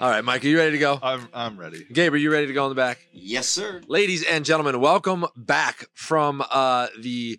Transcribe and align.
All 0.00 0.10
right, 0.10 0.24
Mike, 0.24 0.44
are 0.44 0.48
you 0.48 0.58
ready 0.58 0.72
to 0.72 0.78
go? 0.78 0.98
I'm 1.00 1.28
I'm 1.32 1.56
ready. 1.58 1.84
Gabe, 1.92 2.12
are 2.12 2.16
you 2.16 2.32
ready 2.32 2.48
to 2.48 2.52
go 2.52 2.64
in 2.64 2.70
the 2.70 2.74
back? 2.74 2.98
Yes, 3.12 3.46
sir. 3.48 3.82
Ladies 3.86 4.24
and 4.24 4.44
gentlemen, 4.44 4.80
welcome 4.80 5.26
back 5.36 5.86
from 5.94 6.42
uh 6.50 6.88
the 7.00 7.38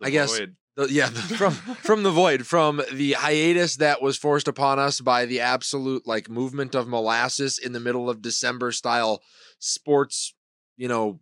The 0.00 0.06
I 0.06 0.10
guess- 0.10 0.36
void. 0.38 0.56
the, 0.76 0.90
yeah, 0.90 1.06
from 1.06 1.52
from 1.84 2.02
the 2.02 2.10
void, 2.10 2.46
from 2.46 2.82
the 2.92 3.12
hiatus 3.12 3.76
that 3.76 4.02
was 4.02 4.16
forced 4.16 4.48
upon 4.48 4.78
us 4.80 5.00
by 5.00 5.24
the 5.26 5.40
absolute 5.40 6.04
like 6.06 6.28
movement 6.28 6.74
of 6.74 6.88
molasses 6.88 7.58
in 7.58 7.72
the 7.72 7.80
middle 7.80 8.10
of 8.10 8.22
December 8.22 8.72
style 8.72 9.22
sports, 9.60 10.34
you 10.76 10.88
know, 10.88 11.20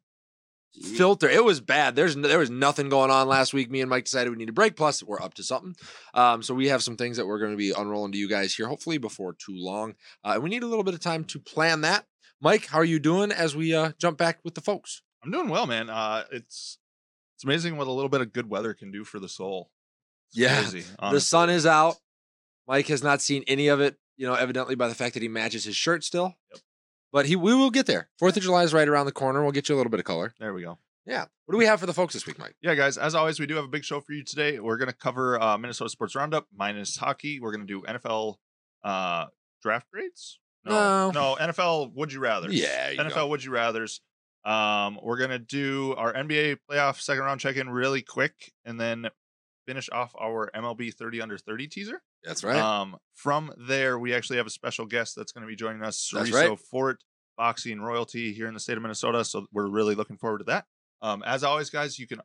filter. 0.82 1.28
It 1.28 1.44
was 1.44 1.60
bad. 1.60 1.96
There's 1.96 2.14
there 2.16 2.38
was 2.38 2.50
nothing 2.50 2.88
going 2.88 3.10
on 3.10 3.28
last 3.28 3.52
week. 3.52 3.70
Me 3.70 3.80
and 3.80 3.90
Mike 3.90 4.04
decided 4.04 4.30
we 4.30 4.36
need 4.36 4.48
a 4.48 4.52
break. 4.52 4.76
Plus, 4.76 5.02
we're 5.02 5.20
up 5.20 5.34
to 5.34 5.42
something. 5.42 5.74
Um, 6.14 6.42
so 6.42 6.54
we 6.54 6.68
have 6.68 6.82
some 6.82 6.96
things 6.96 7.16
that 7.16 7.26
we're 7.26 7.38
going 7.38 7.52
to 7.52 7.56
be 7.56 7.72
unrolling 7.72 8.12
to 8.12 8.18
you 8.18 8.28
guys 8.28 8.54
here, 8.54 8.66
hopefully 8.68 8.98
before 8.98 9.32
too 9.34 9.54
long. 9.56 9.94
Uh, 10.24 10.32
and 10.34 10.42
we 10.42 10.50
need 10.50 10.62
a 10.62 10.66
little 10.66 10.84
bit 10.84 10.94
of 10.94 11.00
time 11.00 11.24
to 11.24 11.38
plan 11.38 11.82
that. 11.82 12.06
Mike, 12.40 12.66
how 12.66 12.78
are 12.78 12.84
you 12.84 12.98
doing 12.98 13.32
as 13.32 13.56
we 13.56 13.74
uh, 13.74 13.92
jump 13.98 14.16
back 14.18 14.38
with 14.44 14.54
the 14.54 14.60
folks? 14.60 15.02
I'm 15.24 15.30
doing 15.32 15.48
well, 15.48 15.66
man. 15.66 15.90
Uh, 15.90 16.24
it's 16.30 16.78
it's 17.36 17.44
amazing 17.44 17.76
what 17.76 17.86
a 17.86 17.92
little 17.92 18.08
bit 18.08 18.20
of 18.20 18.32
good 18.32 18.48
weather 18.48 18.74
can 18.74 18.90
do 18.90 19.04
for 19.04 19.18
the 19.18 19.28
soul. 19.28 19.70
It's 20.28 20.38
Yeah, 20.38 20.60
crazy, 20.62 20.84
The 21.00 21.20
sun 21.20 21.50
is 21.50 21.66
out. 21.66 21.96
Mike 22.66 22.88
has 22.88 23.02
not 23.02 23.22
seen 23.22 23.44
any 23.46 23.68
of 23.68 23.80
it, 23.80 23.96
you 24.16 24.26
know, 24.26 24.34
evidently 24.34 24.74
by 24.74 24.88
the 24.88 24.94
fact 24.94 25.14
that 25.14 25.22
he 25.22 25.28
matches 25.28 25.64
his 25.64 25.74
shirt 25.74 26.04
still. 26.04 26.34
Yep. 26.52 26.60
But 27.12 27.26
he 27.26 27.36
we 27.36 27.54
will 27.54 27.70
get 27.70 27.86
there. 27.86 28.08
Fourth 28.18 28.36
of 28.36 28.42
July 28.42 28.64
is 28.64 28.74
right 28.74 28.88
around 28.88 29.06
the 29.06 29.12
corner. 29.12 29.42
We'll 29.42 29.52
get 29.52 29.68
you 29.68 29.74
a 29.74 29.78
little 29.78 29.90
bit 29.90 30.00
of 30.00 30.06
color. 30.06 30.34
There 30.38 30.52
we 30.52 30.62
go. 30.62 30.78
Yeah. 31.06 31.24
What 31.46 31.52
do 31.52 31.58
we 31.58 31.64
have 31.64 31.80
for 31.80 31.86
the 31.86 31.94
folks 31.94 32.12
this 32.12 32.26
week, 32.26 32.38
Mike? 32.38 32.54
Yeah, 32.60 32.74
guys. 32.74 32.98
As 32.98 33.14
always, 33.14 33.40
we 33.40 33.46
do 33.46 33.54
have 33.54 33.64
a 33.64 33.68
big 33.68 33.84
show 33.84 34.00
for 34.00 34.12
you 34.12 34.22
today. 34.22 34.60
We're 34.60 34.76
gonna 34.76 34.92
cover 34.92 35.40
uh, 35.40 35.56
Minnesota 35.56 35.88
sports 35.88 36.14
roundup 36.14 36.46
minus 36.54 36.96
hockey. 36.98 37.40
We're 37.40 37.52
gonna 37.52 37.64
do 37.64 37.82
NFL 37.82 38.34
uh, 38.84 39.26
draft 39.62 39.86
grades. 39.90 40.38
No. 40.64 41.10
no, 41.10 41.36
NFL. 41.40 41.94
Would 41.94 42.12
you 42.12 42.20
rather? 42.20 42.50
Yeah, 42.50 42.90
you 42.90 42.98
NFL. 42.98 43.14
go. 43.14 43.28
Would 43.28 43.42
you 43.42 43.52
rather's. 43.52 44.02
Um, 44.44 44.98
we're 45.02 45.18
gonna 45.18 45.38
do 45.38 45.94
our 45.96 46.12
NBA 46.12 46.58
playoff 46.70 47.00
second 47.00 47.24
round 47.24 47.40
check 47.40 47.56
in 47.56 47.70
really 47.70 48.02
quick, 48.02 48.52
and 48.66 48.78
then 48.78 49.06
finish 49.68 49.90
off 49.92 50.14
our 50.18 50.50
MLB 50.56 50.94
30 50.94 51.20
under 51.20 51.36
30 51.36 51.68
teaser. 51.68 52.00
That's 52.24 52.42
right. 52.42 52.56
Um, 52.56 52.96
from 53.14 53.52
there, 53.68 53.98
we 53.98 54.14
actually 54.14 54.38
have 54.38 54.46
a 54.46 54.50
special 54.50 54.86
guest 54.86 55.14
that's 55.14 55.30
going 55.30 55.42
to 55.42 55.48
be 55.48 55.56
joining 55.56 55.82
us, 55.82 56.10
That's 56.10 56.32
right. 56.32 56.58
Fort, 56.58 57.04
boxing 57.36 57.78
royalty 57.82 58.32
here 58.32 58.48
in 58.48 58.54
the 58.54 58.60
state 58.60 58.78
of 58.78 58.82
Minnesota. 58.82 59.26
So 59.26 59.46
we're 59.52 59.68
really 59.68 59.94
looking 59.94 60.16
forward 60.16 60.38
to 60.38 60.44
that. 60.44 60.64
Um, 61.02 61.22
as 61.22 61.44
always, 61.44 61.68
guys, 61.68 61.98
you 61.98 62.06
can 62.06 62.20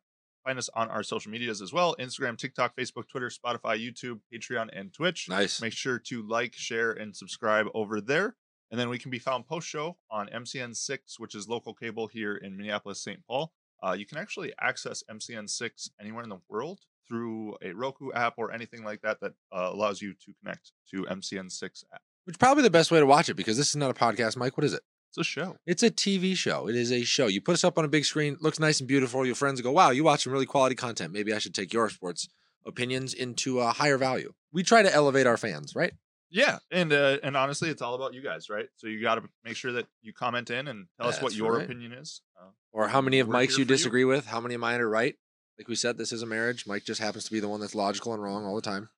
find 0.45 0.57
us 0.57 0.69
on 0.73 0.87
our 0.89 1.03
social 1.03 1.33
medias 1.33 1.61
as 1.61 1.73
well: 1.73 1.97
Instagram, 1.99 2.37
TikTok, 2.37 2.77
Facebook, 2.77 3.09
Twitter, 3.09 3.29
Spotify, 3.29 3.77
YouTube, 3.77 4.21
Patreon, 4.33 4.69
and 4.71 4.93
Twitch. 4.93 5.27
nice. 5.27 5.61
Make 5.61 5.73
sure 5.73 5.99
to 5.99 6.25
like, 6.25 6.53
share, 6.53 6.93
and 6.93 7.13
subscribe 7.13 7.67
over 7.73 7.99
there. 7.99 8.37
And 8.71 8.79
then 8.79 8.87
we 8.87 8.97
can 8.97 9.11
be 9.11 9.19
found 9.19 9.45
post 9.45 9.67
show 9.67 9.97
on 10.09 10.29
MCN6, 10.33 11.19
which 11.19 11.35
is 11.35 11.49
local 11.49 11.73
cable 11.73 12.07
here 12.07 12.37
in 12.37 12.55
Minneapolis, 12.55 13.03
St. 13.03 13.19
Paul. 13.27 13.51
Uh, 13.85 13.91
you 13.91 14.05
can 14.05 14.17
actually 14.17 14.53
access 14.61 15.03
MCN6 15.11 15.89
anywhere 15.99 16.23
in 16.23 16.29
the 16.29 16.39
world 16.49 16.79
through 17.07 17.55
a 17.61 17.73
Roku 17.73 18.11
app 18.13 18.35
or 18.37 18.51
anything 18.51 18.83
like 18.83 19.01
that 19.01 19.19
that 19.21 19.33
uh, 19.51 19.69
allows 19.71 20.01
you 20.01 20.13
to 20.13 20.33
connect 20.41 20.71
to 20.91 21.03
MCN6 21.03 21.83
app. 21.93 22.01
Which 22.25 22.39
probably 22.39 22.63
the 22.63 22.69
best 22.69 22.91
way 22.91 22.99
to 22.99 23.05
watch 23.05 23.29
it 23.29 23.33
because 23.35 23.57
this 23.57 23.69
is 23.69 23.75
not 23.75 23.91
a 23.91 23.93
podcast, 23.93 24.37
Mike. 24.37 24.57
What 24.57 24.63
is 24.63 24.73
it? 24.73 24.81
It's 25.09 25.17
a 25.17 25.23
show. 25.23 25.57
It's 25.67 25.83
a 25.83 25.91
TV 25.91 26.35
show. 26.35 26.67
It 26.67 26.75
is 26.75 26.91
a 26.91 27.03
show. 27.03 27.27
You 27.27 27.41
put 27.41 27.53
us 27.53 27.63
up 27.63 27.77
on 27.77 27.85
a 27.85 27.87
big 27.87 28.05
screen, 28.05 28.37
looks 28.39 28.59
nice 28.59 28.79
and 28.79 28.87
beautiful. 28.87 29.25
Your 29.25 29.35
friends 29.35 29.61
go, 29.61 29.71
"Wow, 29.71 29.91
you 29.91 30.03
watch 30.03 30.23
some 30.23 30.33
really 30.33 30.45
quality 30.47 30.73
content. 30.75 31.13
Maybe 31.13 31.33
I 31.33 31.37
should 31.37 31.53
take 31.53 31.71
your 31.71 31.89
sports 31.89 32.29
opinions 32.65 33.13
into 33.13 33.59
a 33.59 33.71
higher 33.71 33.97
value." 33.97 34.33
We 34.51 34.63
try 34.63 34.81
to 34.81 34.91
elevate 34.91 35.27
our 35.27 35.37
fans, 35.37 35.75
right? 35.75 35.93
Yeah, 36.31 36.57
and 36.71 36.91
uh, 36.91 37.17
and 37.21 37.37
honestly, 37.37 37.69
it's 37.69 37.83
all 37.83 37.93
about 37.93 38.15
you 38.15 38.21
guys, 38.23 38.49
right? 38.49 38.67
So 38.77 38.87
you 38.87 39.01
got 39.03 39.15
to 39.15 39.23
make 39.43 39.55
sure 39.55 39.73
that 39.73 39.85
you 40.01 40.13
comment 40.13 40.49
in 40.49 40.67
and 40.67 40.87
tell 40.99 41.09
us 41.09 41.21
what 41.21 41.35
your 41.35 41.57
right. 41.57 41.65
opinion 41.65 41.91
is. 41.91 42.21
Uh, 42.41 42.47
Or 42.71 42.87
how 42.87 43.01
many 43.01 43.19
of 43.19 43.27
Mike's 43.27 43.51
you 43.51 43.65
for 43.65 43.71
you. 43.71 43.77
disagree 43.77 44.05
with? 44.05 44.25
How 44.25 44.39
many 44.41 44.55
of 44.55 44.61
mine 44.61 44.81
are 44.81 44.89
right? 44.89 45.13
Like 45.57 45.67
we 45.67 45.75
said, 45.75 45.97
this 45.97 46.11
is 46.11 46.21
a 46.21 46.27
marriage. 46.27 46.65
Mike 46.65 46.83
just 46.83 47.01
happens 47.01 47.25
to 47.25 47.31
be 47.31 47.39
the 47.39 47.47
one 47.47 47.59
that's 47.59 47.75
logical 47.75 48.13
and 48.13 48.23
wrong 48.23 48.45
all 48.45 48.55
the 48.55 48.61
time. 48.61 48.89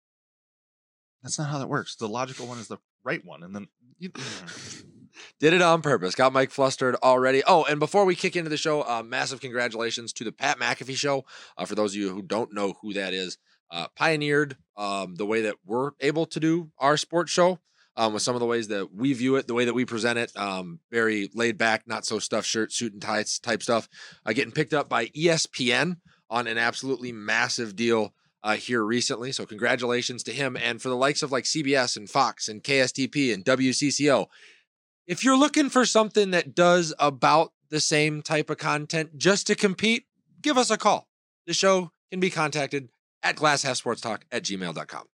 that's 1.22 1.38
not 1.38 1.50
how 1.50 1.60
that 1.60 1.70
works. 1.70 1.96
The 1.96 2.08
logical 2.08 2.48
one 2.48 2.60
is 2.60 2.68
the 2.68 2.78
right 3.04 3.24
one, 3.26 3.44
and 3.44 3.54
then 3.56 3.68
you, 4.00 4.12
Did 5.40 5.54
it 5.54 5.62
on 5.62 5.82
purpose. 5.82 6.16
Got 6.16 6.34
Mike 6.34 6.52
flustered 6.52 6.96
already. 6.96 7.44
Oh, 7.46 7.64
and 7.64 7.80
before 7.80 8.06
we 8.06 8.16
kick 8.16 8.36
into 8.36 8.50
the 8.50 8.58
show, 8.58 8.82
uh, 8.82 9.04
massive 9.04 9.42
congratulations 9.42 10.14
to 10.14 10.24
the 10.24 10.32
Pat 10.32 10.60
McAfee 10.60 10.96
show. 10.96 11.26
Uh, 11.58 11.66
for 11.66 11.76
those 11.76 11.94
of 11.94 11.98
you 11.98 12.10
who 12.10 12.22
don't 12.22 12.54
know 12.54 12.76
who 12.82 12.94
that 12.94 13.14
is, 13.14 13.38
uh, 13.72 13.88
pioneered 13.96 14.58
um, 14.78 15.16
the 15.16 15.26
way 15.26 15.42
that 15.42 15.56
we're 15.66 15.92
able 16.00 16.26
to 16.28 16.40
do 16.40 16.72
our 16.80 16.98
sports 16.98 17.32
show. 17.32 17.60
Um, 17.98 18.12
with 18.12 18.24
some 18.24 18.36
of 18.36 18.42
the 18.42 18.46
ways 18.46 18.68
that 18.68 18.94
we 18.94 19.14
view 19.14 19.38
it, 19.38 19.48
the 19.48 19.54
way 19.54 19.64
that 19.64 19.74
we 19.74 19.86
present 19.86 20.20
it, 20.20 20.30
um, 20.36 20.82
very 20.92 21.30
laid 21.34 21.58
back, 21.58 21.84
not 21.88 22.06
so 22.06 22.20
stuffed 22.20 22.46
shirt, 22.46 22.74
suit 22.74 22.92
and 22.92 23.02
ties 23.02 23.40
type 23.40 23.64
stuff, 23.64 23.88
uh, 24.26 24.34
getting 24.34 24.52
picked 24.52 24.74
up 24.74 24.90
by 24.90 25.06
ESPN 25.08 25.96
on 26.30 26.48
an 26.48 26.58
absolutely 26.58 27.12
massive 27.12 27.76
deal 27.76 28.14
uh, 28.44 28.56
here 28.56 28.84
recently. 28.84 29.32
So 29.32 29.46
congratulations 29.46 30.24
to 30.24 30.32
him 30.32 30.56
and 30.56 30.82
for 30.82 30.90
the 30.90 30.96
likes 30.96 31.24
of 31.24 31.32
like 31.32 31.46
CBS 31.46 31.98
and 31.98 32.10
Fox 32.10 32.48
and 32.48 32.64
KSTP 32.64 33.34
and 33.34 33.44
WCCO. 33.44 34.28
If 35.08 35.24
you're 35.24 35.38
looking 35.38 35.70
for 35.70 35.86
something 35.86 36.32
that 36.32 36.56
does 36.56 36.94
about 37.00 37.54
the 37.70 37.80
same 37.80 38.22
type 38.22 38.50
of 38.50 38.58
content 38.58 39.18
just 39.18 39.48
to 39.48 39.56
compete, 39.56 40.06
give 40.42 40.58
us 40.58 40.70
a 40.70 40.78
call. 40.78 41.08
The 41.48 41.54
show 41.54 41.92
can 42.12 42.20
be 42.20 42.30
contacted 42.30 42.90
at 43.24 43.36
glasshalfsportstalk 43.36 44.22
at 44.32 44.44
gmail.com. 44.44 45.06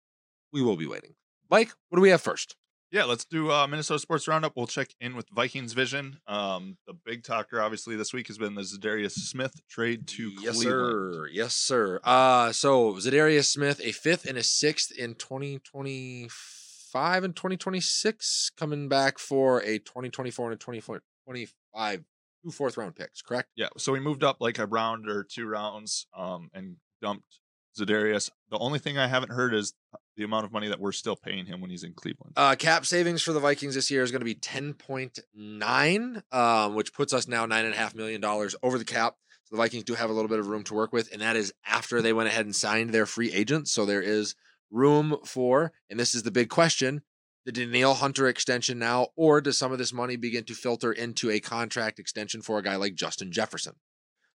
We 0.51 0.61
will 0.61 0.75
be 0.75 0.87
waiting. 0.87 1.15
Mike, 1.49 1.71
what 1.89 1.97
do 1.97 2.01
we 2.01 2.09
have 2.09 2.21
first? 2.21 2.55
Yeah, 2.91 3.05
let's 3.05 3.23
do 3.23 3.49
uh, 3.49 3.65
Minnesota 3.67 3.99
Sports 3.99 4.27
Roundup. 4.27 4.57
We'll 4.57 4.67
check 4.67 4.89
in 4.99 5.15
with 5.15 5.29
Vikings 5.29 5.71
Vision. 5.71 6.19
Um, 6.27 6.75
the 6.85 6.93
big 6.93 7.23
talker, 7.23 7.61
obviously, 7.61 7.95
this 7.95 8.11
week 8.11 8.27
has 8.27 8.37
been 8.37 8.55
the 8.55 8.63
Za'Darius 8.63 9.13
Smith 9.13 9.61
trade 9.69 10.07
to 10.07 10.29
yes, 10.41 10.57
Cleveland. 10.57 11.13
sir. 11.13 11.29
Yes, 11.31 11.53
sir. 11.53 12.01
Uh, 12.03 12.51
so 12.51 12.95
Za'Darius 12.95 13.45
Smith, 13.45 13.79
a 13.81 13.93
fifth 13.93 14.25
and 14.25 14.37
a 14.37 14.43
sixth 14.43 14.91
in 14.91 15.15
2025 15.15 17.23
and 17.23 17.33
2026, 17.33 18.51
coming 18.57 18.89
back 18.89 19.19
for 19.19 19.61
a 19.61 19.79
2024 19.79 20.51
and 20.51 20.55
a 20.55 20.57
2025 20.57 22.03
two 22.43 22.51
fourth 22.51 22.77
round 22.77 22.95
picks, 22.95 23.21
correct? 23.21 23.49
Yeah, 23.55 23.69
so 23.77 23.93
we 23.93 23.99
moved 23.99 24.23
up 24.23 24.37
like 24.39 24.59
a 24.59 24.65
round 24.65 25.09
or 25.09 25.23
two 25.23 25.47
rounds 25.47 26.07
um, 26.17 26.49
and 26.53 26.77
dumped 27.01 27.39
Za'Darius. 27.79 28.29
The 28.49 28.57
only 28.57 28.79
thing 28.79 28.97
I 28.97 29.07
haven't 29.07 29.31
heard 29.31 29.53
is 29.53 29.73
the 30.17 30.23
amount 30.23 30.45
of 30.45 30.51
money 30.51 30.67
that 30.67 30.79
we're 30.79 30.91
still 30.91 31.15
paying 31.15 31.45
him 31.45 31.61
when 31.61 31.69
he's 31.69 31.83
in 31.83 31.93
Cleveland. 31.93 32.33
Uh, 32.35 32.55
cap 32.55 32.85
savings 32.85 33.21
for 33.21 33.33
the 33.33 33.39
Vikings 33.39 33.75
this 33.75 33.89
year 33.89 34.03
is 34.03 34.11
going 34.11 34.19
to 34.21 34.25
be 34.25 34.35
10.9, 34.35 36.33
um, 36.33 36.75
which 36.75 36.93
puts 36.93 37.13
us 37.13 37.27
now 37.27 37.45
$9.5 37.45 37.95
million 37.95 38.23
over 38.61 38.77
the 38.77 38.85
cap. 38.85 39.15
So 39.45 39.55
the 39.55 39.61
Vikings 39.61 39.85
do 39.85 39.95
have 39.95 40.09
a 40.09 40.13
little 40.13 40.29
bit 40.29 40.39
of 40.39 40.47
room 40.47 40.63
to 40.65 40.73
work 40.73 40.91
with, 40.93 41.11
and 41.11 41.21
that 41.21 41.35
is 41.35 41.53
after 41.65 42.01
they 42.01 42.13
went 42.13 42.29
ahead 42.29 42.45
and 42.45 42.55
signed 42.55 42.91
their 42.91 43.05
free 43.05 43.31
agents. 43.31 43.71
So 43.71 43.85
there 43.85 44.01
is 44.01 44.35
room 44.69 45.17
for, 45.25 45.71
and 45.89 45.99
this 45.99 46.13
is 46.13 46.23
the 46.23 46.31
big 46.31 46.49
question, 46.49 47.01
the 47.45 47.51
Danielle 47.51 47.95
Hunter 47.95 48.27
extension 48.27 48.77
now, 48.77 49.07
or 49.15 49.41
does 49.41 49.57
some 49.57 49.71
of 49.71 49.77
this 49.77 49.93
money 49.93 50.15
begin 50.15 50.43
to 50.45 50.53
filter 50.53 50.91
into 50.91 51.31
a 51.31 51.39
contract 51.39 51.99
extension 51.99 52.41
for 52.41 52.59
a 52.59 52.63
guy 52.63 52.75
like 52.75 52.95
Justin 52.95 53.31
Jefferson? 53.31 53.75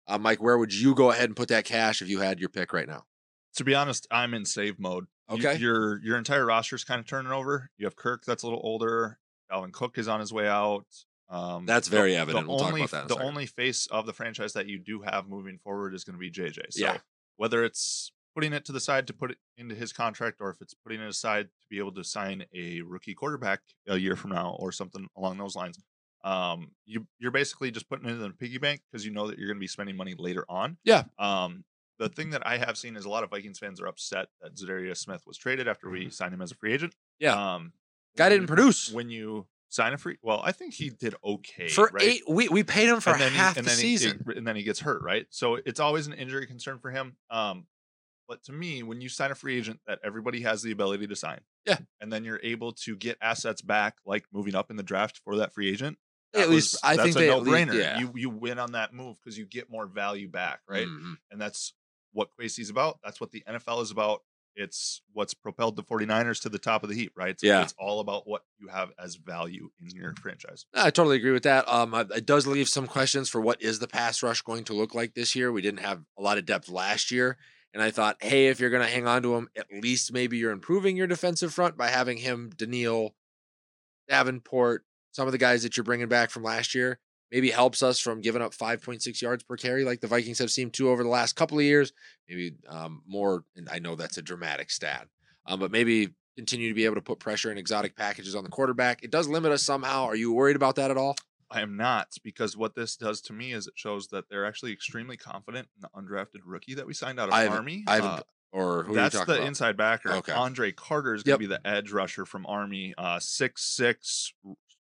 Uh, 0.08 0.18
Mike, 0.18 0.42
where 0.42 0.58
would 0.58 0.74
you 0.74 0.96
go 0.96 1.12
ahead 1.12 1.26
and 1.26 1.36
put 1.36 1.50
that 1.50 1.66
cash 1.66 2.02
if 2.02 2.10
you 2.10 2.20
had 2.20 2.40
your 2.40 2.50
pick 2.50 2.74
right 2.74 2.88
now? 2.88 3.06
To 3.56 3.64
be 3.64 3.74
honest, 3.76 4.08
I'm 4.12 4.34
in 4.34 4.46
save 4.46 4.80
mode. 4.80 5.06
You- 5.30 5.36
Okay. 5.38 5.58
your 5.58 6.00
your 6.04 6.18
entire 6.18 6.46
roster 6.46 6.76
is 6.76 6.84
kind 6.84 7.00
of 7.00 7.08
turning 7.08 7.32
over. 7.32 7.70
You 7.78 7.86
have 7.88 7.96
Kirk 7.96 8.24
that's 8.26 8.44
a 8.44 8.46
little 8.46 8.62
older. 8.64 9.20
Dalvin 9.52 9.72
Cook 9.72 9.98
is 9.98 10.08
on 10.08 10.20
his 10.20 10.32
way 10.34 10.48
out. 10.48 10.86
Um, 11.30 11.66
That's 11.66 11.88
very 11.88 12.12
the 12.12 12.18
evident. 12.18 12.48
We'll 12.48 12.60
talk 12.60 12.68
only, 12.68 12.82
about 12.82 12.92
that 12.92 13.08
the 13.08 13.16
second. 13.16 13.28
only 13.30 13.46
face 13.48 13.88
of 13.88 14.06
the 14.06 14.14
franchise 14.14 14.54
that 14.54 14.68
you 14.68 14.78
do 14.78 15.02
have 15.02 15.28
moving 15.28 15.58
forward 15.58 15.96
is 15.96 16.04
going 16.04 16.14
to 16.14 16.20
be 16.20 16.30
JJ. 16.30 16.72
So 16.72 16.86
Yeah. 16.86 16.98
whether 17.38 17.64
it's 17.64 18.12
putting 18.36 18.54
it 18.54 18.64
to 18.66 18.72
the 18.72 18.80
side 18.80 19.08
to 19.08 19.14
put 19.14 19.32
it 19.32 19.38
into 19.58 19.74
his 19.74 19.92
contract, 19.92 20.38
or 20.40 20.52
if 20.52 20.62
it's 20.62 20.76
putting 20.76 21.02
it 21.02 21.08
aside 21.08 21.46
to 21.62 21.68
be 21.68 21.80
able 21.80 21.94
to 21.94 22.04
sign 22.04 22.46
a 22.54 22.82
rookie 22.82 23.16
quarterback 23.16 23.62
a 23.88 23.98
year 23.98 24.16
from 24.16 24.32
now, 24.32 24.56
or 24.60 24.72
something 24.72 25.08
along 25.18 25.38
those 25.40 25.56
lines, 25.56 25.80
um, 26.24 26.72
you 26.86 27.08
you're 27.18 27.32
basically 27.32 27.72
just 27.72 27.88
putting 27.90 28.08
it 28.08 28.12
in 28.14 28.20
the 28.20 28.30
piggy 28.32 28.58
bank 28.60 28.82
because 28.92 29.04
you 29.06 29.12
know 29.12 29.28
that 29.28 29.38
you're 29.40 29.48
going 29.48 29.58
to 29.58 29.60
be 29.60 29.68
spending 29.68 29.96
money 29.98 30.14
later 30.18 30.46
on. 30.50 30.78
Yeah. 30.84 31.06
Um, 31.18 31.64
the 32.00 32.10
thing 32.10 32.32
that 32.32 32.46
I 32.46 32.58
have 32.58 32.78
seen 32.78 32.96
is 32.96 33.06
a 33.06 33.10
lot 33.10 33.24
of 33.24 33.30
Vikings 33.30 33.60
fans 33.60 33.80
are 33.82 33.88
upset 33.88 34.28
that 34.42 34.56
Za'Darius 34.56 34.98
Smith 34.98 35.24
was 35.26 35.38
traded 35.38 35.68
after 35.68 35.90
we 35.90 36.10
signed 36.10 36.34
him 36.34 36.42
as 36.42 36.52
a 36.52 36.56
free 36.56 36.74
agent. 36.74 36.94
Mm-hmm. 36.94 37.24
Yeah. 37.26 37.56
Um, 37.56 37.74
Guy 38.18 38.30
didn't 38.30 38.48
produce. 38.48 38.92
when 38.92 39.10
you 39.10 39.48
sign 39.70 39.94
a 39.94 39.98
free. 39.98 40.18
Well, 40.22 40.42
I 40.44 40.52
think 40.54 40.74
he 40.74 40.90
did 40.90 41.16
okay 41.24 41.68
for 41.68 41.90
right? 41.94 42.04
eight, 42.04 42.22
we, 42.30 42.48
we 42.50 42.64
paid 42.64 42.88
him 42.88 43.00
for 43.02 43.12
and 43.12 43.20
then 43.22 43.32
he- 43.32 43.38
half 43.38 43.58
and 43.58 43.66
the 43.66 43.70
then 43.70 43.78
season. 43.78 44.24
He, 44.32 44.38
and 44.38 44.48
then 44.48 44.56
he 44.56 44.64
gets 44.64 44.80
hurt, 44.80 45.02
right? 45.04 45.26
So 45.32 45.56
it's 45.66 45.80
always 45.80 46.08
an 46.08 46.14
injury 46.14 46.48
concern 46.48 46.80
for 46.80 46.92
him. 46.92 47.18
Um, 47.30 47.66
but 48.28 48.44
to 48.46 48.52
me, 48.54 48.82
when 48.84 49.02
you 49.02 49.10
sign 49.10 49.32
a 49.32 49.36
free 49.36 49.56
agent 49.58 49.80
that 49.86 50.00
everybody 50.04 50.42
has 50.42 50.62
the 50.64 50.72
ability 50.72 51.08
to 51.08 51.16
sign, 51.16 51.42
Yeah. 51.66 51.78
and 52.02 52.12
then 52.12 52.24
you're 52.24 52.40
able 52.42 52.72
to 52.86 52.96
get 52.96 53.18
assets 53.22 53.62
back, 53.62 53.98
like 54.06 54.26
moving 54.34 54.56
up 54.56 54.72
in 54.72 54.78
the 54.78 54.84
draft 54.84 55.20
for 55.24 55.36
that 55.38 55.54
free 55.54 55.70
agent. 55.70 55.98
At 56.34 56.50
least- 56.50 56.74
was- 56.74 56.80
I 56.84 56.96
that's 56.96 57.14
think 57.14 57.26
a 57.26 57.28
no 57.28 57.42
brainer. 57.42 57.74
yeah. 57.76 58.00
You 58.00 58.12
you 58.16 58.30
win 58.30 58.60
on 58.60 58.72
that 58.74 58.94
move 58.94 59.18
because 59.24 59.38
you 59.38 59.46
get 59.46 59.70
more 59.70 59.86
value 59.88 60.28
back, 60.28 60.62
right? 60.70 60.88
Mhm. 60.88 61.16
And 61.32 61.40
that's 61.40 61.74
what 62.16 62.30
Kwesi's 62.40 62.70
about. 62.72 62.98
That's 63.04 63.22
what 63.22 63.32
the 63.32 63.44
NFL 63.48 63.84
is 63.84 63.92
about. 63.92 64.22
it's 64.58 65.02
what's 65.12 65.34
propelled 65.34 65.76
the 65.76 65.84
49ers 65.84 66.42
to 66.42 66.48
the 66.50 66.58
top 66.58 66.82
of 66.82 66.90
the 66.90 66.96
heap, 66.96 67.12
right? 67.18 67.38
So 67.38 67.46
Yeah. 67.46 67.62
It's 67.62 67.76
all 67.78 68.00
about 68.00 68.26
what 68.26 68.44
you 68.58 68.70
have 68.70 68.92
as 68.98 69.16
value 69.18 69.70
in 69.82 69.94
your 69.94 70.16
franchise. 70.22 70.66
I 70.74 70.92
totally 70.92 71.18
agree 71.18 71.34
with 71.34 71.44
that. 71.44 71.68
Um, 71.68 71.94
it 71.94 72.26
does 72.26 72.48
leave 72.48 72.70
some 72.70 72.88
questions 72.88 73.28
for 73.28 73.42
what 73.42 73.62
is 73.62 73.80
the 73.80 73.88
pass 73.90 74.24
rush 74.24 74.42
going 74.44 74.64
to 74.66 74.74
look 74.74 74.96
like 74.96 75.14
this 75.14 75.36
year. 75.36 75.52
We 75.52 75.62
didn't 75.62 75.82
have 75.82 76.06
a 76.18 76.22
lot 76.22 76.38
of 76.38 76.46
depth 76.46 76.70
last 76.70 77.12
year, 77.12 77.38
and 77.74 77.84
I 77.84 77.92
thought, 77.92 78.16
hey, 78.22 78.48
if 78.48 78.62
you're 78.62 78.70
going 78.70 78.86
to 78.86 78.90
hang 78.90 79.06
on 79.06 79.22
to 79.24 79.36
him, 79.36 79.50
at 79.58 79.68
least 79.74 80.14
maybe 80.14 80.38
you're 80.38 80.52
improving 80.54 80.96
your 80.96 81.08
defensive 81.08 81.54
front 81.54 81.76
by 81.76 81.90
having 81.90 82.20
him, 82.20 82.50
Danielle, 82.56 83.14
Davenport, 84.08 84.86
some 85.12 85.28
of 85.28 85.32
the 85.32 85.38
guys 85.38 85.64
that 85.64 85.76
you're 85.76 85.84
bringing 85.84 86.08
back 86.08 86.30
from 86.30 86.44
last 86.44 86.76
year. 86.76 87.00
Maybe 87.32 87.50
helps 87.50 87.82
us 87.84 88.00
from 88.00 88.22
giving 88.22 88.42
up 88.42 88.54
5.6 88.54 89.22
yards 89.22 89.44
per 89.44 89.58
carry, 89.58 89.84
like 89.84 90.00
the 90.00 90.08
Vikings 90.08 90.40
have 90.40 90.52
seemed 90.52 90.74
to 90.76 90.90
over 90.90 91.04
the 91.04 91.10
last 91.10 91.36
couple 91.36 91.58
of 91.58 91.64
years. 91.66 91.92
Maybe 92.30 92.54
um, 92.70 93.02
more, 93.08 93.44
and 93.56 93.68
I 93.72 93.80
know 93.80 93.96
that's 93.96 94.18
a 94.18 94.22
dramatic 94.22 94.70
stat, 94.70 95.08
um, 95.46 95.60
but 95.60 95.72
maybe 95.72 96.10
continue 96.38 96.70
to 96.70 96.76
be 96.76 96.86
able 96.86 96.96
to 96.96 97.02
put 97.02 97.20
pressure 97.20 97.50
and 97.50 97.58
exotic 97.58 97.96
packages 97.96 98.36
on 98.36 98.44
the 98.44 98.50
quarterback. 98.50 99.04
It 99.04 99.12
does 99.12 99.28
limit 99.28 99.52
us 99.52 99.64
somehow. 99.64 100.04
Are 100.06 100.16
you 100.16 100.34
worried 100.34 100.56
about 100.56 100.76
that 100.76 100.92
at 100.92 100.98
all? 100.98 101.16
I 101.50 101.62
am 101.62 101.78
not 101.78 102.10
because 102.24 102.58
what 102.58 102.76
this 102.76 102.96
does 102.96 103.22
to 103.22 103.34
me 103.34 103.54
is 103.54 103.68
it 103.68 103.74
shows 103.76 104.08
that 104.10 104.26
they're 104.30 104.46
actually 104.46 104.72
extremely 104.74 105.16
confident 105.18 105.68
in 105.76 105.82
the 105.82 105.90
undrafted 106.00 106.42
rookie 106.46 106.74
that 106.76 106.86
we 106.88 106.94
signed 106.94 107.20
out 107.20 107.30
of 107.30 107.34
I 107.36 107.48
Army. 107.48 107.84
I 107.88 107.96
haven't, 107.96 108.10
Uh, 108.12 108.24
or 108.52 108.84
who 108.84 108.96
that's 108.96 109.16
are 109.16 109.20
you 109.20 109.26
the 109.26 109.36
about? 109.36 109.48
inside 109.48 109.78
backer. 109.78 110.12
Okay. 110.14 110.32
Andre 110.32 110.72
Carter 110.72 111.14
is 111.16 111.24
going 111.24 111.34
Yep. 111.34 111.38
to 111.38 111.40
be 111.40 111.46
the 111.48 111.68
edge 111.68 111.92
rusher 111.92 112.26
from 112.26 112.46
Army. 112.48 112.94
Uh, 112.98 113.20
six 113.20 113.64
six 113.64 114.34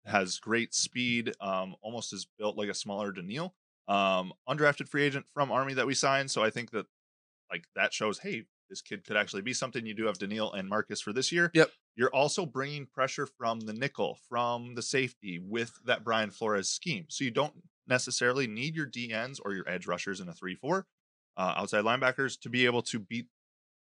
has 0.07 0.39
great 0.39 0.75
speed. 0.75 1.35
Um, 1.41 1.75
almost 1.83 2.13
is 2.13 2.27
built 2.39 2.57
like 2.57 2.69
a 2.69 2.75
smaller 2.75 3.13
Danielle. 3.13 3.55
Um, 3.89 4.33
undrafted 4.49 4.89
free 4.89 5.05
agent 5.05 5.27
from 5.33 5.53
Army 5.53 5.75
that 5.75 5.87
we 5.87 5.95
signed. 5.95 6.31
So 6.31 6.43
I 6.43 6.51
think 6.51 6.71
that 6.73 6.87
like 7.51 7.65
that 7.77 7.93
shows, 7.93 8.19
hey, 8.19 8.45
this 8.69 8.83
kid 8.83 9.05
could 9.05 9.17
actually 9.17 9.43
be 9.43 9.53
something. 9.53 9.87
You 9.87 9.95
do 9.95 10.07
have 10.07 10.19
Danielle 10.19 10.53
and 10.53 10.69
Marcus 10.69 11.01
for 11.01 11.13
this 11.13 11.31
year. 11.31 11.51
Yep. 11.55 11.71
You're 11.95 12.15
also 12.15 12.45
bringing 12.45 12.87
pressure 12.87 13.27
from 13.27 13.61
the 13.61 13.73
nickel, 13.73 14.19
from 14.29 14.75
the 14.75 14.83
safety 14.83 15.39
with 15.39 15.73
that 15.85 16.05
Brian 16.05 16.31
Flores 16.31 16.69
scheme. 16.69 17.07
So 17.09 17.25
you 17.25 17.31
don't 17.31 17.55
necessarily 17.87 18.47
need 18.47 18.75
your 18.75 18.87
DNs 18.87 19.39
or 19.45 19.55
your 19.55 19.69
edge 19.69 19.87
rushers 19.87 20.21
in 20.21 20.29
a 20.29 20.33
3 20.33 20.57
4 20.57 20.87
uh, 21.37 21.55
outside 21.57 21.85
linebackers 21.85 22.39
to 22.41 22.49
be 22.49 22.67
able 22.67 22.83
to 22.83 22.99
beat 22.99 23.27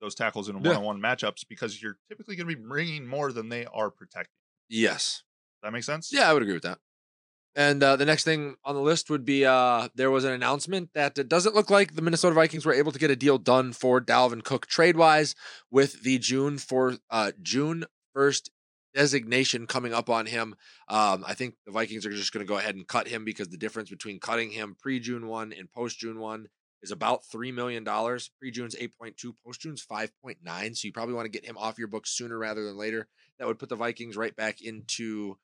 those 0.02 0.16
tackles 0.16 0.50
in 0.50 0.62
one 0.64 0.76
on 0.76 0.84
one 0.84 1.00
matchups 1.00 1.48
because 1.48 1.82
you're 1.82 1.98
typically 2.10 2.36
going 2.36 2.50
to 2.50 2.56
be 2.56 2.62
bringing 2.62 3.06
more 3.06 3.32
than 3.32 3.50
they 3.50 3.66
are 3.68 3.92
protecting. 3.92 4.34
Yes. 4.68 5.24
That 5.64 5.74
makes 5.74 5.86
sense? 5.86 6.12
Yeah, 6.12 6.30
I 6.30 6.34
would 6.34 6.42
agree 6.42 6.54
with 6.54 6.64
that. 6.64 6.80
And 7.56 7.84
uh, 7.84 7.98
the 7.98 8.06
next 8.06 8.24
thing 8.24 8.56
on 8.64 8.76
the 8.76 8.82
list 8.82 9.10
would 9.10 9.26
be 9.26 9.46
uh, 9.46 9.90
there 9.94 10.10
was 10.10 10.24
an 10.24 10.32
announcement 10.32 10.92
that 10.94 11.18
it 11.18 11.28
doesn't 11.28 11.54
look 11.54 11.70
like 11.70 11.96
the 11.96 12.02
Minnesota 12.02 12.34
Vikings 12.34 12.66
were 12.66 12.74
able 12.74 12.94
to 12.94 13.00
get 13.00 13.12
a 13.12 13.16
deal 13.16 13.38
done 13.38 13.74
for 13.74 14.00
Dalvin 14.00 14.44
Cook 14.44 14.68
trade 14.68 14.96
wise 14.96 15.36
with 15.70 16.04
the 16.04 16.18
June 16.18 16.58
for 16.58 16.96
uh, 17.10 17.34
June 17.42 17.86
first 18.14 18.52
designation 18.94 19.68
coming 19.68 19.94
up 19.94 20.10
on 20.10 20.28
him. 20.28 20.56
Um, 20.88 21.26
I 21.28 21.34
think 21.34 21.56
the 21.66 21.72
Vikings 21.74 22.06
are 22.06 22.12
just 22.12 22.32
going 22.32 22.46
to 22.46 22.50
go 22.50 22.58
ahead 22.58 22.76
and 22.76 22.88
cut 22.88 23.08
him 23.08 23.26
because 23.26 23.50
the 23.50 23.58
difference 23.58 23.90
between 23.90 24.20
cutting 24.20 24.52
him 24.52 24.76
pre 24.80 25.00
June 25.00 25.28
one 25.28 25.52
and 25.52 25.72
post 25.72 26.00
June 26.00 26.20
one 26.20 26.48
is 26.82 26.92
about 26.92 27.26
three 27.26 27.52
million 27.52 27.84
dollars. 27.84 28.32
Pre 28.40 28.50
June's 28.52 28.78
eight 28.80 28.98
point 28.98 29.18
two, 29.18 29.36
post 29.46 29.60
June's 29.60 29.82
five 29.82 30.12
point 30.22 30.38
nine. 30.42 30.74
So 30.74 30.88
you 30.88 30.94
probably 30.94 31.16
want 31.16 31.26
to 31.26 31.38
get 31.38 31.46
him 31.46 31.58
off 31.58 31.78
your 31.78 31.90
books 31.90 32.12
sooner 32.12 32.38
rather 32.38 32.64
than 32.64 32.78
later. 32.78 33.08
That 33.40 33.48
would 33.48 33.60
put 33.60 33.70
the 33.70 33.76
Vikings 33.76 34.16
right 34.16 34.36
back 34.36 34.62
into 34.62 35.38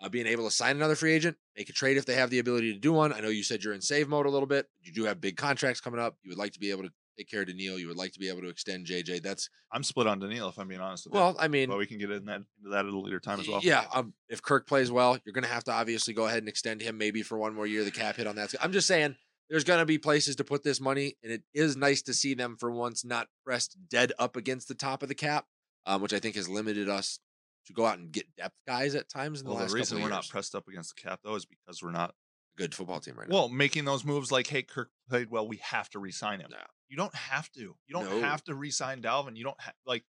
uh, 0.00 0.08
being 0.08 0.26
able 0.26 0.44
to 0.44 0.50
sign 0.50 0.76
another 0.76 0.94
free 0.96 1.12
agent, 1.12 1.36
make 1.56 1.68
a 1.68 1.72
trade 1.72 1.96
if 1.96 2.04
they 2.06 2.14
have 2.14 2.30
the 2.30 2.38
ability 2.38 2.72
to 2.72 2.78
do 2.78 2.92
one. 2.92 3.12
I 3.12 3.20
know 3.20 3.28
you 3.28 3.42
said 3.44 3.62
you're 3.62 3.74
in 3.74 3.80
save 3.80 4.08
mode 4.08 4.26
a 4.26 4.30
little 4.30 4.46
bit. 4.46 4.66
You 4.82 4.92
do 4.92 5.04
have 5.04 5.20
big 5.20 5.36
contracts 5.36 5.80
coming 5.80 6.00
up. 6.00 6.16
You 6.22 6.30
would 6.30 6.38
like 6.38 6.52
to 6.52 6.60
be 6.60 6.70
able 6.70 6.82
to 6.84 6.90
take 7.16 7.30
care 7.30 7.42
of 7.42 7.46
Danielle. 7.46 7.78
You 7.78 7.86
would 7.88 7.96
like 7.96 8.12
to 8.12 8.18
be 8.18 8.28
able 8.28 8.40
to 8.42 8.48
extend 8.48 8.86
JJ. 8.86 9.22
That's 9.22 9.48
I'm 9.72 9.84
split 9.84 10.06
on 10.08 10.18
Danielle 10.18 10.48
if 10.48 10.58
I'm 10.58 10.66
being 10.68 10.80
honest 10.80 11.06
with 11.06 11.14
you. 11.14 11.20
well, 11.20 11.36
I 11.38 11.46
mean, 11.48 11.68
But 11.68 11.78
we 11.78 11.86
can 11.86 11.98
get 11.98 12.10
in 12.10 12.24
that, 12.24 12.36
into 12.58 12.70
that 12.70 12.86
at 12.86 12.92
a 12.92 12.98
later 12.98 13.20
time 13.20 13.38
as 13.40 13.46
well. 13.48 13.60
yeah. 13.62 13.84
Um, 13.94 14.14
if 14.28 14.42
Kirk 14.42 14.66
plays 14.66 14.90
well, 14.90 15.16
you're 15.24 15.32
going 15.32 15.44
to 15.44 15.50
have 15.50 15.64
to 15.64 15.72
obviously 15.72 16.12
go 16.12 16.26
ahead 16.26 16.38
and 16.38 16.48
extend 16.48 16.80
him 16.82 16.98
maybe 16.98 17.22
for 17.22 17.38
one 17.38 17.54
more 17.54 17.66
year. 17.66 17.84
The 17.84 17.90
cap 17.92 18.16
hit 18.16 18.26
on 18.26 18.36
that. 18.36 18.52
I'm 18.60 18.72
just 18.72 18.86
saying. 18.88 19.16
There's 19.50 19.62
going 19.62 19.78
to 19.78 19.84
be 19.86 19.98
places 19.98 20.36
to 20.36 20.44
put 20.44 20.64
this 20.64 20.80
money, 20.80 21.18
and 21.22 21.30
it 21.30 21.42
is 21.52 21.76
nice 21.76 22.00
to 22.02 22.14
see 22.14 22.32
them 22.32 22.56
for 22.58 22.70
once 22.70 23.04
not 23.04 23.28
pressed 23.44 23.76
dead 23.90 24.10
up 24.18 24.36
against 24.36 24.68
the 24.68 24.74
top 24.74 25.02
of 25.02 25.10
the 25.10 25.14
cap, 25.14 25.44
um, 25.84 26.00
which 26.00 26.14
I 26.14 26.18
think 26.18 26.34
has 26.36 26.48
limited 26.48 26.88
us 26.88 27.20
to 27.66 27.72
go 27.72 27.86
out 27.86 27.98
and 27.98 28.12
get 28.12 28.26
depth 28.36 28.56
guys 28.66 28.94
at 28.94 29.08
times 29.08 29.40
in 29.40 29.46
the 29.46 29.54
Well, 29.54 29.66
the 29.66 29.72
reason 29.74 30.02
we're 30.02 30.08
not 30.08 30.28
pressed 30.28 30.54
up 30.54 30.68
against 30.68 30.94
the 30.94 31.00
cap 31.00 31.20
though 31.24 31.34
is 31.34 31.46
because 31.46 31.82
we're 31.82 31.90
not 31.92 32.10
a 32.10 32.14
good 32.56 32.74
football 32.74 33.00
team 33.00 33.14
right 33.18 33.28
now. 33.28 33.34
well 33.34 33.48
making 33.48 33.84
those 33.84 34.04
moves 34.04 34.30
like 34.30 34.46
hey 34.46 34.62
Kirk 34.62 34.90
played 35.08 35.30
well 35.30 35.46
we 35.48 35.56
have 35.58 35.88
to 35.90 35.98
re-sign 35.98 36.40
him. 36.40 36.48
No. 36.50 36.58
You 36.88 36.96
don't 36.96 37.14
have 37.14 37.50
to. 37.52 37.60
You 37.60 37.76
don't 37.92 38.04
No. 38.04 38.20
have 38.20 38.44
to 38.44 38.54
re-sign 38.54 39.02
Dalvin. 39.02 39.36
You 39.36 39.44
don't 39.44 39.60
have 39.60 39.74
like 39.86 40.04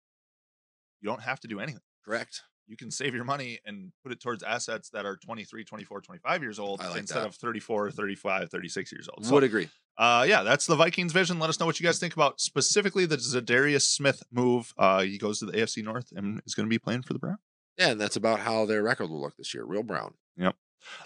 you 1.01 1.09
don't 1.09 1.21
have 1.21 1.39
to 1.41 1.47
do 1.47 1.59
anything. 1.59 1.81
Correct. 2.03 2.41
You 2.67 2.77
can 2.77 2.91
save 2.91 3.13
your 3.13 3.23
money 3.25 3.59
and 3.65 3.91
put 4.03 4.11
it 4.11 4.19
towards 4.19 4.43
assets 4.43 4.89
that 4.89 5.05
are 5.05 5.17
23, 5.17 5.63
24, 5.63 6.01
25 6.01 6.41
years 6.41 6.59
old 6.59 6.79
like 6.79 6.97
instead 6.97 7.21
that. 7.21 7.27
of 7.27 7.35
34, 7.35 7.91
35, 7.91 8.49
36 8.49 8.91
years 8.91 9.09
old. 9.09 9.29
Would 9.29 9.43
agree. 9.43 9.69
uh, 9.97 10.25
yeah, 10.27 10.43
that's 10.43 10.65
the 10.65 10.75
Vikings 10.75 11.13
vision. 11.13 11.37
Let 11.39 11.49
us 11.49 11.59
know 11.59 11.65
what 11.65 11.79
you 11.79 11.85
guys 11.85 11.99
think 11.99 12.15
about 12.15 12.41
specifically 12.41 13.05
the 13.05 13.17
Za'Darius 13.17 13.83
Smith 13.83 14.23
move. 14.31 14.73
Uh, 14.77 15.03
he 15.03 15.17
goes 15.17 15.39
to 15.39 15.45
the 15.45 15.53
AFC 15.53 15.83
North 15.83 16.11
and 16.15 16.41
is 16.45 16.55
going 16.55 16.65
to 16.65 16.69
be 16.69 16.79
playing 16.79 17.03
for 17.03 17.13
the 17.13 17.19
Browns. 17.19 17.39
Yeah, 17.77 17.89
and 17.91 18.01
that's 18.01 18.15
about 18.15 18.39
how 18.39 18.65
their 18.65 18.81
record 18.81 19.09
will 19.09 19.21
look 19.21 19.35
this 19.37 19.53
year. 19.53 19.65
Real 19.65 19.83
brown. 19.83 20.13
Yep 20.37 20.55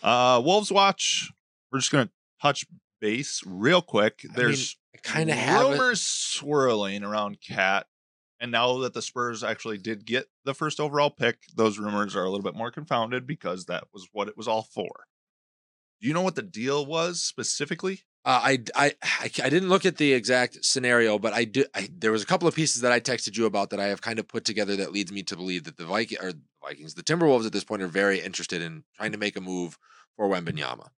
uh, 0.03 0.41
Wolves 0.43 0.71
watch. 0.71 1.31
We're 1.71 1.79
just 1.79 1.91
gonna 1.91 2.09
touch 2.41 2.65
base 2.99 3.41
real 3.45 3.81
quick. 3.81 4.25
There's 4.35 4.77
I 4.95 4.99
kind 5.03 5.29
of 5.29 5.37
rumors 5.37 6.01
swirling 6.01 7.03
around 7.03 7.39
Cat, 7.41 7.87
and 8.39 8.51
now 8.51 8.77
that 8.79 8.93
the 8.93 9.01
Spurs 9.01 9.43
actually 9.43 9.77
did 9.77 10.05
get 10.05 10.29
the 10.45 10.53
first 10.53 10.79
overall 10.79 11.09
pick, 11.09 11.39
those 11.55 11.77
rumors 11.77 12.15
are 12.15 12.23
a 12.23 12.29
little 12.29 12.43
bit 12.43 12.55
more 12.55 12.71
confounded 12.71 13.27
because 13.27 13.65
that 13.65 13.85
was 13.93 14.07
what 14.11 14.27
it 14.27 14.37
was 14.37 14.47
all 14.47 14.63
for. 14.63 15.05
Do 16.01 16.07
you 16.07 16.13
know 16.13 16.21
what 16.21 16.35
the 16.35 16.41
deal 16.41 16.85
was 16.85 17.21
specifically? 17.21 18.01
Uh, 18.25 18.39
I, 18.43 18.63
I 18.75 18.93
I 19.43 19.49
didn't 19.49 19.69
look 19.69 19.85
at 19.85 19.97
the 19.97 20.13
exact 20.13 20.63
scenario, 20.63 21.19
but 21.19 21.33
I 21.33 21.45
did. 21.45 21.67
I, 21.75 21.89
there 21.91 22.11
was 22.11 22.23
a 22.23 22.27
couple 22.27 22.47
of 22.47 22.55
pieces 22.55 22.81
that 22.81 22.91
I 22.91 22.99
texted 22.99 23.37
you 23.37 23.45
about 23.45 23.69
that 23.71 23.79
I 23.79 23.87
have 23.87 24.01
kind 24.01 24.19
of 24.19 24.27
put 24.27 24.45
together 24.45 24.75
that 24.77 24.93
leads 24.93 25.11
me 25.11 25.23
to 25.23 25.35
believe 25.35 25.65
that 25.65 25.77
the 25.77 25.85
Viking 25.85 26.19
or 26.21 26.33
the 26.33 26.41
Vikings, 26.63 26.93
the 26.93 27.03
Timberwolves 27.03 27.45
at 27.45 27.51
this 27.51 27.63
point 27.63 27.81
are 27.81 27.87
very 27.87 28.19
interested 28.19 28.61
in 28.61 28.83
trying 28.95 29.11
to 29.11 29.17
make 29.17 29.35
a 29.35 29.41
move 29.41 29.77
for 30.15 30.29
Wembanyama. 30.29 30.89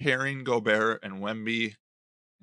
Pairing 0.00 0.44
Gobert 0.44 1.00
and 1.02 1.22
Wemby 1.22 1.76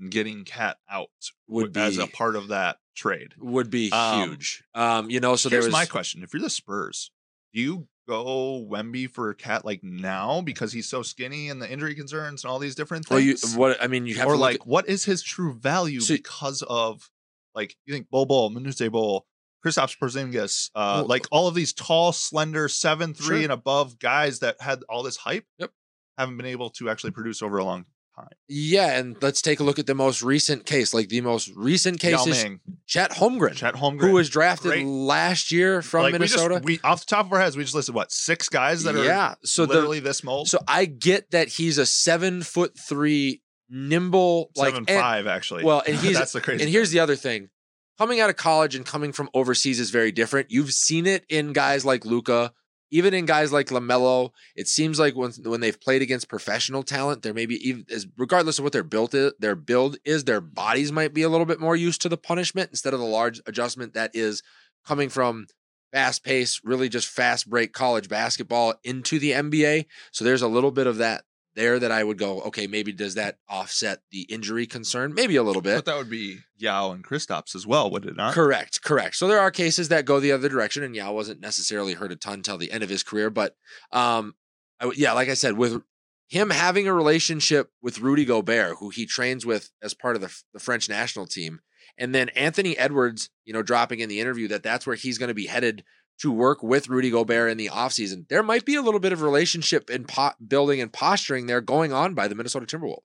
and 0.01 0.11
getting 0.11 0.43
Cat 0.43 0.77
out 0.89 1.09
Would 1.47 1.77
as 1.77 1.97
a 1.97 2.07
part 2.07 2.35
of 2.35 2.49
that 2.49 2.77
trade. 2.95 3.33
Would 3.37 3.69
be 3.69 3.91
Um, 3.91 4.29
huge. 4.31 4.63
Um, 4.75 5.09
you 5.09 5.19
know, 5.21 5.35
so 5.37 5.49
Here's 5.49 5.65
was 5.65 5.71
my 5.71 5.85
question: 5.85 6.23
If 6.23 6.33
you're 6.33 6.41
the 6.41 6.49
Spurs, 6.49 7.11
do 7.53 7.61
you 7.61 7.87
go 8.07 8.65
Wemby 8.69 9.09
for 9.09 9.33
Cat 9.35 9.63
like 9.63 9.83
now 9.83 10.41
because 10.41 10.73
he's 10.73 10.89
so 10.89 11.03
skinny 11.03 11.49
and 11.49 11.61
the 11.61 11.71
injury 11.71 11.95
concerns 11.95 12.43
and 12.43 12.51
all 12.51 12.59
these 12.59 12.75
different 12.75 13.09
well, 13.09 13.19
you 13.19 13.37
things? 13.37 13.55
what 13.55 13.81
I 13.81 13.87
mean, 13.87 14.05
you 14.07 14.15
have 14.15 14.27
or 14.27 14.35
like, 14.35 14.55
at- 14.61 14.67
what 14.67 14.89
is 14.89 15.05
his 15.05 15.21
true 15.23 15.53
value 15.53 16.01
So- 16.01 16.15
because 16.15 16.63
of 16.63 17.09
like 17.55 17.77
you 17.85 17.93
think 17.93 18.09
Bol 18.09 18.25
Bol, 18.25 18.49
Manute 18.49 18.91
Bol, 18.91 19.25
Kristaps 19.65 19.97
Porzingis, 19.97 20.71
uh, 20.73 20.97
Well- 21.01 21.07
like 21.07 21.27
all 21.31 21.47
of 21.47 21.53
these 21.55 21.73
tall, 21.73 22.11
slender, 22.11 22.67
seven 22.67 23.13
three 23.13 23.25
Sure. 23.37 23.43
and 23.43 23.51
above 23.51 23.99
guys 23.99 24.39
that 24.39 24.59
had 24.61 24.83
all 24.89 25.03
this 25.03 25.17
hype, 25.17 25.45
Yep. 25.59 25.71
haven't 26.17 26.37
been 26.37 26.45
able 26.47 26.69
to 26.71 26.89
actually 26.89 27.11
produce 27.11 27.41
over 27.41 27.57
a 27.59 27.63
long 27.63 27.85
time. 28.15 28.27
yeah, 28.47 28.97
and 28.97 29.15
let's 29.21 29.41
take 29.41 29.59
a 29.59 29.63
look 29.63 29.79
at 29.79 29.87
the 29.87 29.95
most 29.95 30.21
recent 30.21 30.65
case. 30.65 30.93
Like 30.93 31.09
the 31.09 31.21
most 31.21 31.49
recent 31.55 31.99
case 31.99 32.25
is 32.27 32.45
Chet 32.87 33.11
Holmgren, 33.11 33.53
Chet 33.55 33.75
Holmgren, 33.75 34.01
who 34.01 34.11
was 34.11 34.29
drafted 34.29 34.71
Great. 34.71 34.85
last 34.85 35.51
year 35.51 35.81
from 35.81 36.03
like, 36.03 36.11
Minnesota. 36.13 36.61
We, 36.63 36.73
just, 36.75 36.83
we 36.83 36.89
off 36.89 36.99
the 37.01 37.05
top 37.15 37.25
of 37.25 37.33
our 37.33 37.39
heads, 37.39 37.55
we 37.57 37.63
just 37.63 37.75
listed 37.75 37.95
what 37.95 38.11
six 38.11 38.49
guys 38.49 38.83
that 38.83 38.95
are 38.95 39.03
yeah, 39.03 39.35
so 39.43 39.65
the 39.65 39.73
literally 39.75 39.99
this 39.99 40.23
mold. 40.23 40.47
So 40.49 40.59
I 40.67 40.85
get 40.85 41.31
that 41.31 41.47
he's 41.49 41.77
a 41.77 41.85
seven 41.85 42.41
foot 42.43 42.77
three, 42.77 43.41
nimble, 43.69 44.51
like 44.55 44.69
seven 44.73 44.85
and- 44.87 44.99
five 44.99 45.27
actually. 45.27 45.63
well, 45.63 45.81
and 45.85 45.95
he's- 45.99 46.17
that's 46.17 46.33
the 46.33 46.41
crazy. 46.41 46.63
And 46.63 46.71
here's 46.71 46.91
the 46.91 46.99
other 46.99 47.15
thing: 47.15 47.49
coming 47.97 48.19
out 48.19 48.29
of 48.29 48.35
college 48.35 48.75
and 48.75 48.85
coming 48.85 49.11
from 49.11 49.29
overseas 49.33 49.79
is 49.79 49.89
very 49.89 50.11
different. 50.11 50.51
You've 50.51 50.71
seen 50.73 51.05
it 51.07 51.25
in 51.29 51.53
guys 51.53 51.85
like 51.85 52.05
Luka, 52.05 52.51
even 52.91 53.13
in 53.13 53.25
guys 53.25 53.51
like 53.51 53.67
Lamelo. 53.67 54.31
It 54.55 54.67
seems 54.67 54.99
like 54.99 55.15
when 55.15 55.31
when 55.43 55.61
they've 55.61 55.79
played 55.79 56.01
against 56.01 56.29
professional 56.29 56.83
talent, 56.83 57.23
there 57.23 57.33
maybe 57.33 57.55
even 57.67 57.85
as 57.89 58.05
regardless 58.17 58.59
of 58.59 58.63
what 58.63 58.73
their 58.73 58.83
built 58.83 59.13
is, 59.13 59.33
their 59.39 59.55
build 59.55 59.97
is, 60.05 60.25
their 60.25 60.41
bodies 60.41 60.91
might 60.91 61.13
be 61.13 61.23
a 61.23 61.29
little 61.29 61.45
bit 61.45 61.59
more 61.59 61.75
used 61.75 62.01
to 62.01 62.09
the 62.09 62.17
punishment 62.17 62.69
instead 62.69 62.93
of 62.93 62.99
the 62.99 63.05
large 63.05 63.41
adjustment 63.47 63.93
that 63.93 64.11
is 64.13 64.43
coming 64.85 65.09
from 65.09 65.47
fast 65.91 66.23
pace, 66.23 66.61
really 66.63 66.89
just 66.89 67.07
fast 67.07 67.49
break 67.49 67.73
college 67.73 68.07
basketball 68.07 68.73
into 68.83 69.19
the 69.19 69.31
NBA. 69.31 69.85
So 70.11 70.23
there's 70.23 70.41
a 70.41 70.47
little 70.47 70.71
bit 70.71 70.87
of 70.87 70.97
that 70.97 71.23
there 71.55 71.79
that 71.79 71.91
I 71.91 72.03
would 72.03 72.17
go, 72.17 72.41
okay, 72.41 72.67
maybe 72.67 72.91
does 72.91 73.15
that 73.15 73.37
offset 73.49 73.99
the 74.11 74.21
injury 74.23 74.65
concern? 74.65 75.13
Maybe 75.13 75.35
a 75.35 75.43
little 75.43 75.61
bit. 75.61 75.77
but 75.77 75.85
that 75.85 75.97
would 75.97 76.09
be 76.09 76.39
Yao 76.57 76.91
and 76.91 77.03
Kristaps 77.03 77.55
as 77.55 77.67
well, 77.67 77.89
would 77.91 78.05
it 78.05 78.15
not? 78.15 78.33
Correct, 78.33 78.81
correct. 78.83 79.15
So 79.15 79.27
there 79.27 79.39
are 79.39 79.51
cases 79.51 79.89
that 79.89 80.05
go 80.05 80.19
the 80.19 80.31
other 80.31 80.49
direction, 80.49 80.83
and 80.83 80.95
Yao 80.95 81.13
wasn't 81.13 81.41
necessarily 81.41 81.93
hurt 81.93 82.11
a 82.11 82.15
ton 82.15 82.41
till 82.41 82.57
the 82.57 82.71
end 82.71 82.83
of 82.83 82.89
his 82.89 83.03
career. 83.03 83.29
But 83.29 83.55
um, 83.91 84.35
I 84.79 84.91
yeah, 84.95 85.13
like 85.13 85.29
I 85.29 85.33
said, 85.33 85.57
with 85.57 85.81
him 86.29 86.49
having 86.49 86.87
a 86.87 86.93
relationship 86.93 87.69
with 87.81 87.99
Rudy 87.99 88.23
Gobert, 88.23 88.77
who 88.79 88.89
he 88.89 89.05
trains 89.05 89.45
with 89.45 89.69
as 89.83 89.93
part 89.93 90.15
of 90.15 90.21
the, 90.21 90.33
the 90.53 90.61
French 90.61 90.87
national 90.87 91.27
team, 91.27 91.59
And 91.97 92.15
then 92.15 92.29
Anthony 92.29 92.77
Edwards, 92.77 93.29
you 93.43 93.51
know, 93.51 93.61
dropping 93.61 93.99
in 93.99 94.07
the 94.07 94.21
interview 94.21 94.47
that 94.47 94.63
that's 94.63 94.87
where 94.87 94.95
he's 94.95 95.17
going 95.17 95.27
to 95.27 95.33
be 95.33 95.47
headed 95.47 95.83
to 96.19 96.31
work 96.31 96.61
with 96.61 96.87
Rudy 96.89 97.09
Gobert 97.09 97.51
in 97.51 97.57
the 97.57 97.69
offseason. 97.69 98.27
There 98.29 98.43
might 98.43 98.65
be 98.65 98.75
a 98.75 98.81
little 98.81 98.99
bit 98.99 99.11
of 99.13 99.21
relationship 99.21 99.89
and 99.89 100.09
building 100.47 100.79
and 100.81 100.91
posturing 100.93 101.47
there 101.47 101.61
going 101.61 101.91
on 101.93 102.13
by 102.13 102.27
the 102.27 102.35
Minnesota 102.35 102.65
Timberwolves. 102.65 102.97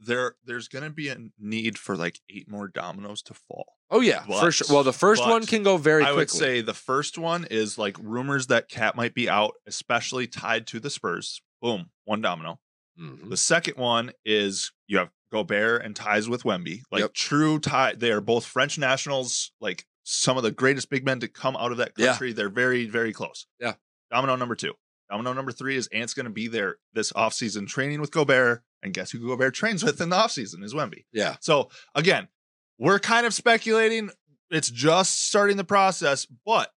There, 0.00 0.36
there's 0.44 0.68
going 0.68 0.84
to 0.84 0.90
be 0.90 1.08
a 1.08 1.16
need 1.40 1.76
for 1.76 1.96
like 1.96 2.20
eight 2.30 2.48
more 2.48 2.68
dominoes 2.68 3.20
to 3.22 3.34
fall. 3.34 3.74
Oh 3.90 4.00
yeah, 4.00 4.22
for 4.22 4.52
sure. 4.52 4.66
Well, 4.72 4.84
the 4.84 4.92
first 4.92 5.22
one 5.26 5.44
can 5.44 5.62
go 5.64 5.76
very 5.76 6.02
quickly. 6.04 6.10
I 6.12 6.14
quickly. 6.14 6.20
would 6.20 6.30
say 6.30 6.60
the 6.60 6.74
first 6.74 7.18
one 7.18 7.46
is 7.50 7.78
like 7.78 7.96
rumors 8.00 8.46
that 8.46 8.68
Cat 8.68 8.94
might 8.94 9.12
be 9.14 9.28
out, 9.28 9.54
especially 9.66 10.26
tied 10.28 10.66
to 10.68 10.78
the 10.78 10.90
Spurs. 10.90 11.40
Boom, 11.60 11.90
one 12.04 12.20
domino. 12.20 12.60
Mhm. 13.00 13.28
The 13.28 13.36
second 13.36 13.76
one 13.76 14.12
is 14.24 14.70
you 14.86 14.98
have 14.98 15.10
Gobert 15.32 15.84
and 15.84 15.96
ties 15.96 16.28
with 16.28 16.44
Wemby, 16.44 16.82
like 16.92 17.00
Yep. 17.00 17.14
true 17.14 17.58
tie. 17.58 17.94
They 17.94 18.12
are 18.12 18.20
both 18.20 18.44
French 18.46 18.78
nationals, 18.78 19.50
like 19.60 19.84
some 20.10 20.38
of 20.38 20.42
the 20.42 20.50
greatest 20.50 20.88
big 20.88 21.04
men 21.04 21.20
to 21.20 21.28
come 21.28 21.54
out 21.56 21.70
of 21.70 21.76
that 21.78 21.92
Yeah. 21.98 22.06
country. 22.08 22.32
They're 22.32 22.48
very, 22.48 22.86
very 22.86 23.12
close. 23.12 23.46
Yeah. 23.60 23.74
Domino 24.10 24.36
number 24.36 24.54
two. 24.54 24.72
Domino 25.10 25.34
number 25.34 25.52
three 25.52 25.76
is 25.76 25.86
Ant's 25.88 26.14
going 26.14 26.24
to 26.24 26.30
be 26.32 26.48
there 26.48 26.78
this 26.94 27.12
offseason 27.12 27.66
training 27.66 28.00
with 28.00 28.10
Gobert. 28.10 28.62
And 28.82 28.94
guess 28.94 29.10
who 29.10 29.18
Gobert 29.18 29.54
trains 29.54 29.82
with 29.84 30.00
in 30.00 30.08
the 30.08 30.16
offseason 30.16 30.62
is 30.62 30.72
Wemby. 30.72 31.04
Yeah, 31.12 31.36
So 31.40 31.68
again, 31.94 32.28
we're 32.78 32.98
kind 33.00 33.26
of 33.26 33.34
speculating. 33.34 34.10
It's 34.50 34.70
just 34.70 35.26
starting 35.26 35.56
the 35.58 35.64
process, 35.64 36.24
but 36.24 36.70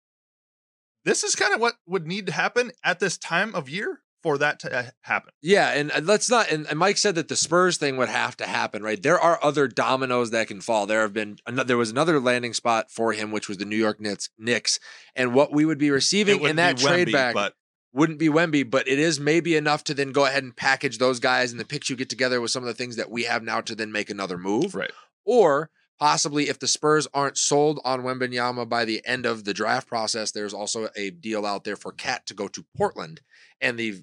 this 1.04 1.22
is 1.22 1.36
kind 1.36 1.54
of 1.54 1.60
what 1.60 1.74
would 1.86 2.06
need 2.06 2.26
to 2.26 2.32
happen 2.32 2.72
at 2.82 2.98
this 3.00 3.16
time 3.18 3.54
of 3.54 3.68
year 3.68 4.02
for 4.22 4.38
that 4.38 4.60
to 4.60 4.72
uh, 4.72 4.82
happen. 5.02 5.32
yeah, 5.42 5.70
and 5.70 5.90
uh, 5.90 6.00
let's 6.02 6.30
not. 6.30 6.50
And, 6.50 6.66
Mike 6.76 6.98
said 6.98 7.14
that 7.14 7.28
the 7.28 7.36
Spurs 7.36 7.76
thing 7.76 7.96
would 7.96 8.08
have 8.08 8.36
to 8.38 8.46
happen, 8.46 8.82
right? 8.82 9.02
There 9.02 9.20
are 9.20 9.38
other 9.42 9.68
dominoes 9.68 10.30
that 10.30 10.48
can 10.48 10.60
fall. 10.60 10.86
There 10.86 11.02
have 11.02 11.12
been 11.12 11.38
there 11.46 11.76
was 11.76 11.90
another 11.90 12.20
landing 12.20 12.54
spot 12.54 12.90
for 12.90 13.12
him, 13.12 13.30
which 13.30 13.48
was 13.48 13.58
the 13.58 13.64
New 13.64 13.76
York 13.76 14.00
Knicks. 14.00 14.30
Knicks, 14.38 14.78
and 15.14 15.34
what 15.34 15.52
we 15.52 15.64
would 15.64 15.78
be 15.78 15.90
receiving 15.90 16.42
in 16.42 16.56
that 16.56 16.78
trade 16.78 17.08
Wemby, 17.08 17.12
back 17.12 17.34
but 17.34 17.54
wouldn't 17.92 18.18
be 18.18 18.28
Wemby, 18.28 18.68
but 18.68 18.86
it 18.86 18.98
is 18.98 19.18
maybe 19.18 19.56
enough 19.56 19.84
to 19.84 19.94
then 19.94 20.12
go 20.12 20.26
ahead 20.26 20.42
and 20.42 20.54
package 20.54 20.98
those 20.98 21.18
guys 21.18 21.50
and 21.50 21.60
the 21.60 21.64
picks 21.64 21.90
you 21.90 21.96
get 21.96 22.08
together 22.08 22.40
with 22.40 22.50
some 22.50 22.62
of 22.62 22.68
the 22.68 22.74
things 22.74 22.96
that 22.96 23.10
we 23.10 23.24
have 23.24 23.42
now 23.42 23.60
to 23.60 23.74
then 23.74 23.90
make 23.92 24.10
another 24.10 24.38
move. 24.38 24.74
right. 24.74 24.92
Or 25.24 25.70
possibly 25.98 26.48
if 26.48 26.58
the 26.58 26.66
Spurs 26.66 27.06
aren't 27.12 27.36
sold 27.36 27.80
on 27.84 28.02
Wembanyama 28.02 28.68
by 28.68 28.84
the 28.84 29.02
end 29.04 29.26
of 29.26 29.44
the 29.44 29.54
draft 29.54 29.86
process, 29.86 30.30
there's 30.30 30.54
also 30.54 30.88
a 30.96 31.10
deal 31.10 31.44
out 31.44 31.64
there 31.64 31.76
for 31.76 31.92
Cat 31.92 32.26
to 32.26 32.34
go 32.34 32.48
to 32.48 32.64
Portland 32.76 33.20
and 33.60 33.78
the 33.78 34.02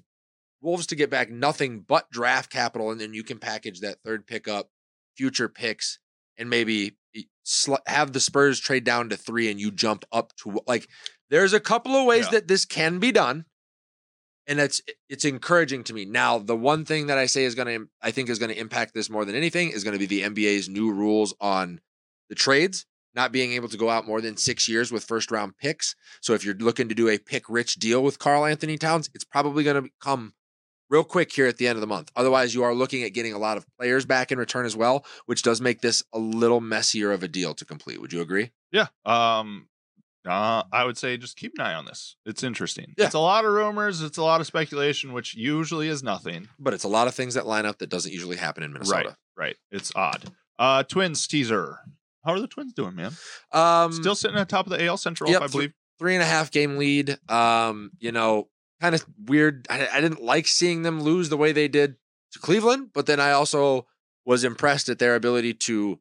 Wolves 0.60 0.86
to 0.88 0.96
get 0.96 1.10
back 1.10 1.30
nothing 1.30 1.80
but 1.80 2.10
draft 2.10 2.50
capital, 2.50 2.90
and 2.90 3.00
then 3.00 3.14
you 3.14 3.22
can 3.22 3.38
package 3.38 3.80
that 3.80 4.02
third 4.04 4.26
pickup, 4.26 4.70
future 5.16 5.48
picks, 5.48 5.98
and 6.36 6.50
maybe 6.50 6.96
sl- 7.44 7.74
have 7.86 8.12
the 8.12 8.20
Spurs 8.20 8.58
trade 8.60 8.84
down 8.84 9.08
to 9.08 9.16
three 9.16 9.50
and 9.50 9.60
you 9.60 9.70
jump 9.70 10.04
up 10.12 10.32
to 10.42 10.60
like. 10.66 10.88
There's 11.30 11.52
a 11.52 11.60
couple 11.60 11.94
of 11.94 12.06
ways 12.06 12.24
Yeah. 12.26 12.30
that 12.32 12.48
this 12.48 12.64
can 12.64 12.98
be 12.98 13.12
done 13.12 13.44
and 14.46 14.58
it's 14.60 14.80
it's 15.08 15.24
encouraging 15.24 15.84
to 15.84 15.94
me. 15.94 16.04
Now, 16.06 16.38
the 16.38 16.56
one 16.56 16.84
thing 16.84 17.06
that 17.08 17.18
I 17.18 17.26
say 17.26 17.44
is 17.44 17.54
going 17.54 17.68
to 17.80 17.88
I 18.02 18.10
think 18.10 18.28
is 18.30 18.38
going 18.38 18.50
to 18.50 18.58
impact 18.58 18.94
this 18.94 19.10
more 19.10 19.24
than 19.24 19.34
anything 19.34 19.70
is 19.70 19.84
going 19.84 19.98
to 19.98 19.98
be 19.98 20.06
the 20.06 20.22
NBA's 20.22 20.68
new 20.68 20.90
rules 20.92 21.34
on 21.40 21.80
the 22.28 22.34
trades, 22.34 22.86
not 23.14 23.30
being 23.32 23.52
able 23.52 23.68
to 23.68 23.76
go 23.76 23.90
out 23.90 24.06
more 24.06 24.20
than 24.20 24.36
6 24.36 24.68
years 24.68 24.90
with 24.92 25.04
first 25.04 25.30
round 25.30 25.56
picks. 25.58 25.94
So 26.22 26.34
if 26.34 26.44
you're 26.44 26.54
looking 26.54 26.88
to 26.88 26.94
do 26.94 27.08
a 27.08 27.18
pick 27.18 27.44
rich 27.48 27.74
deal 27.76 28.02
with 28.02 28.18
Karl-Anthony 28.18 28.78
Towns, 28.78 29.10
it's 29.14 29.24
probably 29.24 29.64
going 29.64 29.82
to 29.84 29.90
come 30.00 30.34
real 30.90 31.04
quick 31.04 31.32
here 31.32 31.46
at 31.46 31.56
the 31.58 31.66
end 31.68 31.76
of 31.76 31.80
the 31.80 31.86
month. 31.86 32.10
Otherwise, 32.16 32.54
you 32.54 32.62
are 32.62 32.74
looking 32.74 33.02
at 33.02 33.12
getting 33.14 33.32
a 33.32 33.38
lot 33.38 33.56
of 33.56 33.66
players 33.78 34.04
back 34.06 34.32
in 34.32 34.38
return 34.38 34.64
as 34.66 34.76
well, 34.76 35.04
which 35.26 35.42
does 35.42 35.60
make 35.60 35.80
this 35.80 36.02
a 36.12 36.18
little 36.18 36.60
messier 36.60 37.12
of 37.12 37.22
a 37.22 37.28
deal 37.28 37.54
to 37.54 37.64
complete. 37.64 38.00
Would 38.00 38.12
you 38.12 38.20
agree? 38.20 38.50
Yeah. 38.72 38.86
Um 39.06 39.68
uh, 40.26 40.62
I 40.72 40.84
would 40.84 40.98
say 40.98 41.16
just 41.16 41.36
keep 41.38 41.52
an 41.58 41.64
eye 41.64 41.72
on 41.74 41.86
this. 41.86 42.16
It's 42.26 42.42
interesting. 42.42 42.92
Yeah. 42.98 43.06
It's 43.06 43.14
a 43.14 43.18
lot 43.18 43.46
of 43.46 43.52
rumors. 43.52 44.02
It's 44.02 44.18
a 44.18 44.22
lot 44.22 44.42
of 44.42 44.46
speculation, 44.46 45.14
which 45.14 45.34
usually 45.34 45.88
is 45.88 46.02
nothing. 46.02 46.48
But 46.58 46.74
it's 46.74 46.84
a 46.84 46.88
lot 46.88 47.08
of 47.08 47.14
things 47.14 47.32
that 47.34 47.46
line 47.46 47.64
up 47.64 47.78
that 47.78 47.88
doesn't 47.88 48.12
usually 48.12 48.36
happen 48.36 48.62
in 48.62 48.72
Minnesota. 48.72 49.16
Right. 49.36 49.46
Right. 49.46 49.56
It's 49.70 49.90
odd. 49.94 50.24
Uh, 50.58 50.82
Twins 50.82 51.26
teaser. 51.26 51.78
How 52.26 52.32
are 52.32 52.40
the 52.40 52.48
Twins 52.48 52.74
doing, 52.74 52.94
man? 52.96 53.12
Um, 53.52 53.92
Still 53.92 54.14
sitting 54.16 54.36
at 54.36 54.50
top 54.50 54.66
of 54.66 54.70
the 54.72 54.84
AL 54.84 54.98
Central, 54.98 55.30
Yep, 55.30 55.40
I 55.42 55.46
believe. 55.46 55.72
three 55.98 56.14
and 56.14 56.22
a 56.22 56.26
half 56.26 56.50
game 56.50 56.76
lead. 56.76 57.16
Um, 57.30 57.92
you 57.98 58.12
know, 58.12 58.48
kind 58.80 58.94
of 58.94 59.04
weird. 59.26 59.66
I, 59.70 59.88
I 59.92 60.00
didn't 60.00 60.22
like 60.22 60.46
seeing 60.46 60.82
them 60.82 61.02
lose 61.02 61.28
the 61.28 61.36
way 61.36 61.52
they 61.52 61.68
did 61.68 61.96
to 62.32 62.38
Cleveland, 62.38 62.90
but 62.92 63.06
then 63.06 63.20
I 63.20 63.32
also 63.32 63.86
was 64.24 64.44
impressed 64.44 64.88
at 64.88 64.98
their 64.98 65.14
ability 65.14 65.54
to 65.54 65.98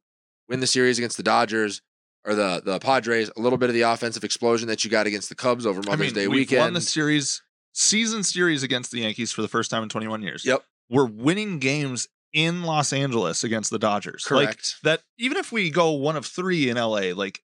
win 0.50 0.60
the 0.60 0.68
series 0.68 0.98
against 0.98 1.18
the 1.18 1.24
Dodgers 1.24 1.82
or 2.26 2.36
the 2.36 2.62
the 2.64 2.80
Padres. 2.80 3.32
A 3.36 3.42
little 3.42 3.58
bit 3.58 3.70
of 3.70 3.74
the 3.74 3.82
offensive 3.82 4.24
explosion 4.24 4.68
that 4.68 4.84
you 4.84 4.92
got 4.92 5.08
against 5.08 5.30
the 5.30 5.36
Cubs 5.36 5.66
over 5.66 5.82
Mother's 5.82 5.94
I 5.94 6.04
mean, 6.04 6.14
Day 6.14 6.28
we've 6.28 6.40
weekend. 6.40 6.62
won 6.62 6.74
the 6.74 6.82
series, 6.82 7.42
season 7.74 8.24
series 8.24 8.64
against 8.64 8.92
the 8.92 9.00
Yankees 9.02 9.32
for 9.32 9.42
the 9.42 9.48
first 9.48 9.72
time 9.72 9.84
in 9.84 9.90
21 9.90 10.22
years. 10.22 10.46
Yep. 10.46 10.64
We're 10.90 11.06
winning 11.06 11.60
games 11.60 12.08
in 12.34 12.64
Los 12.64 12.94
Angeles 12.94 13.44
against 13.44 13.72
the 13.72 13.80
Dodgers. 13.80 14.28
Like 14.30 14.48
Correct. 14.48 14.76
that, 14.84 15.02
even 15.18 15.38
if 15.38 15.52
we 15.52 15.70
go 15.70 15.92
one 15.92 16.16
of 16.16 16.26
three 16.26 16.70
in 16.70 16.78
LA, 16.78 17.14
like 17.14 17.42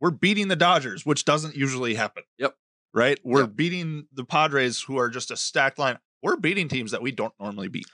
we're 0.00 0.10
beating 0.10 0.48
the 0.48 0.56
Dodgers, 0.56 1.06
which 1.06 1.24
doesn't 1.24 1.54
usually 1.54 1.94
happen. 1.94 2.24
Yep. 2.38 2.54
Right? 2.96 3.20
We're 3.22 3.42
Yep. 3.42 3.56
beating 3.56 4.06
the 4.12 4.24
Padres, 4.24 4.80
who 4.82 4.96
are 4.98 5.08
just 5.10 5.30
a 5.30 5.36
stacked 5.36 5.78
line. 5.78 5.98
We're 6.22 6.36
beating 6.36 6.66
teams 6.66 6.90
that 6.92 7.02
we 7.02 7.12
don't 7.12 7.34
normally 7.38 7.68
beat. 7.68 7.86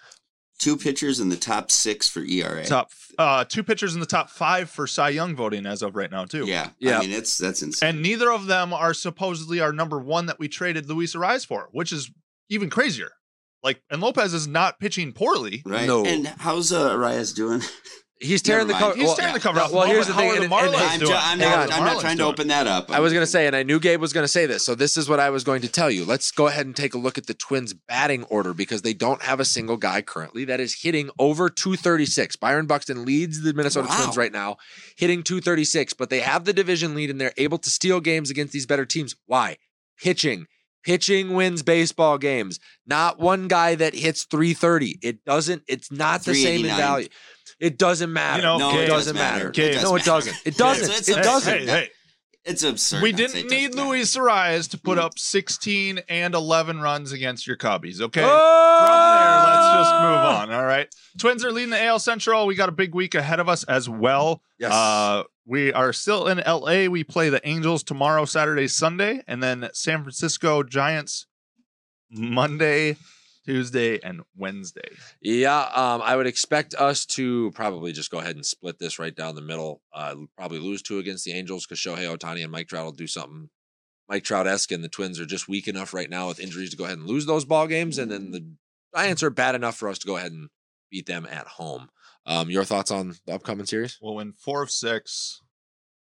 Two 0.61 0.77
pitchers 0.77 1.19
in 1.19 1.29
the 1.29 1.37
top 1.37 1.73
six 1.73 2.09
for 2.09 2.21
ERA. 2.21 2.65
Top 2.65 2.93
uh 3.19 3.45
two 3.45 3.65
pitchers 3.65 3.95
in 3.95 4.01
the 4.01 4.07
top 4.07 4.31
five 4.31 4.71
for 4.71 4.87
Cy 4.87 5.09
Young 5.09 5.35
voting 5.35 5.67
as 5.67 5.83
of 5.83 5.97
right 5.97 6.11
now, 6.11 6.25
too. 6.25 6.47
Yeah, 6.47 6.71
Yeah. 6.79 6.99
I 6.99 7.01
mean, 7.01 7.11
it's 7.13 7.37
that's 7.37 7.63
insane. 7.63 7.89
And 7.89 8.01
neither 8.03 8.31
of 8.31 8.47
them 8.47 8.73
are 8.73 8.95
supposedly 8.95 9.59
our 9.61 9.73
number 9.73 9.99
one 9.99 10.27
that 10.27 10.39
we 10.39 10.47
traded 10.47 10.89
Luis 10.89 11.17
Arraez 11.17 11.45
for, 11.45 11.69
which 11.73 11.91
is 11.93 12.13
even 12.49 12.71
crazier. 12.71 13.11
Like, 13.65 13.83
and 13.91 14.01
Lopez 14.01 14.33
is 14.35 14.47
not 14.47 14.79
pitching 14.79 15.13
poorly. 15.13 15.63
right? 15.67 15.87
No. 15.87 16.05
And 16.07 16.27
how's 16.29 16.73
uh, 16.73 16.95
Arraez 16.95 17.35
doing? 17.35 17.61
He's 18.23 18.41
tearing 18.41 18.69
the 18.69 18.75
cover. 18.75 18.95
He's 18.95 19.05
well, 19.07 19.17
tearing 19.17 19.35
the 19.35 19.41
cover 19.41 19.61
off. 19.61 19.73
Well, 19.73 19.87
here's 19.87 20.07
the 20.07 20.15
thing. 20.15 20.29
the 20.31 20.35
and- 20.37 20.45
and- 20.45 20.53
Marlins 20.53 20.89
I'm, 20.93 21.01
ju- 21.01 21.13
I'm 21.13 21.39
not. 21.39 21.73
I'm 21.73 21.85
not 21.85 22.01
trying 22.01 22.19
to 22.19 22.25
open 22.25 22.49
that 22.49 22.67
up. 22.67 22.91
I 22.91 23.01
was 23.01 23.13
going 23.13 23.23
to 23.23 23.31
say, 23.31 23.47
and 23.47 23.57
I 23.57 23.63
knew 23.63 23.81
Gabe 23.81 24.01
was 24.01 24.13
going 24.13 24.25
to 24.25 24.29
say 24.29 24.47
this. 24.47 24.65
So 24.65 24.75
this 24.75 24.97
is 24.97 25.09
what 25.09 25.21
I 25.21 25.31
was 25.31 25.45
going 25.45 25.63
to 25.63 25.69
tell 25.69 25.91
you. 25.91 26.05
Let's 26.05 26.31
go 26.31 26.47
ahead 26.47 26.67
and 26.67 26.75
take 26.77 26.95
a 26.95 26.99
look 26.99 27.19
at 27.19 27.27
the 27.27 27.35
Twins 27.35 27.75
batting 27.75 28.25
order 28.25 28.55
because 28.55 28.83
they 28.83 28.95
don't 28.95 29.23
have 29.23 29.41
a 29.41 29.45
single 29.45 29.77
guy 29.77 30.03
currently 30.03 30.45
that 30.47 30.61
is 30.61 30.81
hitting 30.83 31.11
over 31.19 31.49
236. 31.49 32.37
Byron 32.37 32.67
Buxton 32.67 33.05
leads 33.05 33.43
the 33.43 33.53
Minnesota 33.53 33.89
Wow. 33.89 33.97
Twins 34.03 34.17
right 34.17 34.33
now, 34.33 34.57
hitting 34.97 35.23
236, 35.23 35.95
but 35.95 36.09
they 36.09 36.21
have 36.21 36.45
the 36.45 36.53
division 36.53 36.95
lead 36.95 37.11
and 37.11 37.21
they're 37.21 37.35
able 37.37 37.59
to 37.59 37.71
steal 37.71 38.01
games 38.01 38.31
against 38.31 38.53
these 38.53 38.67
better 38.67 38.87
teams. 38.87 39.17
Why? 39.27 39.57
Pitching. 40.01 40.47
Pitching 40.85 41.35
wins 41.35 41.63
baseball 41.63 42.19
games. 42.19 42.59
Not 42.87 43.21
one 43.21 43.47
guy 43.47 43.77
that 43.77 43.95
hits 43.95 44.25
330. 44.25 44.99
It 45.01 45.25
doesn't, 45.25 45.63
it's 45.69 45.93
not 45.93 46.23
the 46.23 46.35
same 46.35 46.65
in 46.65 46.77
value. 46.77 47.09
It 47.63 47.79
doesn't 47.79 48.13
matter. 48.13 48.43
know, 48.43 48.59
no, 48.59 48.73
Gabe- 48.73 48.81
it 48.81 48.87
doesn't 48.89 49.15
matter. 49.15 49.37
matter. 49.45 49.51
Gabe- 49.51 49.75
It 49.77 49.83
no, 49.83 49.95
it 49.97 50.05
does 50.05 50.25
doesn't. 50.27 50.37
It 50.47 50.57
doesn't. 50.57 50.85
It's- 50.85 50.99
it's 51.01 51.09
it 51.11 51.23
doesn't. 51.23 51.59
Hey, 51.61 51.67
hey, 51.67 51.89
It's 52.45 52.63
absurd. 52.65 53.03
we 53.03 53.13
not 53.13 53.19
to 53.19 53.29
say 53.29 53.43
didn't 53.43 53.51
need. 53.51 53.75
Luis 53.77 54.17
Arraez 54.17 54.69
to 54.71 54.79
put 54.79 54.99
up 54.99 55.17
16 55.19 56.01
and 56.09 56.35
11 56.35 56.81
runs 56.81 57.13
against 57.13 57.47
your 57.47 57.57
Cubbies, 57.57 58.01
okay? 58.01 58.23
Oh! 58.25 58.79
From 58.81 58.89
there, 59.17 59.55
let's 59.55 59.77
just 59.77 59.95
move 59.95 60.25
on. 60.51 60.53
All 60.53 60.65
right. 60.65 60.93
Twins 61.19 61.45
are 61.45 61.53
leading 61.53 61.71
the 61.71 61.81
AL 61.85 62.01
Central. 62.01 62.47
We 62.47 62.57
got 62.57 62.69
a 62.69 62.73
big 62.73 62.95
week 62.97 63.15
ahead 63.15 63.39
of 63.39 63.49
us 63.49 63.63
as 63.65 63.89
well. 63.89 64.43
Yes. 64.59 64.73
Uh, 64.73 65.23
we 65.47 65.73
are 65.73 65.93
still 65.93 66.27
in 66.27 66.39
LA. 66.45 66.89
We 66.89 67.05
play 67.05 67.29
the 67.29 67.47
Angels 67.47 67.85
tomorrow, 67.85 68.25
Saturday, 68.25 68.67
Sunday, 68.67 69.23
and 69.29 69.41
then 69.41 69.69
San 69.73 70.03
Francisco 70.03 70.65
Giants 70.65 71.27
Monday, 72.11 72.97
Tuesday, 73.45 73.99
and 74.03 74.23
Wednesday. 74.37 74.89
Yeah, 75.21 75.61
um, 75.75 76.01
I 76.03 76.17
would 76.17 76.27
expect 76.27 76.75
us 76.75 77.05
to 77.07 77.51
probably 77.53 77.93
just 77.93 78.11
go 78.11 78.19
ahead 78.21 78.37
and 78.37 78.47
split 78.47 78.79
this 78.79 78.99
right 78.99 79.15
down 79.15 79.35
the 79.35 79.41
middle. 79.41 79.83
Uh, 79.93 80.15
probably 80.37 80.59
lose 80.59 80.83
two 80.83 80.99
against 80.99 81.25
the 81.25 81.33
Angels 81.33 81.67
because 81.67 81.79
Shohei 81.79 82.15
Ohtani 82.17 82.43
and 82.43 82.53
Mike 82.53 82.69
Trout 82.69 82.85
will 82.85 82.93
do 82.93 83.07
something 83.07 83.49
Mike 84.09 84.25
Trout 84.25 84.47
esque, 84.47 84.73
and 84.73 84.85
the 84.85 84.89
Twins 84.89 85.19
are 85.21 85.27
just 85.27 85.49
weak 85.49 85.69
enough 85.69 85.95
right 85.95 86.11
now 86.11 86.29
with 86.29 86.41
injuries 86.41 86.71
to 86.71 86.77
go 86.77 86.85
ahead 86.85 86.99
and 86.99 87.07
lose 87.07 87.25
those 87.27 87.45
ball 87.45 87.67
games, 87.67 87.99
and 87.99 88.11
then 88.11 88.31
the 88.31 88.45
Giants 88.95 89.23
are 89.23 89.31
bad 89.31 89.55
enough 89.55 89.77
for 89.77 89.89
us 89.89 89.99
to 90.01 90.07
go 90.07 90.17
ahead 90.19 90.33
and 90.33 90.49
beat 90.91 91.07
them 91.07 91.27
at 91.31 91.47
home. 91.47 91.89
Um, 92.27 92.51
your 92.51 92.65
thoughts 92.65 92.91
on 92.91 93.15
the 93.27 93.33
upcoming 93.35 93.65
series? 93.67 93.99
We'll 94.03 94.17
win 94.17 94.35
four 94.35 94.63
of 94.63 94.71
six. 94.71 95.41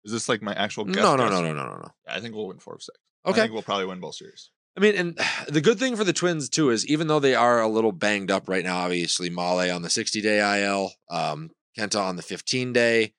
Is 0.05 0.13
this 0.13 0.29
like 0.31 0.41
my 0.41 0.55
actual 0.55 0.85
guess? 0.87 0.97
No, 0.97 1.15
no, 1.15 1.25
guess? 1.25 1.33
no, 1.33 1.43
no, 1.43 1.53
no, 1.53 1.65
no, 1.69 1.77
no. 1.77 1.89
I 2.09 2.21
think 2.21 2.35
we'll 2.35 2.47
win 2.49 2.59
four 2.59 2.75
of 2.75 2.83
six. 2.83 2.97
I 3.25 3.31
Okay. 3.31 3.41
think 3.43 3.53
we'll 3.53 3.63
probably 3.63 3.85
win 3.85 4.01
both 4.01 4.15
series. 4.15 4.51
I 4.77 4.81
mean, 4.81 4.95
and 4.95 5.19
the 5.49 5.61
good 5.61 5.79
thing 5.79 5.97
for 5.97 6.05
the 6.05 6.12
Twins 6.12 6.49
too 6.49 6.71
is 6.71 6.87
even 6.87 7.07
though 7.07 7.21
they 7.21 7.35
are 7.35 7.61
a 7.61 7.69
little 7.69 7.93
banged 7.93 8.31
up 8.31 8.49
right 8.49 8.65
now, 8.65 8.79
obviously 8.79 9.31
Mahle 9.31 9.75
on 9.75 9.83
the 9.83 9.91
60 9.91 10.21
day 10.21 10.62
IL, 10.65 10.93
um, 11.11 11.50
Kenta 11.79 12.00
on 12.00 12.17
the 12.17 12.23
15 12.23 12.73
day. 12.73 13.15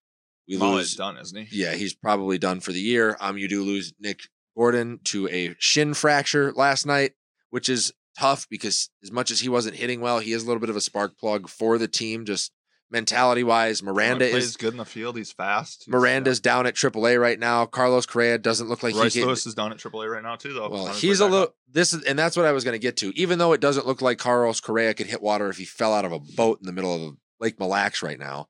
We 0.48 0.58
Mahle's 0.58 0.75
lose. 0.75 0.96
done, 0.96 1.17
isn't 1.17 1.48
he? 1.48 1.62
Yeah, 1.63 1.74
he's 1.74 1.93
probably 1.93 2.38
done 2.38 2.60
for 2.60 2.72
the 2.72 2.81
year. 2.81 3.15
Um, 3.22 3.38
you 3.38 3.48
do 3.48 3.63
lose 3.63 3.93
Nick 4.00 4.22
Gordon 4.55 5.00
to 5.05 5.27
a 5.29 5.55
shin 5.60 5.93
fracture 5.93 6.51
last 6.51 6.86
night, 6.86 7.13
which 7.51 7.70
is 7.70 7.93
tough 8.17 8.48
because 8.50 8.89
as 9.01 9.12
much 9.12 9.31
as 9.31 9.39
he 9.39 9.48
wasn't 9.50 9.77
hitting 9.77 10.01
well, 10.01 10.20
he 10.20 10.34
is 10.34 10.43
a 10.43 10.46
little 10.48 10.60
bit 10.60 10.70
of 10.70 10.75
a 10.75 10.81
spark 10.81 11.17
plug 11.17 11.48
for 11.48 11.77
the 11.77 11.88
team. 11.88 12.25
Just 12.25 12.51
mentality 12.91 13.43
wise. 13.43 13.81
Miranda 13.81 14.29
plays 14.29 14.45
is 14.45 14.57
good 14.57 14.74
in 14.74 14.77
the 14.77 14.86
field. 14.86 15.17
He's 15.17 15.31
fast. 15.31 15.86
He's, 15.86 15.91
Miranda's 15.91 16.39
uh, 16.39 16.43
down 16.43 16.67
at 16.67 16.75
AAA 16.75 17.19
right 17.19 17.39
now. 17.39 17.65
Carlos 17.65 18.05
Correa 18.05 18.38
doesn't 18.38 18.67
look 18.67 18.83
like. 18.83 18.93
Royce 18.93 19.13
he 19.13 19.21
can. 19.21 19.27
Lewis 19.27 19.45
is 19.45 19.55
down 19.55 19.71
at 19.71 19.77
AAA 19.77 20.12
right 20.12 20.24
now 20.24 20.36
too, 20.36 20.53
though. 20.53 20.69
Well, 20.69 20.88
he's 20.88 21.19
a 21.19 21.25
little. 21.25 21.48
up. 21.48 21.55
This 21.71 21.93
is, 21.93 22.03
and 22.03 22.19
that's 22.19 22.36
what 22.36 22.45
I 22.45 22.51
was 22.51 22.63
going 22.63 22.74
to 22.74 22.79
get 22.79 22.98
to. 22.98 23.17
Even 23.17 23.39
though 23.39 23.53
it 23.53 23.62
doesn't 23.62 23.88
look 23.88 24.01
like 24.01 24.17
Carlos 24.17 24.60
Correa 24.60 24.93
could 24.93 25.07
hit 25.07 25.21
water 25.21 25.50
if 25.50 25.57
he 25.57 25.65
fell 25.65 25.93
out 25.93 26.05
of 26.05 26.12
a 26.12 26.19
boat 26.19 26.60
in 26.60 26.65
the 26.65 26.74
middle 26.74 27.07
of 27.07 27.15
Lake 27.39 27.60
Mille 27.60 27.69
Lacs 27.69 28.03
right 28.03 28.19
now, 28.19 28.50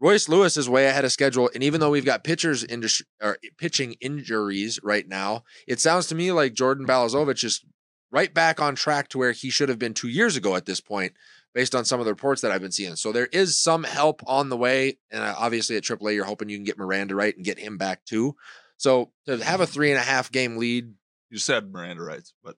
Royce 0.00 0.28
Lewis 0.28 0.56
is 0.56 0.68
way 0.68 0.86
ahead 0.86 1.04
of 1.04 1.12
schedule. 1.12 1.50
And 1.52 1.62
even 1.62 1.80
though 1.80 1.90
we've 1.90 2.04
got 2.04 2.22
pitchers 2.22 2.62
indus- 2.62 3.02
or 3.20 3.38
pitching 3.58 3.94
injuries 4.00 4.78
right 4.82 5.06
now, 5.08 5.42
it 5.66 5.80
sounds 5.80 6.06
to 6.06 6.14
me 6.14 6.30
like 6.30 6.54
Jordan 6.54 6.86
Balazovic 6.86 7.42
is 7.42 7.64
right 8.10 8.32
back 8.32 8.60
on 8.60 8.74
track 8.74 9.08
to 9.08 9.18
where 9.18 9.32
he 9.32 9.50
should 9.50 9.68
have 9.68 9.78
been 9.78 9.94
two 9.94 10.08
years 10.08 10.36
ago 10.36 10.56
at 10.56 10.66
this 10.66 10.80
point, 10.80 11.12
based 11.58 11.74
on 11.74 11.84
some 11.84 11.98
of 11.98 12.06
the 12.06 12.12
reports 12.12 12.40
that 12.42 12.52
I've 12.52 12.60
been 12.60 12.70
seeing. 12.70 12.94
So 12.94 13.10
there 13.10 13.26
is 13.32 13.58
some 13.58 13.82
help 13.82 14.22
on 14.28 14.48
the 14.48 14.56
way, 14.56 14.96
and 15.10 15.20
obviously 15.24 15.76
at 15.76 15.82
AAA, 15.82 16.14
you're 16.14 16.24
hoping 16.24 16.48
you 16.48 16.56
can 16.56 16.62
get 16.62 16.78
Miranda 16.78 17.16
right 17.16 17.34
and 17.34 17.44
get 17.44 17.58
him 17.58 17.76
back 17.78 18.04
too. 18.04 18.36
So 18.76 19.10
to 19.26 19.38
have 19.42 19.60
a 19.60 19.66
three 19.66 19.90
and 19.90 19.98
a 19.98 20.02
half 20.04 20.30
game 20.30 20.56
lead 20.58 20.94
You 21.30 21.38
said 21.38 21.72
Miranda 21.72 22.04
rights, 22.04 22.32
but 22.44 22.54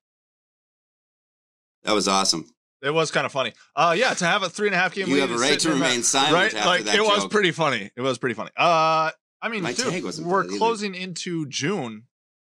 That 1.85 1.92
was 1.92 2.09
awesome. 2.09 2.45
it 2.83 2.90
was 2.90 3.11
kind 3.11 3.25
of 3.25 3.33
funny. 3.33 3.54
Uh, 3.75 3.95
yeah, 3.97 4.12
to 4.12 4.25
have 4.26 4.42
a 4.42 4.50
three 4.50 4.69
and 4.69 4.75
a 4.75 4.78
half 4.78 4.92
game 4.95 5.09
You 5.09 5.14
lead 5.14 5.21
have 5.23 5.30
a 5.30 5.38
right 5.38 5.54
to 5.54 5.61
sitting 5.61 5.73
in 5.73 5.78
that- 5.80 5.87
remain 5.87 6.02
silent 6.02 6.35
right? 6.35 6.54
after 6.54 6.69
like 6.69 6.85
that 6.85 6.95
it 6.97 7.02
was 7.02 7.26
pretty 7.28 7.52
funny. 7.52 7.90
It 7.97 8.02
was 8.02 8.19
pretty 8.19 8.35
funny. 8.35 8.50
Uh, 8.54 9.12
I 9.40 9.49
mean, 9.49 9.62
My 9.62 9.73
dude, 9.73 9.87
we're 10.23 10.42
bad 10.42 10.50
either. 10.50 10.59
closing 10.59 10.95
into 10.95 11.47
June, 11.47 12.02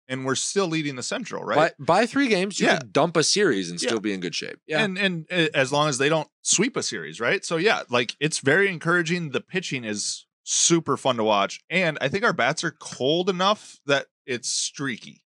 and 0.09 0.25
we're 0.25 0.35
still 0.37 0.67
leading 0.69 0.97
the 0.97 1.03
Central, 1.03 1.43
right? 1.45 1.73
By, 1.79 1.85
by 2.03 2.07
three 2.07 2.29
games, 2.29 2.61
you 2.61 2.67
Yeah. 2.67 2.79
could 2.79 2.93
dump 2.93 3.17
a 3.17 3.23
series 3.25 3.71
and 3.71 3.81
Yeah. 3.83 3.89
still 3.89 4.01
be 4.01 4.13
in 4.13 4.21
good 4.21 4.35
shape. 4.35 4.59
Yeah. 4.67 4.83
And 4.85 4.97
and 4.99 5.27
uh, 5.31 5.49
as 5.55 5.73
long 5.73 5.89
as 5.89 5.99
they 5.99 6.09
don't 6.09 6.29
sweep 6.43 6.77
a 6.77 6.83
series, 6.83 7.21
right? 7.21 7.45
So 7.45 7.57
yeah, 7.57 7.83
like 7.91 8.15
it's 8.21 8.39
very 8.41 8.69
encouraging. 8.69 9.31
The 9.31 9.41
pitching 9.41 9.85
is 9.85 10.27
super 10.45 10.97
fun 10.97 11.17
to 11.17 11.25
watch, 11.25 11.61
and 11.71 11.99
I 12.01 12.09
think 12.09 12.25
our 12.25 12.33
bats 12.33 12.63
are 12.65 12.71
cold 12.71 13.29
enough 13.29 13.79
that 13.87 14.07
it's 14.27 14.49
streaky. 14.49 15.23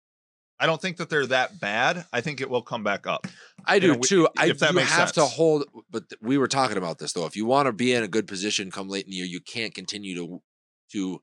I 0.61 0.65
don't 0.65 0.81
think 0.81 0.97
that 0.97 1.09
they're 1.09 1.25
that 1.27 1.61
bad. 1.61 2.05
I 2.11 2.19
think 2.19 2.41
it 2.41 2.49
will 2.49 2.61
come 2.61 2.83
back 2.83 3.07
up. 3.07 3.27
I 3.65 3.75
you 3.75 3.79
do 3.81 3.87
know, 3.87 3.93
we- 3.99 4.07
too. 4.07 4.27
I 4.37 4.47
if 4.47 4.59
that 4.59 4.71
you 4.71 4.75
makes 4.75 4.91
have 4.91 5.13
to 5.13 5.23
hold, 5.25 5.63
but 5.89 6.03
we 6.21 6.37
were 6.37 6.49
talking 6.49 6.75
about 6.77 6.99
this 6.99 7.13
though. 7.13 7.25
If 7.25 7.37
you 7.37 7.45
want 7.45 7.67
to 7.67 7.71
be 7.73 7.93
in 7.93 8.03
a 8.03 8.09
good 8.09 8.27
position 8.27 8.69
come 8.69 8.89
late 8.89 9.05
in 9.05 9.11
the 9.11 9.17
year, 9.17 9.25
you 9.25 9.39
can't 9.39 9.73
continue 9.73 10.15
to 10.15 10.41
to 10.91 11.21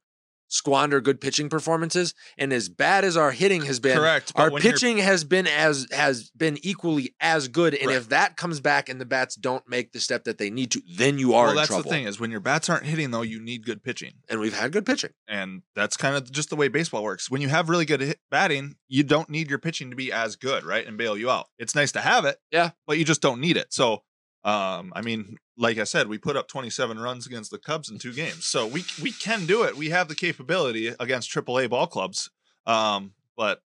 squander 0.49 1.01
good 1.01 1.21
pitching 1.21 1.49
performances. 1.49 2.15
And 2.39 2.53
as 2.53 2.69
bad 2.69 3.05
as 3.05 3.17
our 3.17 3.31
hitting 3.33 3.63
has 3.67 3.81
been, 3.81 3.97
Correct. 3.97 4.33
our 4.37 4.51
pitching 4.51 4.99
has 4.99 5.25
been 5.25 5.47
as 5.47 5.87
has 5.93 6.31
been 6.31 6.59
equally 6.63 7.15
as 7.21 7.49
good. 7.49 7.75
And 7.75 7.89
Right. 7.89 7.97
if 7.97 8.09
that 8.11 8.37
comes 8.37 8.61
back 8.61 8.89
and 8.89 9.01
the 9.01 9.05
bats 9.05 9.35
don't 9.35 9.69
make 9.69 9.93
the 9.93 10.01
step 10.01 10.25
that 10.25 10.39
they 10.39 10.51
need 10.51 10.71
to, 10.73 10.83
then 10.97 11.19
you 11.19 11.35
are 11.35 11.47
well, 11.47 11.55
that's 11.57 11.69
trouble. 11.69 11.83
the 11.85 11.89
thing 11.91 12.05
is 12.07 12.21
when 12.21 12.31
your 12.31 12.41
bats 12.41 12.69
aren't 12.69 12.85
hitting 12.87 13.11
though, 13.11 13.23
you 13.23 13.41
need 13.41 13.65
good 13.67 13.83
pitching. 13.83 14.15
And 14.29 14.41
we've 14.41 14.57
had 14.59 14.73
good 14.73 14.87
pitching. 14.87 15.11
and 15.29 15.63
that's 15.75 15.97
kind 15.97 16.17
of 16.17 16.31
just 16.31 16.51
the 16.51 16.57
way 16.57 16.69
baseball 16.69 17.03
works. 17.03 17.31
When 17.31 17.41
you 17.41 17.49
have 17.49 17.69
really 17.69 17.85
good 17.85 18.01
hit 18.01 18.21
batting, 18.31 18.77
you 18.89 19.03
don't 19.03 19.29
need 19.29 19.51
your 19.51 19.59
pitching 19.59 19.91
to 19.91 19.97
be 19.97 20.13
as 20.13 20.37
good, 20.37 20.65
right, 20.65 20.87
and 20.87 20.97
bail 20.97 21.17
you 21.17 21.31
out. 21.31 21.47
It's 21.59 21.75
nice 21.75 21.93
to 21.93 22.01
have 22.01 22.25
it, 22.25 22.39
Yeah. 22.53 22.71
but 22.87 22.99
you 22.99 23.05
just 23.05 23.21
don't 23.21 23.41
need 23.41 23.57
it. 23.57 23.73
So, 23.73 24.05
um, 24.45 24.93
I 24.95 25.03
mean, 25.03 25.37
like 25.57 25.79
I 25.79 25.85
said, 25.85 26.09
we 26.09 26.19
put 26.19 26.37
up 26.37 26.49
27 26.49 26.99
runs 26.99 27.27
against 27.27 27.51
the 27.51 27.59
Cubs 27.59 27.91
in 27.91 27.99
two 27.99 28.13
games, 28.13 28.47
so 28.47 28.67
we 28.67 28.85
we 29.03 29.11
can 29.13 29.47
do 29.47 29.63
it. 29.65 29.77
We 29.77 29.91
have 29.91 30.09
the 30.09 30.15
capability 30.15 30.89
against 31.01 31.31
AAA 31.31 31.71
ball 31.71 31.87
clubs. 31.87 32.31
Um, 32.67 33.13
but 33.37 33.63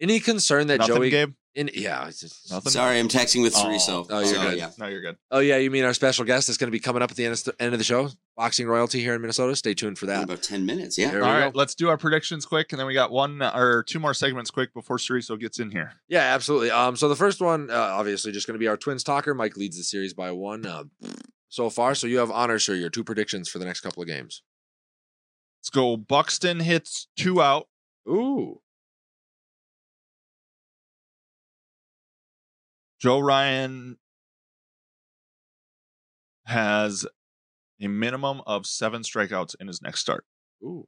Any 0.00 0.20
concern 0.20 0.66
that 0.68 0.78
nothing, 0.78 0.96
Joey? 0.96 1.10
Gabe. 1.10 1.32
In, 1.56 1.70
yeah. 1.72 2.06
it's 2.06 2.20
just- 2.20 2.50
Nothing. 2.50 2.70
Sorry, 2.70 2.98
I'm 2.98 3.08
texting 3.08 3.40
with 3.42 3.54
Oh. 3.56 3.66
Oh, 3.66 3.70
you're 4.20 4.28
so, 4.34 4.42
good. 4.42 4.58
Yeah. 4.58 4.70
No, 4.78 4.86
you're 4.88 5.00
good. 5.00 5.16
Oh 5.30 5.38
yeah, 5.38 5.56
you 5.56 5.70
mean 5.70 5.84
our 5.84 5.94
special 5.94 6.24
guest 6.26 6.50
is 6.50 6.58
going 6.58 6.68
to 6.68 6.72
be 6.72 6.78
coming 6.78 7.00
up 7.02 7.10
at 7.10 7.16
the 7.16 7.24
end 7.24 7.32
of, 7.32 7.38
st- 7.38 7.56
end 7.58 7.72
of 7.72 7.78
the 7.78 7.84
show? 7.84 8.10
Boxing 8.36 8.66
royalty 8.68 9.00
here 9.00 9.14
in 9.14 9.22
Minnesota. 9.22 9.56
Stay 9.56 9.72
tuned 9.72 9.98
for 9.98 10.04
In 10.04 10.10
that. 10.10 10.24
about 10.24 10.42
10 10.42 10.66
minutes. 10.66 10.98
Yeah. 10.98 11.10
There 11.10 11.24
All 11.24 11.50
go. 11.50 11.58
let's 11.58 11.74
do 11.74 11.88
our 11.88 11.96
predictions 11.96 12.44
quick, 12.44 12.72
and 12.72 12.78
then 12.78 12.86
we 12.86 12.92
got 12.92 13.10
one 13.10 13.42
or 13.42 13.82
two 13.84 13.98
more 13.98 14.12
segments 14.12 14.50
quick 14.50 14.74
before 14.74 14.98
Cerresso 14.98 15.40
gets 15.40 15.58
in 15.58 15.70
here. 15.70 15.94
Yeah, 16.08 16.34
absolutely. 16.34 16.70
Um, 16.70 16.94
so 16.94 17.08
the 17.08 17.16
first 17.16 17.40
one, 17.40 17.70
uh, 17.70 17.74
obviously, 17.74 18.32
just 18.32 18.46
going 18.46 18.54
to 18.56 18.58
be 18.58 18.68
our 18.68 18.76
Twins 18.76 19.02
talker. 19.02 19.34
Mike 19.34 19.56
leads 19.56 19.78
the 19.78 19.82
series 19.84 20.12
by 20.12 20.30
one 20.32 20.66
uh, 20.66 20.84
so 21.48 21.70
far. 21.70 21.94
So 21.94 22.06
you 22.06 22.18
have 22.18 22.30
honor, 22.30 22.58
sir. 22.58 22.74
Your 22.74 22.90
two 22.90 23.02
predictions 23.04 23.48
for 23.48 23.58
the 23.58 23.64
next 23.64 23.80
couple 23.80 24.02
of 24.02 24.08
games. 24.08 24.42
Let's 25.60 25.70
go. 25.70 25.96
Buxton 25.96 26.60
hits 26.60 27.08
two 27.16 27.40
out. 27.40 27.68
Ooh, 28.08 28.60
Joe 33.00 33.18
Ryan 33.20 33.98
has 36.46 37.06
a 37.80 37.88
minimum 37.88 38.40
of 38.46 38.66
seven 38.66 39.02
strikeouts 39.02 39.54
in 39.60 39.66
his 39.66 39.82
next 39.82 40.00
start. 40.00 40.24
ooh. 40.62 40.86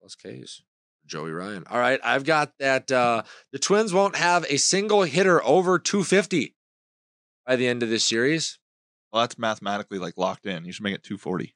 Plus 0.00 0.14
K's. 0.14 0.62
Joey 1.06 1.30
Ryan. 1.30 1.64
All 1.70 1.78
right, 1.78 2.00
I've 2.02 2.24
got 2.24 2.52
that. 2.58 2.90
Uh, 2.90 3.22
the 3.52 3.58
Twins 3.58 3.92
won't 3.92 4.16
have 4.16 4.44
a 4.48 4.56
single 4.56 5.02
hitter 5.02 5.42
over 5.44 5.78
250 5.78 6.54
by 7.46 7.56
the 7.56 7.68
end 7.68 7.82
of 7.82 7.88
this 7.88 8.04
series. 8.04 8.58
Well, 9.12 9.22
that's 9.22 9.38
mathematically 9.38 9.98
like 9.98 10.14
locked 10.16 10.46
in. 10.46 10.64
You 10.64 10.72
should 10.72 10.82
make 10.82 10.94
it 10.94 11.04
240. 11.04 11.54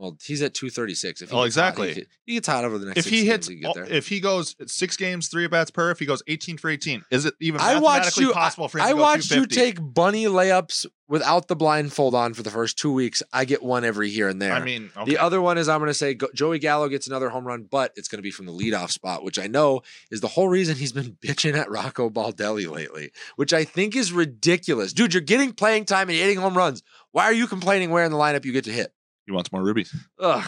Well, 0.00 0.16
he's 0.24 0.40
at 0.40 0.54
236. 0.54 1.20
If 1.20 1.28
he 1.28 1.36
Oh, 1.36 1.44
gets 1.44 1.56
hot, 1.56 1.68
exactly. 1.68 1.92
he, 1.92 2.06
he 2.24 2.32
gets 2.34 2.48
hot 2.48 2.64
over 2.64 2.78
the 2.78 2.86
next. 2.86 3.00
If 3.00 3.04
six 3.04 3.16
he 3.16 3.24
games, 3.26 3.48
hits, 3.48 3.86
he 3.86 3.94
if 3.96 4.08
he 4.08 4.18
goes 4.20 4.56
six 4.66 4.96
games, 4.96 5.28
three 5.28 5.44
at 5.44 5.50
bats 5.50 5.70
per, 5.70 5.90
if 5.90 5.98
he 5.98 6.06
goes 6.06 6.22
18 6.26 6.56
for 6.56 6.70
18, 6.70 7.04
is 7.10 7.26
it 7.26 7.34
even 7.38 7.60
I 7.60 7.78
watched 7.78 8.16
you. 8.16 8.32
possible 8.32 8.68
for 8.68 8.78
him 8.78 8.86
I 8.86 8.94
watched 8.94 9.30
you 9.30 9.44
take 9.44 9.76
bunny 9.78 10.24
layups 10.24 10.86
without 11.06 11.48
the 11.48 11.56
blindfold 11.56 12.14
on 12.14 12.32
for 12.32 12.42
the 12.42 12.50
first 12.50 12.78
two 12.78 12.90
weeks. 12.90 13.22
I 13.30 13.44
get 13.44 13.62
one 13.62 13.84
every 13.84 14.08
here 14.08 14.28
and 14.28 14.40
there. 14.40 14.54
I 14.54 14.64
mean, 14.64 14.90
okay. 14.96 15.10
the 15.10 15.18
other 15.18 15.42
one 15.42 15.58
is 15.58 15.68
I'm 15.68 15.80
going 15.80 15.90
to 15.90 15.94
say 15.94 16.16
Joey 16.34 16.58
Gallo 16.60 16.88
gets 16.88 17.06
another 17.06 17.28
home 17.28 17.46
run, 17.46 17.68
but 17.70 17.92
it's 17.96 18.08
going 18.08 18.18
to 18.18 18.22
be 18.22 18.30
from 18.30 18.46
the 18.46 18.52
leadoff 18.52 18.90
spot, 18.92 19.22
which 19.22 19.38
I 19.38 19.48
know 19.48 19.82
is 20.10 20.22
the 20.22 20.28
whole 20.28 20.48
reason 20.48 20.76
he's 20.76 20.92
been 20.92 21.18
bitching 21.22 21.58
at 21.58 21.70
Rocco 21.70 22.08
Baldelli 22.08 22.70
lately, 22.70 23.10
which 23.36 23.52
I 23.52 23.64
think 23.64 23.94
is 23.94 24.14
ridiculous. 24.14 24.94
Dude, 24.94 25.12
you're 25.12 25.20
getting 25.20 25.52
playing 25.52 25.84
time 25.84 26.08
and 26.08 26.16
hitting 26.16 26.38
home 26.38 26.56
runs. 26.56 26.82
Why 27.12 27.24
are 27.24 27.34
you 27.34 27.46
complaining 27.46 27.90
where 27.90 28.04
in 28.04 28.12
the 28.12 28.16
lineup 28.18 28.46
you 28.46 28.52
get 28.52 28.64
to 28.64 28.72
hit? 28.72 28.94
He 29.30 29.34
wants 29.34 29.52
more 29.52 29.62
rubies. 29.62 29.94
Ugh. 30.18 30.44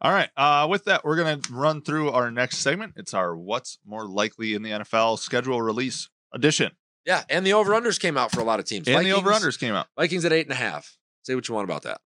All 0.00 0.10
right. 0.10 0.30
Uh, 0.36 0.66
with 0.68 0.84
that, 0.86 1.04
we're 1.04 1.16
going 1.16 1.40
to 1.40 1.52
run 1.52 1.80
through 1.82 2.10
our 2.10 2.30
next 2.30 2.58
segment. 2.58 2.94
It's 2.96 3.14
our 3.14 3.36
What's 3.36 3.78
More 3.86 4.06
Likely 4.06 4.54
in 4.54 4.62
the 4.62 4.70
NFL 4.70 5.18
schedule 5.18 5.62
release 5.62 6.08
edition. 6.34 6.72
Yeah, 7.06 7.22
and 7.28 7.44
the 7.46 7.52
over 7.52 7.72
unders 7.72 8.00
came 8.00 8.16
out 8.16 8.30
for 8.32 8.40
a 8.40 8.44
lot 8.44 8.58
of 8.60 8.64
teams. 8.66 8.86
And 8.88 8.96
the 9.06 9.10
Vikings- 9.10 9.18
over 9.18 9.30
unders 9.30 9.58
came 9.58 9.74
out. 9.74 9.86
Vikings 9.96 10.24
at 10.24 10.32
eight 10.32 10.46
and 10.46 10.52
a 10.52 10.56
half. 10.56 10.96
Say 11.22 11.34
what 11.34 11.48
you 11.48 11.54
want 11.54 11.64
about 11.66 11.82
that. 11.82 12.00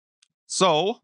So 0.46 1.00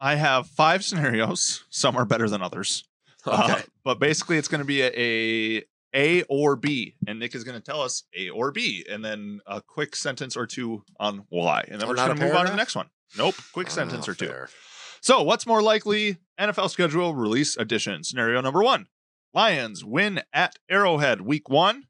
I 0.00 0.14
have 0.16 0.46
five 0.48 0.84
scenarios. 0.84 1.64
Some 1.70 1.96
are 1.96 2.04
better 2.04 2.28
than 2.28 2.42
others. 2.42 2.84
Uh, 3.26 3.48
Okay. 3.52 3.62
but 3.84 3.98
basically, 3.98 4.38
it's 4.38 4.48
going 4.48 4.60
to 4.60 4.64
be 4.64 4.80
a, 4.82 4.92
a 4.96 5.62
A 5.94 6.22
or 6.28 6.54
B, 6.56 6.94
and 7.06 7.18
Nick 7.18 7.34
is 7.34 7.42
going 7.44 7.56
to 7.60 7.64
tell 7.64 7.82
us 7.82 8.04
A 8.16 8.28
or 8.30 8.52
B, 8.52 8.86
and 8.88 9.04
then 9.04 9.40
a 9.46 9.60
quick 9.60 9.96
sentence 9.96 10.36
or 10.36 10.46
two 10.46 10.84
on 11.00 11.24
why, 11.28 11.64
and 11.68 11.80
then 11.80 11.88
we're 11.88 11.96
just 11.96 12.06
going 12.06 12.18
to 12.18 12.24
move 12.24 12.34
on 12.36 12.44
to 12.46 12.50
the 12.52 12.56
next 12.56 12.76
one. 12.76 12.88
Nope, 13.16 13.36
quick 13.52 13.68
Oh, 13.68 13.70
sentence 13.70 14.08
or 14.08 14.14
two. 14.14 14.26
fair. 14.28 14.48
So, 15.00 15.22
what's 15.22 15.46
more 15.46 15.62
likely? 15.62 16.18
NFL 16.38 16.70
schedule 16.70 17.14
release 17.14 17.56
edition. 17.56 18.04
Scenario 18.04 18.40
number 18.40 18.62
one: 18.62 18.86
Lions 19.32 19.84
win 19.84 20.22
at 20.32 20.56
Arrowhead 20.68 21.20
week 21.22 21.48
one, 21.48 21.84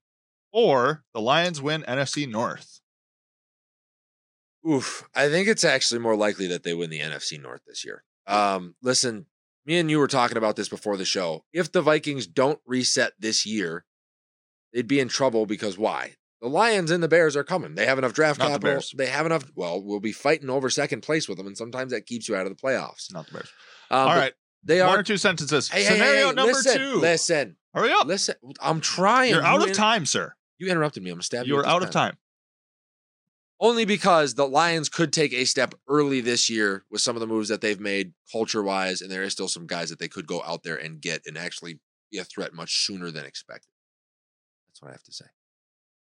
or 0.52 1.04
the 1.14 1.20
Lions 1.20 1.60
win 1.60 1.82
NFC 1.88 2.28
North. 2.28 2.80
Oof. 4.68 5.08
I 5.14 5.28
think 5.28 5.48
it's 5.48 5.64
actually 5.64 6.00
more 6.00 6.16
likely 6.16 6.46
that 6.48 6.62
they 6.62 6.74
win 6.74 6.90
the 6.90 7.00
NFC 7.00 7.40
North 7.40 7.62
this 7.66 7.84
year. 7.84 8.04
Um, 8.26 8.74
listen, 8.82 9.26
me 9.64 9.78
and 9.78 9.90
you 9.90 9.98
were 9.98 10.08
talking 10.08 10.36
about 10.36 10.56
this 10.56 10.68
before 10.68 10.96
the 10.96 11.04
show. 11.04 11.44
If 11.52 11.72
the 11.72 11.80
Vikings 11.82 12.26
don't 12.26 12.60
reset 12.66 13.12
this 13.18 13.46
year, 13.46 13.84
they'd 14.72 14.88
be 14.88 15.00
in 15.00 15.08
trouble 15.08 15.46
because 15.46 15.78
why? 15.78 16.16
The 16.40 16.48
Lions 16.48 16.90
and 16.92 17.02
the 17.02 17.08
Bears 17.08 17.34
are 17.36 17.42
coming. 17.44 17.74
They 17.74 17.86
have 17.86 17.98
enough 17.98 18.12
draft 18.12 18.38
Not 18.38 18.46
the 18.46 18.50
capital. 18.52 18.70
Bears. 18.74 18.94
They 18.96 19.06
have 19.06 19.26
enough. 19.26 19.50
Well, 19.56 19.82
we'll 19.82 19.98
be 20.00 20.12
fighting 20.12 20.48
over 20.50 20.70
second 20.70 21.00
place 21.02 21.28
with 21.28 21.36
them, 21.38 21.46
and 21.48 21.56
sometimes 21.56 21.90
that 21.92 22.06
keeps 22.06 22.28
you 22.28 22.36
out 22.36 22.46
of 22.46 22.56
the 22.56 22.62
playoffs. 22.62 23.12
Not 23.12 23.26
the 23.26 23.32
Bears. 23.34 23.52
Um, 23.90 23.98
All 24.08 24.14
right, 24.16 24.32
they 24.62 24.80
one 24.80 24.90
are. 24.90 24.98
or 25.00 25.02
two 25.02 25.16
sentences. 25.16 25.68
Hey, 25.68 25.82
hey, 25.82 25.94
Scenario 25.94 26.28
hey, 26.28 26.34
number 26.34 26.52
listen, 26.52 26.78
two. 26.78 26.94
Listen, 27.00 27.56
Hurry 27.74 27.90
up! 27.92 28.06
listen. 28.06 28.36
I'm 28.60 28.80
trying. 28.80 29.30
You're 29.32 29.42
out 29.42 29.56
You 29.58 29.62
of 29.64 29.68
in- 29.70 29.74
time, 29.74 30.06
sir. 30.06 30.34
You 30.58 30.70
interrupted 30.70 31.02
me. 31.02 31.10
I'm 31.10 31.14
gonna 31.16 31.22
stab 31.24 31.46
you. 31.46 31.54
You're 31.54 31.66
out 31.66 31.82
of 31.82 31.90
time. 31.90 32.16
only 33.60 33.84
because 33.84 34.34
the 34.34 34.46
Lions 34.46 34.88
could 34.88 35.12
take 35.12 35.32
a 35.32 35.44
step 35.44 35.74
early 35.88 36.20
this 36.20 36.48
year 36.48 36.84
with 36.90 37.00
some 37.00 37.16
of 37.16 37.20
the 37.20 37.26
moves 37.26 37.48
that 37.48 37.60
they've 37.60 37.80
made 37.80 38.12
culture 38.30 38.62
wise, 38.62 39.00
and 39.00 39.10
there 39.10 39.22
is 39.24 39.32
still 39.32 39.48
some 39.48 39.66
guys 39.66 39.90
that 39.90 39.98
they 39.98 40.08
could 40.08 40.26
go 40.28 40.42
out 40.46 40.62
there 40.62 40.76
and 40.76 41.00
get 41.00 41.22
and 41.26 41.36
actually 41.36 41.80
be 42.12 42.18
a 42.18 42.24
threat 42.24 42.54
much 42.54 42.84
sooner 42.86 43.10
than 43.10 43.24
expected. 43.24 43.70
That's 44.68 44.80
what 44.82 44.88
I 44.90 44.92
have 44.92 45.02
to 45.02 45.12
say. 45.12 45.24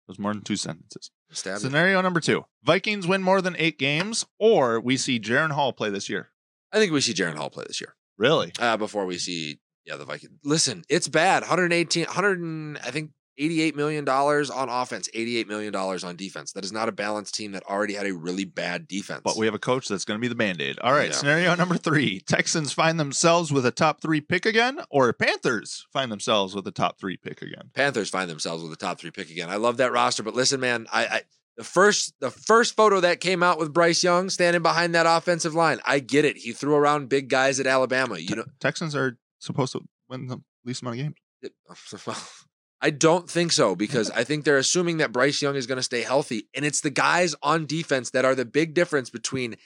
There's 0.07 0.19
more 0.19 0.33
than 0.35 0.43
two 0.43 0.57
sentences. 0.57 1.11
Stab. 1.31 1.59
Scenario 1.61 2.01
number 2.03 2.21
two: 2.21 2.45
Vikings 2.65 3.07
win 3.07 3.23
more 3.23 3.41
than 3.41 3.57
eight 3.59 3.79
games, 3.79 4.27
or 4.39 4.81
we 4.81 4.97
see 4.97 5.19
Jaren 5.21 5.53
Hall 5.53 5.73
play 5.73 5.89
this 5.91 6.09
year. 6.11 6.31
I 6.73 6.79
think 6.79 6.93
we 6.93 7.01
see 7.01 7.15
Jaren 7.15 7.37
Hall 7.37 7.51
play 7.51 7.65
this 7.67 7.81
year 7.81 7.95
Really? 8.19 8.53
uh, 8.59 8.77
before 8.77 9.07
we 9.07 9.19
see 9.19 9.61
yeah 9.87 9.97
the 9.97 10.05
Vikings. 10.05 10.39
Listen, 10.45 10.85
it's 10.89 11.09
bad. 11.09 11.43
118, 11.43 12.05
100, 12.07 12.41
and- 12.41 12.79
I 12.79 12.91
think 12.91 13.11
88 13.39 13.75
million 13.77 14.05
dollars 14.05 14.51
on 14.51 14.69
offense, 14.69 15.09
88 15.15 15.49
million 15.49 15.73
dollars 15.73 16.05
on 16.05 16.17
defense. 16.17 16.53
That 16.53 16.65
is 16.65 16.73
not 16.73 16.89
a 16.89 16.93
balanced 16.93 17.35
team 17.35 17.53
that 17.53 17.63
already 17.65 17.95
had 17.95 18.07
a 18.07 18.13
really 18.15 18.45
bad 18.45 18.87
defense. 18.87 19.23
But 19.25 19.37
we 19.37 19.47
have 19.47 19.55
a 19.55 19.59
coach 19.59 19.89
that's 19.89 20.05
going 20.05 20.19
to 20.19 20.21
be 20.21 20.29
the 20.29 20.35
band 20.35 20.61
aid. 20.61 20.79
All 20.81 20.93
right, 20.93 21.11
Yeah. 21.11 21.17
scenario 21.17 21.55
number 21.55 21.77
three 21.77 22.21
Texans 22.21 22.73
find 22.73 23.01
themselves 23.01 23.53
with 23.53 23.65
a 23.67 23.71
top 23.71 24.01
three 24.03 24.21
pick 24.21 24.45
again, 24.47 24.81
or 24.91 25.13
Panthers 25.13 25.87
find 25.93 26.13
themselves 26.13 26.55
with 26.55 26.67
a 26.67 26.71
top 26.73 26.99
three 26.99 27.17
pick 27.17 27.43
again. 27.43 27.71
Panthers 27.75 28.11
find 28.11 28.29
themselves 28.31 28.63
with 28.63 28.73
a 28.73 28.77
top 28.77 28.99
three 29.01 29.11
pick 29.11 29.31
again. 29.31 29.49
I 29.51 29.57
love 29.57 29.79
that 29.79 29.93
roster, 29.93 30.23
but 30.23 30.35
listen, 30.35 30.61
man, 30.61 30.87
I, 30.93 31.05
I 31.07 31.23
the 31.57 31.65
first 31.65 32.15
the 32.21 32.31
first 32.31 32.75
photo 32.77 33.01
that 33.01 33.21
came 33.21 33.43
out 33.43 33.59
with 33.59 33.73
Bryce 33.75 34.03
Young 34.03 34.31
standing 34.31 34.63
behind 34.63 34.95
that 34.95 35.05
offensive 35.07 35.55
line, 35.55 35.81
I 35.85 35.99
get 35.99 36.25
it. 36.25 36.37
He 36.39 36.53
threw 36.53 36.75
around 36.75 37.09
big 37.11 37.29
guys 37.29 37.61
at 37.61 37.67
Alabama. 37.67 38.19
You 38.19 38.37
know, 38.37 38.45
Texans 38.61 38.97
are 38.97 39.19
supposed 39.39 39.73
to 39.73 39.81
win 40.09 40.29
the 40.29 40.39
least 40.65 40.81
amount 40.83 40.99
of 40.99 41.05
games. 41.05 41.17
it- 41.43 41.53
I 42.83 42.91
don't 42.91 43.31
think 43.31 43.53
so 43.53 43.77
because 43.77 44.11
I 44.11 44.25
think 44.25 44.45
they're 44.45 44.59
assuming 44.59 44.97
that 44.97 45.13
Bryce 45.13 45.41
Young 45.41 45.55
is 45.55 45.69
going 45.69 45.77
to 45.77 45.83
stay 45.83 46.03
healthy, 46.03 46.49
and 46.53 46.65
it's 46.65 46.81
the 46.81 46.91
guys 46.91 47.35
on 47.43 47.65
defense 47.65 48.11
that 48.11 48.25
are 48.25 48.35
the 48.35 48.45
big 48.45 48.75
difference 48.75 49.09
between 49.09 49.57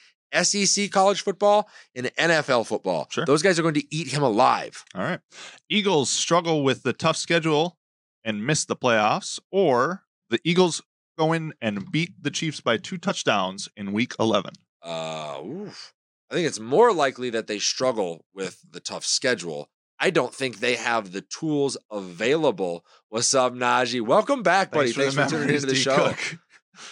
SEC 0.43 0.91
college 0.91 1.23
football 1.23 1.69
and 1.95 2.07
NFL 2.19 2.67
football. 2.67 3.09
Sure. 3.11 3.25
Those 3.25 3.43
guys 3.43 3.59
are 3.59 3.63
going 3.63 3.75
to 3.75 3.95
eat 3.95 4.09
him 4.09 4.23
alive. 4.23 4.85
All 4.95 5.03
right. 5.03 5.21
Eagles 5.71 6.11
struggle 6.11 6.63
with 6.63 6.83
the 6.83 6.93
tough 6.93 7.17
schedule 7.17 7.79
and 8.23 8.47
miss 8.47 8.67
the 8.67 8.77
playoffs, 8.77 9.41
or 9.51 10.03
the 10.29 10.41
Eagles 10.45 10.83
go 11.19 11.33
in 11.33 11.55
and 11.63 11.91
beat 11.91 12.11
the 12.21 12.31
Chiefs 12.31 12.61
by 12.61 12.77
two 12.77 12.99
touchdowns 12.99 13.69
in 13.77 13.93
week 13.93 14.15
11. 14.21 14.53
Uh, 14.83 15.41
oof. 15.45 15.95
I 16.31 16.35
think 16.35 16.47
it's 16.47 16.61
more 16.61 16.93
likely 16.93 17.31
that 17.31 17.47
they 17.47 17.59
struggle 17.59 18.25
with 18.35 18.61
the 18.71 18.81
tough 18.81 19.05
schedule. 19.05 19.71
I 19.99 20.11
don't 20.11 20.35
think 20.35 20.59
they 20.59 20.75
have 20.77 21.13
the 21.13 21.23
tools 21.23 21.77
available. 21.91 22.85
What's 23.09 23.35
up, 23.35 23.55
Najee? 23.55 24.03
Welcome 24.03 24.43
back, 24.43 24.71
buddy. 24.71 24.93
Thanks, 24.93 25.15
the 25.15 25.25
for 25.25 25.31
tuning 25.31 25.55
into 25.55 25.67
the 25.67 25.73
D. 25.73 25.79
show. 25.79 25.97
Cook. 25.97 26.39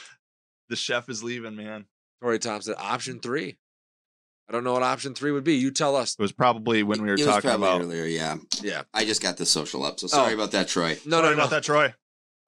the 0.71 0.77
chef 0.77 1.09
is 1.09 1.23
leaving, 1.23 1.57
man. 1.57 1.85
Corey 2.23 2.39
Thompson, 2.39 2.75
option 2.79 3.21
three. 3.21 3.59
I 4.49 4.53
don't 4.53 4.65
know 4.65 4.73
what 4.75 4.83
option 4.83 5.15
three 5.15 5.33
would 5.33 5.45
be. 5.45 5.55
You 5.57 5.71
tell 5.71 5.97
us. 5.97 6.15
It 6.19 6.23
was 6.23 6.33
probably 6.33 6.83
when 6.83 7.03
we 7.03 7.09
were 7.09 7.15
it 7.15 7.25
talking 7.25 7.49
probably 7.51 7.67
about. 7.69 7.81
earlier. 7.83 8.05
Yeah, 8.05 8.37
Yeah. 8.63 8.83
I 8.93 9.05
just 9.05 9.23
got 9.23 9.37
the 9.37 9.47
social 9.47 9.85
up, 9.85 9.99
so 10.01 10.07
sorry 10.07 10.33
Oh. 10.33 10.35
about 10.37 10.51
that, 10.53 10.69
Troy. 10.69 10.99
No, 11.07 11.19
Sorry 11.19 11.23
no, 11.23 11.29
no. 11.31 11.33
about 11.35 11.51
that, 11.51 11.63
Troy. 11.65 11.95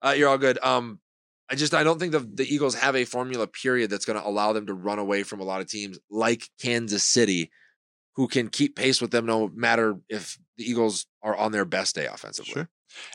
Uh, 0.03 0.13
you're 0.17 0.29
all 0.29 0.37
good. 0.37 0.59
Um, 0.63 0.99
I 1.49 1.55
just 1.55 1.73
I 1.73 1.83
don't 1.83 1.97
think 1.99 2.11
the 2.11 2.19
the 2.19 2.51
Eagles 2.53 2.75
have 2.75 2.95
a 2.95 3.05
formula 3.05 3.47
period 3.47 3.89
that's 3.89 4.05
going 4.05 4.19
to 4.19 4.27
allow 4.27 4.53
them 4.53 4.67
to 4.67 4.73
run 4.73 4.99
away 4.99 5.23
from 5.23 5.39
a 5.39 5.43
lot 5.43 5.61
of 5.61 5.67
teams 5.69 5.97
like 6.09 6.49
Kansas 6.61 7.03
City, 7.03 7.49
who 8.17 8.27
can 8.27 8.49
keep 8.49 8.75
pace 8.75 8.99
with 8.99 9.11
them 9.11 9.25
no 9.25 9.47
matter 9.55 9.97
if 10.09 10.37
the 10.57 10.69
Eagles 10.69 11.05
are 11.23 11.35
on 11.35 11.51
their 11.53 11.63
best 11.65 11.95
day 11.95 12.05
offensively. 12.07 12.51
Sure. 12.51 12.69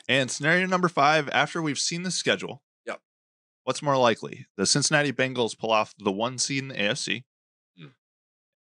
And 0.07 0.31
scenario 0.31 0.65
number 0.65 0.87
five, 0.89 1.29
after 1.29 1.61
we've 1.61 1.77
seen 1.77 2.01
the 2.03 2.09
schedule, 2.11 2.63
Yep. 2.87 3.01
what's 3.65 3.81
more 3.81 3.97
likely? 3.97 4.47
The 4.57 4.65
Cincinnati 4.65 5.11
Bengals 5.11 5.57
pull 5.57 5.71
off 5.71 5.93
the 5.99 6.11
one 6.11 6.37
seed 6.39 6.63
in 6.63 6.67
the 6.69 6.75
AFC, 6.81 7.25
Hmm. 7.77 7.87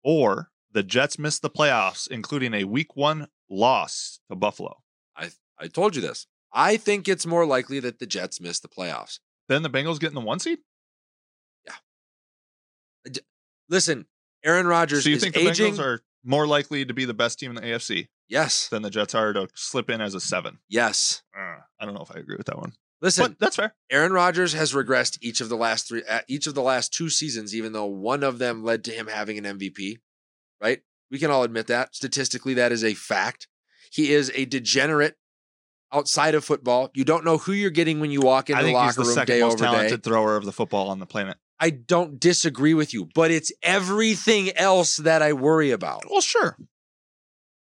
or 0.02 0.50
the 0.72 0.82
Jets 0.82 1.18
miss 1.18 1.38
the 1.38 1.50
playoffs, 1.50 2.08
including 2.08 2.54
a 2.54 2.64
week 2.64 2.96
one 2.96 3.28
loss 3.48 4.18
to 4.28 4.34
Buffalo. 4.34 4.82
I 5.14 5.30
I 5.58 5.68
told 5.68 5.94
you 5.94 6.02
this. 6.02 6.26
I 6.52 6.76
think 6.76 7.06
it's 7.06 7.26
more 7.26 7.44
likely 7.46 7.78
that 7.80 7.98
the 8.00 8.06
Jets 8.06 8.40
miss 8.40 8.58
the 8.60 8.68
playoffs. 8.68 9.20
Then 9.48 9.62
the 9.62 9.70
Bengals 9.70 10.00
get 10.00 10.08
in 10.08 10.14
the 10.14 10.20
one 10.20 10.40
seed? 10.40 10.60
Yeah. 11.66 11.76
Listen, 13.68 14.06
Aaron 14.44 14.66
Rodgers 14.66 15.04
So 15.04 15.10
you 15.10 15.16
is 15.16 15.22
think 15.22 15.34
the 15.34 15.48
aging. 15.48 15.74
Bengals 15.74 15.78
are 15.78 16.02
more 16.24 16.46
likely 16.46 16.84
to 16.84 16.94
be 16.94 17.04
the 17.04 17.14
best 17.14 17.38
team 17.38 17.50
in 17.50 17.56
the 17.56 17.62
AFC 17.62 18.08
yes, 18.28 18.68
than 18.68 18.82
the 18.82 18.90
Jets 18.90 19.14
are 19.14 19.32
to 19.32 19.48
slip 19.54 19.90
in 19.90 20.00
as 20.00 20.14
a 20.14 20.20
seven? 20.20 20.58
yes. 20.68 21.22
Uh, 21.36 21.58
I 21.78 21.84
don't 21.84 21.94
know 21.94 22.02
if 22.02 22.14
I 22.14 22.18
agree 22.18 22.36
with 22.36 22.46
that 22.46 22.58
one. 22.58 22.72
Listen, 23.00 23.26
but 23.26 23.38
that's 23.38 23.56
fair. 23.56 23.74
Aaron 23.90 24.12
Rodgers 24.12 24.54
has 24.54 24.72
regressed 24.72 25.18
each 25.20 25.42
of 25.42 25.50
the 25.50 25.56
last 25.56 25.86
three, 25.86 26.02
uh, 26.08 26.20
each 26.26 26.46
of 26.46 26.54
the 26.54 26.62
last 26.62 26.94
two 26.94 27.10
seasons, 27.10 27.54
even 27.54 27.72
though 27.72 27.84
one 27.84 28.22
of 28.22 28.38
them 28.38 28.64
led 28.64 28.82
to 28.84 28.92
him 28.92 29.08
having 29.08 29.36
an 29.36 29.58
MVP. 29.58 29.98
Right? 30.60 30.80
We 31.10 31.18
can 31.18 31.30
all 31.30 31.42
admit 31.42 31.66
that 31.66 31.94
statistically, 31.94 32.54
that 32.54 32.72
is 32.72 32.82
a 32.82 32.94
fact. 32.94 33.46
He 33.90 34.12
is 34.12 34.32
a 34.34 34.46
degenerate 34.46 35.16
outside 35.92 36.34
of 36.34 36.44
football. 36.44 36.90
You 36.94 37.04
don't 37.04 37.24
know 37.24 37.36
who 37.36 37.52
you're 37.52 37.70
getting 37.70 38.00
when 38.00 38.10
you 38.10 38.20
walk 38.20 38.48
into 38.48 38.58
I 38.58 38.62
the 38.62 38.68
think 38.68 38.78
he's 38.78 38.86
locker 38.86 39.02
the 39.02 39.06
room 39.06 39.14
second 39.14 39.34
day 39.36 39.40
most 39.42 39.54
over 39.54 39.64
day. 39.64 39.70
talented 39.70 40.02
thrower 40.02 40.36
of 40.36 40.44
the 40.44 40.52
football 40.52 40.88
on 40.88 40.98
the 40.98 41.06
planet. 41.06 41.36
I 41.60 41.70
don't 41.70 42.18
disagree 42.18 42.74
with 42.74 42.92
you, 42.92 43.08
but 43.14 43.30
it's 43.30 43.52
everything 43.62 44.56
else 44.56 44.96
that 44.96 45.22
I 45.22 45.32
worry 45.32 45.70
about. 45.70 46.04
Well, 46.10 46.20
sure. 46.20 46.56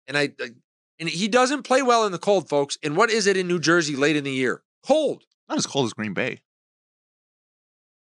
And 0.09 0.17
I, 0.17 0.31
I 0.41 0.51
and 0.99 1.09
he 1.09 1.29
doesn't 1.29 1.63
play 1.63 1.83
well 1.83 2.07
in 2.07 2.13
the 2.13 2.19
cold, 2.19 2.49
folks. 2.49 2.79
And 2.83 2.97
what 2.97 3.11
is 3.11 3.27
it 3.27 3.37
in 3.37 3.47
New 3.47 3.59
Jersey 3.59 3.97
late 3.97 4.17
in 4.17 4.25
the 4.25 4.33
year? 4.33 4.63
Cold. 4.87 5.25
Not 5.49 5.59
as 5.59 5.67
cold 5.67 5.87
as 5.87 5.93
Green 5.93 6.15
Bay. 6.15 6.41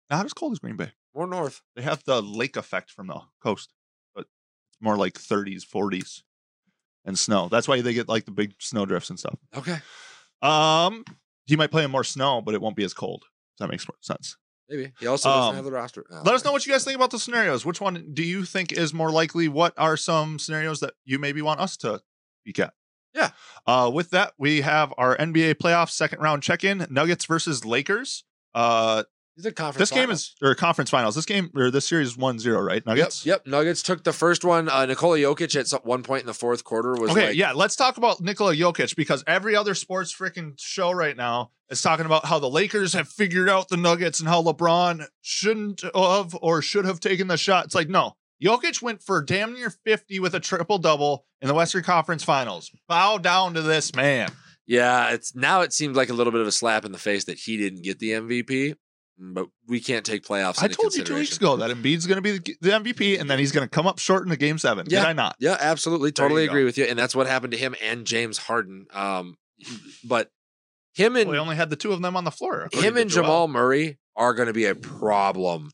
Not 0.09 0.25
as 0.25 0.33
cold 0.33 0.53
as 0.53 0.59
Green 0.59 0.77
Bay. 0.77 0.91
More 1.13 1.27
north. 1.27 1.61
They 1.75 1.81
have 1.81 2.03
the 2.03 2.21
lake 2.21 2.55
effect 2.57 2.91
from 2.91 3.07
the 3.07 3.21
coast, 3.41 3.73
but 4.13 4.21
it's 4.21 4.81
more 4.81 4.97
like 4.97 5.13
30s, 5.13 5.63
40s, 5.65 6.21
and 7.05 7.17
snow. 7.17 7.47
That's 7.49 7.67
why 7.67 7.81
they 7.81 7.93
get 7.93 8.09
like 8.09 8.25
the 8.25 8.31
big 8.31 8.53
snow 8.59 8.85
drifts 8.85 9.09
and 9.09 9.19
stuff. 9.19 9.39
Okay. 9.55 9.77
Um, 10.41 11.03
he 11.45 11.55
might 11.55 11.71
play 11.71 11.83
in 11.83 11.91
more 11.91 12.03
snow, 12.03 12.41
but 12.41 12.53
it 12.53 12.61
won't 12.61 12.75
be 12.75 12.83
as 12.83 12.93
cold. 12.93 13.23
If 13.53 13.59
that 13.59 13.69
makes 13.69 13.87
more 13.87 13.97
sense. 14.01 14.37
Maybe. 14.69 14.91
He 14.99 15.07
also 15.07 15.29
doesn't 15.29 15.49
Um, 15.49 15.55
have 15.55 15.65
the 15.65 15.71
roster. 15.71 16.05
Oh, 16.11 16.21
Let 16.25 16.33
us 16.35 16.43
know 16.43 16.51
what 16.51 16.65
you 16.65 16.71
guys 16.71 16.83
think 16.83 16.95
about 16.95 17.11
the 17.11 17.19
scenarios. 17.19 17.65
Which 17.65 17.79
one 17.79 18.11
do 18.13 18.23
you 18.23 18.45
think 18.45 18.71
is 18.71 18.93
more 18.93 19.11
likely? 19.11 19.47
What 19.47 19.73
are 19.77 19.95
some 19.97 20.39
scenarios 20.39 20.79
that 20.79 20.93
you 21.05 21.19
maybe 21.19 21.41
want 21.41 21.59
us 21.59 21.77
to 21.77 22.01
peek 22.45 22.59
at? 22.59 22.73
Yeah. 23.13 23.31
Uh, 23.67 23.89
with 23.93 24.09
that, 24.09 24.33
we 24.37 24.61
have 24.61 24.93
our 24.97 25.15
NBA 25.17 25.55
playoff 25.55 25.89
second 25.89 26.19
round 26.19 26.43
check 26.43 26.63
in 26.63 26.85
Nuggets 26.89 27.25
versus 27.25 27.63
Lakers. 27.63 28.23
Uh, 28.53 29.03
These 29.37 29.45
are 29.47 29.51
conference. 29.51 29.89
this 29.89 29.95
game 29.95 30.03
finals. 30.07 30.19
is, 30.21 30.35
or 30.41 30.55
conference 30.55 30.89
finals. 30.89 31.15
This 31.15 31.25
game, 31.25 31.49
or 31.55 31.69
this 31.69 31.85
series 31.85 32.07
is 32.09 32.17
1 32.17 32.39
0, 32.39 32.61
right? 32.61 32.85
Nuggets? 32.85 33.25
Yep, 33.25 33.41
yep. 33.45 33.47
Nuggets 33.51 33.81
took 33.83 34.03
the 34.03 34.13
first 34.13 34.45
one. 34.45 34.69
Uh, 34.69 34.85
Nikola 34.85 35.17
Jokic 35.17 35.55
at 35.59 35.67
some, 35.67 35.81
one 35.83 36.03
point 36.03 36.21
in 36.21 36.27
the 36.27 36.33
fourth 36.33 36.63
quarter 36.63 36.93
was 36.93 37.11
Okay, 37.11 37.27
like, 37.27 37.35
yeah, 37.35 37.51
let's 37.51 37.75
talk 37.75 37.97
about 37.97 38.21
Nikola 38.21 38.55
Jokic 38.55 38.95
because 38.95 39.23
every 39.27 39.55
other 39.55 39.73
sports 39.75 40.15
freaking 40.15 40.53
show 40.57 40.91
right 40.91 41.17
now 41.17 41.51
is 41.69 41.81
talking 41.81 42.05
about 42.05 42.25
how 42.25 42.39
the 42.39 42.49
Lakers 42.49 42.93
have 42.93 43.09
figured 43.09 43.49
out 43.49 43.67
the 43.67 43.77
Nuggets 43.77 44.19
and 44.19 44.29
how 44.29 44.41
LeBron 44.41 45.05
shouldn't 45.21 45.81
have 45.93 46.35
or 46.41 46.61
should 46.61 46.85
have 46.85 46.99
taken 46.99 47.27
the 47.27 47.37
shot. 47.37 47.65
It's 47.65 47.75
like, 47.75 47.89
no, 47.89 48.15
Jokic 48.41 48.81
went 48.81 49.01
for 49.03 49.21
damn 49.21 49.53
near 49.53 49.69
50 49.69 50.19
with 50.19 50.33
a 50.35 50.39
triple 50.39 50.77
double 50.77 51.25
in 51.41 51.47
the 51.49 51.53
Western 51.53 51.83
Conference 51.83 52.23
Finals. 52.23 52.71
Bow 52.87 53.17
down 53.17 53.53
to 53.55 53.61
this 53.61 53.93
man. 53.95 54.29
yeah. 54.65 55.09
It's 55.11 55.35
now 55.35 55.61
it 55.61 55.73
seems 55.73 55.97
like 55.97 56.09
a 56.09 56.13
little 56.13 56.31
bit 56.31 56.41
of 56.41 56.47
a 56.47 56.51
slap 56.51 56.85
in 56.85 56.91
the 56.91 56.97
face 56.97 57.25
that 57.25 57.37
he 57.37 57.57
didn't 57.57 57.81
get 57.83 57.99
the 57.99 58.11
MVP, 58.11 58.75
but 59.17 59.47
we 59.67 59.79
can't 59.79 60.05
take 60.05 60.23
playoffs. 60.23 60.61
I 60.61 60.67
told 60.67 60.93
you 60.95 61.03
two 61.03 61.15
weeks 61.15 61.37
ago 61.37 61.55
that 61.57 61.69
Embiid's 61.71 62.05
going 62.07 62.17
to 62.17 62.21
be 62.21 62.37
the 62.37 62.55
the 62.61 62.69
MVP 62.71 63.19
and 63.19 63.29
then 63.29 63.39
he's 63.39 63.51
going 63.51 63.65
to 63.65 63.69
come 63.69 63.87
up 63.87 63.99
short 63.99 64.23
in 64.23 64.29
the 64.29 64.37
game 64.37 64.57
seven. 64.57 64.85
Yeah. 64.89 65.01
Did 65.01 65.07
I 65.09 65.13
not? 65.13 65.35
Yeah, 65.39 65.57
absolutely, 65.59 66.11
totally 66.11 66.45
go. 66.45 66.51
agree 66.51 66.63
with 66.65 66.77
you, 66.77 66.85
and 66.85 66.97
that's 66.99 67.15
what 67.15 67.27
happened 67.27 67.51
to 67.53 67.57
him 67.57 67.75
and 67.81 68.05
James 68.05 68.37
Harden. 68.37 68.87
Um, 68.93 69.37
but 70.03 70.29
him 70.93 71.15
and 71.15 71.29
we 71.29 71.37
only 71.37 71.55
had 71.55 71.69
the 71.69 71.75
two 71.75 71.91
of 71.91 72.01
them 72.01 72.15
on 72.15 72.23
the 72.23 72.31
floor. 72.31 72.67
him 72.73 72.97
and 72.97 73.09
Jamal 73.09 73.47
Murray 73.47 73.97
are 74.15 74.33
going 74.33 74.47
to 74.47 74.53
be 74.53 74.65
a 74.65 74.75
problem 74.75 75.71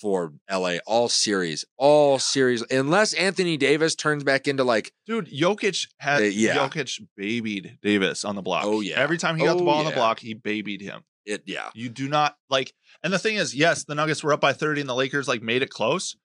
for 0.00 0.32
LA 0.50 0.78
all 0.86 1.08
series, 1.08 1.64
all 1.78 2.18
series, 2.18 2.62
unless 2.72 3.12
Anthony 3.14 3.56
Davis 3.56 3.94
turns 3.94 4.24
back 4.24 4.48
into 4.48 4.64
like 4.64 4.92
Dude, 5.06 5.28
Jokic 5.30 5.86
had 5.98 6.20
Uh, 6.22 6.24
yeah. 6.24 6.56
Jokic 6.56 7.00
babied 7.16 7.78
Davis 7.82 8.24
on 8.24 8.34
the 8.34 8.42
block. 8.42 8.64
Oh, 8.66 8.80
yeah. 8.80 8.98
Every 8.98 9.16
time 9.16 9.36
he 9.36 9.44
got 9.44 9.56
the 9.58 9.62
Oh, 9.62 9.66
ball 9.66 9.78
on 9.78 9.84
the 9.84 9.92
block, 9.92 10.18
he 10.18 10.34
babied 10.34 10.80
him. 10.80 11.02
It. 11.26 11.42
Yeah, 11.46 11.70
You 11.74 11.88
do 11.88 12.08
not 12.08 12.36
like 12.50 12.72
and 13.02 13.12
the 13.12 13.18
thing 13.18 13.36
is, 13.36 13.54
yes, 13.54 13.84
the 13.84 13.94
Nuggets 13.94 14.22
were 14.22 14.32
up 14.32 14.40
by 14.40 14.52
30 14.52 14.82
and 14.82 14.90
the 14.90 14.94
Lakers 14.94 15.28
like 15.28 15.42
made 15.42 15.62
it 15.62 15.70
close. 15.70 16.16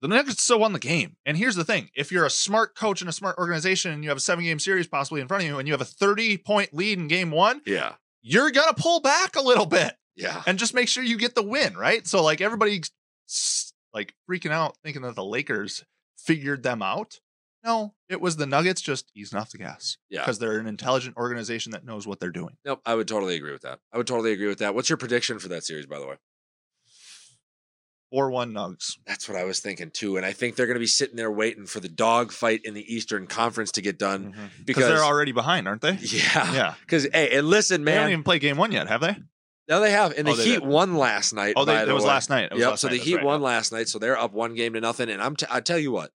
The 0.00 0.08
Nuggets 0.08 0.42
still 0.42 0.58
won 0.58 0.72
the 0.72 0.80
game. 0.80 1.16
And 1.24 1.36
here's 1.36 1.54
the 1.54 1.64
thing. 1.64 1.90
If 1.94 2.10
you're 2.10 2.24
a 2.24 2.30
smart 2.30 2.74
coach 2.74 3.00
and 3.00 3.08
a 3.08 3.12
smart 3.12 3.38
organization 3.38 3.92
and 3.92 4.02
you 4.02 4.10
have 4.10 4.18
a 4.18 4.20
seven 4.20 4.44
game 4.44 4.58
series 4.58 4.88
possibly 4.88 5.20
in 5.20 5.28
front 5.28 5.44
of 5.44 5.48
you 5.48 5.58
and 5.58 5.68
you 5.68 5.74
have 5.74 5.80
a 5.80 5.86
30 5.86 6.38
point 6.38 6.74
lead 6.74 6.98
in 6.98 7.08
game 7.08 7.30
one, 7.30 7.60
yeah, 7.66 7.94
you're 8.22 8.50
gonna 8.50 8.74
pull 8.74 9.00
back 9.00 9.36
a 9.36 9.42
little 9.42 9.66
bit 9.66 9.94
yeah. 10.16 10.42
and 10.46 10.58
just 10.58 10.74
make 10.74 10.88
sure 10.88 11.04
you 11.04 11.18
get 11.18 11.34
the 11.34 11.42
win, 11.42 11.76
right? 11.76 12.06
So 12.06 12.22
like 12.22 12.40
everybody's 12.40 12.90
like 13.94 14.14
freaking 14.28 14.50
out 14.50 14.76
thinking 14.82 15.02
that 15.02 15.14
the 15.14 15.24
Lakers 15.24 15.84
figured 16.16 16.62
them 16.62 16.82
out. 16.82 17.20
No, 17.64 17.94
it 18.08 18.20
was 18.20 18.36
the 18.36 18.46
Nuggets 18.46 18.80
just 18.80 19.10
easing 19.14 19.38
off 19.38 19.50
the 19.50 19.58
gas. 19.58 19.96
Yeah. 20.10 20.20
Because 20.22 20.38
they're 20.40 20.58
an 20.58 20.66
intelligent 20.66 21.16
organization 21.16 21.72
that 21.72 21.84
knows 21.84 22.06
what 22.06 22.18
they're 22.20 22.30
doing. 22.32 22.56
Nope, 22.64 22.80
I 22.84 22.94
would 22.96 23.06
totally 23.08 23.36
agree 23.36 23.52
with 23.52 23.62
that. 23.62 23.78
I 23.92 23.98
would 23.98 24.06
totally 24.06 24.32
agree 24.32 24.48
with 24.48 24.58
that. 24.58 24.74
What's 24.74 24.88
your 24.90 24.96
prediction 24.96 25.38
for 25.38 25.48
that 25.48 25.62
series, 25.64 25.86
by 25.86 25.98
the 26.00 26.06
way? 26.06 26.16
4 28.10 28.30
1 28.30 28.52
Nugs. 28.52 28.98
That's 29.06 29.26
what 29.28 29.38
I 29.38 29.44
was 29.44 29.60
thinking 29.60 29.90
too, 29.90 30.16
and 30.18 30.26
I 30.26 30.32
think 30.32 30.54
they're 30.56 30.66
going 30.66 30.74
to 30.76 30.80
be 30.80 30.86
sitting 30.86 31.16
there 31.16 31.30
waiting 31.30 31.64
for 31.64 31.80
the 31.80 31.88
dog 31.88 32.30
fight 32.30 32.60
in 32.64 32.74
the 32.74 32.94
Eastern 32.94 33.26
Conference 33.26 33.72
to 33.72 33.80
get 33.80 33.98
done. 33.98 34.32
Mm-hmm, 34.32 34.40
because 34.42 34.64
Because 34.66 34.84
they're 34.88 35.04
already 35.04 35.32
behind, 35.32 35.66
aren't 35.66 35.80
they? 35.80 35.92
yeah, 36.00 36.52
Yeah. 36.52 36.74
Because 36.82 37.04
hey, 37.12 37.38
and 37.38 37.46
listen, 37.48 37.84
man. 37.84 37.92
They 37.94 37.98
haven't 37.98 38.12
even 38.12 38.24
played 38.24 38.42
game 38.42 38.58
one 38.58 38.70
yet, 38.72 38.88
have 38.88 39.00
they? 39.00 39.16
No, 39.68 39.80
they 39.80 39.92
have, 39.92 40.12
and 40.18 40.26
the 40.26 40.32
Oh, 40.32 40.34
Heat 40.34 40.54
did. 40.60 40.66
won 40.66 40.96
last 40.96 41.32
night. 41.32 41.54
Oh, 41.56 41.64
they, 41.64 41.76
it 41.80 41.88
was 41.88 42.02
way. 42.02 42.08
last 42.08 42.28
night. 42.28 42.44
It 42.50 42.54
was 42.54 42.60
Yep. 42.60 42.70
last 42.70 42.80
So 42.80 42.88
night, 42.88 42.92
the 42.94 42.98
Heat 43.04 43.14
right, 43.16 43.24
won 43.24 43.40
last 43.40 43.72
night, 43.72 43.88
so 43.88 43.98
they're 43.98 44.18
up 44.18 44.32
one 44.32 44.54
game 44.54 44.74
to 44.74 44.80
nothing. 44.80 45.08
And 45.08 45.22
I'm 45.22 45.36
t- 45.36 45.46
I 45.48 45.60
tell 45.60 45.78
you 45.78 45.92
what, 45.92 46.10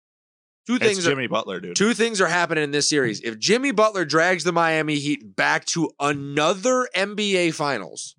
two 0.68 0.76
It's 0.76 0.84
things. 0.86 1.08
Are, 1.08 1.28
Butler, 1.28 1.60
dude. 1.60 1.76
two 1.76 1.94
things 1.94 2.22
are 2.22 2.28
happening 2.28 2.64
in 2.64 2.72
this 2.72 2.88
series. 2.88 3.22
If 3.22 3.40
Jimmy 3.40 3.72
Butler 3.72 4.06
drags 4.06 4.44
the 4.44 4.52
Miami 4.52 4.96
Heat 4.96 5.36
back 5.36 5.66
to 5.68 5.90
another 6.00 6.88
NBA 6.96 7.54
Finals, 7.56 8.16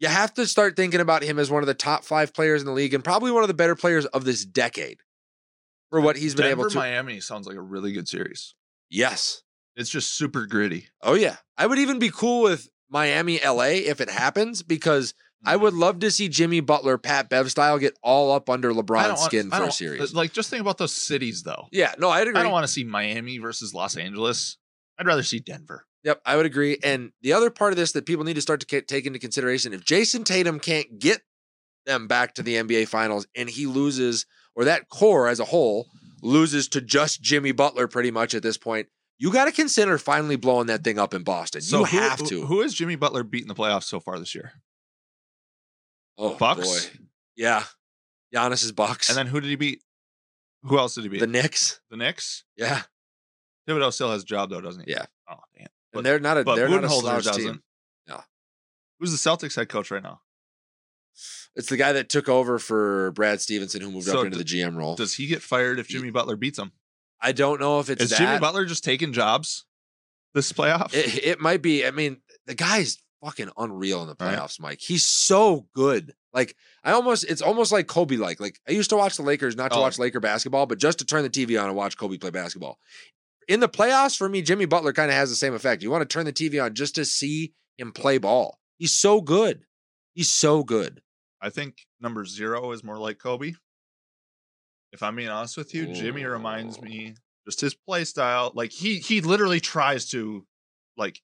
you 0.00 0.08
have 0.08 0.34
to 0.34 0.46
start 0.46 0.76
thinking 0.76 1.00
about 1.00 1.22
him 1.22 1.38
as 1.38 1.50
one 1.50 1.62
of 1.62 1.66
the 1.66 1.74
top 1.74 2.04
five 2.04 2.34
players 2.34 2.60
in 2.60 2.66
the 2.66 2.72
league 2.72 2.92
and 2.94 3.02
probably 3.02 3.30
one 3.30 3.42
of 3.42 3.48
the 3.48 3.54
better 3.54 3.74
players 3.74 4.04
of 4.06 4.24
this 4.24 4.44
decade 4.44 4.98
for 5.90 6.00
what 6.00 6.16
he's 6.16 6.34
been 6.34 6.46
Denver, 6.46 6.62
able 6.62 6.70
to. 6.70 6.78
Miami 6.78 7.20
sounds 7.20 7.46
like 7.46 7.56
a 7.56 7.62
really 7.62 7.92
good 7.92 8.08
series. 8.08 8.54
yes. 8.90 9.42
It's 9.76 9.88
just 9.90 10.16
super 10.16 10.44
gritty. 10.46 10.88
Oh 11.02 11.14
yeah. 11.14 11.36
I 11.56 11.64
would 11.64 11.78
even 11.78 12.00
be 12.00 12.10
cool 12.10 12.42
with 12.42 12.68
Miami 12.90 13.38
LA 13.44 13.78
if 13.86 14.00
it 14.00 14.10
happens 14.10 14.64
because 14.64 15.14
I 15.44 15.56
would 15.56 15.74
love 15.74 16.00
to 16.00 16.10
see 16.10 16.28
Jimmy 16.28 16.60
Butler, 16.60 16.98
Pat 16.98 17.28
Bev 17.28 17.50
style 17.50 17.78
get 17.78 17.96
all 18.02 18.32
up 18.32 18.50
under 18.50 18.72
LeBron's 18.72 19.22
skin 19.22 19.50
I 19.52 19.58
for 19.58 19.64
a 19.64 19.72
series. 19.72 20.14
Like, 20.14 20.32
just 20.32 20.50
think 20.50 20.60
about 20.60 20.78
those 20.78 20.92
cities, 20.92 21.42
though. 21.42 21.68
Yeah, 21.70 21.94
no, 21.98 22.10
I'd 22.10 22.26
agree. 22.26 22.40
I 22.40 22.42
don't 22.42 22.52
want 22.52 22.64
to 22.64 22.72
see 22.72 22.84
Miami 22.84 23.38
versus 23.38 23.72
Los 23.72 23.96
Angeles. 23.96 24.56
I'd 24.98 25.06
rather 25.06 25.22
see 25.22 25.38
Denver. 25.38 25.86
Yep, 26.04 26.22
I 26.24 26.36
would 26.36 26.46
agree. 26.46 26.78
And 26.82 27.12
the 27.22 27.32
other 27.32 27.50
part 27.50 27.72
of 27.72 27.76
this 27.76 27.92
that 27.92 28.06
people 28.06 28.24
need 28.24 28.34
to 28.34 28.40
start 28.40 28.60
to 28.60 28.80
take 28.82 29.06
into 29.06 29.18
consideration 29.18 29.72
if 29.72 29.84
Jayson 29.84 30.24
Tatum 30.24 30.60
can't 30.60 30.98
get 30.98 31.22
them 31.86 32.06
back 32.06 32.34
to 32.34 32.42
the 32.42 32.54
NBA 32.54 32.88
finals 32.88 33.26
and 33.34 33.48
he 33.48 33.66
loses, 33.66 34.26
or 34.54 34.64
that 34.64 34.88
core 34.88 35.28
as 35.28 35.40
a 35.40 35.44
whole 35.44 35.86
loses 36.22 36.68
to 36.68 36.80
just 36.80 37.22
Jimmy 37.22 37.52
Butler 37.52 37.88
pretty 37.88 38.10
much 38.10 38.34
at 38.34 38.42
this 38.42 38.56
point, 38.56 38.88
you 39.18 39.32
got 39.32 39.46
to 39.46 39.52
consider 39.52 39.98
finally 39.98 40.36
blowing 40.36 40.66
that 40.68 40.84
thing 40.84 40.98
up 40.98 41.14
in 41.14 41.22
Boston. 41.22 41.62
you 41.64 41.84
have 41.84 42.20
who- 42.20 42.26
to. 42.26 42.46
Who 42.46 42.60
has 42.60 42.74
Jimmy 42.74 42.96
Butler 42.96 43.24
beaten 43.24 43.48
the 43.48 43.54
playoffs 43.54 43.84
so 43.84 44.00
far 44.00 44.18
this 44.18 44.34
year? 44.34 44.52
Oh, 46.18 46.34
Bucks? 46.36 46.88
boy. 46.88 47.00
Yeah. 47.36 47.64
Giannis's 48.34 48.72
Bucks. 48.72 49.08
And 49.08 49.16
then 49.16 49.26
who 49.26 49.40
did 49.40 49.48
he 49.48 49.56
beat? 49.56 49.82
Who 50.64 50.78
else 50.78 50.94
did 50.94 51.04
he 51.04 51.08
beat? 51.08 51.20
the 51.20 51.26
Knicks. 51.26 51.80
The 51.90 51.96
Knicks. 51.96 52.44
Yeah. 52.56 52.82
Thibodeau 53.68 53.92
still 53.92 54.10
has 54.10 54.22
a 54.22 54.26
job 54.26 54.50
though, 54.50 54.60
doesn't 54.60 54.84
he? 54.86 54.92
Yeah. 54.92 55.06
Oh 55.30 55.36
damn. 55.56 55.68
And 55.94 56.04
they're 56.04 56.20
not 56.20 56.36
a 56.36 56.44
But 56.44 56.56
they're 56.56 56.68
not 56.68 56.84
a 56.84 56.88
slouch 56.90 57.24
doesn't. 57.24 57.42
team. 57.42 57.62
Who's 58.98 59.12
the 59.12 59.30
Celtics 59.30 59.56
head 59.56 59.68
coach 59.68 59.90
right 59.90 60.02
now? 60.02 60.20
It's 61.56 61.68
the 61.68 61.76
guy 61.76 61.92
that 61.92 62.08
took 62.08 62.28
over 62.28 62.58
for 62.58 63.12
Brad 63.12 63.40
Stevenson 63.40 63.80
who 63.80 63.90
moved 63.90 64.06
So 64.06 64.20
up 64.20 64.26
into 64.26 64.38
the 64.38 64.44
GM 64.44 64.76
role. 64.76 64.96
Does 64.96 65.14
he 65.14 65.26
get 65.26 65.42
fired 65.42 65.78
if 65.78 65.88
Jimmy 65.88 66.10
Butler 66.10 66.36
beats 66.36 66.58
him? 66.58 66.72
I 67.20 67.32
don't 67.32 67.60
know 67.60 67.80
if 67.80 67.90
it's 67.90 68.02
Is 68.02 68.10
that. 68.10 68.18
Jimmy 68.18 68.38
Butler 68.38 68.64
just 68.64 68.84
taking 68.84 69.12
jobs 69.12 69.64
this 70.34 70.52
playoff? 70.52 70.94
It, 70.94 71.24
it 71.24 71.40
might 71.40 71.62
be. 71.62 71.84
I 71.86 71.90
mean, 71.90 72.18
the 72.46 72.54
guy's 72.54 72.98
fucking 73.24 73.50
unreal 73.56 74.02
in 74.02 74.08
the 74.08 74.16
Right. 74.18 74.36
playoffs, 74.38 74.60
Mike. 74.60 74.80
He's 74.80 75.06
so 75.06 75.68
good. 75.74 76.14
Like 76.32 76.56
I 76.84 76.92
almost, 76.92 77.24
it's 77.24 77.42
almost 77.42 77.72
like 77.72 77.86
Kobe. 77.88 78.16
Like, 78.16 78.38
like 78.40 78.60
I 78.68 78.72
used 78.72 78.90
to 78.90 78.96
watch 78.96 79.16
the 79.16 79.22
Lakers, 79.22 79.56
not 79.56 79.70
to 79.72 79.78
Oh. 79.78 79.80
watch 79.80 79.98
Laker 79.98 80.20
basketball, 80.20 80.66
but 80.66 80.78
just 80.78 80.98
to 81.00 81.04
turn 81.04 81.22
the 81.22 81.30
TV 81.30 81.60
on 81.60 81.66
and 81.68 81.76
watch 81.76 81.96
Kobe 81.96 82.18
play 82.18 82.30
basketball. 82.30 82.78
In 83.48 83.60
the 83.60 83.68
playoffs, 83.68 84.16
for 84.16 84.28
me, 84.28 84.42
Jimmy 84.42 84.66
Butler 84.66 84.92
kind 84.92 85.10
of 85.10 85.14
has 85.16 85.30
the 85.30 85.36
same 85.36 85.54
effect. 85.54 85.82
You 85.82 85.90
want 85.90 86.02
to 86.02 86.12
turn 86.12 86.26
the 86.26 86.32
TV 86.32 86.62
on 86.62 86.74
just 86.74 86.94
to 86.96 87.04
see 87.04 87.54
him 87.78 87.92
play 87.92 88.18
ball. 88.18 88.58
He's 88.76 88.96
so 88.96 89.20
good. 89.20 89.64
He's 90.14 90.30
so 90.30 90.62
good. 90.62 91.00
I 91.40 91.48
think 91.50 91.86
number 92.00 92.24
zero 92.24 92.70
is 92.72 92.84
more 92.84 92.98
like 92.98 93.18
Kobe. 93.18 93.54
If 94.92 95.02
I'm 95.02 95.16
being 95.16 95.28
honest 95.28 95.56
with 95.56 95.74
you, 95.74 95.86
Jimmy 95.92 96.24
reminds 96.24 96.80
me 96.80 97.14
just 97.46 97.60
his 97.60 97.74
play 97.74 98.04
style. 98.04 98.52
Like 98.54 98.72
he 98.72 98.98
he 98.98 99.20
literally 99.20 99.60
tries 99.60 100.10
to 100.10 100.46
like 100.96 101.20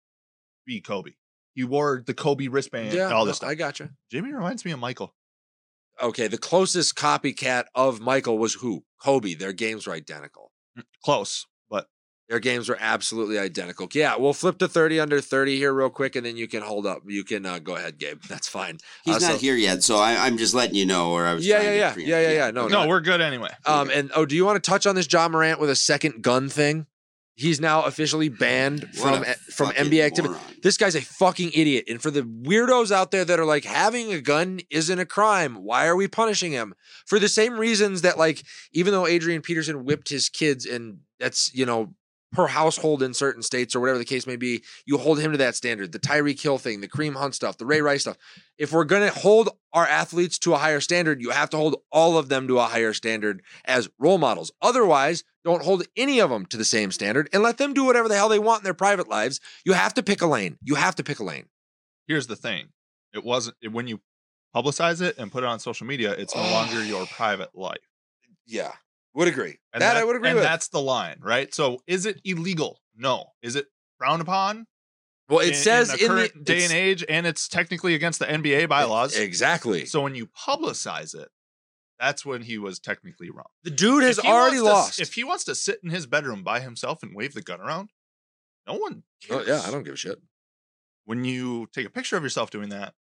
be 0.66 0.80
Kobe. 0.80 1.12
He 1.54 1.64
wore 1.64 2.02
the 2.04 2.14
Kobe 2.14 2.48
wristband, 2.48 2.92
yeah, 2.92 3.10
all 3.12 3.24
this 3.24 3.36
stuff. 3.36 3.48
I 3.50 3.54
gotcha. 3.54 3.90
Jimmy 4.10 4.32
reminds 4.32 4.64
me 4.64 4.72
of 4.72 4.78
Michael. 4.80 5.14
Okay, 6.02 6.26
the 6.26 6.38
closest 6.38 6.96
copycat 6.96 7.66
of 7.74 8.00
Michael 8.00 8.36
was 8.38 8.54
who? 8.54 8.84
Kobe. 9.02 9.34
Their 9.34 9.52
games 9.52 9.86
were 9.86 9.92
identical. 9.92 10.50
Close, 11.04 11.46
but 11.70 11.86
Their 12.28 12.40
games 12.40 12.68
were 12.68 12.76
absolutely 12.80 13.38
identical. 13.38 13.86
Yeah, 13.94 14.16
we'll 14.16 14.32
flip 14.32 14.58
to 14.58 14.66
30 14.66 14.98
under 14.98 15.20
30 15.20 15.56
here 15.56 15.72
real 15.72 15.90
quick, 15.90 16.16
and 16.16 16.26
then 16.26 16.36
you 16.36 16.48
can 16.48 16.62
hold 16.62 16.84
up. 16.86 17.02
You 17.06 17.22
can 17.22 17.46
uh, 17.46 17.60
go 17.60 17.76
ahead, 17.76 17.98
Gabe. 17.98 18.22
That's 18.28 18.48
fine. 18.48 18.78
He's 19.04 19.16
Uh, 19.16 19.18
not 19.28 19.32
so- 19.34 19.38
here 19.38 19.54
yet, 19.54 19.84
so 19.84 19.96
I, 19.98 20.26
I'm 20.26 20.36
just 20.36 20.54
letting 20.54 20.74
you 20.74 20.86
know. 20.86 21.12
Or 21.12 21.24
I 21.26 21.34
was 21.34 21.46
Yeah, 21.46 21.56
trying 21.62 21.78
yeah, 21.78 21.92
to 21.92 22.00
yeah. 22.00 22.06
Yeah, 22.20 22.20
yeah, 22.30 22.34
yeah. 22.46 22.50
No, 22.50 22.66
no, 22.66 22.82
no. 22.82 22.88
we're 22.88 23.00
good 23.00 23.20
anyway. 23.20 23.50
Um, 23.64 23.90
and 23.90 24.10
oh, 24.16 24.26
do 24.26 24.34
you 24.34 24.44
want 24.44 24.60
to 24.62 24.68
touch 24.68 24.86
on 24.88 24.96
this 24.96 25.06
Ja 25.12 25.28
Morant 25.28 25.60
with 25.60 25.70
a 25.70 25.76
second 25.76 26.22
gun 26.22 26.48
thing? 26.48 26.86
He's 27.36 27.60
now 27.60 27.82
officially 27.82 28.28
banned 28.28 28.94
from 28.94 29.24
from 29.50 29.70
NBA 29.70 30.04
activity. 30.04 30.34
moron. 30.34 30.54
This 30.62 30.76
guy's 30.76 30.94
a 30.94 31.00
fucking 31.00 31.50
idiot. 31.52 31.86
And 31.88 32.00
for 32.00 32.10
the 32.10 32.22
weirdos 32.22 32.92
out 32.92 33.10
there 33.10 33.24
that 33.24 33.40
are 33.40 33.44
like, 33.44 33.64
having 33.64 34.12
a 34.12 34.20
gun 34.20 34.60
isn't 34.70 34.98
a 34.98 35.04
crime. 35.04 35.56
Why 35.56 35.86
are 35.86 35.96
we 35.96 36.06
punishing 36.06 36.52
him? 36.52 36.74
For 37.06 37.18
the 37.18 37.28
same 37.28 37.58
reasons 37.58 38.02
that, 38.02 38.18
like, 38.18 38.44
even 38.72 38.92
though 38.92 39.06
Adrian 39.06 39.42
Peterson 39.42 39.84
whipped 39.84 40.08
his 40.10 40.28
kids 40.28 40.64
and 40.64 41.00
that's, 41.18 41.52
you 41.52 41.66
know, 41.66 41.94
per 42.34 42.46
household 42.48 43.02
in 43.02 43.14
certain 43.14 43.42
states 43.42 43.74
or 43.74 43.80
whatever 43.80 43.98
the 43.98 44.04
case 44.04 44.26
may 44.26 44.36
be, 44.36 44.62
you 44.84 44.98
hold 44.98 45.18
him 45.20 45.32
to 45.32 45.38
that 45.38 45.54
standard. 45.54 45.92
The 45.92 45.98
Tyreek 45.98 46.40
Hill 46.40 46.58
thing, 46.58 46.80
the 46.80 46.88
Kareem 46.88 47.14
Hunt 47.14 47.34
stuff, 47.34 47.58
the 47.58 47.66
Ray 47.66 47.80
Rice 47.80 48.02
stuff. 48.02 48.16
If 48.58 48.72
we're 48.72 48.84
going 48.84 49.08
to 49.08 49.18
hold 49.18 49.50
our 49.72 49.86
athletes 49.86 50.38
to 50.40 50.54
a 50.54 50.58
higher 50.58 50.80
standard, 50.80 51.20
you 51.20 51.30
have 51.30 51.50
to 51.50 51.56
hold 51.56 51.76
all 51.90 52.18
of 52.18 52.28
them 52.28 52.46
to 52.48 52.58
a 52.58 52.64
higher 52.64 52.92
standard 52.92 53.42
as 53.64 53.88
role 53.98 54.18
models. 54.18 54.52
Otherwise, 54.60 55.24
don't 55.44 55.62
hold 55.62 55.84
any 55.96 56.20
of 56.20 56.30
them 56.30 56.46
to 56.46 56.56
the 56.56 56.64
same 56.64 56.90
standard 56.90 57.28
and 57.32 57.42
let 57.42 57.58
them 57.58 57.74
do 57.74 57.84
whatever 57.84 58.08
the 58.08 58.14
hell 58.16 58.28
they 58.28 58.38
want 58.38 58.60
in 58.60 58.64
their 58.64 58.74
private 58.74 59.08
lives. 59.08 59.40
You 59.64 59.74
have 59.74 59.94
to 59.94 60.02
pick 60.02 60.22
a 60.22 60.26
lane. 60.26 60.56
You 60.62 60.74
have 60.76 60.94
to 60.96 61.04
pick 61.04 61.18
a 61.20 61.24
lane. 61.24 61.46
Here's 62.06 62.26
the 62.26 62.36
thing: 62.36 62.68
it 63.12 63.24
wasn't 63.24 63.56
it- 63.62 63.72
when 63.72 63.86
you 63.86 64.00
publicize 64.54 65.00
it 65.02 65.18
and 65.18 65.30
put 65.32 65.42
it 65.42 65.46
on 65.46 65.58
social 65.58 65.86
media. 65.86 66.12
It's 66.12 66.34
no 66.34 66.42
longer 66.42 66.84
your 66.86 67.06
private 67.06 67.50
life. 67.54 67.78
Yeah, 68.46 68.72
would 69.14 69.28
agree. 69.28 69.58
And 69.72 69.82
that, 69.82 69.96
I 69.96 70.04
would 70.04 70.16
agree 70.16 70.28
and 70.30 70.36
with. 70.36 70.44
that's 70.44 70.68
the 70.68 70.80
line, 70.80 71.16
right? 71.20 71.52
So, 71.54 71.80
is 71.86 72.06
it 72.06 72.20
illegal? 72.24 72.80
No. 72.96 73.26
Is 73.42 73.56
it 73.56 73.66
frowned 73.98 74.22
upon? 74.22 74.66
well, 75.28 75.40
it 75.40 75.48
in- 75.48 75.54
says 75.54 75.92
in 75.94 76.10
in, 76.10 76.16
the 76.16 76.32
the 76.34 76.40
day 76.44 76.64
and 76.64 76.72
age, 76.72 77.04
and 77.08 77.26
it's 77.26 77.48
technically 77.48 77.94
against 77.94 78.18
the 78.18 78.26
NBA 78.26 78.68
bylaws. 78.68 79.16
Exactly. 79.16 79.86
So 79.86 80.02
when 80.02 80.14
you 80.14 80.26
publicize 80.46 81.14
it, 81.14 81.28
that's 82.04 82.24
when 82.26 82.42
he 82.42 82.58
was 82.58 82.78
technically 82.78 83.30
wrong. 83.30 83.46
the 83.62 83.70
dude 83.70 84.02
has 84.02 84.18
already 84.18 84.60
wants 84.60 84.68
to- 84.70 84.74
lost. 84.74 85.00
if 85.00 85.14
he 85.14 85.24
wants 85.24 85.44
to 85.44 85.54
sit 85.54 85.80
in 85.82 85.90
his 85.90 86.06
bedroom 86.06 86.42
by 86.42 86.60
himself 86.60 87.02
and 87.02 87.14
wave 87.14 87.32
the 87.34 87.42
gun 87.42 87.60
around, 87.60 87.90
no 88.66 88.74
one 88.74 89.02
cares. 89.22 89.46
yeah, 89.48 89.62
I 89.64 89.70
don't 89.70 89.82
give 89.84 89.94
a 89.94 89.96
shit. 89.96 90.18
When 91.06 91.24
you 91.24 91.68
take 91.72 91.86
a 91.86 91.90
picture 91.90 92.16
of 92.16 92.22
yourself 92.22 92.50
doing 92.50 92.68
that, 92.70 92.94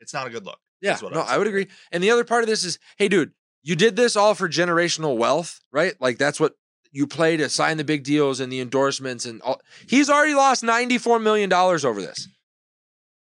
it's 0.00 0.12
not 0.14 0.26
a 0.26 0.30
good 0.30 0.44
look. 0.44 0.58
Yeah, 0.80 0.98
what 0.98 1.12
no, 1.12 1.22
I'd 1.22 1.28
I 1.34 1.38
would 1.38 1.46
agree. 1.46 1.68
And 1.92 2.02
the 2.02 2.10
other 2.10 2.24
part 2.24 2.42
of 2.42 2.48
this 2.48 2.64
is, 2.64 2.78
hey, 2.98 3.08
dude, 3.08 3.32
you 3.62 3.76
did 3.76 3.94
this 3.94 4.16
all 4.16 4.34
for 4.34 4.48
generational 4.48 5.16
wealth, 5.16 5.60
right? 5.72 5.94
Like 6.00 6.18
that's 6.18 6.40
what 6.40 6.54
you 6.90 7.06
play 7.06 7.36
to 7.36 7.48
sign 7.48 7.76
the 7.76 7.84
big 7.84 8.02
deals 8.02 8.40
and 8.40 8.52
the 8.52 8.60
endorsements 8.60 9.24
and 9.24 9.40
all. 9.42 9.60
He's 9.86 10.10
already 10.10 10.34
lost 10.34 10.64
ninety-four 10.64 11.20
million 11.20 11.48
dollars 11.48 11.84
over 11.84 12.00
this. 12.02 12.28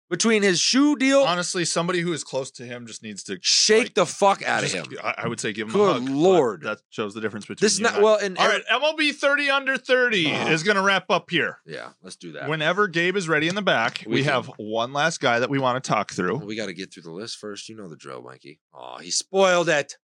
Between 0.09 0.43
his 0.45 0.61
shoe 0.61 0.95
deal, 0.95 1.23
Honestly, 1.23 1.65
somebody 1.65 2.01
who 2.01 2.13
is 2.13 2.23
close 2.23 2.53
to 2.53 2.65
him 2.65 2.87
just 2.87 3.03
needs 3.03 3.25
to 3.25 3.39
shake 3.43 3.79
like, 3.87 3.95
the 3.95 4.07
fuck 4.07 4.41
out 4.45 4.63
of 4.63 4.71
him. 4.73 4.87
I, 5.03 5.15
I 5.25 5.29
would 5.29 5.41
say 5.41 5.53
give 5.53 5.67
him 5.67 5.75
Good 5.75 5.97
a 5.97 6.01
hug. 6.01 6.09
lord. 6.09 6.63
that 6.63 6.79
shows 6.91 7.13
the 7.13 7.21
difference 7.21 7.45
between 7.47 7.65
This 7.67 7.81
not 7.81 8.01
well. 8.01 8.17
And 8.17 8.39
All 8.39 8.47
right, 8.49 8.63
MLB 8.71 9.13
30 9.15 9.51
under 9.51 9.77
30 9.77 10.33
Ah. 10.33 10.49
is 10.51 10.63
going 10.63 10.77
to 10.77 10.83
wrap 10.83 11.11
up 11.11 11.29
here. 11.31 11.59
yeah, 11.67 11.89
let's 12.03 12.15
do 12.15 12.31
that. 12.33 12.49
Whenever 12.49 12.87
Gabe 12.87 13.17
is 13.17 13.29
ready 13.29 13.49
in 13.49 13.57
the 13.57 13.63
back, 13.63 14.05
We 14.07 14.15
we, 14.17 14.23
have 14.23 14.47
one 14.59 14.93
last 14.93 15.21
guy 15.21 15.41
that 15.41 15.51
we 15.51 15.59
want 15.59 15.83
to 15.83 15.89
talk 15.89 16.13
through. 16.13 16.37
we 16.37 16.55
got 16.55 16.67
to 16.67 16.75
get 16.75 16.95
through 16.95 17.03
the 17.03 17.11
list 17.11 17.39
first. 17.39 17.69
You 17.69 17.75
know 17.77 17.89
the 17.89 17.97
drill, 17.97 18.23
Mikey. 18.23 18.61
Oh, 18.73 18.99
he 18.99 19.11
spoiled 19.11 19.69
it. 19.69 19.97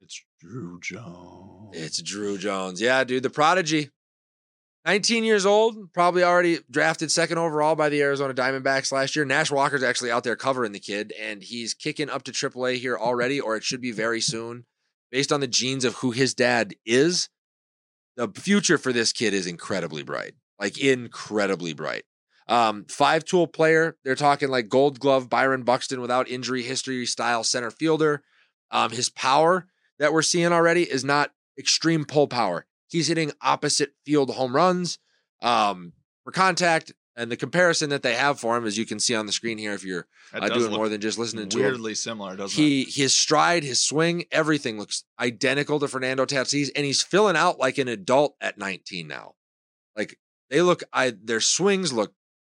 It's 0.00 0.22
Druw 0.44 0.80
Jones. 0.80 1.70
It's 1.76 2.00
Druw 2.00 2.38
Jones. 2.38 2.80
Yeah, 2.80 3.02
dude, 3.02 3.24
the 3.24 3.30
prodigy. 3.30 3.90
19 4.86 5.24
years 5.24 5.44
old, 5.44 5.92
probably 5.92 6.22
already 6.22 6.60
drafted 6.70 7.10
second 7.10 7.38
overall 7.38 7.74
by 7.74 7.88
the 7.88 8.00
Arizona 8.00 8.32
Diamondbacks 8.32 8.92
last 8.92 9.14
year. 9.16 9.24
Nash 9.24 9.50
Walker's 9.50 9.82
actually 9.82 10.10
out 10.10 10.24
there 10.24 10.36
covering 10.36 10.72
the 10.72 10.80
kid, 10.80 11.12
and 11.20 11.42
he's 11.42 11.74
kicking 11.74 12.08
up 12.08 12.22
to 12.24 12.32
AAA 12.32 12.76
here 12.76 12.96
already, 12.96 13.40
or 13.40 13.56
it 13.56 13.64
should 13.64 13.80
be 13.80 13.92
very 13.92 14.20
soon. 14.20 14.64
Based 15.10 15.32
on 15.32 15.40
the 15.40 15.46
genes 15.46 15.84
of 15.84 15.96
who 15.96 16.10
his 16.10 16.34
dad 16.34 16.74
is, 16.86 17.28
the 18.16 18.28
future 18.28 18.78
for 18.78 18.92
this 18.92 19.12
kid 19.12 19.32
is 19.32 19.46
incredibly 19.46 20.02
bright. 20.02 20.34
Like 20.58 20.78
incredibly 20.78 21.72
bright. 21.72 22.04
Um, 22.48 22.86
five 22.88 23.24
tool 23.24 23.46
player. 23.46 23.96
They're 24.04 24.14
talking 24.14 24.48
like 24.48 24.68
gold 24.68 24.98
glove 24.98 25.28
Byron 25.28 25.62
Buxton 25.62 26.00
without 26.00 26.28
injury 26.28 26.62
history 26.62 27.04
style 27.06 27.44
center 27.44 27.70
fielder. 27.70 28.22
Um, 28.70 28.90
his 28.90 29.10
power 29.10 29.66
that 29.98 30.12
we're 30.12 30.22
seeing 30.22 30.52
already 30.52 30.82
is 30.82 31.04
not 31.04 31.30
extreme 31.58 32.04
pull 32.04 32.26
power. 32.26 32.66
He's 32.88 33.08
hitting 33.08 33.32
opposite 33.42 33.92
field 34.04 34.30
home 34.34 34.54
runs 34.54 34.98
um, 35.42 35.92
for 36.24 36.32
contact. 36.32 36.92
And 37.16 37.32
the 37.32 37.36
comparison 37.36 37.90
that 37.90 38.04
they 38.04 38.14
have 38.14 38.38
for 38.38 38.56
him, 38.56 38.64
as 38.64 38.78
you 38.78 38.86
can 38.86 39.00
see 39.00 39.12
on 39.16 39.26
the 39.26 39.32
screen 39.32 39.58
here, 39.58 39.72
if 39.72 39.82
you're 39.84 40.06
uh, 40.32 40.48
doing 40.50 40.70
more 40.70 40.88
than 40.88 41.00
just 41.00 41.18
listening 41.18 41.48
to 41.48 41.58
him, 41.58 41.64
weirdly 41.64 41.96
similar, 41.96 42.36
doesn't 42.36 42.56
he 42.56 42.84
his 42.84 43.12
stride, 43.12 43.64
his 43.64 43.80
swing, 43.80 44.24
everything 44.30 44.78
looks 44.78 45.02
identical 45.18 45.80
to 45.80 45.88
Fernando 45.88 46.24
Tatis, 46.26 46.70
and 46.76 46.86
he's 46.86 47.02
filling 47.02 47.34
out 47.34 47.58
like 47.58 47.76
an 47.78 47.88
adult 47.88 48.36
at 48.40 48.56
19 48.56 49.08
now. 49.08 49.34
Like 49.96 50.16
they 50.48 50.62
look, 50.62 50.84
I 50.92 51.10
their 51.20 51.40
swings 51.40 51.92
look 51.92 52.12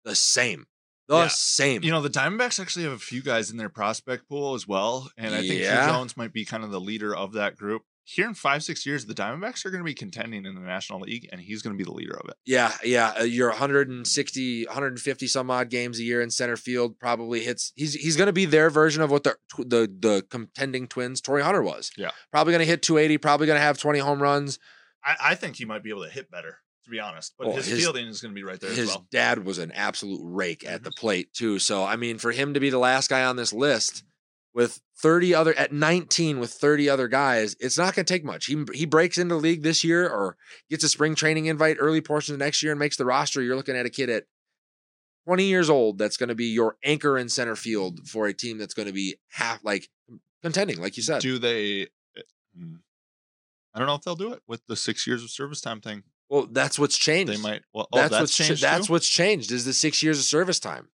the 0.04 0.14
same, 0.14 0.66
the 1.08 1.16
Yeah. 1.16 1.28
same. 1.30 1.82
You 1.84 1.92
know, 1.92 2.02
the 2.02 2.10
Diamondbacks 2.10 2.60
actually 2.60 2.84
have 2.84 2.92
a 2.92 3.00
few 3.00 3.22
guys 3.22 3.50
in 3.50 3.56
their 3.56 3.70
prospect 3.70 4.28
pool 4.28 4.56
as 4.56 4.68
well. 4.68 5.10
And 5.16 5.34
I 5.34 5.40
think 5.40 5.62
Yeah. 5.62 5.88
Druw 5.88 5.94
Jones 5.94 6.18
might 6.18 6.34
be 6.34 6.44
kind 6.44 6.66
of 6.66 6.72
the 6.72 6.82
leader 6.82 7.16
of 7.16 7.32
that 7.32 7.56
group. 7.56 7.84
Here 8.12 8.28
in 8.28 8.34
five 8.34 8.64
six 8.64 8.86
years, 8.88 9.06
the 9.06 9.14
Diamondbacks 9.14 9.66
are 9.66 9.70
going 9.70 9.82
to 9.82 9.86
be 9.86 9.94
contending 9.94 10.46
in 10.46 10.56
the 10.56 10.62
National 10.62 11.00
League, 11.02 11.30
and 11.32 11.40
he's 11.40 11.62
going 11.62 11.76
to 11.76 11.78
be 11.78 11.84
the 11.84 11.94
leader 11.94 12.18
of 12.18 12.28
it. 12.28 12.36
Yeah, 12.46 12.74
yeah. 12.84 13.14
Uh, 13.20 13.24
you're 13.24 13.50
160, 13.50 14.66
150 14.66 15.28
some 15.28 15.52
odd 15.52 15.70
games 15.70 16.00
a 16.00 16.04
year 16.04 16.22
in 16.22 16.32
center 16.32 16.58
field. 16.58 16.98
Probably 17.00 17.42
hits. 17.42 17.72
He's 17.76 17.94
he's 17.94 18.16
going 18.18 18.26
to 18.28 18.34
be 18.34 18.46
their 18.46 18.70
version 18.72 19.04
of 19.04 19.12
what 19.12 19.24
the 19.24 19.36
the 19.60 19.92
the 20.00 20.26
contending 20.30 20.88
twins 20.88 21.22
Torii 21.22 21.44
Hunter 21.44 21.62
was. 21.62 21.92
Yeah. 21.98 22.12
Probably 22.32 22.52
going 22.54 22.66
to 22.66 22.70
hit 22.72 22.82
280. 22.82 23.18
Probably 23.20 23.46
going 23.48 23.58
to 23.58 23.64
have 23.64 23.78
20 23.78 24.00
home 24.00 24.22
runs. 24.22 24.58
I, 25.04 25.16
I 25.32 25.36
think 25.36 25.56
he 25.58 25.66
might 25.66 25.84
be 25.84 25.92
able 25.92 26.04
to 26.04 26.10
hit 26.10 26.30
better, 26.32 26.58
to 26.86 26.90
be 26.90 27.00
honest. 27.00 27.36
But 27.38 27.48
Well, 27.48 27.56
his, 27.58 27.68
his- 27.68 27.80
fielding 27.80 28.08
is 28.08 28.22
going 28.22 28.34
to 28.34 28.36
be 28.36 28.44
right 28.44 28.60
there 28.60 28.72
as 28.72 28.78
His 28.78 28.88
well. 28.90 29.06
dad 29.12 29.46
was 29.46 29.60
an 29.60 29.72
absolute 29.72 30.22
rake 30.24 30.66
at 30.68 30.84
the 30.84 30.92
plate 30.92 31.32
too. 31.34 31.60
So 31.60 31.84
I 31.84 31.96
mean, 31.96 32.18
for 32.18 32.32
him 32.32 32.54
to 32.56 32.60
be 32.60 32.70
the 32.70 32.80
last 32.80 33.10
guy 33.10 33.24
on 33.26 33.36
this 33.36 33.54
list 33.54 34.04
with 34.60 34.82
30 34.98 35.34
other 35.34 35.54
at 35.58 35.72
19 35.72 36.38
with 36.38 36.52
30 36.52 36.90
other 36.90 37.08
guys, 37.08 37.56
it's 37.62 37.78
not 37.78 37.96
going 37.96 38.06
to 38.06 38.14
take 38.14 38.26
much. 38.26 38.48
He 38.48 38.62
he 38.74 38.86
breaks 38.86 39.18
into 39.18 39.36
the 39.36 39.40
league 39.40 39.64
this 39.64 39.86
year 39.86 40.06
or 40.06 40.36
gets 40.70 40.84
a 40.84 40.90
spring 40.90 41.16
training 41.16 41.46
invite 41.46 41.78
early 41.80 42.02
portion 42.02 42.36
of 42.36 42.40
next 42.40 42.62
year 42.62 42.74
and 42.74 42.80
makes 42.80 42.98
the 42.98 43.06
roster. 43.06 43.42
You're 43.42 43.56
looking 43.56 43.78
at 43.78 43.86
a 43.86 43.90
kid 43.90 44.10
at 44.10 44.26
20 45.28 45.46
years 45.46 45.70
old 45.70 45.98
that's 45.98 46.18
going 46.18 46.28
to 46.28 46.36
be 46.36 46.48
your 46.48 46.76
anchor 46.84 47.18
in 47.18 47.30
center 47.30 47.56
field 47.56 48.06
for 48.06 48.28
a 48.28 48.34
team 48.34 48.58
that's 48.58 48.74
going 48.74 48.90
to 48.90 48.94
be 48.94 49.16
half 49.30 49.64
like 49.64 49.88
contending, 50.44 50.82
like 50.82 50.98
you 50.98 51.04
said. 51.04 51.22
Do 51.22 51.40
they? 51.40 51.84
eh, 52.18 52.22
hmm. 52.58 52.76
I 53.74 53.80
don't 53.80 53.88
know 53.88 53.96
if 53.96 54.02
they'll 54.02 54.16
do 54.16 54.34
it 54.34 54.42
with 54.46 54.68
the 54.68 54.76
six 54.76 55.08
years 55.08 55.24
of 55.24 55.30
service 55.30 55.62
time 55.62 55.80
thing. 55.80 56.04
well, 56.30 56.50
that's 56.52 56.78
what's 56.78 56.98
changed. 56.98 57.32
They 57.32 57.38
might. 57.38 57.62
Well, 57.74 57.88
oh, 57.94 57.98
that's 57.98 58.12
that's, 58.12 58.22
what's 58.22 58.36
cha- 58.36 58.44
changed. 58.44 58.64
that's 58.64 58.90
what's 58.90 59.08
changed 59.08 59.54
is 59.54 59.64
the 59.64 59.72
six 59.72 60.04
years 60.04 60.20
of 60.20 60.26
service 60.26 60.60
time. 60.60 60.90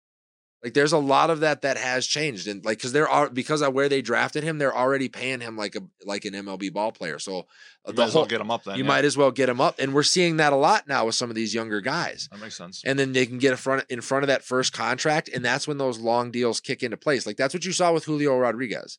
Like 0.65 0.73
there's 0.73 0.93
a 0.93 0.97
lot 0.97 1.29
of 1.29 1.41
that 1.41 1.61
that 1.61 1.77
has 1.77 2.07
changed, 2.07 2.47
and 2.47 2.65
like 2.65 2.79
because 2.79 2.91
there 2.91 3.07
are 3.07 3.29
because 3.29 3.61
of 3.61 3.71
where 3.75 3.87
they 3.87 4.01
drafted 4.01 4.43
him, 4.43 4.57
they're 4.57 4.75
already 4.75 5.09
paying 5.09 5.39
him 5.39 5.55
like 5.55 5.75
a 5.75 5.81
like 6.07 6.25
an 6.25 6.33
MLB 6.33 6.73
ball 6.73 6.91
player. 6.91 7.19
So 7.19 7.41
uh, 7.85 7.91
You 7.91 7.93
the 7.93 8.01
might 8.01 8.05
as 8.07 8.13
whole 8.13 8.21
well 8.23 8.27
get 8.27 8.41
him 8.41 8.49
up 8.49 8.63
then. 8.63 8.75
you 8.75 8.83
yeah. 8.83 8.87
might 8.87 9.05
as 9.05 9.15
well 9.15 9.29
get 9.29 9.47
him 9.47 9.61
up, 9.61 9.75
and 9.77 9.93
we're 9.93 10.01
seeing 10.01 10.37
that 10.37 10.53
a 10.53 10.55
lot 10.55 10.87
now 10.87 11.05
with 11.05 11.13
some 11.13 11.29
of 11.29 11.35
these 11.35 11.53
younger 11.53 11.81
guys. 11.81 12.27
That 12.31 12.41
makes 12.41 12.57
sense. 12.57 12.81
And 12.83 12.97
then 12.97 13.13
they 13.13 13.27
can 13.27 13.37
get 13.37 13.51
in 13.51 13.57
front 13.57 13.85
in 13.91 14.01
front 14.01 14.23
of 14.23 14.27
that 14.29 14.43
first 14.43 14.73
contract, 14.73 15.29
and 15.31 15.45
that's 15.45 15.67
when 15.67 15.77
those 15.77 15.99
long 15.99 16.31
deals 16.31 16.59
kick 16.59 16.81
into 16.81 16.97
place. 16.97 17.27
Like 17.27 17.37
that's 17.37 17.53
what 17.53 17.63
you 17.63 17.71
saw 17.71 17.93
with 17.93 18.05
Julio 18.05 18.35
Rodriguez, 18.35 18.97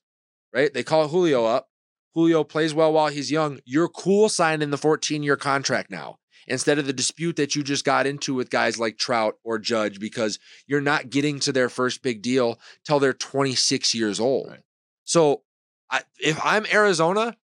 right? 0.54 0.72
They 0.72 0.84
call 0.84 1.08
Julio 1.08 1.46
up. 1.46 1.68
Julio 2.14 2.44
plays 2.44 2.74
well 2.74 2.92
while 2.92 3.08
he's 3.08 3.32
young. 3.32 3.58
You're 3.64 3.88
cool 3.88 4.28
signing 4.28 4.70
the 4.70 4.78
14 4.78 5.24
year 5.24 5.36
contract 5.36 5.90
now 5.90 6.18
instead 6.46 6.78
of 6.78 6.86
the 6.86 6.92
dispute 6.92 7.36
that 7.36 7.54
you 7.54 7.62
just 7.62 7.84
got 7.84 8.06
into 8.06 8.34
with 8.34 8.50
guys 8.50 8.78
like 8.78 8.98
Trout 8.98 9.36
or 9.44 9.58
Judge 9.58 9.98
because 9.98 10.38
you're 10.66 10.80
not 10.80 11.10
getting 11.10 11.40
to 11.40 11.52
their 11.52 11.68
first 11.68 12.02
big 12.02 12.22
deal 12.22 12.58
till 12.84 12.98
they're 12.98 13.12
26 13.12 13.94
years 13.94 14.20
old. 14.20 14.48
Right. 14.48 14.60
So 15.04 15.42
I, 15.90 16.02
if 16.18 16.38
I'm 16.44 16.66
Arizona, 16.72 17.36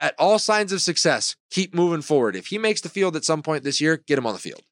at 0.00 0.16
all 0.18 0.38
signs 0.38 0.72
of 0.72 0.82
success, 0.82 1.36
keep 1.50 1.72
moving 1.74 2.02
forward. 2.02 2.34
If 2.34 2.48
he 2.48 2.58
makes 2.58 2.80
the 2.80 2.88
field 2.88 3.14
at 3.14 3.24
some 3.24 3.40
point 3.40 3.62
this 3.62 3.80
year, 3.80 3.96
get 3.96 4.18
him 4.18 4.26
on 4.26 4.32
the 4.32 4.40
field. 4.40 4.62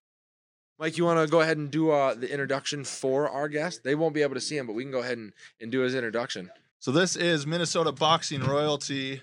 Mike, 0.79 0.99
you 0.99 1.05
want 1.05 1.21
to 1.21 1.31
go 1.31 1.41
ahead 1.41 1.57
and 1.57 1.71
do 1.71 1.91
uh, 1.91 2.15
the 2.15 2.31
introduction 2.31 2.85
for 2.85 3.29
our 3.29 3.49
guest? 3.49 3.85
They 3.85 3.95
won't 3.95 4.15
be 4.15 4.23
able 4.23 4.35
to 4.35 4.41
see 4.41 4.57
him, 4.57 4.67
but 4.67 4.73
we 4.73 4.83
can 4.83 4.91
go 4.91 5.01
ahead 5.01 5.19
and, 5.19 5.33
and 5.61 5.71
do 5.71 5.81
his 5.81 5.95
introduction. 5.95 6.51
So 6.79 6.91
this 6.91 7.17
is 7.17 7.47
Minnesota 7.47 7.93
Boxing 7.93 8.43
Royalty, 8.43 9.21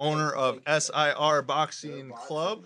owner 0.00 0.32
of 0.32 0.58
SIR 0.66 1.42
Boxing 1.42 2.10
Club, 2.10 2.64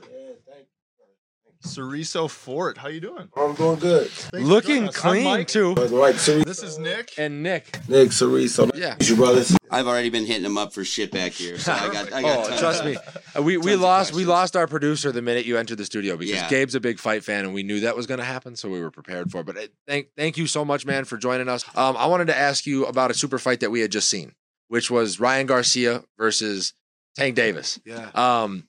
Cerresso 1.62 2.28
Fort. 2.30 2.76
How 2.76 2.88
you 2.88 3.00
doing? 3.00 3.28
I'm 3.36 3.54
doing 3.54 3.78
good. 3.78 4.08
Thanks 4.10 4.46
Looking 4.46 4.88
clean 4.88 5.46
too. 5.46 5.72
Right, 5.74 6.14
This 6.14 6.62
is 6.62 6.78
Nick. 6.78 7.14
And 7.16 7.42
Nick, 7.42 7.78
Nick 7.88 8.12
Cerise. 8.12 8.58
yeah. 8.74 8.96
Is 9.00 9.08
your 9.08 9.16
brothers? 9.16 9.56
I've 9.70 9.86
already 9.86 10.10
been 10.10 10.26
hitting 10.26 10.44
him 10.44 10.58
up 10.58 10.72
for 10.74 10.84
shit 10.84 11.10
back 11.10 11.32
here, 11.32 11.58
so 11.58 11.72
I 11.72 11.90
got. 11.90 12.12
I 12.12 12.20
got 12.22 12.38
Oh, 12.44 12.48
tons 12.48 12.60
trust 12.60 12.80
of- 12.80 12.86
me. 12.86 12.96
Uh, 13.34 13.42
We 13.42 13.56
we 13.56 13.76
lost 13.76 14.12
we 14.12 14.24
lost 14.26 14.56
our 14.56 14.66
producer 14.66 15.10
the 15.10 15.22
minute 15.22 15.46
you 15.46 15.56
entered 15.56 15.78
the 15.78 15.86
studio 15.86 16.16
because 16.18 16.34
Yeah. 16.34 16.48
Gabe's 16.50 16.74
a 16.74 16.80
big 16.80 16.98
fight 16.98 17.24
fan 17.24 17.46
and 17.46 17.54
we 17.54 17.62
knew 17.62 17.80
that 17.80 17.96
was 17.96 18.06
going 18.06 18.18
to 18.20 18.24
happen, 18.26 18.56
so 18.56 18.68
we 18.68 18.80
were 18.80 18.90
prepared 18.90 19.30
for. 19.32 19.40
it. 19.40 19.46
But 19.46 19.56
uh, 19.56 19.60
thank 19.88 20.08
thank 20.18 20.36
you 20.36 20.46
so 20.46 20.64
much, 20.66 20.84
man, 20.84 21.04
for 21.06 21.16
joining 21.16 21.48
us. 21.48 21.64
Um, 21.74 21.96
I 21.96 22.06
wanted 22.06 22.26
to 22.26 22.36
ask 22.36 22.66
you 22.66 22.84
about 22.84 23.10
a 23.10 23.14
super 23.14 23.38
fight 23.38 23.60
that 23.60 23.70
we 23.70 23.80
had 23.80 23.90
just 23.90 24.10
seen, 24.10 24.34
which 24.68 24.90
was 24.90 25.18
Ryan 25.18 25.46
Garcia 25.46 26.04
versus 26.18 26.74
Tank 27.16 27.34
Davis. 27.34 27.78
Yeah. 27.84 28.10
Um, 28.14 28.68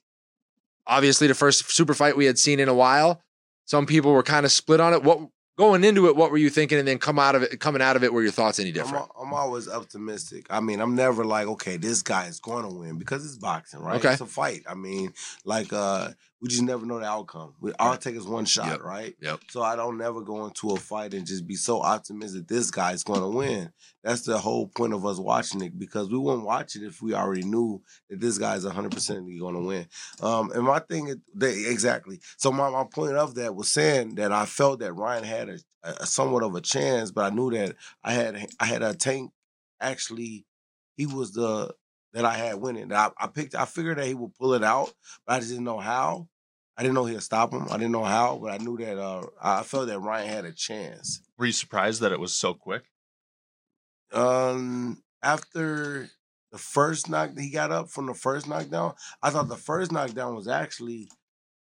obviously 0.87 1.27
the 1.27 1.35
first 1.35 1.69
super 1.71 1.93
fight 1.93 2.17
we 2.17 2.25
had 2.25 2.39
seen 2.39 2.59
in 2.59 2.69
a 2.69 2.73
while. 2.73 3.21
Some 3.65 3.85
people 3.85 4.13
were 4.13 4.23
kind 4.23 4.45
of 4.45 4.51
split 4.51 4.79
on 4.79 4.93
it. 4.93 5.03
What 5.03 5.19
going 5.57 5.83
into 5.83 6.07
it? 6.07 6.15
What 6.15 6.31
were 6.31 6.37
you 6.37 6.49
thinking? 6.49 6.77
And 6.77 6.87
then 6.87 6.99
come 6.99 7.17
out 7.17 7.35
of 7.35 7.43
it, 7.43 7.59
coming 7.59 7.81
out 7.81 7.95
of 7.95 8.03
it, 8.03 8.13
were 8.13 8.21
your 8.21 8.31
thoughts 8.31 8.59
any 8.59 8.69
I'm, 8.69 8.75
different? 8.75 9.07
I'm 9.19 9.33
always 9.33 9.67
optimistic. 9.67 10.45
I 10.49 10.59
mean, 10.59 10.79
I'm 10.79 10.95
never 10.95 11.25
like, 11.25 11.47
okay, 11.47 11.77
this 11.77 12.01
guy 12.01 12.27
is 12.27 12.39
going 12.39 12.63
to 12.63 12.73
win 12.73 12.97
because 12.97 13.25
it's 13.25 13.37
boxing, 13.37 13.79
right? 13.79 13.97
Okay. 13.97 14.11
It's 14.11 14.21
a 14.21 14.25
fight. 14.25 14.63
I 14.69 14.75
mean, 14.75 15.13
like, 15.45 15.73
uh, 15.73 16.09
we 16.45 16.49
just 16.49 16.61
never 16.61 16.85
know 16.85 16.99
the 16.99 17.05
outcome. 17.07 17.55
We 17.59 17.71
all 17.79 17.91
Right. 17.91 18.01
take 18.01 18.15
is 18.15 18.27
one 18.27 18.45
shot, 18.45 18.67
Yep. 18.67 18.81
right? 18.81 19.15
Yep. 19.19 19.39
So 19.49 19.63
I 19.63 19.75
don't 19.75 19.97
never 19.97 20.21
go 20.21 20.45
into 20.45 20.69
a 20.69 20.77
fight 20.77 21.15
and 21.15 21.25
just 21.25 21.47
be 21.47 21.55
so 21.55 21.81
optimistic 21.81 22.47
this 22.47 22.69
guy's 22.69 23.03
going 23.03 23.21
to 23.21 23.27
win. 23.29 23.71
That's 24.03 24.21
the 24.21 24.37
whole 24.37 24.67
point 24.67 24.93
of 24.93 25.03
us 25.07 25.17
watching 25.17 25.63
it 25.63 25.79
because 25.79 26.11
we 26.11 26.19
wouldn't 26.19 26.45
watch 26.45 26.75
it 26.75 26.83
if 26.83 27.01
we 27.01 27.15
already 27.15 27.41
knew 27.43 27.81
that 28.11 28.19
this 28.19 28.37
guy's 28.37 28.63
100% 28.63 29.39
going 29.39 29.55
to 29.55 29.61
win. 29.61 29.87
Um, 30.21 30.51
and 30.51 30.63
my 30.63 30.77
thing 30.77 31.07
is, 31.07 31.17
they, 31.33 31.65
exactly. 31.65 32.19
So 32.37 32.51
my, 32.51 32.69
my 32.69 32.83
point 32.83 33.15
of 33.15 33.33
that 33.35 33.55
was 33.55 33.71
saying 33.71 34.13
that 34.15 34.31
I 34.31 34.45
felt 34.45 34.81
that 34.81 34.93
Ryan 34.93 35.23
had 35.23 35.49
a, 35.49 35.57
a 35.83 36.05
somewhat 36.05 36.43
of 36.43 36.53
a 36.53 36.61
chance, 36.61 37.09
but 37.09 37.25
I 37.31 37.35
knew 37.35 37.49
that 37.51 37.75
I 38.03 38.13
had 38.13 38.47
I 38.59 38.65
had 38.65 38.83
a 38.83 38.93
tank. 38.93 39.31
Actually, 39.81 40.45
he 40.95 41.07
was 41.07 41.33
the 41.33 41.73
that 42.13 42.23
I 42.25 42.33
had 42.35 42.55
winning. 42.55 42.93
I, 42.93 43.09
I 43.17 43.27
picked. 43.27 43.55
I 43.55 43.65
figured 43.65 43.97
that 43.97 44.05
he 44.07 44.13
would 44.13 44.33
pull 44.35 44.53
it 44.53 44.63
out, 44.63 44.93
but 45.27 45.33
I 45.33 45.39
just 45.39 45.49
didn't 45.51 45.65
know 45.65 45.79
how. 45.79 46.27
I 46.77 46.83
didn't 46.83 46.95
know 46.95 47.05
he'd 47.05 47.21
stop 47.23 47.53
him. 47.53 47.67
I 47.69 47.77
didn't 47.77 47.93
know 47.93 48.03
how, 48.03 48.37
but 48.41 48.51
I 48.51 48.57
knew 48.57 48.77
that 48.77 48.99
uh, 48.99 49.23
I 49.41 49.63
felt 49.63 49.87
that 49.87 49.99
Ryan 49.99 50.29
had 50.29 50.45
a 50.45 50.51
chance. 50.51 51.21
Were 51.37 51.45
you 51.45 51.53
surprised 51.53 52.01
that 52.01 52.11
it 52.11 52.19
was 52.19 52.33
so 52.33 52.53
quick? 52.53 52.83
Um, 54.11 55.01
after 55.23 56.09
the 56.51 56.57
first 56.57 57.09
knock, 57.09 57.31
he 57.37 57.49
got 57.49 57.71
up 57.71 57.89
from 57.89 58.07
the 58.07 58.13
first 58.13 58.47
knockdown. 58.47 58.93
I 59.21 59.29
thought 59.29 59.47
the 59.47 59.55
first 59.55 59.91
knockdown 59.91 60.35
was 60.35 60.47
actually 60.47 61.09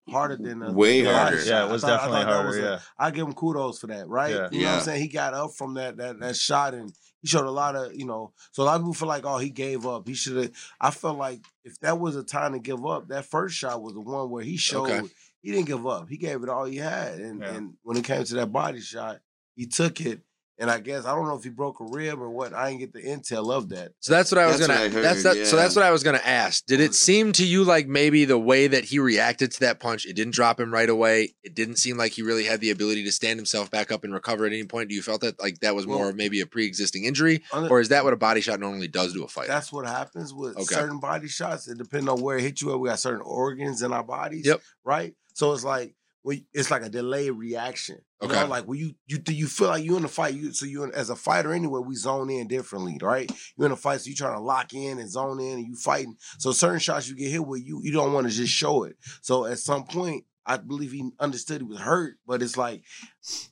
harder 0.09 0.37
than 0.37 0.59
the 0.59 0.71
Way 0.71 1.01
the 1.01 1.13
harder. 1.13 1.37
last 1.37 1.47
Yeah, 1.47 1.65
it 1.65 1.71
was 1.71 1.81
thought- 1.81 1.87
definitely 1.89 2.17
thought 2.21 2.25
that 2.27 2.33
harder. 2.33 2.47
was 2.49 2.57
yeah. 2.57 2.79
I 2.97 3.11
give 3.11 3.27
him 3.27 3.33
kudos 3.33 3.79
for 3.79 3.87
that, 3.87 4.07
right? 4.07 4.31
Yeah. 4.33 4.49
You 4.51 4.61
know 4.61 4.67
what 4.71 4.75
I'm 4.77 4.81
saying? 4.83 5.01
He 5.01 5.07
got 5.07 5.33
up 5.33 5.51
from 5.53 5.73
that 5.75 5.97
that 5.97 6.19
that 6.19 6.35
shot 6.35 6.73
and 6.73 6.91
he 7.21 7.27
showed 7.27 7.45
a 7.45 7.51
lot 7.51 7.75
of, 7.75 7.95
you 7.95 8.05
know, 8.05 8.33
so 8.51 8.61
a 8.61 8.65
lot 8.65 8.75
of 8.75 8.81
people 8.81 8.93
feel 8.93 9.07
like, 9.07 9.25
oh, 9.25 9.37
he 9.39 9.49
gave 9.49 9.85
up. 9.87 10.07
He 10.07 10.13
should 10.13 10.37
have. 10.37 10.51
I 10.79 10.91
felt 10.91 11.17
like 11.17 11.41
if 11.63 11.79
that 11.79 11.99
was 11.99 12.15
a 12.15 12.23
time 12.23 12.53
to 12.53 12.59
give 12.59 12.85
up, 12.85 13.07
that 13.07 13.25
first 13.25 13.55
shot 13.55 13.81
was 13.81 13.93
the 13.93 14.01
one 14.01 14.29
where 14.29 14.43
he 14.43 14.57
showed 14.57 14.89
Okay. 14.91 15.07
he 15.41 15.51
didn't 15.51 15.65
give 15.65 15.87
up. 15.87 16.07
He 16.07 16.17
gave 16.17 16.43
it 16.43 16.49
all 16.49 16.65
he 16.65 16.77
had, 16.77 17.19
and 17.19 17.41
Yeah. 17.41 17.53
and 17.53 17.73
when 17.81 17.97
it 17.97 18.03
came 18.03 18.23
to 18.23 18.35
that 18.35 18.51
body 18.51 18.79
shot, 18.81 19.19
he 19.55 19.65
took 19.65 20.01
it. 20.01 20.21
And 20.57 20.71
I 20.71 20.79
guess 20.79 21.05
I 21.05 21.13
don't 21.13 21.27
know 21.27 21.35
if 21.35 21.43
he 21.43 21.49
broke 21.49 21.81
a 21.81 21.83
rib 21.83 22.21
or 22.21 22.29
what. 22.29 22.53
I 22.53 22.69
didn't 22.69 22.79
get 22.79 22.93
the 22.93 23.01
intel 23.01 23.51
of 23.53 23.67
that. 23.69 23.91
So 23.99 24.13
that's 24.13 24.31
what 24.31 24.39
I 24.39 24.45
was 24.47 24.57
That's 24.59 24.67
gonna. 24.67 24.83
what 24.95 25.03
that's 25.03 25.23
heard, 25.23 25.35
that. 25.37 25.47
So 25.47 25.57
that's 25.57 25.75
what 25.75 25.83
I 25.83 25.91
was 25.91 26.01
gonna 26.01 26.21
ask. 26.23 26.65
Did 26.65 26.79
it 26.79 26.95
seem 26.95 27.33
to 27.33 27.45
you 27.45 27.65
like 27.65 27.87
maybe 27.87 28.23
the 28.23 28.37
way 28.39 28.67
that 28.67 28.85
he 28.85 28.99
reacted 28.99 29.51
to 29.51 29.59
that 29.61 29.81
punch? 29.81 30.05
It 30.05 30.13
didn't 30.15 30.33
drop 30.33 30.57
him 30.59 30.71
right 30.73 30.89
away. 30.89 31.33
It 31.43 31.55
didn't 31.55 31.75
seem 31.75 31.97
like 31.97 32.13
he 32.13 32.21
really 32.21 32.45
had 32.45 32.61
the 32.61 32.71
ability 32.71 33.03
to 33.03 33.11
stand 33.11 33.37
himself 33.37 33.69
back 33.69 33.91
up 33.91 34.05
and 34.05 34.13
recover 34.13 34.45
at 34.45 34.53
any 34.53 34.63
point. 34.63 34.87
Do 34.87 34.95
you 34.95 35.01
felt 35.01 35.19
that 35.21 35.41
like 35.41 35.59
that 35.59 35.75
was 35.75 35.85
more 35.87 35.99
Well- 35.99 36.09
of 36.09 36.15
maybe 36.15 36.39
a 36.39 36.45
pre-existing 36.45 37.03
injury, 37.03 37.43
Under- 37.51 37.69
or 37.69 37.81
is 37.81 37.89
that 37.89 38.05
what 38.05 38.13
a 38.13 38.17
body 38.17 38.39
shot 38.39 38.61
normally 38.61 38.87
does 38.87 39.11
to 39.13 39.23
a 39.23 39.27
fighter? 39.27 39.49
That's 39.49 39.73
what 39.73 39.85
happens 39.85 40.33
with 40.33 40.55
Okay. 40.55 40.75
certain 40.75 40.99
body 40.99 41.27
shots. 41.27 41.67
It 41.67 41.77
depends 41.77 42.07
on 42.07 42.21
where 42.21 42.37
it 42.37 42.43
hit 42.43 42.61
you 42.61 42.71
at. 42.71 42.79
We 42.79 42.87
got 42.87 42.99
certain 42.99 43.21
organs 43.25 43.81
in 43.81 43.91
our 43.91 44.03
bodies. 44.03 44.45
Yep. 44.45 44.61
Right. 44.85 45.15
So 45.33 45.51
it's 45.51 45.65
like 45.65 45.95
we 46.25 46.45
it's 46.53 46.71
like 46.71 46.81
a 46.83 46.89
delayed 46.89 47.31
reaction. 47.33 47.99
You 48.21 48.27
Okay. 48.29 48.39
know, 48.41 48.47
like 48.47 48.65
when 48.65 48.79
you 48.79 48.95
you 49.05 49.19
you 49.27 49.47
feel 49.47 49.67
like 49.67 49.83
you 49.83 49.95
in 49.95 50.03
a 50.03 50.07
fight, 50.09 50.33
you 50.33 50.51
so 50.51 50.65
you 50.65 50.91
as 50.91 51.09
a 51.11 51.15
fighter 51.15 51.53
anyway, 51.53 51.81
we 51.85 51.95
zone 51.95 52.29
in 52.31 52.47
differently, 52.47 52.97
right? 53.01 53.31
You're 53.55 53.67
in 53.67 53.71
a 53.71 53.77
fight, 53.77 54.01
so 54.01 54.09
you 54.09 54.15
trying 54.15 54.35
to 54.35 54.41
lock 54.41 54.73
in 54.73 54.97
and 54.99 55.09
zone 55.09 55.39
in 55.39 55.59
and 55.59 55.67
you 55.67 55.75
fighting. 55.75 56.15
So 56.39 56.51
certain 56.51 56.79
shots 56.79 57.07
you 57.07 57.15
get 57.15 57.29
hit 57.29 57.45
with, 57.45 57.61
you 57.63 57.79
you 57.83 57.91
don't 57.91 58.11
want 58.11 58.27
to 58.27 58.33
just 58.33 58.51
show 58.51 58.83
it. 58.83 58.95
So 59.21 59.45
at 59.45 59.59
some 59.59 59.85
point, 59.85 60.25
I 60.47 60.57
believe 60.57 60.91
he 60.91 61.09
understood 61.19 61.61
he 61.61 61.67
was 61.67 61.79
hurt, 61.79 62.15
but 62.25 62.41
it's 62.41 62.57
like, 62.57 62.81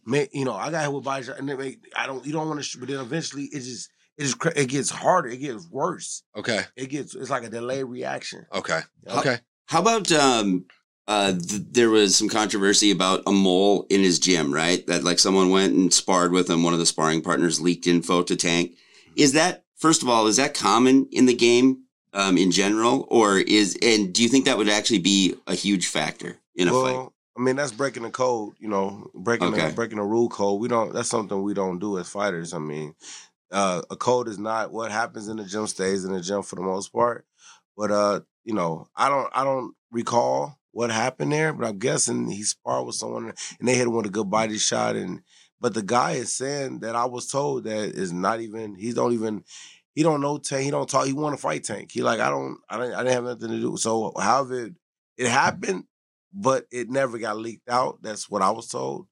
man, 0.05 0.27
you 0.33 0.45
know, 0.45 0.53
I 0.53 0.71
got 0.71 0.81
hit 0.83 0.93
with 0.93 1.03
body 1.03 1.23
shot, 1.25 1.37
and 1.39 1.47
then 1.47 1.75
I 1.95 2.07
don't, 2.07 2.25
you 2.25 2.33
don't 2.33 2.47
want 2.47 2.63
to, 2.63 2.77
but 2.79 2.87
then 2.89 2.99
eventually 2.99 3.45
it 3.45 3.59
just, 3.61 3.89
it 4.17 4.23
just, 4.23 4.37
it 4.55 4.69
gets 4.69 4.89
harder, 4.89 5.29
it 5.29 5.37
gets 5.37 5.67
worse, 5.69 6.23
okay. 6.35 6.61
it 6.75 6.87
gets, 6.87 7.15
it's 7.15 7.29
like 7.31 7.43
a 7.43 7.49
delayed 7.49 7.85
reaction. 7.85 8.45
Okay. 8.53 8.81
Yeah. 9.07 9.19
Okay. 9.19 9.37
How 9.65 9.81
about 9.81 10.11
um 10.11 10.65
uh 11.07 11.33
th- 11.33 11.63
there 11.71 11.89
was 11.89 12.15
some 12.15 12.29
controversy 12.29 12.91
about 12.91 13.23
a 13.27 13.31
mole 13.31 13.85
in 13.89 14.01
his 14.01 14.19
gym, 14.19 14.53
right? 14.53 14.85
That 14.87 15.03
like 15.03 15.19
someone 15.19 15.49
went 15.49 15.73
and 15.73 15.93
sparred 15.93 16.31
with 16.31 16.49
him. 16.49 16.63
One 16.63 16.73
of 16.73 16.79
the 16.79 16.85
sparring 16.85 17.21
partners 17.21 17.59
leaked 17.59 17.87
info 17.87 18.23
to 18.23 18.35
Tank. 18.35 18.73
Is 19.15 19.33
that 19.33 19.65
first 19.75 20.01
of 20.01 20.09
all, 20.09 20.27
is 20.27 20.37
that 20.37 20.53
common 20.53 21.07
in 21.11 21.25
the 21.25 21.35
game 21.35 21.83
um, 22.13 22.37
in 22.37 22.51
general, 22.51 23.07
or 23.09 23.39
is 23.39 23.77
and 23.81 24.13
do 24.13 24.23
you 24.23 24.29
think 24.29 24.45
that 24.45 24.57
would 24.57 24.69
actually 24.69 24.99
be 24.99 25.35
a 25.47 25.55
huge 25.55 25.87
factor 25.87 26.39
in 26.55 26.67
a 26.67 26.71
fight? 26.71 27.09
I 27.35 27.41
mean, 27.41 27.55
that's 27.55 27.71
breaking 27.71 28.03
the 28.03 28.11
code, 28.11 28.53
you 28.59 28.67
know, 28.67 29.09
breaking 29.15 29.53
Okay. 29.53 29.69
the, 29.69 29.73
breaking 29.73 29.97
the 29.97 30.03
rule 30.03 30.29
code. 30.29 30.61
We 30.61 30.67
don't. 30.67 30.93
That's 30.93 31.09
something 31.09 31.41
we 31.41 31.53
don't 31.55 31.79
do 31.79 31.97
as 31.97 32.07
fighters. 32.07 32.53
I 32.53 32.59
mean, 32.59 32.93
uh, 33.51 33.81
a 33.89 33.95
code 33.95 34.27
is 34.27 34.37
not 34.37 34.71
what 34.71 34.91
happens 34.91 35.27
in 35.27 35.37
the 35.37 35.45
gym 35.45 35.65
stays 35.67 36.05
in 36.05 36.13
the 36.13 36.21
gym 36.21 36.43
for 36.43 36.55
the 36.55 36.61
most 36.61 36.93
part. 36.93 37.25
But 37.75 37.91
uh, 37.91 38.21
you 38.43 38.53
know, 38.53 38.87
I 38.95 39.09
don't 39.09 39.29
I 39.33 39.43
don't 39.43 39.73
recall 39.91 40.59
what 40.73 40.91
happened 40.91 41.31
there, 41.31 41.53
but 41.53 41.67
I'm 41.67 41.77
guessing 41.77 42.29
he 42.29 42.43
sparred 42.43 42.85
with 42.87 42.95
someone 42.95 43.31
and 43.59 43.67
they 43.67 43.75
him 43.75 43.93
with 43.93 44.07
a 44.07 44.09
good 44.09 44.29
body 44.29 44.57
shot. 44.57 44.95
And 44.95 45.21
but 45.61 45.73
the 45.73 45.83
guy 45.83 46.13
is 46.13 46.35
saying 46.35 46.79
that 46.79 46.95
I 46.95 47.05
was 47.05 47.27
told 47.27 47.63
that 47.63 47.89
is 47.95 48.11
not 48.11 48.41
even 48.41 48.75
he 48.75 48.91
don't 48.91 49.13
even 49.13 49.43
he 49.93 50.01
don't 50.01 50.21
know 50.21 50.39
tank. 50.39 50.63
He 50.63 50.71
don't 50.71 50.89
talk. 50.89 51.05
He 51.05 51.13
want 51.13 51.35
to 51.35 51.41
fight 51.41 51.63
tank. 51.63 51.91
He 51.91 52.01
like 52.01 52.19
I 52.19 52.29
don't 52.29 52.57
I 52.67 52.77
don't 52.77 52.93
I 52.93 53.03
didn't 53.03 53.13
have 53.13 53.23
nothing 53.23 53.49
to 53.49 53.59
do. 53.59 53.77
So 53.77 54.11
however 54.19 54.65
it, 54.65 54.73
it 55.17 55.27
happened, 55.27 55.85
but 56.33 56.65
it 56.71 56.89
never 56.89 57.19
got 57.19 57.37
leaked 57.37 57.69
out. 57.69 57.99
That's 58.01 58.29
what 58.29 58.41
I 58.41 58.49
was 58.49 58.67
told. 58.67 59.07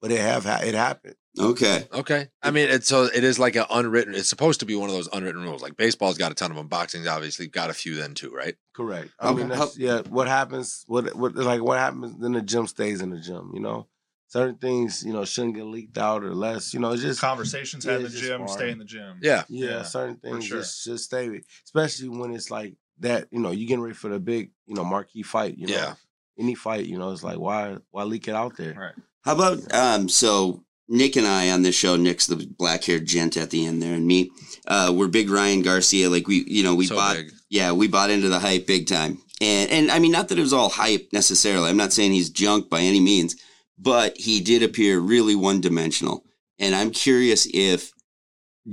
But 0.00 0.12
it 0.12 0.20
have 0.20 0.46
it 0.46 0.74
happened. 0.74 1.14
Okay. 1.38 1.86
Okay. 1.92 2.28
I 2.42 2.50
mean, 2.50 2.68
it's 2.70 2.88
so 2.88 3.04
it 3.04 3.22
is 3.22 3.38
like 3.38 3.54
an 3.54 3.66
unwritten. 3.70 4.14
It's 4.14 4.28
supposed 4.28 4.60
to 4.60 4.66
be 4.66 4.74
one 4.74 4.88
of 4.88 4.94
those 4.96 5.08
unwritten 5.12 5.42
rules. 5.42 5.62
Like 5.62 5.76
baseball's 5.76 6.18
got 6.18 6.32
a 6.32 6.34
ton 6.34 6.50
of 6.50 6.56
them. 6.56 6.66
Boxing's 6.68 7.06
obviously 7.06 7.46
got 7.46 7.70
a 7.70 7.74
few 7.74 7.94
then 7.94 8.14
too, 8.14 8.30
right? 8.32 8.56
Correct. 8.74 9.10
I 9.20 9.26
How- 9.28 9.34
mean, 9.34 9.48
that's, 9.48 9.78
yeah. 9.78 10.00
What 10.08 10.26
happens? 10.26 10.84
What 10.88 11.14
what 11.14 11.34
like 11.36 11.62
what 11.62 11.78
happens 11.78 12.22
in 12.24 12.32
the 12.32 12.42
gym 12.42 12.66
stays 12.66 13.00
in 13.00 13.10
the 13.10 13.18
gym. 13.20 13.52
You 13.54 13.60
know, 13.60 13.86
certain 14.26 14.56
things 14.56 15.04
you 15.06 15.12
know 15.12 15.24
shouldn't 15.24 15.54
get 15.54 15.64
leaked 15.66 15.98
out 15.98 16.24
or 16.24 16.34
less. 16.34 16.74
You 16.74 16.80
know, 16.80 16.90
it's 16.92 17.02
just 17.02 17.20
Conversations 17.20 17.84
yeah, 17.84 17.92
had 17.92 17.96
in 17.98 18.02
the 18.04 18.06
it's 18.08 18.16
just 18.18 18.26
gym, 18.26 18.48
stay 18.48 18.70
in 18.70 18.78
the 18.78 18.84
gym. 18.84 19.18
Yeah. 19.22 19.44
yeah, 19.48 19.66
Yeah, 19.70 19.82
certain 19.82 20.16
things 20.16 20.46
sure. 20.46 20.58
just 20.58 20.82
just 20.84 21.04
stay. 21.04 21.40
Especially 21.64 22.08
when 22.08 22.34
it's 22.34 22.50
like 22.50 22.74
that. 23.00 23.28
You 23.30 23.38
know, 23.40 23.50
you 23.52 23.66
getting 23.68 23.82
ready 23.82 23.94
for 23.94 24.08
the 24.08 24.18
big 24.18 24.50
you 24.66 24.74
know 24.74 24.84
marquee 24.84 25.22
fight. 25.22 25.56
You 25.58 25.68
know, 25.68 25.74
Yeah. 25.74 25.94
any 26.38 26.54
fight. 26.56 26.86
You 26.86 26.98
know, 26.98 27.12
it's 27.12 27.22
like 27.22 27.38
why 27.38 27.76
why 27.92 28.02
leak 28.02 28.26
it 28.26 28.34
out 28.34 28.56
there? 28.56 28.74
Right. 28.74 28.94
How 29.22 29.34
about 29.34 29.72
um 29.74 30.08
so 30.08 30.64
Nick 30.88 31.16
and 31.16 31.26
I 31.26 31.50
on 31.50 31.62
this 31.62 31.76
show, 31.76 31.96
Nick's 31.96 32.26
the 32.26 32.48
black 32.58 32.84
haired 32.84 33.06
gent 33.06 33.36
at 33.36 33.50
the 33.50 33.64
end 33.64 33.80
there, 33.80 33.94
and 33.94 34.06
me, 34.06 34.30
uh, 34.66 34.92
we're 34.94 35.06
big 35.06 35.30
Ryan 35.30 35.62
Garcia. 35.62 36.10
Like 36.10 36.26
we 36.26 36.44
you 36.46 36.62
know, 36.62 36.74
we 36.74 36.86
so 36.86 36.96
bought 36.96 37.16
big. 37.16 37.32
yeah, 37.48 37.72
we 37.72 37.86
bought 37.86 38.10
into 38.10 38.28
the 38.28 38.40
hype 38.40 38.66
big 38.66 38.86
time. 38.86 39.18
And 39.40 39.70
and 39.70 39.90
I 39.90 39.98
mean 39.98 40.12
not 40.12 40.28
that 40.28 40.38
it 40.38 40.42
was 40.42 40.52
all 40.52 40.68
hype 40.68 41.08
necessarily. 41.12 41.70
I'm 41.70 41.76
not 41.76 41.92
saying 41.92 42.12
he's 42.12 42.30
junk 42.30 42.68
by 42.68 42.80
any 42.80 43.00
means, 43.00 43.36
but 43.78 44.16
he 44.16 44.40
did 44.40 44.62
appear 44.62 44.98
really 44.98 45.34
one 45.34 45.60
dimensional. 45.60 46.24
And 46.58 46.74
I'm 46.74 46.90
curious 46.90 47.46
if 47.52 47.92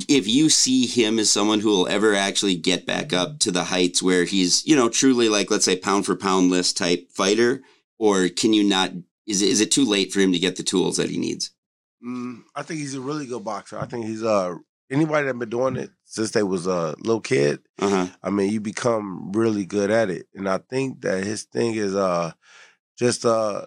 if 0.10 0.28
you 0.28 0.50
see 0.50 0.86
him 0.86 1.18
as 1.20 1.30
someone 1.30 1.60
who 1.62 1.70
will 1.70 1.88
ever 1.88 2.14
actually 2.14 2.56
get 2.56 2.86
back 2.86 3.14
up 3.14 3.40
to 3.40 3.52
the 3.52 3.66
heights 3.66 4.04
where 4.04 4.26
he's, 4.26 4.66
you 4.66 4.76
know, 4.76 4.90
truly 4.90 5.30
like 5.30 5.50
let's 5.50 5.66
say 5.66 5.78
pound 5.78 6.06
for 6.06 6.16
pound 6.16 6.52
list 6.52 6.78
type 6.78 7.10
fighter, 7.12 7.62
or 7.98 8.28
can 8.28 8.54
you 8.54 8.64
not 8.64 8.92
is 9.28 9.42
it, 9.42 9.50
is 9.50 9.62
it 9.62 9.72
too 9.72 9.86
late 9.86 10.12
for 10.12 10.20
him 10.20 10.32
to 10.32 10.40
get 10.40 10.56
the 10.56 10.64
tools 10.64 10.98
that 10.98 11.10
he 11.10 11.18
needs? 11.18 11.52
Mm, 12.04 12.44
I 12.56 12.64
think 12.64 12.80
he's 12.80 12.96
a 12.96 13.02
really 13.02 13.26
good 13.26 13.44
boxer. 13.44 13.78
I 13.78 13.86
think 13.86 14.06
he's 14.06 14.24
uh 14.24 14.56
anybody 14.90 15.28
that 15.28 15.38
been 15.38 15.50
doing 15.50 15.76
it 15.76 15.90
since 16.06 16.32
they 16.32 16.44
was 16.44 16.68
a 16.68 16.96
little 17.00 17.22
kid. 17.22 17.60
Uh-huh. 17.80 18.08
I 18.24 18.30
mean, 18.30 18.52
you 18.52 18.60
become 18.60 19.32
really 19.34 19.66
good 19.66 19.92
at 19.92 20.10
it, 20.10 20.28
and 20.34 20.48
I 20.48 20.60
think 20.60 21.02
that 21.02 21.24
his 21.24 21.44
thing 21.44 21.76
is 21.76 21.96
uh 21.96 22.32
just 22.98 23.26
uh 23.26 23.66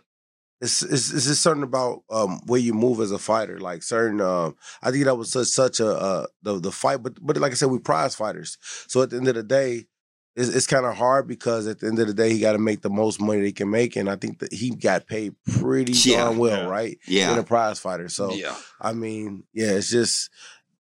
it's 0.60 0.82
it's, 0.82 1.12
it's 1.12 1.26
just 1.26 1.42
something 1.42 1.62
about 1.62 2.02
um 2.10 2.40
where 2.46 2.60
you 2.60 2.72
move 2.72 3.00
as 3.00 3.10
a 3.12 3.18
fighter, 3.18 3.58
like 3.58 3.82
certain 3.82 4.20
um 4.20 4.56
I 4.82 4.90
think 4.90 5.04
that 5.04 5.16
was 5.16 5.32
such 5.32 5.48
such 5.48 5.80
a 5.80 5.88
uh 5.88 6.26
the 6.42 6.60
the 6.60 6.72
fight, 6.72 7.02
but 7.02 7.14
but 7.20 7.36
like 7.36 7.52
I 7.52 7.56
said, 7.56 7.70
we 7.70 7.78
prize 7.78 8.14
fighters, 8.14 8.58
so 8.88 9.02
at 9.02 9.10
the 9.10 9.16
end 9.16 9.28
of 9.28 9.34
the 9.34 9.42
day. 9.42 9.86
It's, 10.36 10.48
it's 10.48 10.66
kind 10.66 10.86
of 10.86 10.96
hard 10.96 11.26
because 11.26 11.66
at 11.66 11.80
the 11.80 11.88
end 11.88 11.98
of 11.98 12.06
the 12.06 12.14
day, 12.14 12.32
he 12.32 12.38
got 12.40 12.52
to 12.52 12.58
make 12.58 12.82
the 12.82 12.90
most 12.90 13.20
money 13.20 13.42
he 13.44 13.52
can 13.52 13.70
make, 13.70 13.96
and 13.96 14.08
I 14.08 14.16
think 14.16 14.38
that 14.38 14.52
he 14.52 14.70
got 14.70 15.06
paid 15.06 15.34
pretty 15.58 15.92
Yeah, 15.92 16.24
darn 16.24 16.38
well, 16.38 16.62
yeah. 16.64 16.68
right? 16.68 16.98
Yeah. 17.06 17.32
In 17.32 17.38
a 17.38 17.42
prize 17.42 17.78
fighter, 17.80 18.08
so 18.08 18.32
yeah. 18.32 18.54
I 18.80 18.92
mean, 18.92 19.44
yeah, 19.52 19.72
it's 19.72 19.90
just 19.90 20.30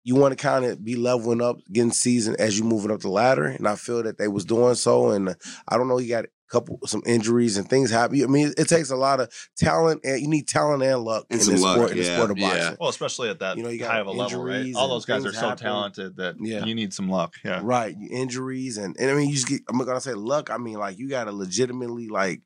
you 0.04 0.14
want 0.16 0.36
to 0.36 0.42
kind 0.42 0.64
of 0.64 0.84
be 0.84 0.96
leveling 0.96 1.40
up, 1.40 1.58
getting 1.72 1.92
seasoned 1.92 2.36
as 2.40 2.58
you 2.58 2.64
moving 2.64 2.90
up 2.90 3.00
the 3.00 3.08
ladder, 3.08 3.44
and 3.44 3.66
I 3.68 3.76
feel 3.76 4.02
that 4.02 4.18
they 4.18 4.28
was 4.28 4.44
doing 4.44 4.74
so. 4.74 5.10
And 5.10 5.34
I 5.68 5.76
don't 5.76 5.88
know, 5.88 5.96
he 5.98 6.08
got 6.08 6.26
couple 6.52 6.78
some 6.86 7.02
injuries 7.06 7.56
and 7.56 7.68
things 7.68 7.90
happen. 7.90 8.22
I 8.22 8.26
mean, 8.26 8.52
it 8.58 8.68
takes 8.68 8.90
a 8.90 8.96
lot 8.96 9.20
of 9.20 9.32
talent, 9.56 10.02
and 10.04 10.20
you 10.20 10.28
need 10.28 10.46
talent 10.46 10.82
and 10.82 11.02
luck 11.02 11.26
And 11.30 11.40
in 11.40 11.44
some 11.44 11.54
this 11.54 11.62
luck, 11.62 11.76
sport. 11.76 11.90
In 11.92 11.98
the 11.98 12.04
sport 12.04 12.30
of 12.30 12.38
Yeah. 12.38 12.48
boxing, 12.50 12.76
Well, 12.78 12.90
especially 12.90 13.30
at 13.30 13.38
that 13.40 13.56
You 13.56 13.62
know, 13.62 13.68
you 13.70 13.78
got 13.78 13.90
high 13.90 14.00
of 14.00 14.06
a 14.06 14.10
level, 14.10 14.44
right? 14.44 14.56
injuries 14.56 14.76
All 14.76 14.88
those 14.88 15.06
guys 15.06 15.24
are 15.24 15.32
so 15.32 15.40
happen. 15.48 15.64
talented 15.64 16.16
that 16.16 16.36
Yeah. 16.38 16.64
you 16.64 16.74
need 16.74 16.92
some 16.92 17.08
luck. 17.08 17.34
Yeah. 17.44 17.60
right? 17.64 17.96
Injuries 18.10 18.76
and 18.78 18.94
and 19.00 19.10
I 19.10 19.14
mean, 19.14 19.28
you 19.28 19.34
just 19.34 19.48
get. 19.48 19.62
I'm 19.68 19.78
not 19.78 19.86
gonna 19.86 20.00
say 20.00 20.14
luck. 20.14 20.50
I 20.50 20.58
mean, 20.58 20.74
like 20.78 20.98
you 20.98 21.08
got 21.08 21.24
to 21.24 21.32
legitimately 21.32 22.08
like 22.08 22.42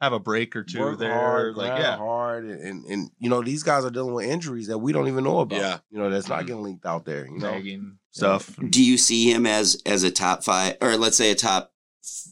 Have 0.00 0.12
a 0.12 0.18
break 0.18 0.54
or 0.56 0.64
two 0.64 0.80
work 0.80 0.98
there. 0.98 1.12
hard, 1.14 1.56
like 1.56 1.78
yeah. 1.78 1.96
hard, 1.96 2.44
and, 2.44 2.60
and 2.60 2.84
and 2.86 3.10
you 3.18 3.30
know 3.30 3.42
these 3.42 3.62
guys 3.62 3.84
are 3.84 3.90
dealing 3.90 4.12
with 4.12 4.26
injuries 4.26 4.66
that 4.66 4.78
we 4.78 4.92
don't 4.92 5.08
even 5.08 5.24
know 5.24 5.38
about. 5.40 5.58
Yeah. 5.60 5.78
you 5.90 5.98
know 5.98 6.10
that's 6.10 6.28
not 6.28 6.42
Mhm. 6.42 6.46
getting 6.48 6.62
linked 6.64 6.84
out 6.84 7.04
there. 7.06 7.26
You 7.26 7.38
know, 7.38 7.52
nagging 7.52 7.98
stuff. 8.10 8.58
Do 8.70 8.82
you 8.84 8.98
see 8.98 9.30
him 9.32 9.46
as 9.46 9.80
as 9.86 10.02
a 10.02 10.10
top 10.10 10.44
five, 10.44 10.76
or 10.82 10.96
let's 10.96 11.16
say 11.16 11.30
a 11.30 11.34
top, 11.34 11.72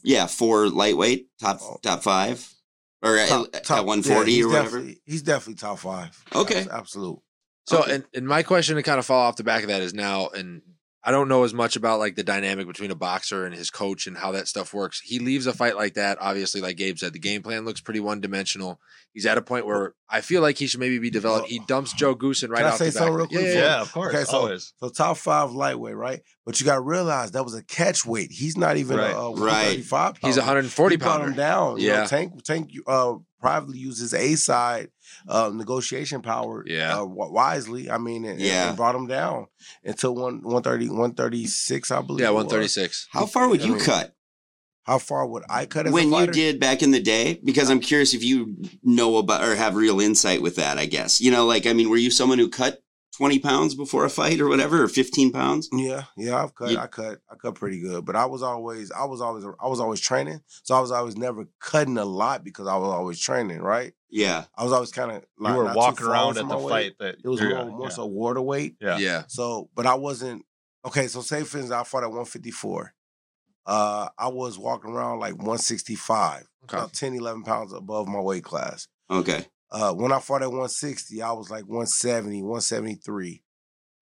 yeah, 0.03 0.27
four 0.27 0.69
lightweight, 0.69 1.27
top 1.39 1.59
Oh. 1.61 1.77
top 1.81 2.03
five, 2.03 2.47
or 3.01 3.17
at- 3.17 3.29
Top- 3.29 3.47
at, 3.53 3.67
140 3.85 4.31
yeah, 4.31 4.35
he's 4.35 4.45
or 4.45 4.47
whatever? 4.49 4.65
definitely- 4.77 5.01
He's 5.05 5.21
definitely 5.21 5.55
top 5.55 5.79
five. 5.79 6.23
Okay. 6.35 6.59
Abs- 6.61 6.67
absolute. 6.69 7.19
So, 7.67 7.79
Okay. 7.81 7.95
and, 7.95 8.05
and 8.13 8.27
my 8.27 8.43
question 8.43 8.75
to 8.75 8.83
kind 8.83 8.99
of 8.99 9.05
fall 9.05 9.21
off 9.21 9.35
the 9.37 9.43
back 9.43 9.63
of 9.63 9.69
that 9.69 9.81
is 9.81 9.93
now, 9.93 10.27
and 10.29 10.61
I 11.05 11.11
don't 11.11 11.27
know 11.27 11.43
as 11.43 11.53
much 11.53 11.75
about 11.75 11.99
like 11.99 12.15
the 12.15 12.23
dynamic 12.23 12.65
between 12.65 12.89
a 12.89 12.95
boxer 12.95 13.45
and 13.45 13.53
his 13.53 13.69
coach 13.69 14.07
and 14.07 14.17
how 14.17 14.31
that 14.31 14.47
stuff 14.47 14.73
works. 14.73 15.01
He 15.01 15.19
leaves 15.19 15.45
a 15.47 15.53
fight 15.53 15.75
like 15.75 15.95
that. 15.95 16.17
Obviously, 16.21 16.61
like 16.61 16.77
Gabe 16.77 16.97
said, 16.97 17.11
the 17.11 17.19
game 17.19 17.41
plan 17.43 17.65
looks 17.65 17.81
pretty 17.81 17.99
one 17.99 18.21
dimensional. 18.21 18.79
He's 19.11 19.25
at 19.25 19.37
a 19.37 19.41
point 19.41 19.65
where 19.65 19.93
I 20.09 20.21
feel 20.21 20.41
like 20.41 20.57
he 20.57 20.65
should 20.65 20.79
maybe 20.79 20.99
be 20.99 21.09
developed. 21.09 21.49
He 21.49 21.59
dumps 21.67 21.91
Joe 21.93 22.15
Goossen 22.15 22.49
right 22.49 22.59
Can 22.59 22.65
I 22.67 22.69
off 22.69 22.77
say 22.77 22.85
the 22.85 22.91
back. 22.91 22.97
something 22.99 23.13
real 23.15 23.27
quick 23.27 23.41
Yeah, 23.41 23.47
Yeah, 23.47 23.53
yeah, 23.53 23.59
yeah. 23.75 23.81
of 23.81 23.91
course. 23.91 24.15
Okay, 24.15 24.23
so- 24.23 24.37
always. 24.37 24.73
So 24.77 24.89
top 24.89 25.17
five 25.17 25.51
lightweight, 25.51 25.95
right? 25.95 26.21
But 26.45 26.59
you 26.59 26.65
got 26.65 26.75
to 26.75 26.81
realize 26.81 27.31
that 27.31 27.43
was 27.43 27.53
a 27.55 27.63
catch 27.63 28.05
weight. 28.05 28.31
He's 28.31 28.57
not 28.57 28.77
even 28.77 28.97
Right. 28.97 29.11
a, 29.11 29.17
a 29.17 29.29
Right. 29.31 29.77
135 29.83 30.17
He's 30.21 30.37
a 30.37 30.39
pounder. 30.39 30.51
140 30.61 30.93
He 30.93 30.97
brought 30.97 31.15
him 31.19 31.25
pounder. 31.27 31.37
down. 31.37 31.79
You 31.79 31.89
know, 31.89 31.93
Yeah. 31.95 32.05
Tank 32.07 32.43
Tank 32.43 32.71
uh, 32.87 33.15
privately 33.41 33.77
used 33.77 33.99
his 33.99 34.13
A 34.13 34.35
side 34.35 34.89
uh, 35.27 35.51
negotiation 35.53 36.21
power 36.21 36.63
Yeah. 36.67 36.99
uh, 36.99 37.05
wisely. 37.05 37.89
I 37.89 37.97
mean, 37.97 38.25
and, 38.25 38.39
Yeah. 38.39 38.67
and 38.69 38.77
brought 38.77 38.95
him 38.95 39.07
down 39.07 39.47
until 39.83 40.15
one 40.15 40.41
130, 40.43 40.89
136, 40.89 41.91
I 41.91 42.01
believe. 42.01 42.21
Yeah, 42.21 42.29
it 42.29 42.33
was. 42.33 42.45
136. 42.45 43.07
How 43.11 43.25
far 43.25 43.47
would 43.49 43.61
I 43.61 43.65
you 43.65 43.73
mean, 43.73 43.81
cut 43.81 44.15
How 44.83 44.97
far 44.99 45.25
would 45.25 45.43
I 45.49 45.65
cut 45.65 45.87
as 45.87 45.93
when 45.93 46.11
a 46.13 46.19
you 46.21 46.27
did 46.27 46.59
back 46.59 46.83
in 46.83 46.91
the 46.91 46.99
day? 46.99 47.39
Because 47.41 47.69
I'm 47.69 47.79
curious 47.79 48.13
if 48.13 48.21
you 48.21 48.57
know 48.83 49.15
about 49.15 49.41
or 49.41 49.55
have 49.55 49.75
real 49.75 50.01
insight 50.01 50.41
with 50.41 50.57
that. 50.57 50.77
I 50.77 50.85
guess 50.87 51.21
you 51.21 51.31
know, 51.31 51.45
like 51.45 51.65
I 51.65 51.71
mean, 51.71 51.89
were 51.89 51.95
you 51.95 52.11
someone 52.11 52.37
who 52.37 52.49
cut 52.49 52.82
20 53.17 53.39
pounds 53.39 53.75
before 53.75 54.05
a 54.05 54.09
fight 54.09 54.39
or 54.41 54.47
whatever, 54.49 54.83
or 54.83 54.87
15 54.87 55.31
pounds? 55.31 55.69
Yeah, 55.71 56.03
yeah, 56.17 56.41
I've 56.43 56.55
cut, 56.55 56.71
You- 56.71 56.77
I 56.79 56.87
cut, 56.87 57.19
I 57.29 57.35
cut 57.35 57.55
pretty 57.55 57.79
good. 57.79 58.05
But 58.05 58.15
I 58.15 58.25
was 58.25 58.41
always, 58.41 58.91
I 58.91 59.05
was 59.05 59.21
always, 59.21 59.45
I 59.59 59.67
was 59.67 59.79
always 59.79 59.99
training, 59.99 60.41
so 60.63 60.75
I 60.75 60.79
was 60.79 60.91
always 60.91 61.15
never 61.17 61.47
cutting 61.59 61.97
a 61.97 62.05
lot 62.05 62.43
because 62.43 62.67
I 62.67 62.75
was 62.75 62.89
always 62.89 63.19
training, 63.19 63.59
right? 63.61 63.93
Yeah, 64.09 64.45
I 64.57 64.63
was 64.63 64.73
always 64.73 64.91
kind 64.91 65.11
of 65.11 65.23
like 65.37 65.53
you 65.53 65.59
were 65.59 65.73
walking 65.73 66.07
around 66.07 66.37
at 66.37 66.47
the 66.47 66.57
weight. 66.57 66.69
fight 66.69 66.93
that 66.99 67.15
It 67.23 67.27
was 67.27 67.39
you're- 67.39 67.53
more, 67.55 67.65
more 67.65 67.83
yeah. 67.83 67.89
so 67.89 68.05
water 68.05 68.41
weight. 68.41 68.75
Yeah. 68.81 68.97
Yeah. 68.97 69.23
So, 69.27 69.69
but 69.75 69.85
I 69.85 69.93
wasn't 69.95 70.43
okay. 70.85 71.07
So, 71.07 71.21
say 71.21 71.43
for 71.43 71.57
instance, 71.57 71.71
I 71.71 71.83
fought 71.83 72.03
at 72.03 72.09
154. 72.09 72.93
Uh, 73.65 74.09
I 74.17 74.27
was 74.27 74.57
walking 74.59 74.91
around 74.91 75.19
like 75.19 75.35
165, 75.37 76.47
Okay. 76.65 76.77
about 76.77 76.93
10, 76.93 77.13
11 77.15 77.43
pounds 77.43 77.71
above 77.73 78.07
my 78.07 78.19
weight 78.19 78.43
class. 78.43 78.87
okay, 79.09 79.45
Uh, 79.73 79.91
when 79.93 80.11
I 80.11 80.19
fought 80.19 80.43
at 80.43 80.49
160, 80.49 81.21
I 81.21 81.31
was 81.31 81.49
like 81.49 81.63
170, 81.63 82.43
173. 82.43 83.43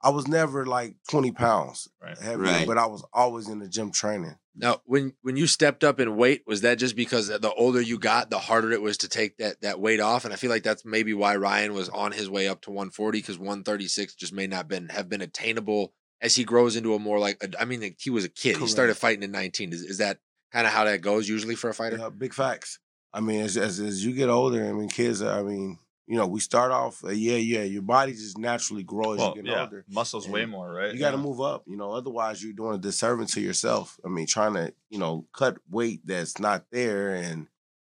I 0.03 0.09
was 0.09 0.27
never 0.27 0.65
like 0.65 0.95
20 1.09 1.31
pounds 1.31 1.87
Right. 2.01 2.17
heavier, 2.17 2.37
Right. 2.43 2.67
but 2.67 2.77
I 2.77 2.87
was 2.87 3.05
always 3.13 3.47
in 3.47 3.59
the 3.59 3.69
gym 3.69 3.91
training. 3.91 4.35
Now, 4.53 4.81
when 4.83 5.13
when 5.21 5.37
you 5.37 5.47
stepped 5.47 5.83
up 5.85 5.99
in 6.01 6.17
weight, 6.17 6.43
was 6.45 6.59
that 6.61 6.77
just 6.77 6.95
because 6.97 7.27
the 7.29 7.53
older 7.53 7.79
you 7.79 7.97
got, 7.97 8.29
the 8.29 8.39
harder 8.39 8.71
it 8.73 8.81
was 8.81 8.97
to 8.97 9.07
take 9.07 9.37
that 9.37 9.61
that 9.61 9.79
weight 9.79 10.01
off? 10.01 10.25
And 10.25 10.33
I 10.33 10.37
feel 10.37 10.49
like 10.49 10.63
that's 10.63 10.83
maybe 10.83 11.13
why 11.13 11.37
Ryan 11.37 11.73
was 11.73 11.87
on 11.87 12.11
his 12.11 12.29
way 12.29 12.49
up 12.49 12.59
to 12.63 12.71
140 12.71 13.19
because 13.19 13.37
136 13.39 14.13
just 14.15 14.33
may 14.33 14.47
not 14.47 14.67
been 14.67 14.89
have 14.89 15.07
been 15.07 15.21
attainable 15.21 15.93
as 16.19 16.35
he 16.35 16.43
grows 16.43 16.75
into 16.75 16.93
a 16.95 16.99
more 16.99 17.17
like. 17.17 17.41
a- 17.41 17.61
I 17.61 17.63
mean, 17.63 17.79
like, 17.79 17.97
he 17.97 18.09
was 18.09 18.25
a 18.25 18.29
kid. 18.29 18.57
He 18.57 18.67
started 18.67 18.97
fighting 18.97 19.23
in 19.23 19.31
19. 19.31 19.71
Is, 19.71 19.83
is 19.83 19.97
that 19.99 20.19
kind 20.51 20.67
of 20.67 20.73
how 20.73 20.83
that 20.83 20.99
goes 20.99 21.29
usually 21.29 21.55
for 21.55 21.69
a 21.69 21.73
fighter? 21.73 21.97
Yeah, 21.97 22.09
big 22.09 22.33
facts. 22.33 22.79
I 23.13 23.19
mean, 23.19 23.41
as, 23.41 23.57
as 23.57 23.79
as 23.79 24.05
you 24.05 24.13
get 24.13 24.29
older, 24.29 24.65
I 24.67 24.71
mean, 24.71 24.89
kids. 24.89 25.21
I 25.21 25.41
mean, 25.43 25.77
you 26.07 26.17
know, 26.17 26.27
we 26.27 26.39
start 26.39 26.71
off, 26.71 27.03
uh, 27.03 27.09
yeah, 27.09 27.35
yeah. 27.37 27.63
Your 27.63 27.81
body 27.81 28.13
just 28.13 28.37
naturally 28.37 28.83
grows 28.83 29.15
as 29.15 29.19
Well, 29.19 29.33
you 29.35 29.43
get 29.43 29.51
yeah, 29.51 29.61
older. 29.61 29.85
muscles 29.89 30.27
way 30.27 30.45
more, 30.45 30.71
right? 30.73 30.93
You 30.93 30.99
got 30.99 31.11
to 31.11 31.17
Yeah. 31.17 31.23
move 31.23 31.41
up, 31.41 31.63
you 31.67 31.77
know. 31.77 31.91
Otherwise, 31.91 32.43
you're 32.43 32.53
doing 32.53 32.75
a 32.75 32.77
disservice 32.77 33.33
to 33.33 33.41
yourself. 33.41 33.99
I 34.05 34.09
mean, 34.09 34.27
trying 34.27 34.53
to, 34.55 34.73
you 34.89 34.97
know, 34.99 35.25
cut 35.33 35.57
weight 35.69 36.01
that's 36.05 36.39
not 36.39 36.65
there 36.71 37.13
and 37.15 37.47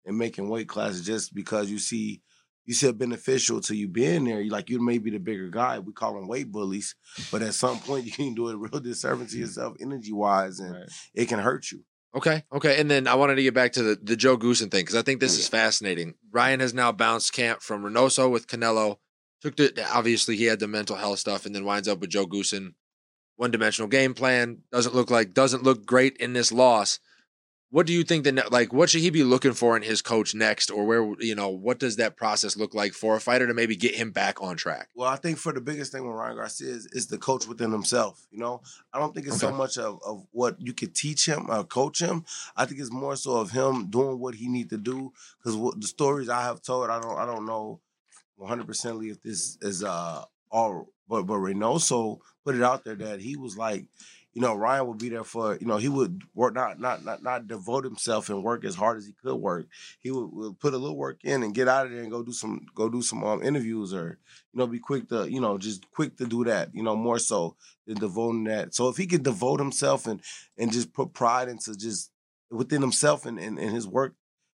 and 0.06 0.16
making 0.16 0.48
weight 0.48 0.68
classes 0.68 1.04
just 1.04 1.34
because 1.34 1.70
you 1.70 1.78
see 1.78 2.22
you 2.66 2.74
see 2.74 2.90
beneficial 2.92 3.60
to 3.62 3.74
you 3.74 3.88
being 3.88 4.24
there. 4.24 4.40
You 4.40 4.50
like 4.50 4.70
you 4.70 4.80
may 4.82 4.98
be 4.98 5.10
the 5.10 5.18
bigger 5.18 5.48
guy. 5.48 5.78
We 5.78 5.92
call 5.92 6.14
them 6.14 6.28
weight 6.28 6.50
bullies, 6.52 6.94
but 7.32 7.42
at 7.42 7.54
some 7.54 7.78
point 7.80 8.04
you 8.06 8.12
can 8.12 8.34
do 8.34 8.48
a 8.48 8.56
real 8.56 8.80
disservice 8.80 9.32
to 9.32 9.38
yourself, 9.38 9.76
energy 9.80 10.12
wise, 10.12 10.60
and 10.60 10.72
Right. 10.74 10.88
it 11.14 11.26
can 11.28 11.38
hurt 11.38 11.70
you. 11.70 11.84
Okay, 12.14 12.42
okay. 12.52 12.80
And 12.80 12.90
then 12.90 13.06
I 13.06 13.14
wanted 13.14 13.36
to 13.36 13.42
get 13.42 13.54
back 13.54 13.72
to 13.72 13.82
the, 13.82 13.98
the 14.02 14.16
Joe 14.16 14.36
Goossen 14.36 14.70
thing 14.70 14.82
because 14.82 14.96
I 14.96 15.02
think 15.02 15.20
this 15.20 15.36
oh, 15.36 15.40
is 15.40 15.48
fascinating. 15.48 16.14
Ryan 16.32 16.60
has 16.60 16.74
now 16.74 16.90
bounced 16.90 17.32
camp 17.32 17.62
from 17.62 17.84
Reynoso 17.84 18.30
with 18.30 18.48
Canelo. 18.48 18.98
Took 19.42 19.56
the 19.56 19.86
obviously 19.92 20.36
he 20.36 20.44
had 20.44 20.58
the 20.60 20.68
mental 20.68 20.96
health 20.96 21.20
stuff, 21.20 21.46
and 21.46 21.54
then 21.54 21.64
winds 21.64 21.88
up 21.88 22.00
with 22.00 22.10
Joe 22.10 22.26
Goossen. 22.26 22.74
One 23.36 23.50
dimensional 23.50 23.88
game 23.88 24.12
plan 24.12 24.58
doesn't 24.72 24.94
look 24.94 25.10
like 25.10 25.32
doesn't 25.32 25.62
look 25.62 25.86
great 25.86 26.16
in 26.16 26.32
this 26.32 26.52
loss. 26.52 26.98
What 27.70 27.86
do 27.86 27.92
you 27.92 28.02
think 28.02 28.24
that 28.24 28.32
ne- 28.32 28.42
like 28.50 28.72
what 28.72 28.90
should 28.90 29.00
he 29.00 29.10
be 29.10 29.22
looking 29.22 29.52
for 29.52 29.76
in 29.76 29.82
his 29.82 30.02
coach 30.02 30.34
next, 30.34 30.70
or 30.70 30.84
where 30.84 31.14
you 31.20 31.34
know 31.34 31.48
what 31.48 31.78
does 31.78 31.96
that 31.96 32.16
process 32.16 32.56
look 32.56 32.74
like 32.74 32.92
for 32.92 33.16
a 33.16 33.20
fighter 33.20 33.46
to 33.46 33.54
maybe 33.54 33.76
get 33.76 33.94
him 33.94 34.10
back 34.10 34.42
on 34.42 34.56
track? 34.56 34.88
Well, 34.94 35.08
I 35.08 35.16
think 35.16 35.38
for 35.38 35.52
the 35.52 35.60
biggest 35.60 35.92
thing 35.92 36.06
with 36.06 36.16
Ryan 36.16 36.36
Garcia 36.36 36.68
is, 36.68 36.86
is 36.86 37.06
the 37.06 37.18
coach 37.18 37.46
within 37.46 37.70
himself. 37.70 38.26
You 38.30 38.40
know, 38.40 38.62
I 38.92 38.98
don't 38.98 39.14
think 39.14 39.28
it's 39.28 39.38
so 39.38 39.52
much 39.52 39.78
of, 39.78 40.00
of 40.04 40.26
what 40.32 40.56
you 40.60 40.72
could 40.72 40.94
teach 40.94 41.26
him 41.26 41.48
or 41.48 41.62
coach 41.64 42.02
him. 42.02 42.24
I 42.56 42.66
think 42.66 42.80
it's 42.80 42.92
more 42.92 43.16
so 43.16 43.36
of 43.36 43.52
him 43.52 43.88
doing 43.88 44.18
what 44.18 44.34
he 44.34 44.48
need 44.48 44.70
to 44.70 44.78
do. 44.78 45.12
Because 45.38 45.56
the 45.78 45.86
stories 45.86 46.28
I 46.28 46.42
have 46.42 46.62
told, 46.62 46.90
I 46.90 47.00
don't 47.00 47.18
I 47.18 47.24
don't 47.24 47.46
know 47.46 47.80
100 48.36 48.66
percently 48.66 49.10
if 49.10 49.22
this 49.22 49.58
is 49.62 49.84
uh 49.84 50.24
all, 50.50 50.88
but 51.08 51.22
but 51.22 51.34
Reynoso 51.34 52.18
put 52.44 52.56
it 52.56 52.62
out 52.62 52.84
there 52.84 52.96
that 52.96 53.20
he 53.20 53.36
was 53.36 53.56
like. 53.56 53.86
You 54.32 54.42
know, 54.42 54.54
Ryan 54.54 54.86
would 54.86 54.98
be 54.98 55.08
there 55.08 55.24
for. 55.24 55.56
You 55.56 55.66
know, 55.66 55.76
he 55.76 55.88
would 55.88 56.22
work 56.34 56.54
not 56.54 56.78
not 56.78 57.04
not 57.04 57.22
not 57.22 57.48
devote 57.48 57.84
himself 57.84 58.28
and 58.28 58.44
work 58.44 58.64
as 58.64 58.76
hard 58.76 58.98
as 58.98 59.06
he 59.06 59.12
could 59.12 59.34
work. 59.34 59.66
He 60.00 60.10
would, 60.10 60.30
would 60.32 60.60
put 60.60 60.72
a 60.74 60.78
little 60.78 60.96
work 60.96 61.18
in 61.24 61.42
and 61.42 61.54
get 61.54 61.66
out 61.68 61.86
of 61.86 61.92
there 61.92 62.02
and 62.02 62.10
go 62.10 62.22
do 62.22 62.32
some 62.32 62.66
go 62.74 62.88
do 62.88 63.02
some 63.02 63.24
um, 63.24 63.42
interviews 63.42 63.92
or 63.92 64.18
you 64.52 64.58
know, 64.58 64.66
be 64.66 64.78
quick 64.78 65.08
to, 65.08 65.30
you 65.30 65.40
know, 65.40 65.58
just 65.58 65.90
quick 65.90 66.16
to 66.18 66.26
do 66.26 66.44
that, 66.44 66.74
you 66.74 66.82
know, 66.82 66.96
more 66.96 67.18
so 67.18 67.56
than 67.86 67.98
devoting 67.98 68.44
that. 68.44 68.74
So 68.74 68.88
if 68.88 68.96
he 68.96 69.06
could 69.06 69.22
devote 69.22 69.60
himself 69.60 70.06
and 70.06 70.20
and 70.56 70.72
just 70.72 70.92
put 70.92 71.12
pride 71.12 71.48
into 71.48 71.74
just 71.76 72.10
within 72.50 72.82
himself 72.82 73.26
and, 73.26 73.38
and, 73.38 73.58
and 73.58 73.74
his 73.74 73.86
work, 73.86 74.14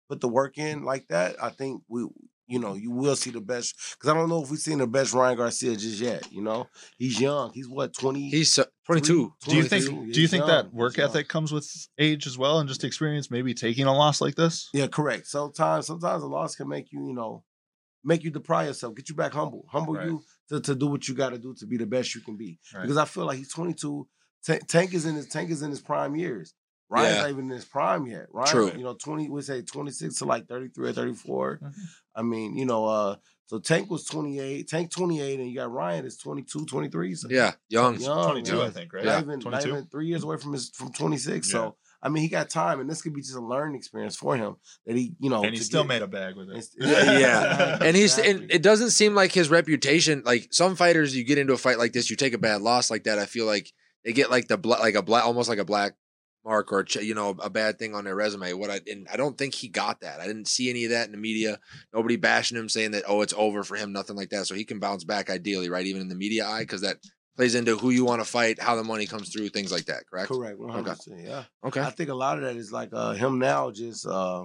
put 0.09 0.21
the 0.21 0.27
work 0.27 0.57
in 0.57 0.83
like 0.83 1.07
that, 1.07 1.41
I 1.41 1.49
think 1.49 1.83
we 1.87 2.05
you 2.47 2.59
know, 2.59 2.73
you 2.73 2.91
will 2.91 3.15
see 3.15 3.29
the 3.29 3.39
best 3.39 3.75
because 3.93 4.09
I 4.09 4.13
don't 4.13 4.27
know 4.27 4.43
if 4.43 4.51
we've 4.51 4.59
seen 4.59 4.79
the 4.79 4.87
best 4.87 5.13
Ryan 5.13 5.37
Garcia 5.37 5.73
just 5.77 6.01
yet, 6.01 6.29
you 6.33 6.41
know. 6.41 6.67
He's 6.97 7.17
young. 7.19 7.53
He's 7.53 7.69
what, 7.69 7.93
20? 7.93 8.29
He's 8.29 8.51
so- 8.51 8.65
22. 8.85 9.33
Do 9.45 9.55
you 9.55 9.63
22? 9.63 9.67
think? 9.89 10.13
Do 10.13 10.21
you 10.21 10.27
think 10.27 10.41
young. 10.41 10.47
that 10.49 10.73
work 10.73 10.93
He's 10.93 10.99
young. 10.99 11.09
ethic 11.09 11.27
comes 11.29 11.51
with 11.51 11.69
age 11.99 12.25
as 12.27 12.37
well, 12.37 12.59
and 12.59 12.67
just 12.67 12.83
experience? 12.83 13.29
Maybe 13.31 13.53
taking 13.53 13.85
a 13.85 13.93
loss 13.95 14.21
like 14.21 14.35
this. 14.35 14.69
Yeah, 14.73 14.87
correct. 14.87 15.27
Sometimes 15.27 15.87
sometimes 15.87 16.23
a 16.23 16.27
loss 16.27 16.55
can 16.55 16.67
make 16.67 16.91
you, 16.91 17.05
you 17.07 17.13
know, 17.13 17.43
make 18.03 18.23
you 18.23 18.31
deprive 18.31 18.67
yourself, 18.67 18.95
get 18.95 19.07
you 19.09 19.15
back 19.15 19.33
humble, 19.33 19.65
humble 19.69 19.93
Right. 19.93 20.07
you 20.07 20.23
to, 20.49 20.59
to 20.61 20.75
do 20.75 20.87
what 20.87 21.07
you 21.07 21.13
got 21.13 21.29
to 21.29 21.37
do 21.37 21.53
to 21.59 21.65
be 21.67 21.77
the 21.77 21.85
best 21.85 22.15
you 22.15 22.21
can 22.21 22.35
be. 22.37 22.59
Right. 22.73 22.81
Because 22.81 22.97
I 22.97 23.05
feel 23.05 23.25
like 23.25 23.37
he's 23.37 23.53
22. 23.53 24.07
Ta- 24.45 24.57
Tank 24.67 24.93
is 24.95 25.05
in 25.05 25.15
his 25.15 25.27
Tank 25.27 25.51
is 25.51 25.61
in 25.61 25.69
his 25.69 25.81
prime 25.81 26.15
years. 26.15 26.53
Ryan's 26.89 27.15
Yeah. 27.15 27.21
not 27.21 27.29
even 27.29 27.45
in 27.45 27.51
his 27.51 27.63
prime 27.65 28.05
yet. 28.07 28.25
Ryan, 28.33 28.49
True. 28.51 28.71
you 28.75 28.83
know, 28.83 28.95
20, 28.95 29.29
we 29.29 29.41
say 29.43 29.61
26 29.61 30.15
to 30.17 30.25
like 30.25 30.47
33 30.49 30.89
or 30.89 30.93
34. 30.93 31.59
Mhm. 31.63 31.73
I 32.15 32.21
mean, 32.23 32.57
you 32.57 32.65
know, 32.65 32.85
uh, 32.85 33.15
so 33.51 33.59
Tank 33.59 33.91
was 33.91 34.05
28, 34.05 34.65
Tank 34.69 34.91
28, 34.91 35.41
and 35.41 35.49
you 35.49 35.57
got 35.57 35.69
Ryan 35.69 36.05
is 36.05 36.15
22, 36.15 36.65
23. 36.67 37.15
So 37.15 37.27
Yeah, 37.29 37.51
young. 37.67 37.99
young, 37.99 38.23
Twenty-two, 38.23 38.55
man. 38.55 38.67
I 38.67 38.69
think, 38.69 38.93
right? 38.93 39.03
Not, 39.03 39.11
Yeah, 39.11 39.17
even, 39.19 39.39
not 39.39 39.41
22. 39.41 39.67
even 39.67 39.85
three 39.87 40.07
years 40.07 40.23
away 40.23 40.37
from 40.37 40.53
his 40.53 40.69
from 40.69 40.93
26. 40.93 41.49
Yeah. 41.49 41.51
So 41.51 41.75
I 42.01 42.07
mean, 42.07 42.23
he 42.23 42.29
got 42.29 42.49
time, 42.49 42.79
and 42.79 42.89
this 42.89 43.01
could 43.01 43.13
be 43.13 43.19
just 43.19 43.35
a 43.35 43.41
learning 43.41 43.75
experience 43.75 44.15
for 44.15 44.37
him 44.37 44.55
that 44.85 44.95
he, 44.95 45.15
you 45.19 45.29
know, 45.29 45.43
and 45.43 45.53
he 45.53 45.59
still 45.59 45.83
get- 45.83 45.87
made 45.89 46.01
a 46.01 46.07
bag 46.07 46.37
with 46.37 46.49
it. 46.49 46.55
It's- 46.57 46.69
Yeah. 46.79 47.77
And 47.81 47.93
he's 47.97 48.17
and 48.17 48.49
it 48.49 48.63
doesn't 48.63 48.91
seem 48.91 49.15
like 49.15 49.33
his 49.33 49.49
reputation. 49.49 50.23
Like 50.25 50.47
some 50.51 50.77
fighters, 50.77 51.13
you 51.13 51.25
get 51.25 51.37
into 51.37 51.51
a 51.51 51.57
fight 51.57 51.77
like 51.77 51.91
this, 51.91 52.09
you 52.09 52.15
take 52.15 52.33
a 52.33 52.37
bad 52.37 52.61
loss 52.61 52.89
like 52.89 53.03
that. 53.03 53.19
I 53.19 53.25
feel 53.25 53.45
like 53.45 53.71
they 54.05 54.13
get 54.13 54.31
like 54.31 54.47
the 54.47 54.57
bla- 54.57 54.79
like 54.79 54.95
a 54.95 55.01
black, 55.03 55.25
almost 55.25 55.49
like 55.49 55.59
a 55.59 55.65
black 55.65 55.93
mark 56.43 56.71
or 56.71 56.85
you 57.01 57.13
know 57.13 57.35
a 57.41 57.49
bad 57.49 57.77
thing 57.77 57.93
on 57.95 58.03
their 58.03 58.15
resume. 58.15 58.53
What 58.53 58.69
I 58.69 58.81
and 58.89 59.07
I 59.11 59.17
don't 59.17 59.37
think 59.37 59.53
he 59.53 59.67
got 59.67 60.01
that. 60.01 60.19
I 60.19 60.27
didn't 60.27 60.47
see 60.47 60.69
any 60.69 60.85
of 60.85 60.91
that 60.91 61.05
in 61.05 61.11
the 61.11 61.17
media. 61.17 61.59
Nobody 61.93 62.15
bashing 62.15 62.57
him 62.57 62.69
saying 62.69 62.91
that 62.91 63.03
oh 63.07 63.21
it's 63.21 63.33
over 63.37 63.63
for 63.63 63.75
him, 63.75 63.91
nothing 63.91 64.15
like 64.15 64.29
that. 64.29 64.47
So 64.47 64.55
he 64.55 64.65
can 64.65 64.79
bounce 64.79 65.03
back 65.03 65.29
ideally, 65.29 65.69
right? 65.69 65.85
Even 65.85 66.01
in 66.01 66.09
the 66.09 66.15
media 66.15 66.47
eye, 66.47 66.61
because 66.61 66.81
that 66.81 66.97
plays 67.37 67.55
into 67.55 67.77
who 67.77 67.91
you 67.91 68.05
want 68.05 68.21
to 68.21 68.29
fight, 68.29 68.61
how 68.61 68.75
the 68.75 68.83
money 68.83 69.05
comes 69.05 69.29
through, 69.29 69.49
things 69.49 69.71
like 69.71 69.85
that. 69.85 70.03
Correct. 70.09 70.29
correct, 70.29 70.59
one 70.59 70.69
hundred 70.69 70.95
percent. 70.95 71.21
Yeah, 71.23 71.43
Okay. 71.63 71.81
I 71.81 71.89
think 71.89 72.09
a 72.09 72.15
lot 72.15 72.37
of 72.37 72.43
that 72.43 72.55
is 72.55 72.71
like 72.71 72.89
uh, 72.93 73.13
him 73.13 73.39
now 73.39 73.71
just 73.71 74.05
uh, 74.05 74.43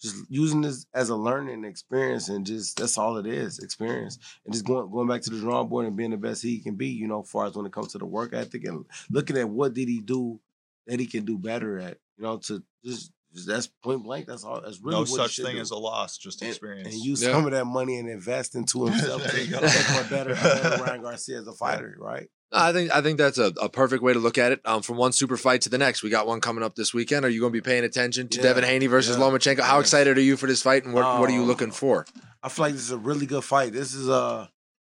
just 0.00 0.16
using 0.28 0.60
this 0.60 0.86
as 0.94 1.08
a 1.08 1.16
learning 1.16 1.64
experience, 1.64 2.28
and 2.28 2.46
just 2.46 2.78
that's 2.78 2.98
all 2.98 3.16
it 3.16 3.26
is, 3.26 3.58
experience, 3.58 4.18
and 4.44 4.54
just 4.54 4.64
going 4.64 4.90
going 4.90 5.08
back 5.08 5.22
to 5.22 5.30
the 5.30 5.40
drawing 5.40 5.68
board 5.68 5.86
and 5.86 5.96
being 5.96 6.10
the 6.10 6.16
best 6.16 6.42
he 6.42 6.60
can 6.60 6.76
be. 6.76 6.88
You 6.88 7.08
know, 7.08 7.22
as 7.22 7.30
far 7.30 7.46
as 7.46 7.54
when 7.54 7.66
it 7.66 7.72
comes 7.72 7.92
to 7.92 7.98
the 7.98 8.06
work 8.06 8.32
ethic 8.32 8.64
and 8.64 8.84
looking 9.10 9.36
at 9.36 9.48
what 9.48 9.74
did 9.74 9.88
he 9.88 10.00
do 10.00 10.40
that 10.88 10.98
he 10.98 11.06
can 11.06 11.24
do 11.24 11.38
better 11.38 11.78
at. 11.78 11.98
You 12.16 12.24
know, 12.24 12.38
to 12.38 12.62
just. 12.84 13.12
just 13.32 13.46
that's 13.46 13.68
point 13.84 14.02
blank. 14.02 14.26
That's 14.26 14.42
all. 14.42 14.60
That's 14.60 14.80
really 14.80 14.94
no 14.96 15.00
what 15.00 15.08
such 15.30 15.36
thing 15.36 15.54
do. 15.54 15.60
as 15.60 15.70
a 15.70 15.76
loss, 15.76 16.18
just 16.18 16.42
and, 16.42 16.48
experience. 16.50 16.88
and 16.92 16.96
use 17.04 17.22
Yeah. 17.22 17.30
some 17.32 17.44
of 17.46 17.52
that 17.52 17.66
money 17.66 17.98
and 17.98 18.08
invest 18.10 18.56
into 18.56 18.86
himself 18.86 19.22
There 19.22 19.30
to 19.32 19.40
you 19.44 19.46
become 19.56 19.64
a 20.04 20.08
better, 20.10 20.34
better 20.34 20.82
Ryan 20.84 21.02
Garcia 21.02 21.38
as 21.38 21.46
a 21.46 21.52
fighter, 21.52 21.94
right? 22.00 22.28
No, 22.50 22.58
I 22.58 22.72
think 22.72 22.90
I 22.90 23.02
think 23.02 23.18
that's 23.18 23.36
a, 23.38 23.52
a 23.60 23.68
perfect 23.68 24.02
way 24.02 24.14
to 24.14 24.18
look 24.18 24.38
at 24.38 24.52
it. 24.52 24.60
Um, 24.64 24.80
from 24.82 24.96
one 24.96 25.12
super 25.12 25.36
fight 25.36 25.60
to 25.62 25.68
the 25.68 25.76
next, 25.78 26.02
we 26.02 26.08
got 26.10 26.26
one 26.26 26.40
coming 26.40 26.64
up 26.64 26.74
this 26.74 26.94
weekend. 26.94 27.24
Are 27.26 27.28
you 27.28 27.40
going 27.40 27.52
to 27.52 27.56
be 27.56 27.60
paying 27.60 27.84
attention 27.84 28.26
to 28.28 28.38
Yeah, 28.38 28.42
Devin 28.44 28.64
Haney 28.64 28.86
versus 28.86 29.18
yeah, 29.18 29.22
Lomachenko? 29.22 29.60
How 29.60 29.78
excited 29.80 30.16
are 30.16 30.22
you 30.22 30.36
for 30.38 30.46
this 30.46 30.62
fight, 30.62 30.84
and 30.86 30.94
what, 30.94 31.20
what 31.20 31.28
are 31.28 31.34
you 31.34 31.42
Oh. 31.42 31.44
looking 31.44 31.70
for? 31.70 32.06
I 32.42 32.48
feel 32.48 32.64
like 32.64 32.72
this 32.72 32.82
is 32.82 32.90
a 32.90 32.96
really 32.96 33.26
good 33.26 33.44
fight. 33.44 33.74
This 33.74 33.92
is 33.94 34.08
uh 34.08 34.46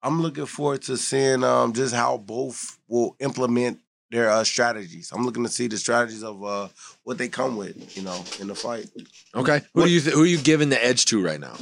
I'm 0.03 0.22
looking 0.22 0.47
forward 0.47 0.80
to 0.82 0.97
seeing 0.97 1.45
um 1.45 1.74
just 1.74 1.95
how 1.95 2.16
both 2.16 2.78
will 2.88 3.14
implement 3.20 3.80
their 4.13 4.31
uh, 4.31 4.45
strategies. 4.45 5.11
I'm 5.13 5.25
looking 5.25 5.43
to 5.43 5.49
see 5.49 5.67
the 5.67 5.77
strategies 5.79 6.23
of 6.23 6.45
uh 6.45 6.69
what 7.03 7.19
they 7.19 7.29
come 7.29 7.57
with, 7.57 7.97
you 7.97 8.03
know, 8.05 8.25
in 8.41 8.47
the 8.47 8.55
fight. 8.55 8.89
Okay, 9.35 9.63
who 9.75 9.85
do 9.85 9.91
you 9.91 10.01
th- 10.01 10.15
who 10.15 10.23
are 10.23 10.27
you 10.27 10.39
giving 10.39 10.69
the 10.69 10.83
edge 10.85 11.07
to 11.07 11.21
right 11.25 11.41
now? 11.41 11.57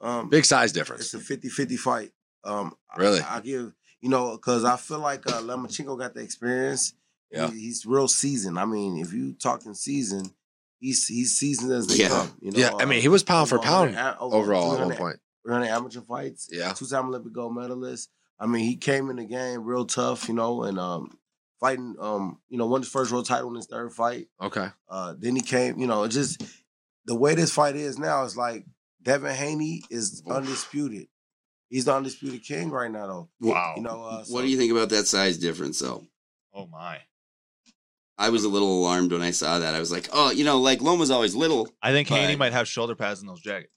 Um 0.00 0.28
Big 0.30 0.44
size 0.44 0.72
difference. 0.72 1.12
it's 1.12 1.30
a 1.30 1.36
50-50 1.36 1.78
fight. 1.78 2.12
Um 2.44 2.74
Really? 2.96 3.20
I, 3.20 3.40
give 3.40 3.72
you 4.00 4.08
know, 4.08 4.36
cause 4.38 4.64
I 4.64 4.76
feel 4.76 5.00
like 5.00 5.26
uh 5.26 5.40
Lomachenko 5.42 5.98
got 5.98 6.14
the 6.14 6.20
experience. 6.20 6.94
Yeah. 7.30 7.50
He- 7.50 7.60
he's 7.60 7.84
real 7.84 8.08
seasoned. 8.08 8.58
I 8.58 8.64
mean, 8.64 8.98
if 8.98 9.12
you 9.12 9.32
talking 9.34 9.74
seasoned, 9.74 10.30
he's 10.78 11.06
he's 11.08 11.36
seasoned 11.36 11.72
as 11.72 11.86
they 11.88 11.96
Yeah. 11.96 12.08
come. 12.08 12.32
You 12.40 12.52
know, 12.52 12.58
Yeah, 12.58 12.70
I 12.78 12.84
mean 12.84 13.00
he 13.02 13.08
was 13.08 13.22
pound 13.22 13.48
for 13.48 13.58
over 13.58 13.64
pound 13.66 13.96
over 14.20 14.36
overall 14.36 14.78
at 14.78 14.86
one 14.86 14.96
point. 14.96 15.16
300 15.44 15.66
amateur 15.68 16.00
fights. 16.00 16.48
Yeah, 16.50 16.72
two-time 16.72 17.08
Olympic 17.08 17.32
gold 17.32 17.54
medalist. 17.54 18.08
I 18.40 18.46
mean, 18.46 18.64
he 18.64 18.76
came 18.76 19.10
in 19.10 19.16
the 19.16 19.24
game 19.24 19.62
real 19.64 19.84
tough, 19.84 20.26
you 20.28 20.34
know, 20.34 20.62
and 20.64 20.78
um, 20.78 21.18
fighting, 21.64 21.96
um, 21.98 22.38
you 22.50 22.58
know, 22.58 22.66
won 22.66 22.82
his 22.82 22.90
first 22.90 23.10
world 23.10 23.24
title 23.24 23.48
in 23.48 23.56
his 23.56 23.66
third 23.66 23.90
fight. 23.92 24.26
okay. 24.40 24.68
Uh, 24.88 25.14
then 25.18 25.34
he 25.34 25.40
came, 25.40 25.78
you 25.78 25.86
know, 25.86 26.06
just 26.06 26.42
the 27.06 27.14
way 27.14 27.34
this 27.34 27.52
fight 27.52 27.74
is 27.74 27.98
now 27.98 28.22
is 28.24 28.36
like 28.36 28.66
Devin 29.02 29.34
Haney 29.34 29.82
is 29.90 30.22
Oof. 30.26 30.36
undisputed. 30.36 31.06
He's 31.70 31.86
the 31.86 31.94
undisputed 31.94 32.44
king 32.44 32.70
right 32.70 32.90
now, 32.90 33.06
though. 33.06 33.28
wow. 33.40 33.72
You 33.76 33.82
know, 33.82 34.04
uh, 34.04 34.24
What 34.28 34.42
do 34.42 34.48
you 34.48 34.58
think 34.58 34.72
about 34.72 34.90
that 34.90 35.06
size 35.06 35.38
difference, 35.38 35.78
though? 35.78 36.04
oh 36.54 36.66
my. 36.66 36.98
I 38.16 38.28
was 38.28 38.44
a 38.44 38.48
little 38.48 38.78
alarmed 38.80 39.10
when 39.10 39.22
I 39.22 39.32
saw 39.32 39.58
that. 39.58 39.74
I 39.74 39.80
was 39.80 39.90
like, 39.90 40.08
oh, 40.12 40.30
you 40.30 40.44
know, 40.44 40.60
like 40.60 40.80
Loma's 40.82 41.10
always 41.10 41.34
little. 41.34 41.68
I 41.82 41.90
think 41.92 42.08
Haney 42.08 42.36
might 42.36 42.52
have 42.52 42.68
shoulder 42.68 42.94
pads 42.94 43.20
in 43.22 43.26
those 43.26 43.40
jackets. 43.40 43.72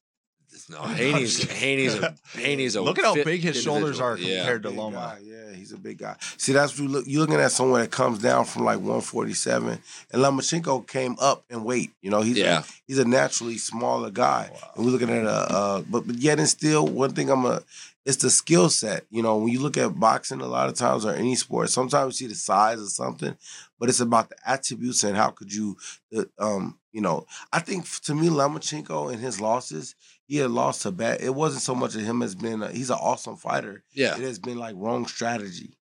No, 0.70 0.82
Haney's 0.82 1.44
Haney's 1.50 1.96
a 1.96 2.16
Haney's 2.36 2.76
a 2.76 2.82
Look 2.82 3.00
at 3.00 3.06
how 3.06 3.14
fit 3.14 3.26
big 3.26 3.42
his 3.42 3.62
shoulders 3.62 4.00
individual. 4.00 4.10
are 4.10 4.18
Yeah. 4.18 4.38
compared 4.40 4.64
to 4.64 4.70
Big 4.70 4.78
Loma. 4.78 4.96
guy, 4.98 5.20
Yeah, 5.24 5.56
he's 5.56 5.72
a 5.72 5.78
big 5.78 5.98
guy. 6.00 6.16
See, 6.38 6.52
that's 6.54 6.74
what 6.74 6.84
you 6.84 6.90
look. 6.90 7.04
You're 7.08 7.22
looking 7.22 7.36
at 7.40 7.52
someone 7.52 7.82
that 7.82 7.92
comes 7.92 8.20
down 8.20 8.46
from 8.46 8.64
like 8.66 8.78
147, 8.80 9.80
and 10.12 10.22
Lomachenko 10.22 10.88
came 10.88 11.16
up 11.20 11.44
in 11.50 11.64
weight. 11.64 11.92
You 12.02 12.10
know, 12.12 12.22
he's 12.22 12.38
Yeah. 12.38 12.60
a, 12.60 12.64
he's 12.88 13.00
a 13.00 13.06
naturally 13.06 13.58
smaller 13.58 14.10
guy. 14.12 14.50
Wow. 14.54 14.72
And 14.76 14.86
we're 14.86 14.92
looking 14.92 15.10
at 15.10 15.24
a, 15.26 15.30
uh, 15.30 15.82
but 15.90 16.06
but 16.08 16.16
yet 16.18 16.40
and 16.40 16.48
still, 16.50 16.88
one 16.88 17.14
thing 17.14 17.30
I'm 17.30 17.46
a, 17.46 17.62
it's 18.06 18.18
the 18.18 18.30
skill 18.30 18.70
set. 18.70 19.06
You 19.10 19.22
know, 19.22 19.38
when 19.38 19.50
you 19.50 19.60
look 19.60 19.78
at 19.78 20.00
boxing, 20.00 20.40
a 20.42 20.48
lot 20.48 20.70
of 20.70 20.76
times 20.76 21.06
or 21.06 21.14
any 21.14 21.36
sport, 21.36 21.70
sometimes 21.70 22.20
you 22.22 22.28
see 22.28 22.32
the 22.34 22.40
size 22.40 22.80
of 22.80 22.90
something, 22.90 23.36
but 23.80 23.90
it's 23.90 24.00
about 24.00 24.30
the 24.30 24.36
attributes 24.46 25.04
and 25.04 25.18
how 25.18 25.30
could 25.32 25.54
you, 25.54 25.76
uh, 26.18 26.24
um, 26.40 26.78
you 26.94 27.02
know, 27.02 27.26
I 27.52 27.60
think 27.60 27.86
to 28.04 28.16
me, 28.16 28.30
Lomachenko 28.30 29.12
and 29.12 29.20
his 29.22 29.42
losses, 29.42 29.94
he 30.28 30.38
had 30.38 30.52
lost 30.52 30.84
to 30.84 30.92
bad. 30.92 31.22
It 31.22 31.34
wasn't 31.34 31.64
so 31.64 31.74
much 31.74 31.96
of 31.96 32.02
him 32.02 32.22
as 32.22 32.36
being, 32.36 32.62
a, 32.62 32.70
he's 32.70 32.90
an 32.90 32.98
awesome 33.02 33.36
fighter. 33.38 33.84
Yeah. 33.94 34.16
It 34.16 34.22
has 34.24 34.40
been 34.40 34.58
like 34.60 34.76
wrong 34.78 35.08
strategy, 35.08 35.78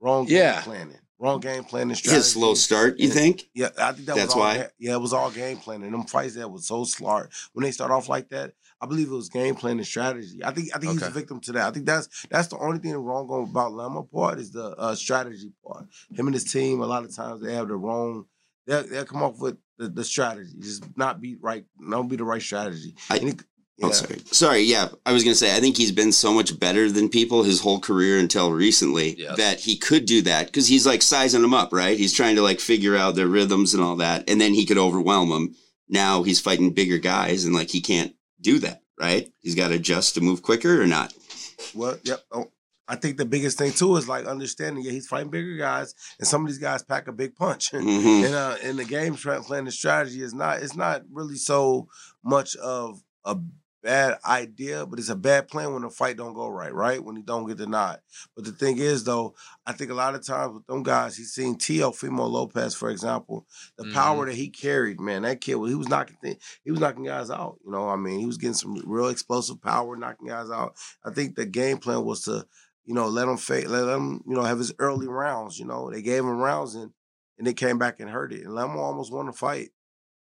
wrong 0.00 0.26
Yeah. 0.28 0.54
game 0.54 0.62
planning, 0.62 0.98
wrong 1.18 1.40
game 1.40 1.64
planning 1.64 1.94
strategy. 1.94 2.16
His 2.16 2.32
slow 2.32 2.54
start, 2.54 2.98
you 2.98 3.08
Yeah. 3.08 3.14
think? 3.14 3.48
Yeah, 3.54 3.68
I 3.78 3.92
think 3.92 4.06
that 4.06 4.16
That's 4.16 4.26
was 4.28 4.34
all. 4.34 4.40
why? 4.40 4.68
yeah, 4.78 4.94
it 4.94 5.00
was 5.00 5.12
all 5.12 5.30
game 5.30 5.58
planning. 5.58 5.92
Them 5.92 6.04
fights 6.04 6.34
that 6.34 6.50
was 6.50 6.66
so 6.66 6.84
smart 6.84 7.30
when 7.52 7.62
they 7.64 7.70
start 7.70 7.90
off 7.90 8.08
like 8.08 8.28
that. 8.30 8.52
I 8.80 8.86
believe 8.86 9.06
it 9.08 9.14
was 9.14 9.28
game 9.28 9.54
planning 9.54 9.84
strategy. 9.84 10.40
I 10.44 10.50
think 10.50 10.70
I 10.74 10.78
think 10.80 10.94
he's 10.94 11.02
a 11.02 11.10
victim 11.10 11.38
to 11.42 11.52
that. 11.52 11.68
I 11.68 11.70
think 11.70 11.86
that's 11.86 12.08
that's 12.28 12.48
the 12.48 12.58
only 12.58 12.80
thing 12.80 12.96
wrong 12.96 13.46
about 13.48 13.72
Lama 13.72 14.02
part 14.02 14.40
is 14.40 14.50
the 14.50 14.70
uh, 14.76 14.96
strategy 14.96 15.52
part. 15.64 15.86
Him 16.12 16.26
and 16.26 16.34
his 16.34 16.50
team 16.50 16.80
a 16.80 16.86
lot 16.86 17.04
of 17.04 17.14
times 17.14 17.42
they 17.42 17.54
have 17.54 17.68
the 17.68 17.76
wrong. 17.76 18.24
They'll, 18.66 18.84
they'll 18.86 19.04
come 19.04 19.22
up 19.22 19.38
with 19.38 19.56
the, 19.78 19.88
the 19.88 20.02
strategy, 20.04 20.50
just 20.58 20.84
not 20.96 21.20
be 21.20 21.36
right. 21.36 21.64
Not 21.78 22.08
be 22.08 22.16
the 22.16 22.24
right 22.24 22.42
strategy. 22.42 22.94
I- 23.08 23.18
And 23.18 23.44
he- 23.76 23.84
Oh, 23.84 23.90
sorry. 23.90 24.18
Sorry, 24.30 24.60
yeah. 24.62 24.88
I 25.06 25.12
was 25.12 25.24
going 25.24 25.32
to 25.34 25.38
say, 25.38 25.56
I 25.56 25.60
think 25.60 25.76
he's 25.76 25.92
been 25.92 26.12
so 26.12 26.32
much 26.32 26.58
better 26.60 26.90
than 26.90 27.08
people 27.08 27.42
his 27.42 27.60
whole 27.60 27.80
career 27.80 28.18
until 28.18 28.52
recently 28.52 29.16
Yes. 29.18 29.36
that 29.38 29.60
he 29.60 29.76
could 29.76 30.04
do 30.06 30.22
that 30.22 30.46
because 30.46 30.68
he's 30.68 30.86
like 30.86 31.02
sizing 31.02 31.42
them 31.42 31.54
up, 31.54 31.72
right? 31.72 31.98
He's 31.98 32.12
trying 32.12 32.36
to 32.36 32.42
like 32.42 32.60
figure 32.60 32.96
out 32.96 33.14
their 33.14 33.26
rhythms 33.28 33.74
and 33.74 33.82
all 33.82 33.96
that. 33.96 34.28
And 34.28 34.40
then 34.40 34.54
he 34.54 34.66
could 34.66 34.78
overwhelm 34.78 35.30
them. 35.30 35.54
Now 35.88 36.22
he's 36.22 36.40
fighting 36.40 36.72
bigger 36.72 36.98
guys 36.98 37.44
and 37.44 37.54
like 37.54 37.70
he 37.70 37.80
can't 37.80 38.14
do 38.40 38.58
that, 38.60 38.82
right? 39.00 39.30
He's 39.40 39.54
got 39.54 39.68
to 39.68 39.74
adjust 39.74 40.14
to 40.14 40.20
move 40.20 40.42
quicker 40.42 40.80
or 40.80 40.86
not. 40.86 41.12
Well, 41.74 41.98
yep. 42.04 42.20
Oh, 42.32 42.50
I 42.88 42.96
think 42.96 43.16
the 43.16 43.24
biggest 43.24 43.56
thing 43.58 43.72
too 43.72 43.96
is 43.96 44.08
like 44.08 44.26
understanding. 44.26 44.84
Yeah, 44.84 44.90
he's 44.92 45.06
fighting 45.06 45.30
bigger 45.30 45.56
guys, 45.56 45.94
and 46.18 46.26
some 46.28 46.42
of 46.42 46.48
these 46.48 46.58
guys 46.58 46.82
pack 46.82 47.06
a 47.08 47.12
big 47.12 47.36
punch. 47.36 47.70
Mhm. 47.72 48.26
and 48.26 48.34
uh, 48.34 48.56
in 48.62 48.76
the 48.76 48.84
game 48.84 49.14
plan, 49.14 49.64
the 49.64 49.70
strategy 49.70 50.22
is 50.22 50.34
not. 50.34 50.62
It's 50.62 50.76
not 50.76 51.02
really 51.10 51.36
so 51.36 51.88
much 52.24 52.56
of 52.56 53.00
a 53.24 53.36
bad 53.82 54.18
idea, 54.24 54.86
but 54.86 54.98
it's 54.98 55.08
a 55.08 55.16
bad 55.16 55.48
plan 55.48 55.72
when 55.72 55.82
the 55.82 55.90
fight 55.90 56.16
don't 56.16 56.34
go 56.34 56.48
right. 56.48 56.72
Right 56.72 57.02
when 57.02 57.16
he 57.16 57.22
don't 57.22 57.46
get 57.46 57.58
the 57.58 57.66
nod. 57.66 58.00
But 58.34 58.44
the 58.44 58.52
thing 58.52 58.78
is, 58.78 59.04
though, 59.04 59.34
I 59.66 59.72
think 59.72 59.90
a 59.90 59.94
lot 59.94 60.14
of 60.14 60.24
times 60.24 60.54
with 60.54 60.66
them 60.66 60.82
guys, 60.82 61.16
he's 61.16 61.32
seen 61.32 61.56
Teofimo 61.56 62.30
Lopez, 62.30 62.74
for 62.74 62.90
example, 62.90 63.46
the 63.76 63.90
power 63.92 64.20
mm-hmm. 64.20 64.30
that 64.30 64.36
he 64.36 64.48
carried. 64.48 65.00
Man, 65.00 65.22
that 65.22 65.40
kid, 65.40 65.56
he 65.56 65.74
was 65.74 65.88
knocking. 65.88 66.16
Th- 66.22 66.38
he 66.64 66.70
was 66.70 66.80
knocking 66.80 67.04
guys 67.04 67.30
out. 67.30 67.58
You 67.64 67.72
know, 67.72 67.88
I 67.88 67.96
mean, 67.96 68.20
he 68.20 68.26
was 68.26 68.38
getting 68.38 68.54
some 68.54 68.82
real 68.86 69.08
explosive 69.08 69.60
power, 69.60 69.96
knocking 69.96 70.28
guys 70.28 70.50
out. 70.50 70.76
I 71.04 71.10
think 71.10 71.34
the 71.34 71.46
game 71.46 71.78
plan 71.78 72.04
was 72.04 72.22
to, 72.22 72.46
you 72.84 72.94
know, 72.94 73.08
let 73.08 73.28
him 73.28 73.36
fa- 73.36 73.64
let 73.66 73.88
him, 73.88 74.22
you 74.26 74.34
know, 74.34 74.42
have 74.42 74.58
his 74.58 74.72
early 74.78 75.08
rounds. 75.08 75.58
You 75.58 75.66
know, 75.66 75.90
they 75.90 76.02
gave 76.02 76.20
him 76.20 76.38
rounds 76.38 76.74
and 76.74 76.92
and 77.38 77.46
they 77.46 77.54
came 77.54 77.78
back 77.78 77.98
and 77.98 78.08
hurt 78.08 78.32
it. 78.32 78.44
And 78.44 78.54
Lemo 78.54 78.76
almost 78.76 79.12
won 79.12 79.26
the 79.26 79.32
fight. 79.32 79.70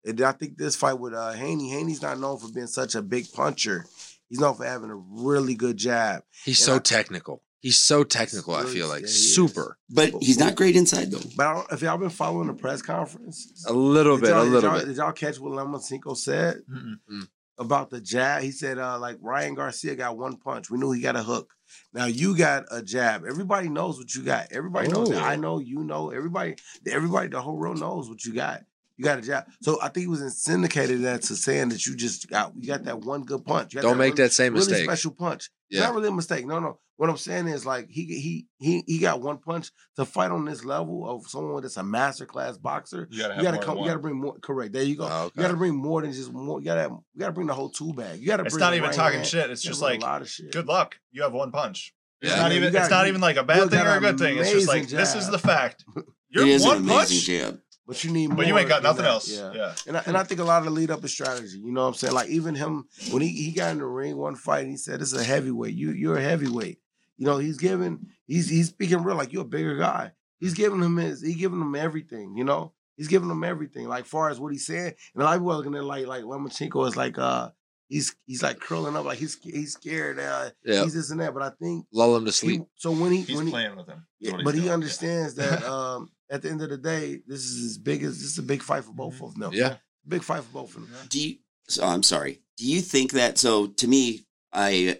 And 0.05 0.21
I 0.21 0.31
think 0.31 0.57
this 0.57 0.75
fight 0.75 0.99
with 0.99 1.13
uh, 1.13 1.31
Haney, 1.33 1.69
Haney's 1.71 2.01
not 2.01 2.19
known 2.19 2.37
for 2.37 2.49
being 2.51 2.67
such 2.67 2.95
a 2.95 3.01
big 3.01 3.31
puncher. 3.33 3.85
He's 4.29 4.39
known 4.39 4.55
for 4.55 4.65
having 4.65 4.89
a 4.89 4.95
really 4.95 5.55
good 5.55 5.77
jab. 5.77 6.23
He's 6.45 6.59
And 6.59 6.65
so 6.65 6.75
I- 6.75 6.79
technical. 6.79 7.43
He's 7.59 7.79
so 7.79 8.03
technical. 8.03 8.53
I 8.53 8.65
feel 8.65 8.87
like 8.87 9.01
yeah, 9.01 9.07
he 9.07 9.11
is. 9.11 9.35
super. 9.35 9.79
But 9.89 10.13
he's 10.21 10.37
not 10.37 10.55
great 10.55 10.75
inside 10.75 11.09
though. 11.09 11.19
But 11.35 11.47
I 11.47 11.53
don't, 11.55 11.71
if 11.71 11.81
y'all 11.81 11.97
been 11.97 12.11
following 12.11 12.47
the 12.47 12.53
press 12.53 12.83
conference, 12.83 13.63
A 13.67 13.73
little 13.73 14.17
bit. 14.17 14.29
A 14.29 14.43
did 14.43 14.51
little 14.51 14.69
y'all- 14.69 14.79
bit. 14.79 14.87
Did 14.87 14.97
y'all 14.97 15.11
catch 15.11 15.39
what 15.39 15.53
Lomachenko 15.53 16.15
said 16.15 16.57
Mm-mm. 16.71 17.27
about 17.57 17.89
the 17.89 17.99
jab? 17.99 18.43
He 18.43 18.51
said, 18.51 18.77
uh, 18.77 18.99
like 18.99 19.17
Ryan 19.21 19.55
Garcia 19.55 19.95
got 19.95 20.15
one 20.17 20.37
punch. 20.37 20.69
We 20.69 20.77
knew 20.77 20.91
he 20.91 21.01
got 21.01 21.15
a 21.15 21.23
hook. 21.23 21.51
Now 21.93 22.05
you 22.05 22.37
got 22.37 22.65
a 22.71 22.83
jab. 22.83 23.23
Everybody 23.27 23.69
knows 23.69 23.97
what 23.97 24.13
you 24.13 24.21
got. 24.23 24.51
Everybody 24.51 24.89
knows 24.89 25.09
that. 25.09 25.21
Oh. 25.23 25.25
I 25.25 25.35
know, 25.35 25.57
you 25.59 25.83
know, 25.83 26.11
everybody, 26.11 26.55
everybody, 26.87 27.27
the 27.29 27.41
whole 27.41 27.57
world 27.57 27.79
knows 27.79 28.07
what 28.07 28.23
you 28.23 28.33
got. 28.35 28.61
You 28.97 29.03
got 29.03 29.19
a 29.19 29.21
jab. 29.21 29.45
So 29.61 29.79
I 29.81 29.89
think 29.89 30.03
he 30.03 30.07
was 30.07 30.41
syndicated 30.43 31.01
that 31.03 31.21
to 31.23 31.35
saying 31.35 31.69
that 31.69 31.85
you 31.85 31.95
just 31.95 32.29
got 32.29 32.53
you 32.57 32.67
got 32.67 32.83
that 32.85 32.99
one 33.01 33.23
good 33.23 33.45
punch. 33.45 33.73
You 33.73 33.81
got 33.81 33.87
Don't 33.87 33.97
make 33.97 34.13
really- 34.13 34.23
that 34.23 34.33
same 34.33 34.53
really 34.53 34.65
mistake. 34.67 34.85
special 34.85 35.11
punch. 35.11 35.49
It's 35.69 35.79
Yeah. 35.79 35.85
not 35.87 35.95
really 35.95 36.07
a 36.07 36.11
mistake. 36.11 36.45
No, 36.47 36.59
no. 36.59 36.79
What 36.95 37.11
I'm 37.11 37.17
saying 37.17 37.47
is 37.47 37.63
like 37.63 37.89
he 37.91 38.05
he 38.05 38.47
he 38.57 38.83
he 38.87 38.97
got 38.97 39.21
one 39.21 39.37
punch 39.37 39.69
to 39.97 40.05
fight 40.05 40.31
on 40.31 40.45
this 40.45 40.65
level 40.65 41.07
of 41.07 41.27
someone 41.27 41.61
that's 41.61 41.77
a 41.77 41.83
master 41.83 42.25
class 42.25 42.57
boxer. 42.57 43.07
You 43.11 43.19
gotta 43.19 43.35
You 43.35 43.43
gotta 43.43 43.57
more 43.57 43.63
come. 43.63 43.75
than 43.75 43.83
You 43.83 43.89
gotta 43.91 43.99
bring 43.99 44.15
more. 44.19 44.39
Correct. 44.39 44.73
There 44.73 44.81
you 44.81 44.95
go. 44.95 45.07
Oh, 45.07 45.29
You 45.35 45.43
gotta 45.43 45.55
bring 45.57 45.75
more 45.75 46.01
than 46.01 46.11
just 46.11 46.33
more. 46.33 46.59
You 46.59 46.65
gotta 46.65 46.89
you 46.89 47.19
gotta 47.19 47.33
bring 47.33 47.45
the 47.45 47.53
whole 47.53 47.69
tool 47.69 47.93
bag. 47.93 48.19
You 48.19 48.25
gotta. 48.25 48.45
It's 48.45 48.55
bring 48.55 48.61
not 48.61 48.73
even 48.73 48.87
right 48.87 48.95
talking 48.95 49.17
hand. 49.19 49.27
shit. 49.27 49.49
It's 49.51 49.61
just 49.61 49.79
like 49.79 49.99
a 50.01 50.05
lot 50.05 50.23
of 50.23 50.29
shit. 50.29 50.51
good 50.51 50.65
luck. 50.67 50.95
You 51.11 51.21
have 51.21 51.33
one 51.33 51.51
punch. 51.51 51.93
It's 52.19 52.31
Yeah. 52.31 52.41
not 52.41 52.49
Yeah, 52.51 52.57
even. 52.57 52.73
got- 52.73 52.81
it's 52.81 52.89
not 52.89 53.07
even 53.07 53.21
like 53.21 53.37
a 53.37 53.43
bad 53.43 53.69
thing 53.69 53.79
or 53.79 53.97
a 53.97 53.99
good 53.99 54.17
thing. 54.17 54.37
It's 54.39 54.49
just 54.51 54.67
like 54.67 54.79
amazing 54.79 54.97
this 54.97 55.13
is 55.13 55.29
the 55.29 55.37
fact. 55.37 55.85
You're 56.29 56.59
one 56.61 56.85
punch, 56.87 57.11
jab. 57.25 57.59
But 57.87 58.03
you 58.03 58.11
need 58.11 58.27
more. 58.27 58.37
but 58.37 58.47
you 58.47 58.57
ain't 58.57 58.67
got 58.67 58.83
nothing 58.83 59.03
that. 59.03 59.11
else. 59.11 59.29
Yeah. 59.31 59.53
Yeah. 59.53 59.73
And 59.87 59.97
I, 59.97 60.03
and 60.07 60.17
I 60.17 60.23
think 60.23 60.41
a 60.41 60.43
lot 60.43 60.59
of 60.59 60.65
the 60.65 60.71
lead 60.71 60.91
up 60.91 61.03
is 61.05 61.11
strategy. 61.11 61.57
You 61.59 61.71
know 61.71 61.81
what 61.83 61.87
I'm 61.87 61.93
saying? 61.93 62.13
Like 62.13 62.29
even 62.29 62.53
him 62.53 62.85
when 63.11 63.21
he, 63.21 63.29
he 63.29 63.51
got 63.53 63.71
in 63.71 63.77
the 63.79 63.85
ring 63.85 64.17
one 64.17 64.35
fight, 64.35 64.61
and 64.63 64.71
he 64.71 64.77
said, 64.77 64.99
"This 64.99 65.13
is 65.13 65.19
a 65.19 65.23
heavyweight. 65.23 65.73
You 65.73 65.91
you're 65.91 66.17
a 66.17 66.21
heavyweight." 66.21 66.79
You 67.17 67.25
know 67.25 67.37
he's 67.37 67.57
giving 67.57 68.07
he's 68.27 68.49
he's 68.49 68.67
speaking 68.67 69.03
real 69.03 69.15
like 69.15 69.31
you're 69.33 69.41
a 69.43 69.45
bigger 69.45 69.77
guy. 69.77 70.11
He's 70.39 70.53
giving 70.53 70.81
him 70.83 70.97
his 70.97 71.21
he 71.21 71.33
giving 71.33 71.61
him 71.61 71.73
everything. 71.75 72.35
You 72.37 72.43
know 72.43 72.73
he's 72.97 73.07
giving 73.07 73.29
him 73.29 73.43
everything. 73.43 73.87
Like 73.87 74.05
far 74.05 74.29
as 74.29 74.39
what 74.39 74.51
he's 74.51 74.65
saying, 74.67 74.93
and 75.15 75.23
a 75.23 75.25
lot 75.25 75.35
of 75.35 75.39
people 75.41 75.53
are 75.53 75.55
looking 75.57 75.75
at 75.75 75.83
like 75.85 76.05
like 76.07 76.23
Lomachenko 76.23 76.87
is 76.89 76.97
like 76.97 77.17
uh 77.17 77.49
he's 77.89 78.15
he's 78.25 78.43
like 78.43 78.59
curling 78.59 78.95
up 78.97 79.05
like 79.05 79.17
he's 79.17 79.35
he's 79.41 79.71
scared. 79.73 80.19
Uh, 80.19 80.49
Yeah. 80.65 80.83
he's 80.83 80.93
this 80.93 81.09
and 81.09 81.21
that. 81.21 81.33
But 81.33 81.41
I 81.43 81.51
think 81.59 81.85
Lull 81.93 82.17
him 82.17 82.25
to 82.25 82.31
he, 82.31 82.33
sleep. 82.33 82.63
so 82.75 82.91
when 82.91 83.13
he 83.13 83.21
He's 83.21 83.37
when 83.37 83.47
he, 83.47 83.51
playing 83.51 83.77
with 83.77 83.87
him. 83.87 84.05
yeah, 84.19 84.33
but 84.43 84.53
he 84.53 84.59
doing. 84.59 84.65
Yeah. 84.67 84.73
understands 84.73 85.35
that 85.35 85.63
um, 85.63 86.09
at 86.29 86.41
the 86.41 86.49
end 86.49 86.61
of 86.61 86.69
the 86.69 86.77
day, 86.77 87.21
this 87.27 87.43
is 87.45 87.71
as 87.71 87.77
big 87.77 88.03
as 88.03 88.19
this 88.19 88.31
is 88.31 88.37
a 88.37 88.43
big 88.43 88.61
fight 88.61 88.83
for 88.83 88.93
both 88.93 89.21
of 89.21 89.35
them. 89.35 89.51
Yeah. 89.53 89.77
big 90.07 90.23
fight 90.23 90.43
for 90.43 90.53
both 90.53 90.75
of 90.75 90.89
them. 90.91 91.07
Do 91.09 91.19
you? 91.19 91.37
So 91.67 91.85
I'm 91.85 92.03
sorry. 92.03 92.41
Do 92.57 92.65
you 92.65 92.81
think 92.81 93.11
that? 93.11 93.37
So 93.37 93.67
to 93.67 93.87
me, 93.87 94.25
I, 94.53 94.99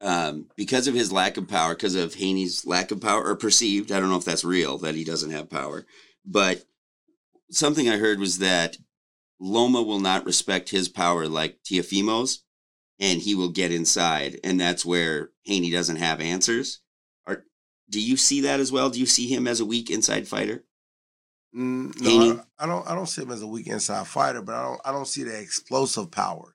um, 0.00 0.46
because 0.56 0.86
of 0.88 0.94
his 0.94 1.12
lack 1.12 1.36
of 1.36 1.48
power, 1.48 1.74
because 1.74 1.94
of 1.94 2.14
Haney's 2.14 2.66
lack 2.66 2.90
of 2.90 3.00
power, 3.00 3.24
or 3.24 3.36
perceived, 3.36 3.92
I 3.92 4.00
don't 4.00 4.08
know 4.08 4.16
if 4.16 4.24
that's 4.24 4.44
real 4.44 4.78
that 4.78 4.94
he 4.94 5.04
doesn't 5.04 5.30
have 5.30 5.50
power, 5.50 5.86
but 6.24 6.64
something 7.50 7.88
I 7.88 7.98
heard 7.98 8.18
was 8.18 8.38
that 8.38 8.76
Loma 9.40 9.82
will 9.82 10.00
not 10.00 10.26
respect 10.26 10.70
his 10.70 10.88
power 10.88 11.28
like 11.28 11.58
Teofimo's, 11.62 12.42
and 12.98 13.20
he 13.20 13.34
will 13.34 13.50
get 13.50 13.70
inside, 13.72 14.40
and 14.42 14.60
that's 14.60 14.84
where 14.84 15.30
Haney 15.44 15.70
doesn't 15.70 15.96
have 15.96 16.20
answers. 16.20 16.80
Or 17.88 17.90
do 17.90 18.00
you 18.00 18.16
see 18.16 18.42
that 18.42 18.60
as 18.60 18.70
well? 18.70 18.90
Do 18.90 19.00
you 19.00 19.06
see 19.06 19.26
him 19.26 19.46
as 19.46 19.60
a 19.60 19.64
weak 19.64 19.90
inside 19.90 20.28
fighter? 20.28 20.64
Mm, 21.56 21.98
no, 22.00 22.44
I, 22.58 22.64
I 22.64 22.66
don't. 22.66 22.86
I 22.90 22.94
don't 22.94 23.06
see 23.06 23.22
him 23.22 23.30
as 23.30 23.42
a 23.42 23.46
weak 23.46 23.66
inside 23.66 24.06
fighter, 24.06 24.42
but 24.42 24.54
I 24.54 24.62
don't. 24.64 24.80
I 24.84 24.92
don't 24.92 25.08
see 25.08 25.24
the 25.24 25.38
explosive 25.40 26.10
power. 26.10 26.54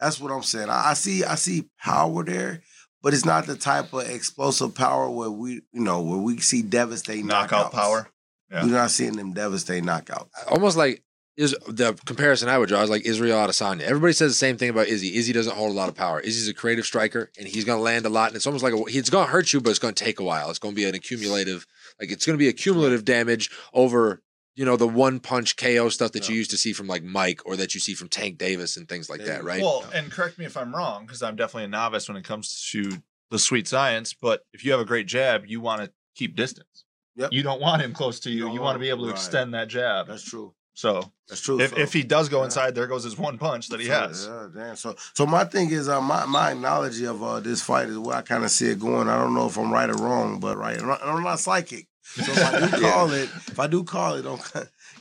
That's 0.00 0.18
what 0.20 0.32
I'm 0.32 0.42
saying. 0.42 0.70
I, 0.70 0.90
I 0.90 0.94
see. 0.94 1.24
I 1.24 1.34
see 1.34 1.68
power 1.78 2.24
there, 2.24 2.62
but 3.02 3.12
it's 3.12 3.26
not 3.26 3.46
the 3.46 3.56
type 3.56 3.92
of 3.92 4.08
explosive 4.08 4.74
power 4.74 5.10
where 5.10 5.30
we, 5.30 5.60
you 5.72 5.82
know, 5.82 6.00
where 6.00 6.18
we 6.18 6.38
see 6.38 6.62
devastating 6.62 7.26
knockout 7.26 7.72
knockouts. 7.72 7.74
power. 7.74 8.10
Yeah. 8.50 8.64
We're 8.64 8.72
not 8.72 8.90
seeing 8.90 9.16
them 9.16 9.32
devastating 9.34 9.84
knockouts. 9.84 10.28
Almost 10.48 10.76
like 10.76 11.04
is 11.40 11.56
the 11.66 11.94
comparison 12.04 12.50
I 12.50 12.58
would 12.58 12.68
draw 12.68 12.82
is 12.82 12.90
like 12.90 13.06
Israel 13.06 13.38
Adesanya. 13.38 13.80
Everybody 13.80 14.12
says 14.12 14.32
the 14.32 14.34
same 14.34 14.58
thing 14.58 14.68
about 14.68 14.88
Izzy. 14.88 15.16
Izzy 15.16 15.32
doesn't 15.32 15.56
hold 15.56 15.70
a 15.70 15.74
lot 15.74 15.88
of 15.88 15.94
power. 15.94 16.20
Izzy's 16.20 16.48
a 16.48 16.54
creative 16.54 16.84
striker, 16.84 17.30
and 17.38 17.48
he's 17.48 17.64
going 17.64 17.78
to 17.78 17.82
land 17.82 18.04
a 18.04 18.10
lot. 18.10 18.28
And 18.28 18.36
it's 18.36 18.46
almost 18.46 18.62
like 18.62 18.74
a, 18.74 18.82
it's 18.88 19.08
going 19.08 19.24
to 19.24 19.32
hurt 19.32 19.54
you, 19.54 19.60
but 19.62 19.70
it's 19.70 19.78
going 19.78 19.94
to 19.94 20.04
take 20.04 20.20
a 20.20 20.22
while. 20.22 20.50
It's 20.50 20.58
going 20.58 20.74
to 20.74 20.76
be 20.76 20.84
an 20.84 20.94
accumulative, 20.94 21.66
like 21.98 22.10
it's 22.10 22.26
going 22.26 22.34
to 22.34 22.38
be 22.38 22.48
accumulative 22.48 23.06
damage 23.06 23.50
over 23.72 24.20
you 24.54 24.66
know 24.66 24.76
the 24.76 24.86
one 24.86 25.20
punch 25.20 25.56
KO 25.56 25.88
stuff 25.88 26.12
that 26.12 26.28
you 26.28 26.34
used 26.34 26.50
to 26.50 26.58
see 26.58 26.74
from 26.74 26.86
like 26.86 27.02
Mike 27.02 27.40
or 27.46 27.56
that 27.56 27.72
you 27.72 27.80
see 27.80 27.94
from 27.94 28.10
Tank 28.10 28.36
Davis 28.36 28.76
and 28.76 28.86
things 28.86 29.08
like 29.08 29.24
that, 29.24 29.42
right? 29.42 29.62
Well, 29.62 29.86
and 29.94 30.12
correct 30.12 30.38
me 30.38 30.44
if 30.44 30.58
I'm 30.58 30.74
wrong, 30.74 31.06
because 31.06 31.22
I'm 31.22 31.36
definitely 31.36 31.64
a 31.64 31.68
novice 31.68 32.06
when 32.06 32.18
it 32.18 32.24
comes 32.24 32.68
to 32.72 33.02
the 33.30 33.38
sweet 33.38 33.66
science. 33.66 34.12
But 34.12 34.42
if 34.52 34.62
you 34.62 34.72
have 34.72 34.80
a 34.80 34.84
great 34.84 35.06
jab, 35.06 35.44
you 35.46 35.62
want 35.62 35.80
to 35.82 35.90
keep 36.14 36.36
distance. 36.36 36.84
Yep. 37.16 37.32
You 37.32 37.42
don't 37.42 37.60
want 37.60 37.80
him 37.80 37.94
close 37.94 38.20
to 38.20 38.30
you. 38.30 38.40
Don't 38.40 38.52
You 38.52 38.60
want 38.60 38.66
want 38.66 38.74
to 38.76 38.80
be 38.80 38.90
able 38.90 39.04
to 39.04 39.12
right. 39.12 39.16
extend 39.16 39.54
that 39.54 39.68
jab. 39.68 40.08
That's 40.08 40.22
true. 40.22 40.52
So 40.74 41.12
That's 41.28 41.40
true. 41.40 41.60
if, 41.60 41.70
So- 41.70 41.76
if 41.78 41.92
he 41.92 42.02
does 42.02 42.28
go 42.28 42.38
yeah. 42.38 42.44
inside, 42.46 42.74
there 42.74 42.86
goes 42.86 43.04
his 43.04 43.18
one 43.18 43.38
punch 43.38 43.68
that 43.68 43.80
he 43.80 43.88
has. 43.88 44.26
Yeah, 44.26 44.48
damn. 44.54 44.76
So, 44.76 44.94
so 45.14 45.26
my 45.26 45.44
thing 45.44 45.70
is, 45.70 45.88
uh, 45.88 46.00
my 46.00 46.24
my 46.24 46.52
analogy 46.52 47.06
of 47.06 47.22
uh, 47.22 47.40
this 47.40 47.62
fight 47.62 47.88
is 47.88 47.98
where 47.98 48.16
I 48.16 48.22
kind 48.22 48.44
of 48.44 48.50
see 48.50 48.68
it 48.70 48.78
going. 48.80 49.08
I 49.08 49.18
don't 49.18 49.34
know 49.34 49.46
if 49.46 49.56
I'm 49.58 49.72
right 49.72 49.90
or 49.90 49.94
wrong, 49.94 50.40
but 50.40 50.56
right, 50.56 50.78
I'm 50.80 50.86
not, 50.86 51.00
I'm 51.04 51.22
not 51.22 51.40
psychic. 51.40 51.86
So 52.02 52.32
if 52.32 52.38
I 52.54 52.60
do 52.60 52.80
call 52.90 53.12
it, 53.12 53.28
if 53.48 53.58
I 53.60 53.66
do 53.66 53.84
call 53.84 54.14
it, 54.14 54.22
don't. 54.28 54.40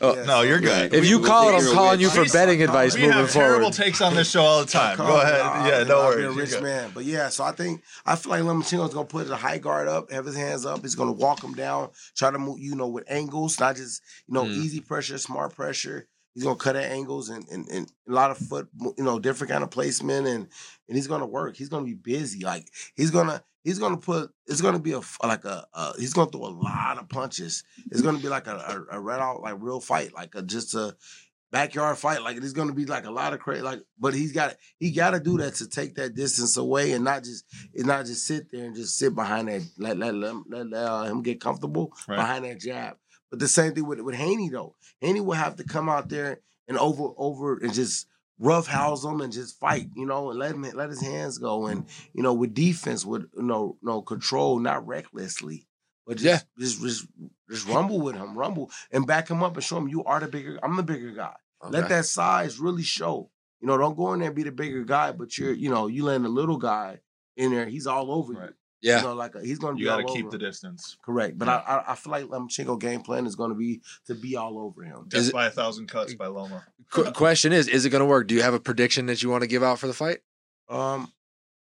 Oh, 0.01 0.15
yeah, 0.15 0.23
no, 0.23 0.41
you're 0.41 0.59
good. 0.59 0.93
if 0.93 1.01
we- 1.01 1.09
you 1.09 1.19
call 1.21 1.49
it, 1.49 1.55
I'm 1.55 1.73
calling 1.73 1.99
you 1.99 2.09
for 2.09 2.21
We- 2.21 2.29
betting 2.29 2.63
advice 2.63 2.95
we 2.95 3.01
moving 3.01 3.17
have 3.17 3.31
terrible 3.31 3.59
forward. 3.71 3.73
takes 3.73 3.99
on 4.01 4.15
this 4.15 4.29
show 4.31 4.41
all 4.43 4.59
the 4.63 4.71
time. 4.71 4.97
Go 4.97 5.19
ahead. 5.19 5.41
I'll- 5.41 5.67
yeah, 5.67 5.83
no 5.83 5.85
be 5.85 5.93
worries. 6.05 6.17
a 6.17 6.21
You're 6.21 6.33
rich 6.33 6.61
man, 6.61 6.91
but 6.93 7.03
yeah. 7.05 7.29
So 7.29 7.43
I 7.43 7.51
think 7.51 7.81
I 8.05 8.15
feel 8.15 8.31
like 8.31 8.41
Lomachenko's 8.43 8.93
gonna 8.93 9.05
put 9.05 9.27
the 9.27 9.35
high 9.35 9.57
guard 9.57 9.87
up, 9.87 10.11
have 10.11 10.25
his 10.25 10.35
hands 10.35 10.65
up. 10.65 10.81
He's 10.81 10.95
gonna 10.95 11.11
walk 11.11 11.43
him 11.43 11.53
down, 11.53 11.89
try 12.15 12.31
to 12.31 12.39
move, 12.39 12.59
you 12.59 12.75
know, 12.75 12.87
with 12.87 13.03
angles, 13.09 13.59
not 13.59 13.75
just 13.75 14.01
you 14.27 14.33
know 14.33 14.45
Mm. 14.45 14.53
easy 14.53 14.79
pressure, 14.79 15.17
smart 15.17 15.55
pressure. 15.55 16.07
He's 16.39 16.45
gonna 16.45 16.55
cut 16.55 16.77
at 16.77 16.89
angles 16.91 17.27
and, 17.29 17.45
and 17.49 17.67
and 17.67 17.91
a 18.07 18.11
lot 18.13 18.31
of 18.31 18.37
foot, 18.37 18.69
you 18.97 19.03
know, 19.03 19.19
different 19.19 19.51
kind 19.51 19.61
of 19.63 19.71
placement, 19.71 20.25
and 20.25 20.47
and 20.87 20.95
he's 20.95 21.07
gonna 21.07 21.25
work. 21.27 21.57
He's 21.57 21.67
gonna 21.69 21.85
be 21.85 21.95
busy. 21.95 22.45
Like 22.45 22.69
he's 22.95 23.11
gonna 23.11 23.43
he's 23.65 23.77
gonna 23.77 23.97
put. 23.97 24.31
It's 24.47 24.61
gonna 24.61 24.79
be 24.79 24.93
a 24.93 25.01
like 25.21 25.43
a. 25.43 25.67
Uh, 25.73 25.93
he's 25.99 26.13
gonna 26.13 26.31
throw 26.31 26.45
a 26.45 26.47
lot 26.47 26.97
of 26.97 27.09
punches. 27.09 27.63
It's 27.91 28.01
gonna 28.01 28.19
be 28.19 28.29
like 28.29 28.47
a 28.47 28.85
a, 28.91 28.97
a 28.97 28.99
red 29.01 29.19
out 29.19 29.41
like 29.41 29.55
real 29.59 29.81
fight, 29.81 30.13
like 30.15 30.33
a 30.35 30.41
just 30.41 30.75
a 30.75 30.95
backyard 31.51 31.97
fight. 31.97 32.21
Like 32.21 32.37
it's 32.37 32.53
gonna 32.53 32.73
be 32.73 32.85
like 32.85 33.05
a 33.05 33.11
lot 33.11 33.33
of 33.33 33.39
crazy. 33.39 33.61
Like, 33.61 33.81
but 33.99 34.13
he's 34.13 34.31
got 34.31 34.55
he 34.77 34.91
got 34.91 35.11
to 35.11 35.19
do 35.19 35.37
that 35.39 35.55
to 35.55 35.67
take 35.67 35.95
that 35.95 36.15
distance 36.15 36.55
away 36.57 36.93
and 36.93 37.03
not 37.03 37.23
just 37.25 37.43
and 37.75 37.85
not 37.87 38.05
just 38.05 38.25
sit 38.25 38.49
there 38.51 38.65
and 38.65 38.75
just 38.75 38.97
sit 38.97 39.13
behind 39.13 39.47
that. 39.49 39.63
Let 39.77 39.97
let 39.97 40.15
let, 40.15 40.31
him- 40.31 40.45
let, 40.49 40.67
let, 40.69 40.83
uh, 40.83 41.03
him 41.03 41.21
get 41.21 41.41
comfortable 41.41 41.91
Right. 42.07 42.15
behind 42.15 42.45
that 42.45 42.59
jab. 42.61 42.95
But 43.29 43.39
the 43.39 43.47
same 43.47 43.73
thing 43.75 43.85
with 43.85 43.99
with 44.01 44.15
Haney 44.15 44.49
though. 44.49 44.75
Haney 45.01 45.21
will 45.21 45.33
have 45.33 45.55
to 45.57 45.63
come 45.63 45.89
out 45.89 46.09
there 46.09 46.39
and 46.67 46.77
over 46.77 47.09
over 47.17 47.57
and 47.57 47.73
just 47.73 48.07
rough 48.37 48.67
house 48.67 49.03
him 49.03 49.21
and 49.21 49.33
just 49.33 49.59
fight, 49.59 49.87
you 49.95 50.05
know, 50.05 50.29
and 50.29 50.39
let 50.39 50.51
him 50.51 50.61
let 50.73 50.89
his 50.89 51.01
hands 51.01 51.37
go 51.37 51.67
and 51.67 51.85
you 52.13 52.23
know 52.23 52.33
with 52.33 52.53
defense 52.53 53.05
with 53.05 53.23
you 53.35 53.43
know 53.43 53.77
no 53.81 54.01
control, 54.01 54.59
not 54.59 54.85
recklessly. 54.87 55.65
But 56.05 56.17
just, 56.17 56.45
Yeah. 56.57 56.63
just 56.65 56.81
just 56.81 57.07
just 57.49 57.67
rumble 57.67 58.01
with 58.01 58.15
him, 58.15 58.37
rumble 58.37 58.71
and 58.91 59.05
back 59.05 59.29
him 59.29 59.43
up 59.43 59.55
and 59.55 59.63
show 59.63 59.77
him 59.77 59.87
you 59.87 60.03
are 60.05 60.19
the 60.19 60.27
bigger. 60.27 60.59
I'm 60.63 60.75
the 60.75 60.83
bigger 60.83 61.11
guy. 61.11 61.35
Let 61.61 61.89
that 61.89 62.05
size 62.05 62.59
really 62.59 62.83
show. 62.83 63.29
You 63.59 63.67
know, 63.67 63.77
don't 63.77 63.97
go 63.97 64.13
in 64.13 64.19
there 64.19 64.27
and 64.29 64.35
be 64.35 64.43
the 64.43 64.51
bigger 64.53 64.85
guy, 64.85 65.11
but 65.11 65.37
you're, 65.37 65.51
you 65.51 65.69
know, 65.69 65.87
you 65.87 66.05
letting 66.05 66.23
the 66.23 66.29
little 66.29 66.55
guy 66.57 66.99
in 67.35 67.51
there. 67.51 67.65
He's 67.65 67.85
all 67.87 68.11
over 68.11 68.31
Right. 68.33 68.49
you. 68.49 68.53
Yeah. 68.81 68.97
You 68.97 69.03
know, 69.03 69.13
like 69.13 69.35
a, 69.35 69.41
he's 69.41 69.59
gonna 69.59 69.75
be 69.75 69.81
You 69.81 69.87
got 69.87 69.97
to 69.97 70.03
keep 70.05 70.25
over 70.27 70.37
the 70.37 70.43
him. 70.43 70.49
distance. 70.51 70.97
Correct, 71.03 71.37
but 71.37 71.47
Yeah. 71.47 71.55
I, 71.67 71.75
I 71.77 71.91
I 71.91 71.95
feel 71.95 72.11
like 72.11 72.25
Lomachenko 72.25 72.79
game 72.79 73.01
plan 73.01 73.25
is 73.25 73.35
gonna 73.35 73.55
be 73.55 73.81
to 74.07 74.15
be 74.15 74.35
all 74.35 74.59
over 74.59 74.83
him. 74.83 75.05
Death 75.07 75.19
Is 75.21 75.29
it- 75.29 75.33
by 75.33 75.47
a 75.47 75.51
thousand 75.51 75.87
cuts 75.87 76.13
by 76.15 76.27
Loma. 76.27 76.65
Qu- 76.91 77.11
question 77.11 77.53
is, 77.53 77.67
is 77.67 77.85
it 77.85 77.89
going 77.91 77.99
to 78.01 78.05
work? 78.07 78.27
Do 78.27 78.33
you 78.33 78.41
have 78.41 78.55
a 78.55 78.59
prediction 78.59 79.05
that 79.07 79.21
you 79.21 79.29
want 79.29 79.41
to 79.43 79.47
give 79.47 79.61
out 79.61 79.77
for 79.77 79.85
the 79.85 79.93
fight? 79.93 80.19
Um, 80.69 81.11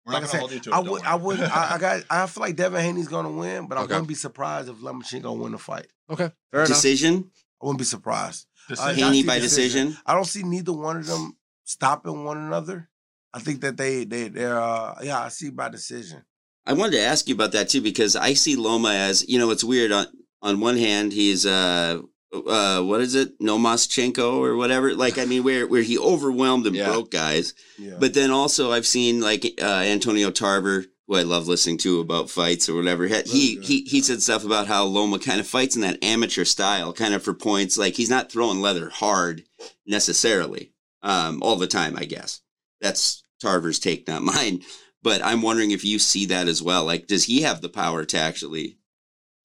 We're 0.06 0.14
like 0.14 0.16
not 0.16 0.16
I 0.16 0.20
gonna 0.20 0.28
said, 0.28 0.40
hold 0.40 0.52
you 0.54 0.60
to 0.62 0.70
it. 0.70 0.74
I 0.74 0.76
don't 0.82 0.92
would. 0.92 1.04
I 1.04 1.16
would, 1.16 1.40
I, 1.42 1.76
I 1.76 1.78
got, 1.86 2.04
I 2.10 2.26
feel 2.28 2.42
like 2.42 2.56
Devin 2.56 2.80
Haney's 2.82 3.08
gonna 3.10 3.32
win, 3.32 3.68
but 3.68 3.78
I 3.78 3.82
Okay. 3.82 3.94
wouldn't 3.96 4.08
be 4.08 4.14
surprised 4.16 4.70
if 4.70 4.76
Lomachenko 4.78 5.38
win 5.38 5.52
the 5.52 5.58
fight. 5.58 5.88
Okay, 6.10 6.32
fair 6.52 6.62
enough. 6.62 6.68
Decision? 6.70 7.32
I 7.62 7.66
wouldn't 7.66 7.80
be 7.80 7.86
surprised. 7.86 8.48
Decision. 8.70 8.90
I 8.90 8.94
Haney 8.94 9.24
by 9.24 9.40
decision. 9.40 9.88
decision? 9.88 10.04
I 10.06 10.14
don't 10.14 10.24
see 10.26 10.44
neither 10.44 10.72
one 10.72 10.96
of 10.98 11.06
them 11.08 11.36
stopping 11.66 12.24
one 12.24 12.38
another. 12.38 12.90
I 13.34 13.40
think 13.40 13.60
that 13.62 13.76
they, 13.78 14.06
they, 14.06 14.30
they're, 14.30 14.60
uh, 14.60 14.96
yeah, 15.04 15.20
I 15.20 15.28
see 15.30 15.50
by 15.50 15.68
decision. 15.70 16.24
I 16.66 16.74
wanted 16.74 16.94
to 16.98 17.02
ask 17.04 17.28
you 17.28 17.36
about 17.36 17.52
that 17.54 17.70
too 17.70 17.82
because 17.82 18.16
I 18.16 18.34
see 18.34 18.56
Loma 18.56 18.90
as 18.94 19.28
you 19.28 19.40
know 19.40 19.50
it's 19.52 19.64
weird 19.64 19.92
on 19.92 20.08
on 20.42 20.60
one 20.60 20.78
hand 20.78 21.12
he's 21.14 21.46
uh 21.46 22.02
uh 22.32 22.82
what 22.84 23.02
is 23.02 23.16
it 23.16 23.40
Nomaschenko 23.40 24.34
or 24.40 24.56
whatever 24.56 24.94
like 24.94 25.18
I 25.18 25.26
mean 25.26 25.44
where 25.44 25.66
where 25.68 25.82
he 25.82 25.98
overwhelmed 25.98 26.68
and 26.68 26.76
Yeah. 26.76 26.88
broke 26.90 27.12
guys 27.12 27.54
Yeah. 27.78 27.98
but 28.00 28.14
then 28.14 28.30
also 28.32 28.72
I've 28.72 28.86
seen 28.88 29.20
like 29.20 29.46
uh, 29.62 29.66
Antonio 29.66 30.30
Tarver 30.32 30.86
who 31.08 31.16
I 31.16 31.24
love 31.24 31.48
listening 31.48 31.80
to 31.80 32.02
about 32.02 32.30
fights 32.30 32.70
or 32.70 32.76
whatever 32.76 33.08
he 33.08 33.16
he, 33.24 33.56
good, 33.56 33.66
he 33.66 33.82
he 33.86 33.98
yeah. 33.98 34.04
said 34.04 34.22
stuff 34.22 34.46
about 34.46 34.68
how 34.68 34.84
Loma 34.86 35.18
kind 35.18 35.40
of 35.40 35.48
fights 35.48 35.76
in 35.76 35.82
that 35.82 35.98
amateur 36.04 36.46
style 36.46 36.94
kind 36.94 37.16
of 37.16 37.24
for 37.24 37.34
points 37.34 37.78
like 37.80 37.96
he's 37.96 38.12
not 38.12 38.32
throwing 38.32 38.62
leather 38.62 38.90
hard 38.90 39.44
necessarily 39.88 40.72
um 41.02 41.42
all 41.42 41.56
the 41.56 41.68
time 41.68 41.96
I 41.98 42.06
guess 42.06 42.42
that's 42.80 43.24
Tarver's 43.42 43.80
take 43.80 44.08
not 44.08 44.22
mine 44.36 44.62
but 45.02 45.24
I'm 45.24 45.42
wondering 45.42 45.72
if 45.72 45.84
you 45.86 46.00
see 46.00 46.26
that 46.28 46.48
as 46.48 46.62
well. 46.62 46.86
Like, 46.86 47.08
does 47.08 47.26
he 47.26 47.42
have 47.42 47.62
the 47.62 47.70
power 47.70 48.06
to 48.06 48.18
actually 48.18 48.78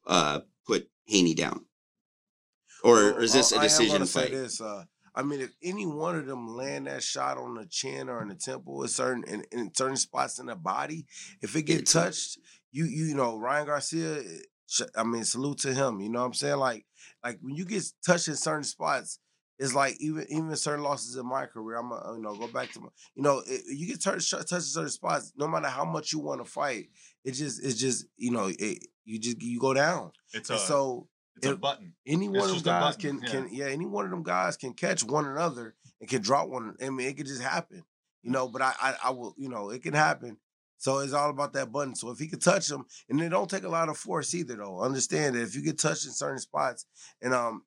uh, 0.06 0.40
put 0.66 0.88
Haney 1.06 1.34
down, 1.34 1.64
or, 2.82 2.94
Well, 2.94 3.14
or 3.16 3.20
is 3.22 3.32
this 3.32 3.52
I- 3.52 3.56
a 3.56 3.58
I 3.60 3.62
decision 3.64 4.06
say 4.06 4.22
fight? 4.22 4.30
this, 4.32 4.60
uh, 4.60 4.84
I 5.14 5.22
mean, 5.22 5.40
if 5.40 5.50
any 5.62 5.86
one 5.86 6.16
of 6.16 6.26
them 6.26 6.48
land 6.48 6.86
that 6.88 7.02
shot 7.02 7.38
on 7.38 7.54
the 7.54 7.66
chin 7.66 8.08
or 8.08 8.20
in 8.22 8.28
the 8.28 8.34
temple, 8.34 8.82
in 8.82 8.88
certain 8.88 9.22
in, 9.24 9.44
in 9.52 9.72
certain 9.74 9.96
spots 9.96 10.38
in 10.40 10.46
the 10.46 10.56
body, 10.56 11.06
if 11.40 11.54
it 11.54 11.62
get 11.62 11.80
It's- 11.82 11.92
touched, 11.92 12.38
you 12.72 12.84
you 12.86 13.14
know 13.14 13.38
Ryan 13.38 13.66
Garcia. 13.66 14.20
eh, 14.20 14.84
I 14.96 15.04
mean, 15.04 15.24
salute 15.24 15.58
to 15.58 15.72
him. 15.74 16.00
You 16.00 16.08
know 16.08 16.20
what 16.20 16.26
I'm 16.26 16.34
saying? 16.34 16.56
Like 16.56 16.84
like 17.22 17.38
when 17.40 17.54
you 17.54 17.64
get 17.64 17.84
touched 18.04 18.26
in 18.28 18.34
certain 18.36 18.64
spots. 18.64 19.20
It's 19.58 19.74
like 19.74 19.96
even 20.00 20.26
even 20.30 20.56
certain 20.56 20.82
losses 20.84 21.16
in 21.16 21.26
my 21.26 21.46
career. 21.46 21.76
I'm 21.78 21.88
gonna 21.90 22.16
you 22.16 22.22
know 22.22 22.34
go 22.34 22.48
back 22.48 22.72
to 22.72 22.80
my 22.80 22.88
you 23.14 23.22
know 23.22 23.42
it, 23.46 23.62
you 23.68 23.86
get 23.86 24.02
touched 24.02 24.30
touched 24.30 24.52
in 24.52 24.60
certain 24.60 24.90
spots. 24.90 25.32
No 25.36 25.46
matter 25.46 25.68
how 25.68 25.84
much 25.84 26.12
you 26.12 26.18
want 26.18 26.44
to 26.44 26.50
fight, 26.50 26.88
it 27.24 27.32
just 27.32 27.64
it's 27.64 27.78
just 27.78 28.06
you 28.16 28.30
know 28.32 28.50
it, 28.58 28.86
you 29.04 29.18
just 29.18 29.40
you 29.42 29.60
go 29.60 29.72
down. 29.72 30.10
It's 30.32 30.50
And 30.50 30.58
a, 30.58 30.62
so 30.62 31.08
it's 31.36 31.46
a 31.46 31.50
it- 31.52 31.60
button. 31.60 31.94
any 32.06 32.26
It's 32.28 32.34
one 32.36 32.48
of 32.48 32.54
just 32.54 32.64
them 32.64 32.80
guys 32.80 32.96
can 32.96 33.20
can 33.20 33.48
yeah, 33.52 33.66
any 33.66 33.86
one 33.86 34.04
of 34.04 34.10
them 34.10 34.22
guys 34.24 34.56
can 34.56 34.72
catch 34.74 35.04
one 35.04 35.26
another 35.26 35.74
and 36.00 36.08
can 36.10 36.20
drop 36.20 36.48
one. 36.48 36.74
I 36.82 36.90
mean, 36.90 37.06
it 37.06 37.16
could 37.16 37.26
just 37.26 37.42
happen, 37.42 37.84
you 38.22 38.30
know. 38.32 38.48
But 38.48 38.62
I 38.62 38.74
I, 38.80 38.94
I 39.04 39.10
will, 39.10 39.34
you 39.38 39.48
know, 39.48 39.70
it 39.70 39.82
can 39.82 39.94
happen. 39.94 40.38
So 40.78 40.98
it's 40.98 41.12
all 41.14 41.30
about 41.30 41.52
that 41.54 41.70
button. 41.72 41.94
So 41.94 42.10
if 42.10 42.18
he 42.18 42.26
could 42.26 42.42
touch 42.42 42.66
them, 42.66 42.84
and 43.08 43.20
it 43.20 43.28
don't 43.30 43.48
take 43.48 43.62
a 43.62 43.68
lot 43.68 43.88
of 43.88 43.96
force 43.96 44.34
either, 44.34 44.56
though. 44.56 44.80
Understand 44.80 45.36
that 45.36 45.42
if 45.42 45.54
you 45.54 45.62
get 45.62 45.78
touched 45.78 46.04
in 46.04 46.12
certain 46.12 46.40
spots, 46.40 46.84
and 47.22 47.32
um, 47.32 47.62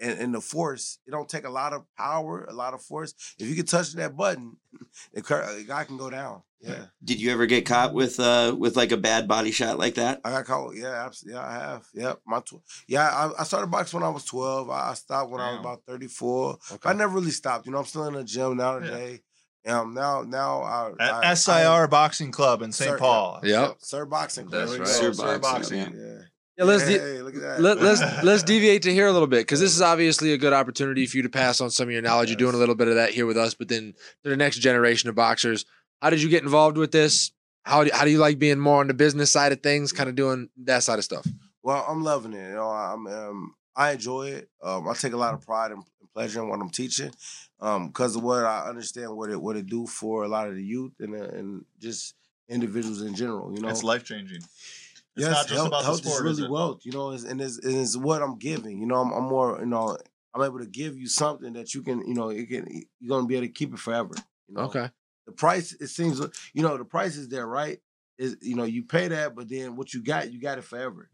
and, 0.00 0.18
and 0.18 0.34
the 0.34 0.40
force, 0.40 0.98
it 1.06 1.10
don't 1.10 1.28
take 1.28 1.44
a 1.46 1.50
lot 1.50 1.72
of 1.72 1.84
power, 1.96 2.44
a 2.44 2.52
lot 2.52 2.74
of 2.74 2.82
force. 2.82 3.14
If 3.38 3.48
you 3.48 3.54
can 3.54 3.66
touch 3.66 3.92
that 3.94 4.16
button, 4.16 4.56
the 5.14 5.22
cur- 5.22 5.46
the 5.56 5.64
guy 5.64 5.84
can 5.84 5.96
go 5.96 6.10
down. 6.10 6.42
Yeah, 6.60 6.86
Did 7.04 7.20
you 7.20 7.30
ever 7.32 7.46
get 7.46 7.66
caught 7.66 7.92
with 7.92 8.18
uh 8.18 8.56
with 8.58 8.76
like 8.76 8.90
a 8.90 8.96
bad 8.96 9.28
body 9.28 9.50
shot 9.52 9.78
like 9.78 9.94
that? 9.96 10.20
I 10.24 10.30
got 10.30 10.46
caught. 10.46 10.74
Yeah, 10.74 11.04
absolutely. 11.06 11.38
Yeah, 11.38 11.46
I 11.46 11.52
have. 11.52 11.86
Yep. 11.94 12.20
My 12.26 12.40
tw- 12.40 12.62
yeah, 12.88 13.06
I, 13.08 13.40
I 13.40 13.44
started 13.44 13.70
boxing 13.70 14.00
when 14.00 14.08
I 14.08 14.10
was 14.12 14.24
twelve. 14.24 14.68
I, 14.70 14.90
I 14.90 14.94
stopped 14.94 15.30
when 15.30 15.40
I 15.40 15.50
was 15.52 15.60
about 15.60 15.82
thirty 15.86 16.08
four. 16.08 16.58
Okay. 16.72 16.88
I 16.88 16.92
never 16.94 17.14
really 17.14 17.30
stopped. 17.30 17.66
You 17.66 17.72
know, 17.72 17.78
I'm 17.78 17.84
still 17.84 18.06
in 18.06 18.14
the 18.14 18.24
gym 18.24 18.56
now 18.56 18.78
today. 18.78 18.90
Yeah. 18.90 18.98
today. 19.06 19.20
Um, 19.80 19.94
now 19.94 20.22
now 20.22 20.62
I, 20.62 20.92
At 20.98 21.24
I, 21.24 21.34
SIR 21.34 21.88
Boxing 21.88 22.32
Club 22.32 22.62
in 22.62 22.72
Sir- 22.72 22.84
St. 22.86 22.98
Paul. 22.98 23.40
I, 23.42 23.46
Yep. 23.46 23.76
Sir 23.80 24.06
Boxing. 24.06 24.46
Club. 24.48 24.66
That's 24.68 24.78
right. 24.78 24.88
Sir 24.88 25.12
Sir 25.12 25.38
Boxing, 25.38 25.78
Boxing. 25.84 26.00
yeah. 26.00 26.18
Yeah. 26.56 26.64
Yeah, 26.64 26.70
let's 26.70 26.84
de- 26.86 26.98
hey, 26.98 27.22
look 27.22 27.34
at 27.34 27.40
that. 27.42 27.60
let, 27.60 27.80
let's 27.82 28.00
let's 28.24 28.42
deviate 28.42 28.82
to 28.82 28.92
here 28.92 29.06
a 29.06 29.12
little 29.12 29.28
bit 29.28 29.40
because 29.40 29.60
this 29.60 29.74
is 29.74 29.82
obviously 29.82 30.32
a 30.32 30.38
good 30.38 30.52
opportunity 30.52 31.06
for 31.06 31.16
you 31.18 31.22
to 31.22 31.28
pass 31.28 31.60
on 31.60 31.70
some 31.70 31.88
of 31.88 31.92
your 31.92 32.02
knowledge. 32.02 32.30
You're 32.30 32.36
doing 32.36 32.54
a 32.54 32.58
little 32.58 32.74
bit 32.74 32.88
of 32.88 32.94
that 32.94 33.10
here 33.10 33.26
with 33.26 33.36
us, 33.36 33.54
but 33.54 33.68
then 33.68 33.94
to 34.24 34.30
the 34.30 34.36
next 34.36 34.58
generation 34.58 35.08
of 35.08 35.14
boxers. 35.14 35.64
How 36.02 36.10
did 36.10 36.22
you 36.22 36.28
get 36.28 36.42
involved 36.42 36.76
with 36.76 36.92
this? 36.92 37.32
How 37.64 37.82
do, 37.84 37.90
how 37.92 38.04
do 38.04 38.10
you 38.10 38.18
like 38.18 38.38
being 38.38 38.58
more 38.58 38.80
on 38.80 38.86
the 38.86 38.94
business 38.94 39.32
side 39.32 39.50
of 39.52 39.62
things, 39.62 39.92
kind 39.92 40.08
of 40.08 40.14
doing 40.14 40.48
that 40.64 40.82
side 40.82 40.98
of 40.98 41.04
stuff? 41.04 41.26
Well, 41.62 41.84
I'm 41.88 42.02
loving 42.04 42.32
it. 42.32 42.48
You 42.50 42.54
know, 42.54 42.68
I'm 42.70 43.06
um, 43.06 43.54
I 43.74 43.92
enjoy 43.92 44.28
it. 44.28 44.48
Um, 44.62 44.88
I 44.88 44.94
take 44.94 45.12
a 45.14 45.16
lot 45.16 45.34
of 45.34 45.44
pride 45.44 45.72
and 45.72 45.82
and 46.00 46.12
pleasure 46.12 46.40
in 46.42 46.48
what 46.48 46.60
I'm 46.60 46.70
teaching, 46.70 47.12
um, 47.60 47.88
because 47.88 48.14
of 48.16 48.22
what 48.22 48.44
I 48.44 48.68
understand 48.68 49.16
what 49.16 49.30
it 49.30 49.40
what 49.40 49.56
it 49.56 49.66
do 49.66 49.86
for 49.86 50.24
a 50.24 50.28
lot 50.28 50.48
of 50.48 50.54
the 50.54 50.62
youth 50.62 50.92
and 51.00 51.14
uh, 51.14 51.24
and 51.24 51.64
just 51.80 52.14
individuals 52.48 53.02
in 53.02 53.14
general. 53.14 53.52
You 53.52 53.60
know, 53.60 53.68
It's 53.68 53.82
life 53.82 54.04
changing. 54.04 54.42
It's 55.16 55.24
yes, 55.26 55.30
not 55.32 55.42
just 55.48 55.54
health, 55.54 55.68
about 55.68 55.78
the 55.80 55.84
health 55.86 55.98
sport, 56.04 56.26
is 56.26 56.32
is 56.32 56.38
really 56.40 56.48
it? 56.48 56.50
wealth. 56.52 56.80
You 56.84 56.92
know, 56.92 57.10
it's, 57.12 57.24
and 57.24 57.40
it's, 57.40 57.58
and 57.58 57.74
it's 57.76 57.96
what 57.96 58.22
I'm 58.22 58.38
giving. 58.38 58.78
You 58.78 58.86
know, 58.86 58.96
I'm, 58.96 59.12
I'm 59.12 59.24
more. 59.24 59.58
You 59.58 59.66
know, 59.66 59.96
I'm 60.34 60.42
able 60.42 60.58
to 60.58 60.66
give 60.66 60.98
you 60.98 61.06
something 61.08 61.54
that 61.54 61.74
you 61.74 61.82
can. 61.82 62.06
You 62.06 62.14
know, 62.14 62.28
it 62.28 62.48
can. 62.48 62.66
You're 63.00 63.16
gonna 63.16 63.26
be 63.26 63.36
able 63.36 63.46
to 63.46 63.52
keep 63.52 63.72
it 63.72 63.78
forever. 63.78 64.14
You 64.48 64.54
know? 64.56 64.62
Okay. 64.62 64.90
The 65.26 65.32
price. 65.32 65.72
It 65.80 65.88
seems. 65.88 66.20
You 66.52 66.62
know, 66.62 66.76
the 66.76 66.84
price 66.84 67.16
is 67.16 67.28
there, 67.28 67.46
right? 67.46 67.78
Is 68.18 68.36
you 68.42 68.56
know, 68.56 68.64
you 68.64 68.82
pay 68.82 69.08
that, 69.08 69.34
but 69.34 69.48
then 69.48 69.76
what 69.76 69.92
you 69.94 70.02
got, 70.02 70.30
you 70.32 70.40
got 70.40 70.58
it 70.58 70.64
forever. 70.64 71.08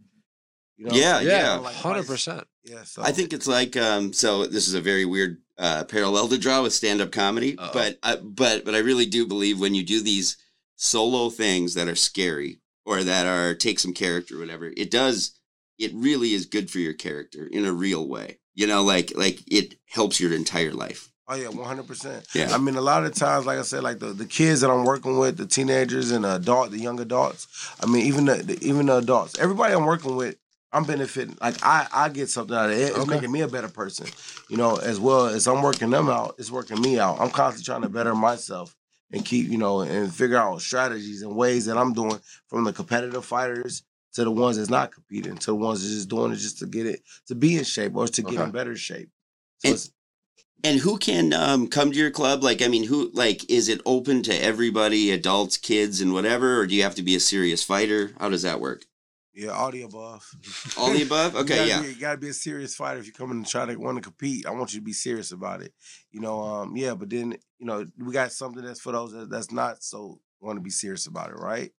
You 0.76 0.86
know? 0.86 0.94
Yeah, 0.94 1.20
Yeah, 1.20 1.62
hundred 1.62 2.06
price- 2.06 2.06
percent. 2.06 2.46
Yeah. 2.64 2.82
So 2.84 3.02
I 3.02 3.12
think 3.12 3.32
it's 3.32 3.46
like 3.46 3.76
um 3.76 4.12
so 4.12 4.46
this 4.46 4.66
is 4.66 4.74
a 4.74 4.80
very 4.80 5.04
weird 5.04 5.38
uh 5.58 5.84
parallel 5.84 6.28
to 6.28 6.38
draw 6.38 6.62
with 6.62 6.72
stand 6.72 7.00
up 7.00 7.12
comedy, 7.12 7.56
Uh-oh. 7.58 7.70
but 7.72 7.98
I, 8.02 8.16
but 8.16 8.64
but 8.64 8.74
I 8.74 8.78
really 8.78 9.06
do 9.06 9.26
believe 9.26 9.60
when 9.60 9.74
you 9.74 9.84
do 9.84 10.00
these 10.00 10.36
solo 10.76 11.28
things 11.30 11.74
that 11.74 11.86
are 11.88 11.94
scary 11.94 12.58
or 12.84 13.02
that 13.04 13.26
are 13.26 13.54
take 13.54 13.78
some 13.78 13.92
character 13.94 14.36
or 14.36 14.40
whatever, 14.40 14.72
it 14.76 14.90
does 14.90 15.38
it 15.78 15.90
really 15.94 16.32
is 16.34 16.46
good 16.46 16.70
for 16.70 16.78
your 16.78 16.92
character 16.94 17.46
in 17.46 17.64
a 17.64 17.72
real 17.72 18.06
way. 18.08 18.38
You 18.54 18.66
know, 18.66 18.82
like 18.82 19.12
like 19.16 19.40
it 19.46 19.76
helps 19.86 20.20
your 20.20 20.32
entire 20.34 20.72
life. 20.72 21.08
Oh 21.28 21.34
yeah, 21.36 21.48
one 21.48 21.66
hundred 21.66 21.86
percent. 21.86 22.26
Yeah. 22.34 22.52
I 22.52 22.58
mean, 22.58 22.74
a 22.76 22.80
lot 22.80 23.04
of 23.04 23.14
times, 23.14 23.46
like 23.46 23.58
I 23.58 23.62
said, 23.62 23.82
like 23.82 23.98
the, 24.00 24.08
the 24.12 24.26
kids 24.26 24.60
that 24.60 24.70
I'm 24.70 24.84
working 24.84 25.18
with, 25.18 25.38
the 25.38 25.46
teenagers 25.46 26.10
and 26.10 26.24
the 26.24 26.34
adult, 26.36 26.70
the 26.72 26.78
young 26.78 27.00
adults. 27.00 27.46
I 27.80 27.86
mean, 27.86 28.04
even 28.06 28.26
the, 28.26 28.34
the 28.36 28.58
even 28.66 28.86
the 28.86 28.96
adults. 28.98 29.38
Everybody 29.38 29.72
I'm 29.72 29.86
working 29.86 30.16
with, 30.16 30.36
I'm 30.72 30.84
benefiting. 30.84 31.38
Like 31.40 31.56
I 31.62 31.86
I 31.92 32.08
get 32.10 32.28
something 32.28 32.54
out 32.54 32.66
of 32.70 32.76
it. 32.76 32.88
It's 32.90 32.98
Okay. 32.98 33.10
making 33.14 33.32
me 33.32 33.40
a 33.40 33.48
better 33.48 33.68
person. 33.68 34.08
You 34.50 34.58
know, 34.58 34.76
as 34.76 35.00
well 35.00 35.26
as 35.26 35.46
I'm 35.48 35.62
working 35.62 35.88
them 35.90 36.10
out, 36.10 36.34
it's 36.38 36.50
working 36.50 36.80
me 36.82 36.98
out. 36.98 37.20
I'm 37.20 37.30
constantly 37.30 37.64
trying 37.64 37.82
to 37.82 37.88
better 37.88 38.14
myself 38.14 38.74
and 39.12 39.24
keep 39.24 39.48
you 39.48 39.58
know 39.58 39.80
and 39.80 40.12
figure 40.14 40.36
out 40.36 40.60
strategies 40.60 41.22
and 41.22 41.34
ways 41.36 41.66
that 41.66 41.76
I'm 41.76 41.92
doing 41.92 42.18
from 42.48 42.64
the 42.64 42.72
competitive 42.72 43.24
fighters 43.24 43.82
to 44.14 44.24
the 44.24 44.30
ones 44.30 44.56
that's 44.56 44.70
not 44.70 44.92
competing 44.92 45.36
to 45.36 45.46
the 45.46 45.54
ones 45.54 45.80
that's 45.82 45.94
just 45.94 46.08
doing 46.08 46.32
it 46.32 46.36
just 46.36 46.58
to 46.58 46.66
get 46.66 46.86
it 46.86 47.02
to 47.28 47.34
be 47.34 47.56
in 47.56 47.64
shape 47.64 47.94
or 47.96 48.06
to 48.08 48.22
get 48.22 48.34
Okay. 48.34 48.42
in 48.44 48.50
better 48.50 48.76
shape. 48.76 49.08
So 49.64 49.70
And- 49.70 49.90
And 50.64 50.78
who 50.80 50.96
can 50.96 51.32
um, 51.32 51.66
come 51.66 51.90
to 51.90 51.98
your 51.98 52.10
club? 52.12 52.44
Like, 52.44 52.62
I 52.62 52.68
mean, 52.68 52.84
who 52.84 53.10
like 53.14 53.50
is 53.50 53.68
it 53.68 53.80
open 53.84 54.22
to 54.24 54.32
everybody, 54.32 55.10
adults, 55.10 55.56
kids, 55.56 56.00
and 56.00 56.12
whatever, 56.12 56.60
or 56.60 56.66
do 56.68 56.74
you 56.76 56.84
have 56.84 56.94
to 56.96 57.02
be 57.02 57.16
a 57.16 57.20
serious 57.20 57.64
fighter? 57.64 58.12
How 58.20 58.28
does 58.28 58.42
that 58.42 58.60
work? 58.60 58.84
Yeah, 59.34 59.50
all 59.50 59.70
the 59.70 59.82
above. 59.82 60.28
All 60.76 60.92
the 60.92 61.02
above? 61.08 61.34
You 61.34 61.40
Okay, 61.40 61.56
gotta 61.56 61.68
yeah. 61.68 61.82
Be, 61.82 61.88
you 61.88 62.00
gotta 62.00 62.18
be 62.18 62.28
a 62.28 62.32
serious 62.34 62.74
fighter 62.74 63.00
if 63.00 63.06
you 63.06 63.12
come 63.12 63.30
in 63.30 63.38
and 63.38 63.46
try 63.46 63.66
to 63.66 63.76
want 63.76 63.96
to 63.96 64.02
compete. 64.02 64.46
I 64.46 64.50
want 64.50 64.72
you 64.72 64.80
to 64.80 64.84
be 64.84 64.92
serious 64.92 65.32
about 65.32 65.62
it. 65.62 65.72
You 66.10 66.20
know, 66.20 66.40
um, 66.40 66.76
yeah, 66.76 66.94
but 66.94 67.10
then 67.10 67.36
you 67.58 67.66
know 67.66 67.86
we 67.98 68.12
got 68.12 68.32
something 68.32 68.62
that's 68.64 68.80
for 68.80 68.92
those 68.92 69.12
that, 69.12 69.30
that's 69.30 69.50
not 69.52 69.82
so 69.82 70.20
want 70.40 70.56
to 70.56 70.60
be 70.62 70.70
serious 70.70 71.06
about 71.06 71.30
it, 71.30 71.36
right? 71.36 71.70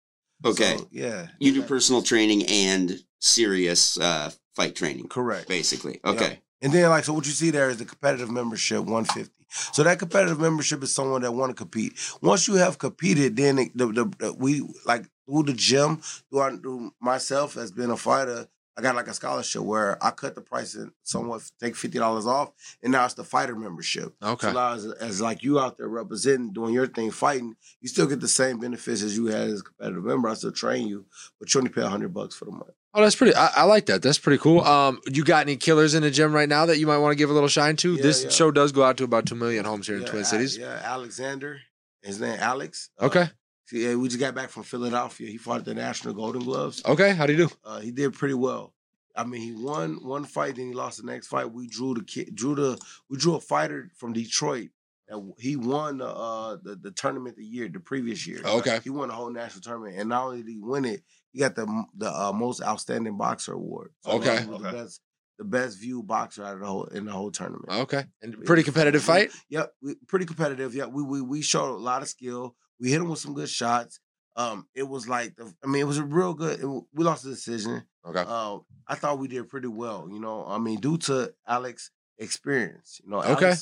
Okay. 0.45 0.77
So, 0.77 0.87
yeah. 0.91 1.27
You 1.39 1.53
do 1.53 1.61
personal 1.61 2.01
training 2.01 2.45
and 2.47 2.99
serious 3.19 3.99
uh, 3.99 4.31
fight 4.55 4.75
training, 4.75 5.07
Correct. 5.07 5.47
basically. 5.47 5.99
Yeah. 6.03 6.11
Okay. 6.11 6.39
And 6.61 6.71
then 6.73 6.89
like 6.89 7.03
so 7.03 7.13
what 7.13 7.25
you 7.25 7.31
see 7.33 7.49
there 7.49 7.69
is 7.69 7.77
the 7.77 7.85
competitive 7.85 8.31
membership 8.31 8.79
150. 8.79 9.31
So 9.73 9.83
that 9.83 9.99
competitive 9.99 10.39
membership 10.39 10.81
is 10.81 10.93
someone 10.93 11.21
that 11.21 11.31
want 11.33 11.51
to 11.51 11.53
compete. 11.55 11.93
Once 12.21 12.47
you 12.47 12.55
have 12.55 12.79
competed, 12.79 13.35
then 13.35 13.57
the, 13.75 13.85
the, 13.85 14.11
the 14.17 14.33
we 14.33 14.63
like 14.85 15.05
through 15.25 15.43
the 15.43 15.53
gym, 15.53 15.97
through, 16.29 16.39
our, 16.39 16.55
through 16.57 16.93
myself 16.99 17.57
as 17.57 17.71
being 17.71 17.89
a 17.91 17.97
fighter, 17.97 18.47
I 18.75 18.81
got 18.81 18.95
like 18.95 19.07
a 19.07 19.13
scholarship 19.13 19.61
where 19.61 20.03
I 20.03 20.09
cut 20.09 20.33
the 20.33 20.41
price 20.41 20.73
and 20.73 20.91
somewhat 21.03 21.43
take 21.59 21.75
fifty 21.75 21.99
dollars 21.99 22.25
off, 22.25 22.53
and 22.81 22.91
now 22.91 23.05
it's 23.05 23.13
the 23.13 23.23
fighter 23.23 23.55
membership. 23.55 24.15
Okay. 24.23 24.47
So 24.47 24.53
now 24.53 24.73
as, 24.73 24.85
as 24.85 25.21
like 25.21 25.43
you 25.43 25.59
out 25.59 25.77
there 25.77 25.87
representing, 25.87 26.53
doing 26.53 26.73
your 26.73 26.87
thing, 26.87 27.11
fighting, 27.11 27.55
you 27.81 27.87
still 27.87 28.07
get 28.07 28.19
the 28.19 28.27
same 28.27 28.59
benefits 28.59 29.03
as 29.03 29.15
you 29.15 29.27
had 29.27 29.49
as 29.49 29.59
a 29.59 29.63
competitive 29.63 30.03
member. 30.03 30.27
I 30.27 30.33
still 30.33 30.51
train 30.51 30.87
you, 30.87 31.05
but 31.39 31.53
you 31.53 31.59
only 31.59 31.69
pay 31.69 31.81
hundred 31.81 32.15
bucks 32.15 32.35
for 32.35 32.45
the 32.45 32.51
month. 32.51 32.71
Oh, 32.95 33.01
that's 33.01 33.15
pretty. 33.15 33.35
I, 33.35 33.51
I 33.57 33.63
like 33.65 33.85
that. 33.87 34.01
That's 34.01 34.17
pretty 34.17 34.41
cool. 34.41 34.61
Um, 34.61 34.99
you 35.11 35.23
got 35.23 35.41
any 35.41 35.55
killers 35.55 35.93
in 35.93 36.01
the 36.01 36.11
gym 36.11 36.33
right 36.33 36.49
now 36.49 36.65
that 36.65 36.79
you 36.79 36.87
might 36.87 36.97
want 36.97 37.11
to 37.11 37.15
give 37.15 37.29
a 37.29 37.33
little 37.33 37.49
shine 37.49 37.75
to? 37.77 37.93
Yeah, 37.93 38.01
this 38.01 38.23
yeah. 38.23 38.29
show 38.31 38.51
does 38.51 38.71
go 38.71 38.83
out 38.83 38.97
to 38.97 39.03
about 39.03 39.27
two 39.27 39.35
million 39.35 39.65
homes 39.65 39.85
here 39.85 39.97
in 39.97 40.05
Twin 40.05 40.25
Cities. 40.25 40.57
Yeah, 40.57 40.81
Alexander. 40.83 41.59
His 42.01 42.19
name 42.19 42.37
Alex. 42.39 42.89
Uh, 42.99 43.05
Okay. 43.05 43.29
Yeah, 43.73 43.95
we 43.95 44.07
just 44.07 44.19
got 44.19 44.35
back 44.35 44.49
from 44.49 44.63
Philadelphia. 44.63 45.27
He 45.27 45.37
fought 45.37 45.59
at 45.59 45.65
the 45.65 45.73
National 45.73 46.13
Golden 46.13 46.43
Gloves. 46.43 46.83
Okay. 46.85 47.13
How 47.13 47.25
do 47.25 47.33
you 47.33 47.47
do? 47.47 47.55
Uh, 47.65 47.79
he 47.79 47.91
did 47.91 48.13
pretty 48.13 48.35
well. 48.35 48.73
I 49.15 49.23
mean, 49.23 49.41
he 49.41 49.51
won 49.51 49.95
one 50.03 50.25
fight, 50.25 50.55
then 50.55 50.67
he 50.67 50.73
lost 50.73 50.97
the 51.01 51.11
next 51.11 51.27
fight. 51.27 51.51
We 51.51 51.67
drew 51.67 51.93
the 51.93 52.03
kid, 52.03 52.35
drew 52.35 52.55
the, 52.55 52.79
we 53.09 53.17
drew 53.17 53.35
a 53.35 53.39
fighter 53.39 53.89
from 53.95 54.13
Detroit 54.13 54.69
And 55.07 55.33
he 55.37 55.55
won 55.55 55.97
the 55.97 56.07
uh 56.07 56.57
the, 56.63 56.75
the 56.75 56.91
tournament 56.91 57.35
the 57.35 57.43
year 57.43 57.67
the 57.67 57.79
previous 57.79 58.25
year. 58.25 58.41
Okay. 58.45 58.79
He 58.83 58.89
won 58.89 59.09
the 59.09 59.15
whole 59.15 59.31
national 59.31 59.61
tournament, 59.61 59.97
and 59.99 60.09
not 60.09 60.25
only 60.25 60.37
did 60.37 60.49
he 60.49 60.59
win 60.59 60.85
it, 60.85 61.01
he 61.31 61.39
got 61.39 61.55
the 61.55 61.65
the 61.97 62.09
uh, 62.11 62.31
most 62.31 62.61
outstanding 62.61 63.17
boxer 63.17 63.53
award. 63.53 63.91
Okay. 64.05 64.41
he 64.41 64.47
was 64.47 64.61
the 64.61 64.71
best 64.71 65.01
the 65.39 65.43
best 65.43 65.79
viewed 65.79 66.07
boxer 66.07 66.43
out 66.43 66.53
of 66.55 66.59
the 66.61 66.65
whole 66.65 66.85
in 66.85 67.05
the 67.05 67.11
whole 67.11 67.31
tournament. 67.31 67.69
Okay. 67.69 68.05
And 68.21 68.43
pretty 68.45 68.63
competitive 68.63 69.03
fight. 69.03 69.31
Yep, 69.49 69.73
we, 69.81 69.95
pretty 70.07 70.25
competitive. 70.25 70.73
Yeah, 70.73 70.85
we, 70.85 71.03
we 71.03 71.21
we 71.21 71.41
showed 71.41 71.73
a 71.73 71.77
lot 71.77 72.01
of 72.01 72.07
skill. 72.07 72.55
We 72.79 72.89
hit 72.91 73.01
him 73.01 73.09
with 73.09 73.19
some 73.19 73.33
good 73.33 73.49
shots. 73.49 73.99
Um, 74.35 74.67
it 74.73 74.83
was 74.83 75.07
like 75.07 75.35
the, 75.35 75.53
I 75.63 75.67
mean, 75.67 75.81
it 75.81 75.85
was 75.87 75.99
a 75.99 76.03
real 76.03 76.33
good. 76.33 76.59
it 76.59 76.65
we 76.67 77.03
lost 77.03 77.23
the 77.23 77.29
decision. 77.29 77.83
Okay. 78.05 78.23
Uh, 78.27 78.57
I 78.87 78.95
thought 78.95 79.19
we 79.19 79.27
did 79.27 79.47
pretty 79.47 79.67
well. 79.67 80.07
You 80.11 80.19
know, 80.19 80.45
I 80.47 80.57
mean, 80.57 80.79
due 80.79 80.97
to 80.99 81.33
Alex' 81.47 81.91
experience. 82.17 82.99
You 83.03 83.11
know, 83.11 83.21
Okay. 83.23 83.53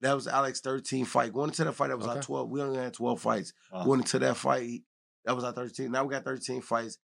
That 0.00 0.14
was 0.14 0.28
Alex' 0.28 0.60
13 0.60 1.06
fight. 1.06 1.32
Going 1.32 1.48
into 1.50 1.64
that 1.64 1.72
fight, 1.72 1.88
that 1.88 1.96
was 1.98 2.06
our 2.06 2.22
12. 2.22 2.48
We 2.50 2.62
only 2.62 2.78
had 2.78 2.92
12 2.94 3.20
fights. 3.20 3.52
Wow. 3.72 3.84
Going 3.84 4.00
into 4.00 4.20
that 4.20 4.36
fight, 4.36 4.82
that 5.24 5.34
was 5.34 5.42
our 5.42 5.50
13. 5.52 5.90
Now 5.90 6.04
we 6.04 6.12
got 6.14 6.24
13 6.24 6.60
fights. 6.60 6.98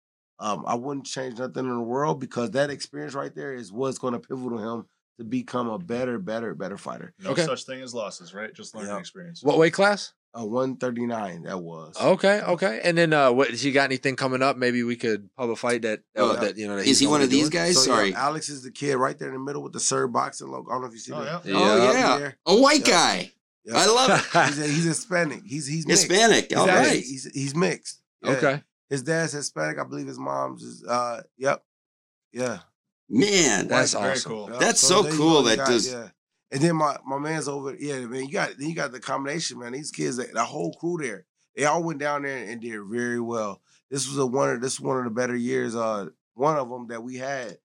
Um, 0.40 0.64
I 0.66 0.74
wouldn't 0.74 1.06
change 1.06 1.38
nothing 1.38 1.66
in 1.66 1.70
the 1.76 1.80
world 1.82 2.18
because 2.18 2.50
that 2.52 2.68
experience 2.70 3.14
right 3.14 3.32
there 3.32 3.54
is 3.54 3.70
what's 3.70 3.98
going 3.98 4.14
to 4.14 4.18
pivotal 4.18 4.58
him 4.58 4.86
to 5.18 5.24
become 5.24 5.68
a 5.68 5.78
better, 5.78 6.18
better, 6.18 6.52
better 6.54 6.76
fighter. 6.76 7.12
No 7.22 7.30
Okay. 7.30 7.44
such 7.44 7.64
thing 7.64 7.80
as 7.80 7.94
losses, 7.94 8.34
right? 8.34 8.52
Just 8.52 8.74
learning 8.74 8.90
Yeah. 8.90 8.98
experience. 8.98 9.40
What 9.44 9.58
weight 9.58 9.74
class? 9.74 10.12
Uh, 10.32 10.44
139, 10.46 11.42
that 11.42 11.58
was. 11.58 11.96
Okay, 12.00 12.40
okay. 12.42 12.80
And 12.84 12.96
then 12.96 13.12
uh 13.12 13.32
what 13.32 13.50
He 13.50 13.72
got 13.72 13.84
anything 13.84 14.14
coming 14.14 14.42
up? 14.42 14.56
Maybe 14.56 14.82
we 14.84 14.94
could 14.94 15.28
pub 15.36 15.50
a 15.50 15.56
fight 15.56 15.82
that 15.82 16.02
uh, 16.14 16.34
that 16.36 16.56
you 16.56 16.68
know 16.68 16.76
that 16.76 16.86
Is 16.86 17.00
he 17.00 17.06
one 17.08 17.20
of 17.20 17.30
these 17.30 17.48
doing? 17.50 17.64
guys? 17.64 17.82
So, 17.84 17.90
yeah, 17.90 17.96
Sorry. 17.96 18.14
Alex 18.14 18.48
is 18.48 18.62
the 18.62 18.70
kid 18.70 18.94
right 18.94 19.18
there 19.18 19.28
in 19.28 19.34
the 19.34 19.40
middle 19.40 19.62
with 19.62 19.72
the 19.72 19.80
Sir 19.80 20.06
boxing 20.06 20.48
logo. 20.48 20.70
I 20.70 20.74
don't 20.74 20.82
know 20.82 20.86
if 20.88 20.92
you 20.92 20.98
see 21.00 21.12
Oh, 21.12 21.24
that. 21.24 21.44
yeah. 21.44 21.54
Oh, 21.56 21.92
Yeah. 21.92 22.18
yeah. 22.18 22.30
A 22.46 22.54
white 22.56 22.86
Yeah. 22.86 22.92
guy. 22.94 23.32
Yeah. 23.64 23.72
I 23.76 23.86
love 23.86 24.10
it. 24.34 24.46
He's, 24.46 24.58
a, 24.60 24.66
he's 24.68 24.84
Hispanic. 24.84 25.42
He's 25.44 25.66
he's 25.66 25.86
mixed. 25.86 26.08
Hispanic. 26.08 26.46
He's, 26.50 26.58
All 26.58 26.70
actually- 26.70 26.88
right. 26.96 27.04
he's, 27.04 27.30
he's 27.34 27.54
mixed. 27.56 28.00
Yeah. 28.22 28.30
Okay. 28.32 28.62
His 28.88 29.02
dad's 29.02 29.32
Hispanic. 29.32 29.78
I 29.80 29.84
believe 29.84 30.06
his 30.06 30.18
mom's 30.18 30.62
is. 30.62 30.84
Uh, 30.84 31.22
yep. 31.38 31.62
Yeah. 32.32 32.58
Man, 33.08 33.66
That's 33.66 33.94
Very 33.94 34.12
awesome. 34.12 34.30
cool. 34.30 34.50
Yeah, 34.52 34.58
That's 34.58 34.80
so 34.80 35.02
there 35.02 35.10
you 35.12 35.18
cool 35.18 35.42
that 35.42 35.56
got- 35.58 35.66
does- 35.68 35.92
Yeah. 35.92 36.08
And 36.52 36.60
then 36.60 36.76
my, 36.76 36.96
my 37.06 37.18
man's 37.18 37.48
over. 37.48 37.74
Yeah, 37.78 38.00
man. 38.06 38.24
You 38.24 38.32
got 38.32 38.58
then 38.58 38.68
you 38.68 38.74
got 38.74 38.92
the 38.92 39.00
combination, 39.00 39.58
man. 39.58 39.72
These 39.72 39.90
kids, 39.90 40.16
the 40.16 40.44
whole 40.44 40.72
crew 40.74 40.98
there, 41.00 41.24
they 41.56 41.64
all 41.64 41.82
went 41.82 42.00
down 42.00 42.22
there 42.22 42.38
and 42.38 42.60
did 42.60 42.80
very 42.90 43.20
well. 43.20 43.60
This 43.90 44.08
was 44.08 44.18
a 44.18 44.26
one. 44.26 44.50
Of, 44.50 44.60
this 44.60 44.74
is 44.74 44.80
one 44.80 44.98
of 44.98 45.04
the 45.04 45.10
better 45.10 45.36
years. 45.36 45.76
Uh, 45.76 46.08
one 46.34 46.56
of 46.56 46.68
them 46.68 46.88
that 46.88 47.02
we 47.02 47.16
had 47.16 47.58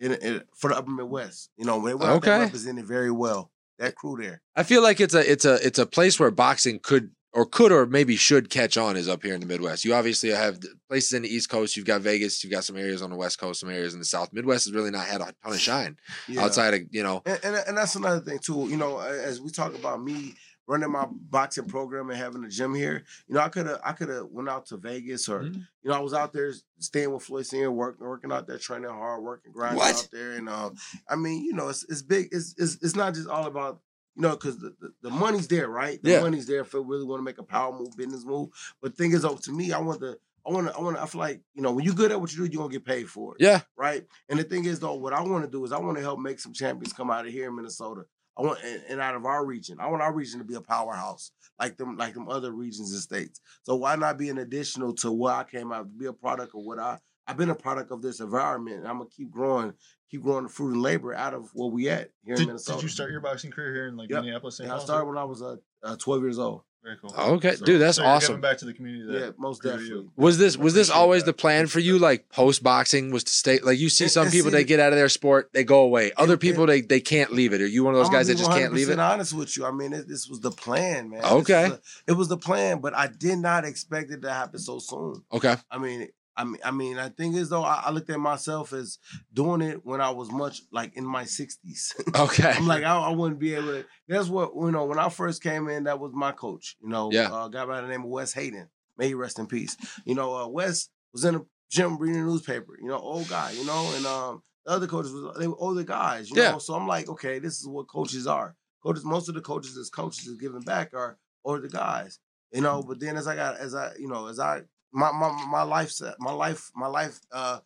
in, 0.00 0.12
in 0.14 0.42
for 0.56 0.70
the 0.70 0.76
Upper 0.78 0.90
Midwest. 0.90 1.50
You 1.56 1.64
know, 1.66 1.84
they 1.86 1.94
were 1.94 2.10
Okay. 2.12 2.40
represented 2.40 2.86
very 2.86 3.10
well. 3.10 3.50
That 3.78 3.94
crew 3.96 4.16
there. 4.20 4.42
I 4.54 4.62
feel 4.64 4.82
like 4.82 5.00
it's 5.00 5.14
a 5.14 5.30
it's 5.30 5.44
a 5.44 5.54
it's 5.66 5.78
a 5.78 5.86
place 5.86 6.18
where 6.20 6.30
boxing 6.30 6.78
could 6.80 7.10
or 7.34 7.46
could 7.46 7.72
or 7.72 7.86
maybe 7.86 8.14
should 8.16 8.50
catch 8.50 8.76
on 8.76 8.96
is 8.96 9.08
up 9.08 9.22
here 9.22 9.34
in 9.34 9.40
the 9.40 9.46
Midwest. 9.46 9.84
You 9.84 9.94
obviously 9.94 10.30
have 10.30 10.58
places 10.88 11.12
in 11.14 11.22
the 11.22 11.34
East 11.34 11.48
Coast. 11.48 11.76
You've 11.76 11.86
got 11.86 12.02
Vegas. 12.02 12.42
You've 12.44 12.52
got 12.52 12.64
some 12.64 12.76
areas 12.76 13.00
on 13.02 13.10
the 13.10 13.16
West 13.16 13.38
Coast. 13.38 13.60
Some 13.60 13.70
areas 13.70 13.94
in 13.94 13.98
the 14.00 14.04
South. 14.04 14.32
Midwest 14.32 14.66
has 14.66 14.74
really 14.74 14.90
not 14.90 15.06
had 15.06 15.20
a 15.20 15.24
ton 15.42 15.52
of 15.52 15.58
shine 15.60 15.96
Yeah. 16.28 16.44
outside 16.44 16.74
of 16.74 16.80
you 16.90 17.02
know. 17.02 17.22
And, 17.26 17.40
and 17.44 17.56
and 17.68 17.76
that's 17.76 17.94
another 17.96 18.20
thing 18.20 18.38
too. 18.38 18.66
You 18.68 18.76
know, 18.76 18.98
as 18.98 19.40
we 19.40 19.50
talk 19.50 19.74
about 19.74 20.02
me 20.02 20.34
running 20.68 20.92
my 20.92 21.04
boxing 21.10 21.64
program 21.66 22.08
and 22.08 22.18
having 22.18 22.44
a 22.44 22.48
gym 22.48 22.72
here, 22.74 23.02
you 23.26 23.34
know, 23.34 23.40
I 23.40 23.48
could 23.48 23.66
have 23.66 23.80
I 23.84 23.92
could 23.92 24.08
have 24.10 24.26
went 24.30 24.48
out 24.48 24.66
to 24.66 24.76
Vegas 24.76 25.28
or 25.28 25.40
Mhm. 25.40 25.54
you 25.56 25.90
know 25.90 25.94
I 25.94 26.00
was 26.00 26.14
out 26.14 26.32
there 26.32 26.52
staying 26.78 27.12
with 27.12 27.22
Floyd 27.24 27.46
Senior, 27.46 27.70
working 27.72 28.06
working 28.06 28.30
out 28.30 28.46
there, 28.46 28.58
training 28.58 28.90
hard, 28.90 29.22
working 29.22 29.52
grinding 29.52 29.78
What? 29.78 29.94
out 29.96 30.08
there, 30.12 30.32
and 30.32 30.48
um, 30.48 30.74
I 31.08 31.16
mean, 31.16 31.42
you 31.44 31.52
know, 31.54 31.68
it's 31.68 31.84
it's 31.88 32.02
big. 32.02 32.28
It's 32.30 32.54
it's, 32.58 32.76
it's 32.82 32.94
not 32.94 33.14
just 33.14 33.28
all 33.28 33.46
about. 33.46 33.80
You 34.14 34.22
know, 34.22 34.30
because 34.30 34.58
the, 34.58 34.74
the, 34.80 34.92
the 35.02 35.10
money's 35.10 35.48
there, 35.48 35.68
right? 35.68 36.02
The 36.02 36.10
Yeah. 36.10 36.20
money's 36.20 36.46
there 36.46 36.60
if 36.60 36.74
we 36.74 36.80
really 36.80 37.04
want 37.04 37.20
to 37.20 37.24
make 37.24 37.38
a 37.38 37.42
power 37.42 37.72
move, 37.72 37.96
business 37.96 38.24
move. 38.24 38.50
But 38.82 38.96
thing 38.96 39.12
is, 39.12 39.22
though, 39.22 39.36
to 39.36 39.52
me, 39.52 39.72
I 39.72 39.78
want 39.78 40.00
to, 40.00 40.18
I 40.46 40.50
want 40.50 40.68
to, 40.68 40.76
I 40.76 40.80
want 40.80 40.96
to, 40.96 41.02
I 41.02 41.06
feel 41.06 41.20
like, 41.20 41.40
you 41.54 41.62
know, 41.62 41.72
when 41.72 41.84
you're 41.84 41.94
good 41.94 42.12
at 42.12 42.20
what 42.20 42.30
you 42.32 42.38
do, 42.44 42.52
you're 42.52 42.62
gonna 42.62 42.72
get 42.72 42.84
paid 42.84 43.08
for 43.08 43.34
it 43.36 43.40
Yeah. 43.42 43.60
right? 43.76 44.04
And 44.28 44.38
the 44.38 44.44
thing 44.44 44.64
is, 44.66 44.80
though, 44.80 44.94
what 44.94 45.12
I 45.12 45.22
want 45.22 45.44
to 45.44 45.50
do 45.50 45.64
is 45.64 45.72
I 45.72 45.78
want 45.78 45.96
to 45.96 46.02
help 46.02 46.18
make 46.18 46.40
some 46.40 46.52
champions 46.52 46.92
come 46.92 47.10
out 47.10 47.26
of 47.26 47.32
here 47.32 47.48
in 47.48 47.56
Minnesota. 47.56 48.02
I 48.36 48.42
want 48.42 48.58
and, 48.64 48.82
and 48.88 49.00
out 49.00 49.14
of 49.14 49.24
our 49.24 49.44
region. 49.44 49.78
I 49.80 49.88
want 49.88 50.02
our 50.02 50.12
region 50.12 50.38
to 50.40 50.44
be 50.44 50.54
a 50.54 50.60
powerhouse 50.60 51.30
like 51.60 51.76
them, 51.76 51.96
like 51.96 52.14
them 52.14 52.28
other 52.28 52.50
regions 52.50 52.90
and 52.92 53.00
states. 53.00 53.40
So 53.62 53.76
why 53.76 53.94
not 53.96 54.18
be 54.18 54.30
an 54.30 54.38
additional 54.38 54.94
to 54.96 55.12
what 55.12 55.34
I 55.34 55.44
came 55.44 55.70
out 55.72 55.82
to 55.84 55.98
be 55.98 56.06
a 56.06 56.12
product 56.12 56.54
of 56.54 56.62
what 56.62 56.78
I 56.78 56.98
I've 57.26 57.36
been 57.36 57.50
a 57.50 57.54
product 57.54 57.92
of 57.92 58.02
this 58.02 58.18
environment. 58.20 58.78
And 58.78 58.88
I'm 58.88 58.98
gonna 58.98 59.10
keep 59.10 59.30
growing, 59.30 59.74
keep 60.12 60.22
growing 60.22 60.44
the 60.44 60.48
fruit 60.50 60.72
and 60.74 60.82
labor 60.82 61.14
out 61.14 61.32
of 61.34 61.50
where 61.54 61.68
we 61.70 61.88
at 61.88 62.10
here 62.24 62.34
in 62.36 62.46
Minnesota. 62.46 62.76
did 62.78 62.82
you 62.84 62.88
start 62.88 63.10
your 63.10 63.20
boxing 63.20 63.50
career 63.50 63.72
here 63.74 63.88
in 63.88 63.96
like 63.96 64.10
Yep. 64.10 64.22
Minneapolis? 64.24 64.58
St. 64.58 64.68
Yeah, 64.68 64.76
I 64.76 64.78
started 64.78 65.06
when 65.06 65.16
I 65.18 65.24
was 65.24 65.42
uh, 65.42 65.56
uh, 65.82 65.96
12 65.96 66.22
years 66.22 66.38
old. 66.38 66.62
Very 66.84 66.96
cool. 67.00 67.14
Okay, 67.36 67.54
So- 67.54 67.64
dude, 67.64 67.80
that's 67.80 67.96
so 67.96 68.02
you're 68.02 68.10
awesome. 68.10 68.40
Back 68.40 68.58
to 68.58 68.64
the 68.64 68.74
community. 68.74 69.06
That, 69.12 69.20
Yeah, 69.26 69.30
most 69.38 69.62
definitely. 69.62 69.86
you. 69.88 70.12
Was 70.16 70.36
this 70.36 70.56
was 70.56 70.74
this 70.74 70.90
always 70.90 71.22
that. 71.22 71.26
the 71.30 71.32
plan 71.40 71.68
for 71.68 71.78
you? 71.78 71.96
Like 71.98 72.28
post 72.28 72.62
boxing 72.64 73.12
was 73.12 73.22
to 73.22 73.30
stay. 73.32 73.60
Like 73.60 73.78
you 73.78 73.88
see 73.88 74.08
some 74.08 74.24
and 74.24 74.32
people 74.32 74.50
see- 74.50 74.56
they 74.56 74.64
get 74.64 74.80
out 74.80 74.92
of 74.92 74.98
their 74.98 75.08
sport, 75.08 75.48
they 75.54 75.62
go 75.62 75.82
away. 75.82 76.10
Other 76.16 76.32
and- 76.32 76.40
people 76.40 76.66
they 76.66 76.80
they 76.80 76.98
can't 77.00 77.32
leave 77.32 77.52
it. 77.52 77.60
Are 77.62 77.66
you 77.68 77.84
one 77.84 77.94
of 77.94 77.98
those 78.00 78.08
I'ma 78.08 78.18
guys 78.18 78.26
that 78.26 78.34
just 78.36 78.50
can't 78.50 78.74
leave 78.74 78.90
it? 78.90 78.98
Honest 78.98 79.32
with 79.32 79.56
you, 79.56 79.64
I 79.64 79.70
mean, 79.70 79.92
it, 79.92 80.08
this 80.08 80.28
was 80.28 80.40
the 80.40 80.50
plan, 80.50 81.08
man. 81.10 81.24
Okay. 81.24 81.68
was 81.68 81.72
the- 81.78 81.82
it 82.08 82.12
was 82.14 82.28
the 82.28 82.36
plan, 82.36 82.80
but 82.80 82.94
I 82.96 83.06
did 83.06 83.38
not 83.38 83.64
expect 83.64 84.10
it 84.10 84.20
to 84.22 84.32
happen 84.32 84.58
so 84.58 84.80
soon. 84.80 85.22
Okay. 85.32 85.54
I 85.70 85.78
mean, 85.78 86.08
I 86.36 86.44
mean, 86.44 86.58
I 86.64 86.70
mean, 86.70 86.98
I 86.98 87.08
think 87.10 87.36
as 87.36 87.48
though 87.50 87.62
I, 87.62 87.82
I 87.86 87.90
looked 87.90 88.08
at 88.10 88.18
myself 88.18 88.72
as 88.72 88.98
doing 89.32 89.60
it 89.60 89.84
when 89.84 90.00
I 90.00 90.10
was 90.10 90.30
much 90.30 90.62
like 90.72 90.96
in 90.96 91.04
my 91.04 91.24
sixties. 91.24 91.94
Okay. 92.14 92.52
I'm 92.56 92.66
like, 92.66 92.84
I, 92.84 92.96
I 92.98 93.10
wouldn't 93.10 93.40
be 93.40 93.54
able 93.54 93.68
to. 93.68 93.84
That's 94.08 94.28
what 94.28 94.52
you 94.54 94.70
know. 94.70 94.84
When 94.84 94.98
I 94.98 95.08
first 95.08 95.42
came 95.42 95.68
in, 95.68 95.84
that 95.84 95.98
was 96.00 96.12
my 96.14 96.32
coach. 96.32 96.76
You 96.82 96.88
know, 96.88 97.10
Yeah. 97.12 97.30
uh, 97.32 97.46
a 97.46 97.50
guy 97.50 97.64
by 97.66 97.80
the 97.80 97.88
name 97.88 98.02
of 98.02 98.08
Wes 98.10 98.32
Hayden. 98.34 98.68
May 98.98 99.08
he 99.08 99.14
rest 99.14 99.38
in 99.38 99.46
peace. 99.46 99.76
You 100.04 100.14
know, 100.14 100.34
uh, 100.36 100.46
Wes 100.48 100.88
was 101.12 101.24
in 101.24 101.34
a 101.36 101.40
gym 101.70 101.98
reading 101.98 102.20
a 102.20 102.24
newspaper. 102.24 102.76
You 102.80 102.88
know, 102.88 102.98
old 102.98 103.28
guy. 103.28 103.50
You 103.52 103.64
know, 103.66 103.92
and 103.96 104.06
um, 104.06 104.42
the 104.66 104.72
other 104.72 104.86
coaches 104.86 105.12
was 105.12 105.36
they 105.38 105.48
were 105.48 105.56
older 105.58 105.82
guys. 105.84 106.30
You 106.30 106.36
Yeah. 106.40 106.52
know, 106.52 106.58
so 106.58 106.74
I'm 106.74 106.86
like, 106.86 107.08
okay, 107.08 107.38
this 107.38 107.58
is 107.58 107.66
what 107.66 107.88
coaches 107.88 108.26
are. 108.26 108.54
Coaches, 108.82 109.04
most 109.04 109.28
of 109.28 109.34
the 109.34 109.40
coaches 109.40 109.76
as 109.76 109.90
coaches 109.90 110.26
is 110.26 110.36
giving 110.36 110.60
back 110.62 110.92
are 110.94 111.18
older 111.44 111.68
guys. 111.68 112.18
You 112.52 112.60
know, 112.60 112.82
but 112.82 113.00
then 113.00 113.16
as 113.16 113.26
I 113.26 113.34
got 113.36 113.56
as 113.56 113.74
I 113.74 113.92
you 113.98 114.08
know 114.08 114.26
as 114.26 114.38
I 114.38 114.62
my 114.92 115.10
my 115.12 115.30
my 115.50 115.62
life 115.62 115.92
my 116.18 116.32
life 116.32 116.70
my 116.74 116.86
life 116.86 117.20
uh 117.32 117.58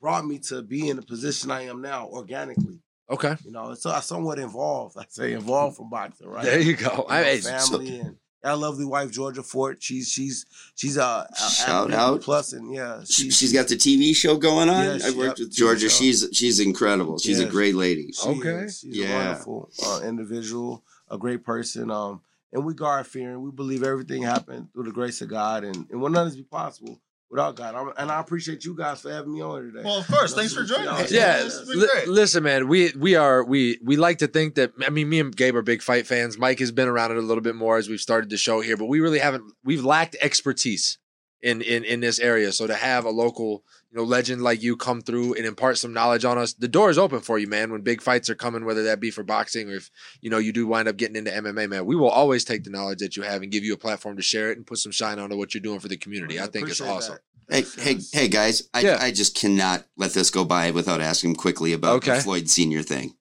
brought 0.00 0.26
me 0.26 0.38
to 0.38 0.62
be 0.62 0.88
in 0.88 0.96
the 0.96 1.02
position 1.02 1.50
I 1.50 1.62
am 1.66 1.80
now 1.80 2.06
organically. 2.08 2.80
Okay. 3.08 3.36
You 3.44 3.52
know, 3.52 3.72
so 3.74 3.90
I 3.90 4.00
somewhat 4.00 4.38
involved. 4.38 4.96
I 4.98 5.04
say 5.08 5.32
involved 5.32 5.76
from 5.76 5.88
boxing, 5.90 6.28
right? 6.28 6.44
There 6.44 6.60
you 6.60 6.74
go. 6.76 7.06
You 7.08 7.14
I, 7.14 7.22
know, 7.22 7.36
so- 7.38 7.50
family 7.78 8.00
and 8.00 8.16
got 8.42 8.54
a 8.54 8.56
lovely 8.56 8.84
wife, 8.84 9.10
Georgia 9.10 9.42
Fort. 9.42 9.82
She's 9.82 10.08
she's 10.08 10.44
she's 10.74 10.98
uh 10.98 11.26
a 11.30 11.50
Shout 11.50 11.92
out. 11.92 12.20
plus 12.20 12.52
and 12.52 12.72
yeah, 12.74 13.00
She, 13.08 13.30
she's 13.30 13.52
got 13.52 13.68
the 13.68 13.76
TV 13.76 14.14
show 14.14 14.36
going 14.36 14.68
on. 14.68 14.84
Yeah, 14.84 15.06
I've 15.06 15.16
worked 15.16 15.38
with 15.38 15.52
Georgia. 15.52 15.88
She's 15.88 16.28
she's 16.32 16.60
incredible. 16.60 17.18
She's 17.18 17.40
a 17.40 17.46
great 17.46 17.74
lady. 17.74 18.12
She 18.12 18.28
Okay. 18.28 18.64
is. 18.64 18.80
She's 18.80 18.96
Yeah. 18.96 19.08
a 19.12 19.24
wonderful 19.28 19.70
uh, 19.84 20.00
individual, 20.04 20.84
a 21.10 21.16
great 21.18 21.42
person. 21.44 21.90
Um, 21.90 22.20
and 22.52 22.64
we 22.64 22.74
God 22.74 23.06
fearing. 23.06 23.42
We 23.42 23.50
believe 23.50 23.82
everything 23.82 24.22
happened 24.22 24.68
through 24.72 24.84
the 24.84 24.92
grace 24.92 25.20
of 25.22 25.28
God, 25.28 25.64
and 25.64 25.86
and 25.90 26.00
will 26.00 26.10
none 26.10 26.26
of 26.26 26.32
this 26.32 26.36
be 26.36 26.44
possible 26.44 27.00
without 27.28 27.56
God. 27.56 27.74
I'm, 27.74 27.92
and 27.98 28.10
I 28.10 28.20
appreciate 28.20 28.64
you 28.64 28.76
guys 28.76 29.00
for 29.02 29.10
having 29.12 29.32
me 29.34 29.42
on 29.42 29.62
today. 29.62 29.82
Well, 29.84 29.98
of 29.98 30.06
course. 30.06 30.32
Thanks 30.34 30.54
for 30.54 30.62
joining 30.62 30.88
us. 30.88 31.10
yeah, 31.10 31.38
This 31.42 31.58
has 31.58 31.68
been 31.68 31.80
li- 31.80 31.88
great. 31.92 32.08
listen, 32.08 32.42
man. 32.44 32.68
We 32.68 32.92
we 32.96 33.14
are 33.16 33.44
we 33.44 33.78
we 33.82 33.96
like 33.96 34.18
to 34.18 34.28
think 34.28 34.54
that. 34.54 34.72
I 34.84 34.90
mean, 34.90 35.08
me 35.08 35.20
and 35.20 35.34
Gabe 35.36 35.56
are 35.56 35.62
big 35.62 35.82
fight 35.82 36.06
fans. 36.06 36.38
Mike 36.38 36.60
has 36.60 36.70
been 36.72 36.88
around 36.88 37.10
it 37.10 37.16
a 37.18 37.22
little 37.22 37.42
bit 37.42 37.56
more 37.56 37.76
as 37.78 37.88
we've 37.88 38.00
started 38.00 38.30
the 38.30 38.36
show 38.36 38.60
here, 38.60 38.76
but 38.76 38.86
we 38.86 39.00
really 39.00 39.18
haven't. 39.18 39.44
We've 39.64 39.84
lacked 39.84 40.16
expertise 40.22 40.98
in 41.42 41.62
in 41.62 41.84
in 41.84 42.00
this 42.00 42.18
area. 42.20 42.52
So 42.52 42.66
to 42.66 42.74
have 42.74 43.04
a 43.04 43.10
local 43.10 43.64
you 43.96 44.02
know 44.02 44.06
legend 44.06 44.42
like 44.42 44.62
you 44.62 44.76
come 44.76 45.00
through 45.00 45.32
and 45.34 45.46
impart 45.46 45.78
some 45.78 45.92
knowledge 45.94 46.24
on 46.26 46.36
us, 46.36 46.52
the 46.52 46.68
door 46.68 46.90
is 46.90 46.98
open 46.98 47.20
for 47.20 47.38
you, 47.38 47.46
man. 47.48 47.72
When 47.72 47.80
big 47.80 48.02
fights 48.02 48.28
are 48.28 48.34
coming, 48.34 48.66
whether 48.66 48.82
that 48.84 49.00
be 49.00 49.10
for 49.10 49.22
boxing 49.24 49.70
or 49.70 49.76
if 49.76 49.90
you 50.20 50.28
know 50.28 50.38
you 50.38 50.52
do 50.52 50.66
wind 50.66 50.86
up 50.86 50.98
getting 50.98 51.16
into 51.16 51.30
MMA, 51.30 51.68
man, 51.68 51.86
we 51.86 51.96
will 51.96 52.10
always 52.10 52.44
take 52.44 52.64
the 52.64 52.70
knowledge 52.70 52.98
that 52.98 53.16
you 53.16 53.22
have 53.22 53.42
and 53.42 53.50
give 53.50 53.64
you 53.64 53.72
a 53.72 53.78
platform 53.78 54.16
to 54.16 54.22
share 54.22 54.50
it 54.50 54.58
and 54.58 54.66
put 54.66 54.78
some 54.78 54.92
shine 54.92 55.18
onto 55.18 55.36
what 55.38 55.54
you're 55.54 55.62
doing 55.62 55.80
for 55.80 55.88
the 55.88 55.96
community. 55.96 56.38
I 56.38 56.46
think 56.46 56.68
it's 56.68 56.80
awesome. 56.82 57.16
that. 57.48 57.64
Hey, 57.76 57.82
hey, 57.94 57.98
hey, 58.12 58.28
guys! 58.28 58.68
I, 58.74 58.80
Yeah. 58.80 58.98
I 59.00 59.12
just 59.12 59.34
cannot 59.34 59.84
let 59.96 60.12
this 60.12 60.30
go 60.30 60.44
by 60.44 60.72
without 60.72 61.00
asking 61.00 61.36
quickly 61.36 61.72
about 61.72 61.96
Okay. 61.96 62.16
the 62.16 62.20
Floyd 62.22 62.50
Senior 62.50 62.82
thing. 62.82 63.14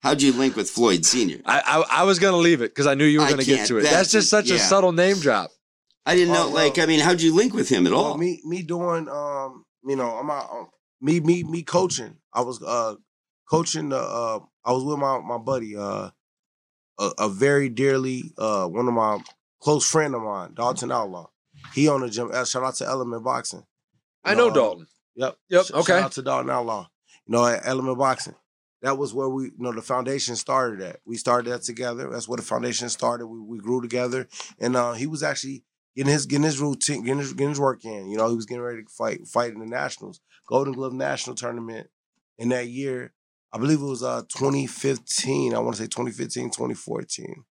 How'd 0.00 0.22
you 0.22 0.32
link 0.32 0.56
with 0.56 0.70
Floyd 0.70 1.04
Senior? 1.04 1.42
I, 1.44 1.60
I 1.90 2.00
I 2.00 2.04
was 2.04 2.18
gonna 2.18 2.36
leave 2.38 2.60
it 2.62 2.70
because 2.74 2.86
I 2.86 2.94
knew 2.94 3.04
you 3.04 3.20
were 3.20 3.28
gonna 3.28 3.44
get 3.44 3.56
can't. 3.58 3.68
to 3.68 3.76
it. 3.78 3.82
That's, 3.82 3.92
That's- 3.92 4.12
just 4.12 4.30
such 4.30 4.50
a 4.50 4.58
subtle 4.58 4.92
name 4.92 5.18
drop. 5.20 5.50
I 6.06 6.14
didn't 6.14 6.32
know. 6.32 6.46
Oh, 6.48 6.50
like. 6.50 6.78
I 6.78 6.86
mean, 6.86 7.00
how'd 7.00 7.20
you 7.20 7.34
link 7.34 7.52
with 7.52 7.68
him 7.68 7.86
at 7.86 7.92
Well, 7.92 8.02
all? 8.06 8.16
me 8.18 8.40
me 8.44 8.62
doing 8.62 9.08
um 9.10 9.64
you 9.88 9.96
know 9.96 10.10
I'm 10.10 10.30
out 10.30 10.50
um, 10.50 10.68
me 11.00 11.20
me 11.20 11.42
me 11.44 11.62
coaching. 11.62 12.16
I 12.32 12.42
was 12.42 12.62
uh 12.62 12.94
coaching 13.50 13.88
the 13.90 13.98
uh 13.98 14.40
I 14.64 14.72
was 14.72 14.84
with 14.84 14.98
my 14.98 15.18
my 15.20 15.38
buddy 15.38 15.76
uh 15.76 16.10
a, 16.98 17.10
a 17.18 17.28
very 17.28 17.68
dearly 17.68 18.32
uh 18.38 18.66
one 18.66 18.88
of 18.88 18.94
my 18.94 19.20
close 19.60 19.88
friend 19.88 20.14
of 20.14 20.22
mine 20.22 20.54
Dalton 20.54 20.92
Outlaw. 20.92 21.28
He 21.74 21.88
on 21.88 22.00
the 22.02 22.10
gym. 22.10 22.30
uh, 22.32 22.44
Shout 22.44 22.62
out 22.62 22.74
to 22.76 22.86
Element 22.86 23.24
Boxing. 23.24 23.64
I 24.24 24.34
know 24.34 24.48
uh, 24.50 24.54
Dalton. 24.54 24.86
Yep. 25.16 25.36
Yep, 25.50 25.64
Sh- 25.64 25.70
okay. 25.72 25.82
Shout 25.94 26.02
out 26.04 26.12
to 26.12 26.22
Dalton 26.22 26.50
Outlaw. 26.50 26.86
You 27.26 27.32
know 27.32 27.46
at 27.46 27.66
Element 27.66 27.98
Boxing. 27.98 28.34
that 28.82 28.96
was 28.96 29.12
where 29.12 29.28
we, 29.28 29.44
you 29.46 29.52
know, 29.58 29.72
the 29.72 29.82
foundation 29.82 30.36
started 30.36 30.80
at. 30.80 31.00
We 31.04 31.16
started 31.16 31.50
that 31.52 31.62
together. 31.62 32.08
That's 32.10 32.28
where 32.28 32.36
the 32.36 32.42
foundation 32.44 32.88
started. 32.88 33.26
We, 33.26 33.40
we 33.40 33.58
grew 33.58 33.80
together, 33.80 34.28
and 34.60 34.76
uh, 34.76 34.92
he 34.92 35.06
was 35.08 35.22
actually 35.24 35.64
getting 35.98 36.12
his 36.12 36.26
getting 36.26 36.44
his 36.44 36.60
routine, 36.60 37.02
getting 37.02 37.18
his, 37.18 37.32
getting 37.32 37.48
his 37.48 37.60
work 37.60 37.84
in. 37.84 38.08
You 38.08 38.18
know, 38.18 38.28
he 38.28 38.36
was 38.36 38.46
getting 38.46 38.62
ready 38.62 38.84
to 38.84 38.88
fight 38.88 39.26
fight 39.26 39.52
in 39.52 39.58
the 39.58 39.66
nationals, 39.66 40.20
Golden 40.46 40.72
Glove 40.72 40.92
National 40.92 41.34
Tournament 41.34 41.88
in 42.38 42.50
that 42.50 42.68
year. 42.68 43.12
I 43.52 43.58
believe 43.58 43.80
it 43.80 43.84
was 43.84 44.04
uh 44.04 44.22
2015. 44.28 45.54
I 45.54 45.58
want 45.58 45.74
to 45.74 45.82
say 45.82 45.88
2015, 45.88 46.50
2014. 46.50 47.44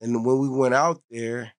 And 0.00 0.24
when 0.24 0.38
we 0.38 0.48
went 0.48 0.74
out 0.74 1.02
there, 1.10 1.52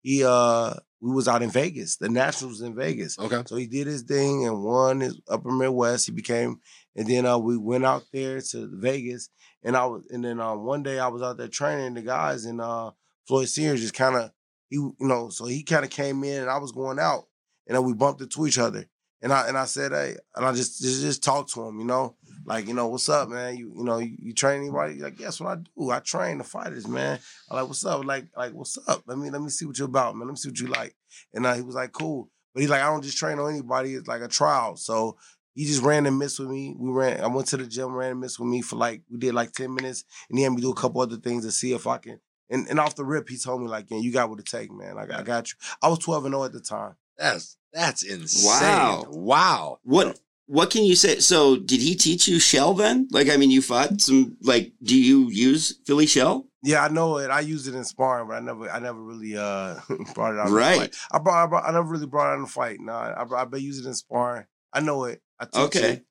he 0.00 0.24
uh 0.24 0.72
we 1.02 1.12
was 1.12 1.28
out 1.28 1.42
in 1.42 1.50
Vegas. 1.50 1.98
The 1.98 2.08
Nationals 2.08 2.60
was 2.60 2.62
in 2.62 2.74
Vegas. 2.74 3.18
Okay. 3.18 3.42
So 3.44 3.56
he 3.56 3.66
did 3.66 3.86
his 3.86 4.02
thing 4.02 4.46
and 4.46 4.64
won 4.64 5.00
his 5.00 5.20
Upper 5.28 5.50
Midwest. 5.50 6.06
He 6.06 6.12
became, 6.12 6.60
and 6.96 7.06
then 7.06 7.26
uh, 7.26 7.36
we 7.36 7.58
went 7.58 7.84
out 7.84 8.04
there 8.10 8.40
to 8.40 8.70
Vegas, 8.72 9.28
and 9.62 9.76
I 9.76 9.84
was, 9.84 10.04
and 10.08 10.24
then 10.24 10.40
uh, 10.40 10.54
one 10.54 10.82
day 10.82 10.98
I 10.98 11.08
was 11.08 11.20
out 11.20 11.36
there 11.36 11.48
training 11.48 11.92
the 11.92 12.00
guys, 12.00 12.46
and 12.46 12.62
uh, 12.62 12.92
Floyd 13.28 13.50
Sears 13.50 13.82
just 13.82 13.92
kind 13.92 14.16
of, 14.16 14.30
he, 14.68 14.76
you 14.76 14.94
know, 15.00 15.28
so 15.28 15.46
he 15.46 15.62
kind 15.62 15.84
of 15.84 15.90
came 15.90 16.24
in, 16.24 16.42
and 16.42 16.50
I 16.50 16.58
was 16.58 16.72
going 16.72 16.98
out, 16.98 17.24
and 17.66 17.76
then 17.76 17.84
we 17.84 17.94
bumped 17.94 18.20
into 18.20 18.46
each 18.46 18.58
other, 18.58 18.86
and 19.22 19.32
I 19.32 19.48
and 19.48 19.56
I 19.56 19.64
said, 19.64 19.92
hey, 19.92 20.16
and 20.34 20.44
I 20.44 20.52
just 20.52 20.80
just, 20.82 21.00
just 21.00 21.24
talked 21.24 21.52
to 21.54 21.64
him, 21.64 21.78
you 21.78 21.84
know, 21.84 22.16
like 22.44 22.66
you 22.68 22.74
know, 22.74 22.88
what's 22.88 23.08
up, 23.08 23.28
man? 23.28 23.56
You 23.56 23.72
you 23.76 23.84
know, 23.84 23.98
you, 23.98 24.16
you 24.18 24.32
train 24.32 24.60
anybody? 24.60 24.94
He's 24.94 25.02
like, 25.02 25.18
yes, 25.18 25.40
what 25.40 25.58
I 25.58 25.60
do. 25.60 25.90
I 25.90 26.00
train 26.00 26.38
the 26.38 26.44
fighters, 26.44 26.86
man. 26.86 27.18
I'm 27.50 27.56
like, 27.56 27.68
what's 27.68 27.84
up? 27.84 28.04
Like 28.04 28.26
like 28.36 28.52
what's 28.52 28.78
up? 28.86 29.02
Let 29.06 29.18
me 29.18 29.30
let 29.30 29.42
me 29.42 29.48
see 29.48 29.66
what 29.66 29.78
you're 29.78 29.88
about, 29.88 30.14
man. 30.16 30.26
Let 30.26 30.32
me 30.32 30.36
see 30.36 30.48
what 30.48 30.60
you 30.60 30.68
like. 30.68 30.94
And 31.34 31.46
uh, 31.46 31.54
he 31.54 31.62
was 31.62 31.74
like, 31.74 31.92
cool. 31.92 32.30
But 32.54 32.60
he's 32.62 32.70
like, 32.70 32.82
I 32.82 32.86
don't 32.86 33.02
just 33.02 33.18
train 33.18 33.38
on 33.38 33.50
anybody. 33.50 33.94
It's 33.94 34.08
like 34.08 34.22
a 34.22 34.28
trial. 34.28 34.76
So 34.76 35.18
he 35.54 35.64
just 35.64 35.82
ran 35.82 36.06
and 36.06 36.18
missed 36.18 36.38
with 36.38 36.48
me. 36.48 36.74
We 36.78 36.90
ran. 36.90 37.20
I 37.20 37.26
went 37.26 37.48
to 37.48 37.56
the 37.56 37.66
gym, 37.66 37.94
ran 37.94 38.12
and 38.12 38.20
missed 38.20 38.38
with 38.38 38.48
me 38.48 38.62
for 38.62 38.76
like 38.76 39.02
we 39.10 39.18
did 39.18 39.34
like 39.34 39.52
ten 39.52 39.74
minutes, 39.74 40.04
and 40.28 40.38
he 40.38 40.44
had 40.44 40.52
me 40.52 40.60
do 40.60 40.70
a 40.70 40.74
couple 40.74 41.00
other 41.00 41.16
things 41.16 41.44
to 41.44 41.50
see 41.50 41.72
if 41.72 41.86
I 41.86 41.98
can. 41.98 42.20
And, 42.48 42.68
and 42.68 42.78
off 42.78 42.94
the 42.94 43.04
rip, 43.04 43.28
he 43.28 43.36
told 43.36 43.60
me 43.62 43.68
like, 43.68 43.90
yeah, 43.90 43.98
you 43.98 44.12
got 44.12 44.30
what 44.30 44.38
it 44.38 44.46
take, 44.46 44.72
man. 44.72 44.98
I 44.98 45.06
got, 45.06 45.20
I 45.20 45.22
got 45.22 45.50
you. 45.50 45.56
I 45.82 45.88
was 45.88 45.98
twelve 45.98 46.24
and 46.24 46.32
zero 46.34 46.44
at 46.44 46.52
the 46.52 46.60
time. 46.60 46.94
That's 47.18 47.56
that's 47.72 48.02
insane. 48.02 48.46
Wow. 48.60 49.04
Wow. 49.08 49.78
What 49.82 50.20
what 50.46 50.70
can 50.70 50.84
you 50.84 50.94
say? 50.94 51.18
So 51.18 51.56
did 51.56 51.80
he 51.80 51.96
teach 51.96 52.28
you 52.28 52.38
shell 52.38 52.74
then? 52.74 53.08
Like 53.10 53.28
I 53.28 53.36
mean, 53.36 53.50
you 53.50 53.62
fought 53.62 54.00
some. 54.00 54.36
Like, 54.42 54.72
do 54.82 54.96
you 54.96 55.28
use 55.30 55.78
Philly 55.86 56.06
shell? 56.06 56.46
Yeah, 56.62 56.84
I 56.84 56.88
know 56.88 57.18
it. 57.18 57.30
I 57.30 57.40
used 57.40 57.68
it 57.68 57.74
in 57.74 57.84
sparring, 57.84 58.28
but 58.28 58.34
I 58.34 58.40
never, 58.40 58.68
I 58.70 58.78
never 58.80 59.00
really 59.00 59.36
uh 59.36 59.76
brought 60.14 60.34
it 60.34 60.40
out. 60.40 60.50
Right. 60.50 60.72
In 60.74 60.78
the 60.78 60.86
fight. 60.86 60.96
I 61.12 61.18
brought, 61.18 61.44
I 61.44 61.46
brought, 61.46 61.68
I 61.68 61.72
never 61.72 61.88
really 61.88 62.06
brought 62.06 62.28
it 62.28 62.32
out 62.32 62.36
in 62.36 62.42
the 62.42 62.48
fight. 62.48 62.78
No, 62.80 62.92
I, 62.92 63.22
I, 63.22 63.44
I 63.52 63.56
use 63.56 63.78
it 63.78 63.86
in 63.86 63.94
sparring. 63.94 64.46
I 64.72 64.80
know 64.80 65.04
it. 65.04 65.20
I 65.38 65.44
teach 65.44 65.54
Okay. 65.76 65.90
it 65.90 66.04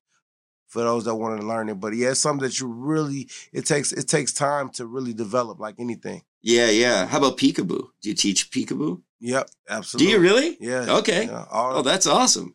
for 0.68 0.82
those 0.82 1.04
that 1.04 1.14
want 1.14 1.40
to 1.40 1.46
learn 1.46 1.68
it. 1.68 1.80
But 1.80 1.94
yeah, 1.94 2.10
it's 2.10 2.20
something 2.20 2.46
that 2.46 2.58
you 2.60 2.66
really, 2.66 3.28
it 3.52 3.66
takes, 3.66 3.92
it 3.92 4.08
takes 4.08 4.32
time 4.32 4.68
to 4.70 4.86
really 4.86 5.12
develop, 5.14 5.58
like 5.60 5.76
anything. 5.78 6.22
Yeah, 6.42 6.70
yeah. 6.70 7.06
How 7.06 7.18
about 7.18 7.38
peekaboo? 7.38 7.88
Do 8.02 8.08
you 8.08 8.14
teach 8.14 8.50
peekaboo? 8.50 9.02
Yep, 9.20 9.48
absolutely. 9.68 10.06
Do 10.06 10.12
you 10.12 10.18
really? 10.20 10.56
Yeah. 10.60 10.96
Okay. 10.98 11.26
yeah, 11.26 11.44
all- 11.50 11.78
Oh, 11.78 11.82
that's 11.82 12.06
awesome. 12.06 12.54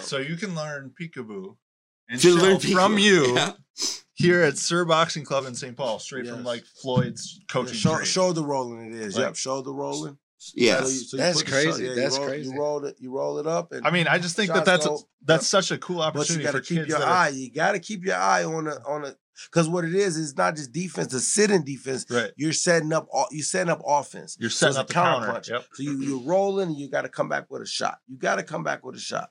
So 0.00 0.18
you 0.18 0.36
can 0.36 0.54
learn 0.54 0.92
peekaboo 1.00 1.56
and 2.08 2.20
To 2.20 2.28
shell 2.36 2.42
learn 2.42 2.60
from 2.60 2.98
you 2.98 3.34
Yeah. 3.34 3.52
here 4.14 4.42
at 4.42 4.56
Sir 4.58 4.84
Boxing 4.84 5.24
Club 5.24 5.44
in 5.46 5.54
St. 5.54 5.76
Paul, 5.76 5.98
straight 5.98 6.26
from 6.26 6.44
like 6.44 6.64
Floyd's 6.80 7.40
coaching. 7.48 7.74
shou- 7.74 7.96
tree. 7.96 8.06
shoulder 8.06 8.42
rolling. 8.42 8.92
It 8.92 8.94
is. 9.00 9.16
Right. 9.16 9.24
Yep, 9.24 9.36
shoulder 9.36 9.72
rolling. 9.72 10.16
Yes. 10.54 10.82
So 10.84 10.88
you- 10.88 10.98
so 11.00 11.16
you 11.16 11.22
That's 11.22 11.36
put 11.42 11.46
the 11.46 11.50
shou- 11.62 11.66
crazy. 11.68 11.84
yeah, 11.84 11.90
you 11.90 11.96
That's 11.96 12.18
roll- 12.18 12.26
crazy. 12.28 12.50
You 12.50 12.58
roll 12.58 12.84
it. 12.84 12.96
You 13.00 13.10
roll 13.12 13.38
it 13.38 13.46
up. 13.46 13.72
And 13.72 13.86
I 13.86 13.90
mean, 13.90 14.06
I 14.06 14.18
just 14.18 14.36
think 14.36 14.52
that 14.52 14.64
that's 14.64 14.86
go- 14.86 15.02
that's 15.24 15.46
such 15.46 15.70
a 15.70 15.78
cool 15.78 15.96
But 15.98 16.02
you 16.14 16.20
opportunity 16.20 16.44
got 16.44 16.52
for 16.52 16.60
to 16.60 16.66
keep 16.66 16.76
kids 16.78 16.88
your 16.90 16.98
that 17.00 17.08
eye. 17.08 17.28
You 17.30 17.50
got 17.52 17.72
to 17.72 17.78
keep 17.80 18.04
your 18.04 18.16
eye 18.16 18.44
on 18.44 18.64
the 18.64 18.80
on 18.86 19.02
the 19.02 19.16
because 19.50 19.68
what 19.68 19.84
it 19.84 19.94
is 19.94 20.16
is 20.16 20.36
not 20.36 20.56
just 20.56 20.72
defense. 20.72 21.12
To 21.12 21.20
sit 21.20 21.50
in 21.50 21.64
defense, 21.64 22.06
right. 22.10 22.30
you're 22.36 22.52
setting 22.52 22.92
up. 22.92 23.08
You're 23.30 23.42
setting 23.44 23.70
up 23.70 23.80
offense. 23.86 24.36
You're 24.40 24.50
setting 24.50 24.70
it's 24.70 24.78
a 24.78 24.80
up 24.82 24.86
the 24.88 24.94
counter. 24.94 25.26
counterpunch. 25.28 25.48
Yep. 25.50 25.64
So 25.74 25.82
you 25.82 26.00
you're 26.00 26.22
rolling. 26.22 26.68
and 26.68 26.76
You 26.78 26.88
got 26.90 27.02
to 27.02 27.08
come 27.08 27.28
back 27.28 27.46
with 27.50 27.62
a 27.62 27.66
shot. 27.66 27.98
You 28.06 28.16
got 28.16 28.36
to 28.36 28.42
come 28.42 28.62
back 28.62 28.84
with 28.84 28.96
a 28.96 29.00
shot. 29.00 29.30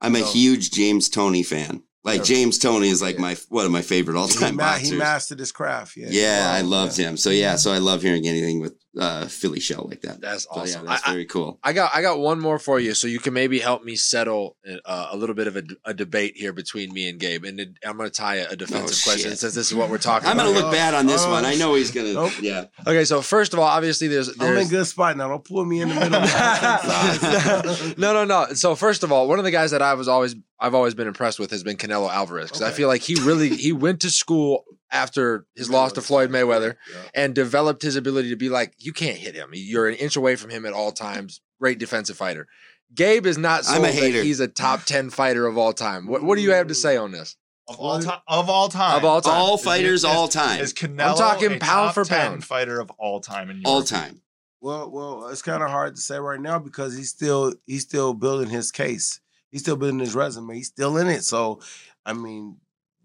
I'm 0.00 0.14
a 0.16 0.20
huge 0.24 0.70
James 0.70 1.08
Toney 1.08 1.42
fan. 1.42 1.82
Like 2.04 2.18
Yeah. 2.18 2.22
James 2.24 2.58
Toney 2.58 2.88
is 2.88 3.02
like 3.02 3.16
Yeah. 3.16 3.20
my 3.22 3.36
one 3.48 3.66
of 3.66 3.72
my 3.72 3.82
favorite 3.82 4.16
all 4.16 4.28
He, 4.28 4.34
time 4.38 4.54
ma- 4.54 4.74
he 4.76 4.92
mastered 4.94 5.40
his 5.40 5.50
craft. 5.50 5.96
Yeah. 5.96 6.06
yeah, 6.10 6.52
I 6.52 6.62
Wow. 6.62 6.68
loved 6.68 6.98
Yeah. 6.98 7.08
him. 7.08 7.16
So 7.16 7.30
yeah, 7.30 7.56
so 7.56 7.72
I 7.72 7.78
love 7.78 8.02
hearing 8.02 8.26
anything 8.28 8.60
with 8.60 8.74
uh, 8.98 9.26
Philly 9.26 9.60
shell 9.60 9.86
like 9.88 10.00
that. 10.02 10.20
That's 10.20 10.44
So 10.44 10.50
awesome. 10.52 10.84
yeah, 10.84 10.90
that's 10.92 11.06
I- 11.06 11.10
I- 11.10 11.12
very 11.12 11.24
cool. 11.26 11.58
I 11.62 11.72
got 11.72 11.90
I 11.94 12.02
got 12.02 12.18
one 12.18 12.40
more 12.40 12.58
for 12.58 12.80
you, 12.80 12.94
so 12.94 13.06
you 13.06 13.18
can 13.20 13.32
maybe 13.34 13.58
help 13.58 13.84
me 13.84 13.96
settle 13.96 14.56
uh, 14.84 15.08
a 15.10 15.16
little 15.16 15.34
bit 15.34 15.46
of 15.46 15.56
a, 15.56 15.62
a 15.84 15.94
debate 15.94 16.36
here 16.36 16.52
between 16.52 16.92
me 16.92 17.08
and 17.08 17.20
Gabe, 17.20 17.44
and 17.44 17.60
I'm 17.84 17.96
going 17.96 18.08
to 18.10 18.14
tie 18.16 18.36
a, 18.36 18.48
a 18.50 18.56
defensive 18.56 18.98
Oh, 19.02 19.10
question 19.10 19.30
shit. 19.30 19.38
since 19.38 19.54
this 19.54 19.68
is 19.70 19.74
what 19.74 19.90
we're 19.90 19.98
talking 19.98 20.28
I'm 20.28 20.36
about. 20.36 20.44
gonna 20.46 20.54
here. 20.56 20.62
look 20.64 20.72
bad 20.72 20.94
on 20.94 21.06
this 21.06 21.24
Oh, 21.24 21.30
one. 21.30 21.44
I 21.44 21.54
know 21.54 21.74
he's 21.74 21.90
gonna. 21.90 22.12
Nope. 22.14 22.32
Yeah. 22.40 22.64
Okay, 22.86 23.04
so 23.04 23.20
first 23.22 23.52
of 23.52 23.58
all, 23.58 23.66
obviously 23.66 24.08
there's 24.08 24.28
I'm 24.40 24.48
in 24.48 24.54
there's 24.54 24.70
good 24.70 24.86
spot 24.86 25.16
now. 25.16 25.28
Don't 25.28 25.44
pull 25.44 25.64
me 25.64 25.80
in 25.82 25.88
the 25.90 25.94
middle. 25.94 26.20
no, 27.98 28.12
no, 28.12 28.24
no. 28.24 28.54
So 28.54 28.74
first 28.74 29.02
of 29.02 29.12
all, 29.12 29.28
one 29.28 29.38
of 29.38 29.44
the 29.44 29.50
guys 29.50 29.70
that 29.72 29.82
I 29.82 29.94
was 29.94 30.08
always 30.08 30.34
I've 30.60 30.74
always 30.74 30.94
been 30.94 31.06
impressed 31.08 31.38
with 31.38 31.50
has 31.50 31.62
been 31.62 31.76
Canelo 31.76 32.10
Alvarez 32.10 32.46
because 32.48 32.62
I 32.62 32.70
feel 32.70 32.88
like 32.88 33.02
he 33.02 33.14
really 33.16 33.50
he 33.50 33.72
went 33.72 34.00
to 34.00 34.10
school 34.10 34.64
after 34.90 35.46
his 35.54 35.68
loss 35.70 35.92
to 35.92 36.00
Floyd 36.00 36.30
Mayweather 36.30 36.76
Yeah. 36.92 36.96
and 37.14 37.34
developed 37.34 37.82
his 37.82 37.96
ability 37.96 38.30
to 38.30 38.36
be 38.36 38.48
like 38.48 38.74
you 38.78 38.92
can't 38.92 39.16
hit 39.18 39.34
him. 39.34 39.50
You're 39.52 39.88
an 39.88 39.94
inch 39.96 40.16
away 40.16 40.36
from 40.36 40.50
him 40.50 40.64
at 40.66 40.72
all 40.72 40.92
times. 40.92 41.40
Great 41.60 41.78
defensive 41.78 42.16
fighter. 42.16 42.46
Gabe 42.94 43.26
is 43.26 43.36
not 43.36 43.64
I'm 43.68 43.82
a 43.84 43.88
that 43.88 43.94
hater. 43.94 44.22
he's 44.22 44.40
a 44.40 44.48
top 44.48 44.84
ten 44.84 45.10
fighter 45.10 45.46
of 45.46 45.58
all 45.58 45.72
time. 45.72 46.06
What 46.06 46.22
What 46.22 46.36
do 46.36 46.42
you 46.42 46.52
have 46.52 46.68
to 46.68 46.74
say 46.74 46.96
on 46.96 47.12
this? 47.12 47.36
Of 47.68 47.78
all 47.78 48.00
time. 48.00 48.20
Of 48.26 48.48
all 48.48 48.68
time. 48.70 48.96
Of 48.96 49.04
all 49.04 49.20
time, 49.20 49.34
All 49.34 49.58
fighters, 49.58 50.00
is- 50.00 50.04
all 50.06 50.26
time, 50.26 50.60
Is 50.60 50.72
Canelo 50.72 51.18
talking 51.18 51.48
a 51.52 51.58
pound 51.58 51.60
top 51.60 51.94
for 51.94 52.04
10 52.04 52.18
pound. 52.30 52.44
fighter 52.44 52.80
of 52.80 52.90
all 52.92 53.20
time 53.20 53.50
in 53.50 53.58
your 53.60 53.68
all 53.70 53.80
opinion? 53.80 54.00
time. 54.06 54.22
Well, 54.62 54.90
well, 54.90 55.28
it's 55.28 55.42
kind 55.42 55.62
of 55.62 55.68
hard 55.68 55.94
to 55.96 56.00
say 56.00 56.18
right 56.18 56.40
now 56.40 56.58
because 56.58 56.96
he's 56.96 57.10
still 57.10 57.54
he's 57.66 57.82
still 57.82 58.14
building 58.14 58.48
his 58.48 58.72
case. 58.72 59.20
He's 59.50 59.60
still 59.60 59.76
building 59.76 59.98
his 60.00 60.14
resume. 60.14 60.54
He's 60.54 60.66
still 60.68 60.96
in 60.96 61.08
it. 61.08 61.24
So, 61.24 61.60
I 62.06 62.12
mean, 62.14 62.56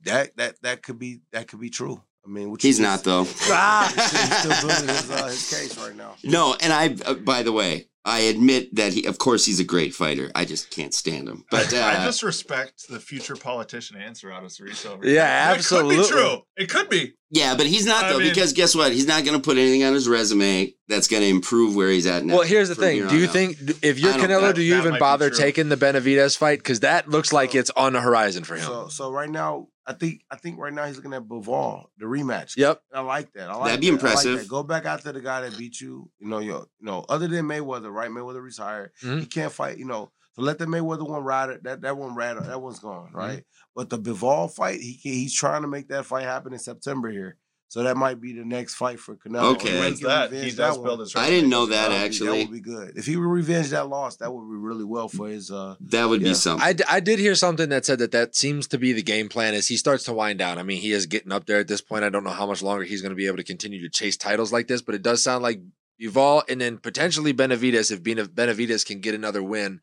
that 0.05 0.35
that 0.37 0.61
that 0.61 0.83
could 0.83 0.99
be 0.99 1.21
that 1.31 1.47
could 1.47 1.59
be 1.59 1.69
true. 1.69 2.01
I 2.25 2.29
mean, 2.29 2.51
what 2.51 2.61
He's 2.61 2.77
just- 2.77 2.81
not 2.89 3.03
though. 3.03 3.27
Ah, 3.53 3.91
he's 3.95 4.37
still 4.37 4.67
building 4.69 4.87
his, 4.87 5.11
uh, 5.11 5.27
his 5.27 5.49
case 5.49 5.77
right 5.77 5.95
now. 5.95 6.15
No, 6.23 6.55
and 6.61 6.71
I. 6.71 6.95
Uh, 7.05 7.15
by 7.15 7.43
the 7.43 7.51
way, 7.51 7.89
I 8.05 8.19
admit 8.21 8.73
that 8.75 8.93
he. 8.93 9.05
Of 9.05 9.17
course, 9.17 9.45
he's 9.45 9.59
a 9.59 9.65
great 9.65 9.93
fighter. 9.93 10.31
I 10.33 10.45
just 10.45 10.69
can't 10.71 10.93
stand 10.93 11.27
him. 11.27 11.43
But 11.51 11.73
uh, 11.73 11.81
I 11.83 12.05
just 12.05 12.23
respect 12.23 12.87
the 12.89 12.99
future 13.01 13.35
politician 13.35 13.97
answer 13.97 14.31
out 14.31 14.43
of 14.45 14.51
Cerresso. 14.51 15.03
Yeah, 15.03 15.51
It 15.51 15.65
could 15.65 15.89
be 15.89 15.95
absolutely. 15.95 16.05
true. 16.07 16.41
It 16.55 16.69
could 16.69 16.89
be. 16.89 17.13
yeah, 17.29 17.55
but 17.57 17.65
he's 17.65 17.85
not 17.85 18.05
I 18.05 18.13
though 18.13 18.19
mean- 18.19 18.29
because 18.29 18.53
guess 18.53 18.73
what? 18.73 18.93
He's 18.93 19.07
not 19.07 19.25
going 19.25 19.35
to 19.37 19.43
put 19.43 19.57
anything 19.57 19.83
on 19.83 19.93
his 19.93 20.07
resume 20.07 20.73
that's 20.87 21.09
going 21.09 21.23
to 21.23 21.29
improve 21.29 21.75
where 21.75 21.89
he's 21.89 22.05
at 22.07 22.23
now. 22.23 22.35
Well, 22.35 22.43
here's 22.47 22.69
the 22.69 22.75
thing. 22.75 23.05
Do 23.07 23.17
you 23.17 23.25
out. 23.27 23.33
think 23.33 23.57
if 23.81 23.99
you're 23.99 24.13
Canelo, 24.13 24.41
that- 24.41 24.55
do 24.55 24.61
you 24.61 24.77
even 24.77 24.97
bother 24.97 25.29
taking 25.29 25.67
the 25.67 25.75
Benavidez 25.77 26.37
fight? 26.37 26.59
Because 26.59 26.81
that 26.81 27.09
looks 27.09 27.33
like 27.33 27.51
So- 27.51 27.59
it's 27.59 27.69
on 27.71 27.91
the 27.93 28.01
horizon 28.01 28.45
for 28.45 28.55
him. 28.55 28.63
So, 28.65 28.87
so 28.87 29.11
right 29.11 29.29
now, 29.29 29.67
I 29.85 29.93
think 29.93 30.21
I 30.31 30.37
think 30.37 30.57
right 30.59 30.71
now 30.73 30.85
he's 30.85 30.95
looking 30.95 31.13
at 31.13 31.23
Bivol, 31.23 31.85
the 31.97 32.05
rematch. 32.05 32.55
yep. 32.55 32.81
I 32.93 33.01
like 33.01 33.33
that. 33.33 33.49
I 33.49 33.55
like 33.55 33.65
That'd 33.65 33.81
be 33.81 33.87
that. 33.87 33.93
Like 33.93 34.01
impressive. 34.03 34.39
that. 34.39 34.47
Go 34.47 34.63
back 34.63 34.85
after 34.85 35.11
the 35.11 35.19
guy 35.21 35.41
that 35.41 35.57
beat 35.57 35.81
you. 35.81 36.09
You 36.19 36.27
know, 36.29 36.39
you 36.39 36.51
you 36.53 36.67
know, 36.81 37.05
other 37.09 37.27
than 37.27 37.45
Mayweather, 37.45 37.91
right? 37.91 38.09
Mayweather 38.09 38.41
retired. 38.41 38.91
Mhm. 39.03 39.19
He 39.21 39.25
can't 39.25 39.51
fight. 39.51 39.77
You 39.77 39.85
know, 39.85 40.11
so 40.35 40.41
let 40.41 40.57
the 40.57 40.65
Mayweather 40.65 41.07
one 41.07 41.23
ride 41.23 41.49
it. 41.49 41.63
That 41.63 41.81
that 41.81 41.97
one 41.97 42.15
ride. 42.15 42.37
That 42.37 42.61
one's 42.61 42.79
gone, 42.79 43.07
Mm-hmm. 43.07 43.17
right? 43.17 43.43
But 43.75 43.89
the 43.89 43.99
Bivol 43.99 44.53
fight, 44.53 44.79
he 44.79 44.93
he's 45.01 45.33
trying 45.33 45.63
to 45.63 45.67
make 45.67 45.89
that 45.89 46.05
fight 46.05 46.23
happen 46.23 46.53
in 46.53 46.59
September 46.59 47.09
here. 47.09 47.37
So 47.73 47.81
that 47.81 47.97
might 47.97 48.21
be 48.21 48.33
the 48.33 48.45
next 48.45 48.75
fight 48.75 48.99
for 48.99 49.15
Canelo. 49.15 49.55
Okay. 49.55 49.69
If 49.69 49.79
Wins 49.79 49.99
can 49.99 50.07
that. 50.09 50.31
He 50.31 50.41
does 50.51 50.57
that 50.57 50.73
build 50.75 50.87
one, 50.89 50.99
his. 50.99 51.15
I 51.15 51.27
didn't 51.31 51.49
know 51.49 51.65
that 51.65 51.89
would 51.89 51.97
actually. 51.97 52.27
That 52.43 52.49
would 52.49 52.53
be 52.53 52.59
good. 52.59 52.91
If 52.95 53.07
he 53.07 53.17
would 53.17 53.25
revenge 53.25 53.71
that 53.71 53.89
loss, 53.89 54.17
that 54.17 54.31
would 54.31 54.47
be 54.47 54.55
really 54.57 54.83
well 54.83 55.07
for 55.09 55.27
his. 55.27 55.49
uh 55.49 55.73
that 55.79 56.05
would 56.05 56.21
Yeah. 56.21 56.27
be 56.27 56.33
something. 56.35 56.63
I, 56.63 56.73
d- 56.73 56.83
I 56.87 56.99
did 56.99 57.17
hear 57.17 57.33
something 57.33 57.69
that 57.69 57.83
said 57.83 57.97
that 57.97 58.11
that 58.11 58.35
seems 58.35 58.67
to 58.67 58.77
be 58.77 58.93
the 58.93 59.01
game 59.01 59.27
plan 59.27 59.55
as 59.55 59.69
he 59.69 59.75
starts 59.75 60.03
to 60.03 60.13
wind 60.13 60.37
down. 60.37 60.59
I 60.59 60.63
mean, 60.63 60.81
he 60.81 60.91
is 60.91 61.07
getting 61.07 61.31
up 61.31 61.47
there 61.47 61.57
at 61.57 61.67
this 61.67 61.81
point. 61.81 62.03
I 62.03 62.09
don't 62.09 62.23
know 62.23 62.29
how 62.29 62.45
much 62.45 62.61
longer 62.61 62.83
he's 62.83 63.01
going 63.01 63.09
to 63.09 63.15
be 63.15 63.25
able 63.25 63.37
to 63.37 63.43
continue 63.43 63.81
to 63.81 63.89
chase 63.89 64.17
titles 64.17 64.53
like 64.53 64.67
this, 64.67 64.83
but 64.83 64.93
it 64.93 65.01
does 65.01 65.23
sound 65.23 65.41
like 65.41 65.59
Bivol 65.99 66.43
and 66.47 66.61
then 66.61 66.77
potentially 66.77 67.33
Benavidez. 67.33 67.91
If 67.91 68.03
Benavidez 68.03 68.85
can 68.85 68.99
get 68.99 69.15
another 69.15 69.41
win, 69.41 69.81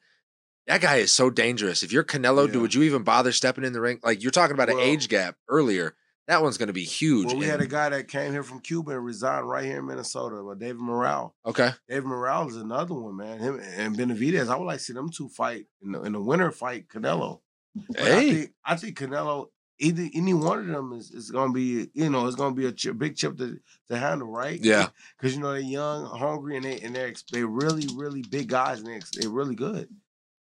that 0.68 0.80
guy 0.80 0.98
is 0.98 1.10
so 1.10 1.28
dangerous. 1.28 1.82
If 1.82 1.92
you're 1.92 2.04
Canelo, 2.04 2.46
Yeah. 2.46 2.52
do 2.52 2.60
would 2.60 2.72
you 2.74 2.84
even 2.84 3.02
bother 3.02 3.32
stepping 3.32 3.64
in 3.64 3.72
the 3.72 3.80
ring? 3.80 3.98
Like 4.04 4.22
you're 4.22 4.30
talking 4.30 4.54
about 4.54 4.70
an 4.70 4.78
age 4.78 5.08
gap 5.08 5.34
earlier. 5.48 5.96
That 6.28 6.42
one's 6.42 6.58
going 6.58 6.68
to 6.68 6.72
be 6.72 6.84
huge. 6.84 7.26
well, 7.26 7.36
we 7.36 7.42
and- 7.44 7.50
had 7.52 7.60
a 7.60 7.66
guy 7.66 7.88
that 7.88 8.06
came 8.08 8.30
here 8.32 8.42
from 8.44 8.60
Cuba 8.60 8.92
and 8.92 9.04
resigned 9.04 9.48
right 9.48 9.64
here 9.64 9.78
in 9.78 9.86
Minnesota, 9.86 10.36
uh, 10.36 10.54
David 10.54 10.76
Morrell. 10.78 11.34
okay. 11.44 11.70
David 11.88 12.04
Morrell 12.04 12.48
is 12.48 12.56
another 12.56 12.94
one, 12.94 13.16
man. 13.16 13.38
Him 13.40 13.60
and 13.76 13.96
Benavidez. 13.96 14.48
I 14.48 14.56
would 14.56 14.66
like 14.66 14.78
to 14.78 14.84
see 14.84 14.92
them 14.92 15.10
two 15.10 15.28
fight 15.28 15.66
in 15.82 15.92
the, 15.92 16.02
in 16.02 16.12
the 16.12 16.20
winter 16.20 16.50
fight 16.52 16.88
Canelo. 16.88 17.40
But 17.88 18.00
I 18.00 18.04
Hey. 18.04 18.32
think 18.34 18.50
I 18.64 18.76
think 18.76 18.98
Canelo 18.98 19.46
either 19.78 20.08
any 20.14 20.34
one 20.34 20.58
of 20.58 20.66
them 20.66 20.92
is, 20.92 21.10
is 21.12 21.30
gonna 21.30 21.52
be 21.52 21.88
you 21.94 22.10
know 22.10 22.26
it's 22.26 22.34
gonna 22.36 22.54
be 22.54 22.66
a 22.66 22.72
chip, 22.72 22.98
big 22.98 23.16
chip 23.16 23.38
to, 23.38 23.58
to 23.88 23.96
handle, 23.96 24.28
right? 24.28 24.58
Yeah. 24.60 24.88
because 25.16 25.34
you 25.36 25.40
know 25.40 25.52
they're 25.52 25.60
young, 25.60 26.04
hungry, 26.06 26.56
and 26.56 26.64
they 26.64 26.80
and 26.80 26.94
they're 26.94 27.12
they're 27.32 27.46
really 27.46 27.86
really 27.94 28.22
big 28.22 28.48
guys 28.48 28.78
and 28.80 28.88
they 28.88 28.94
ex- 28.96 29.10
they're 29.16 29.30
really 29.30 29.54
good. 29.54 29.88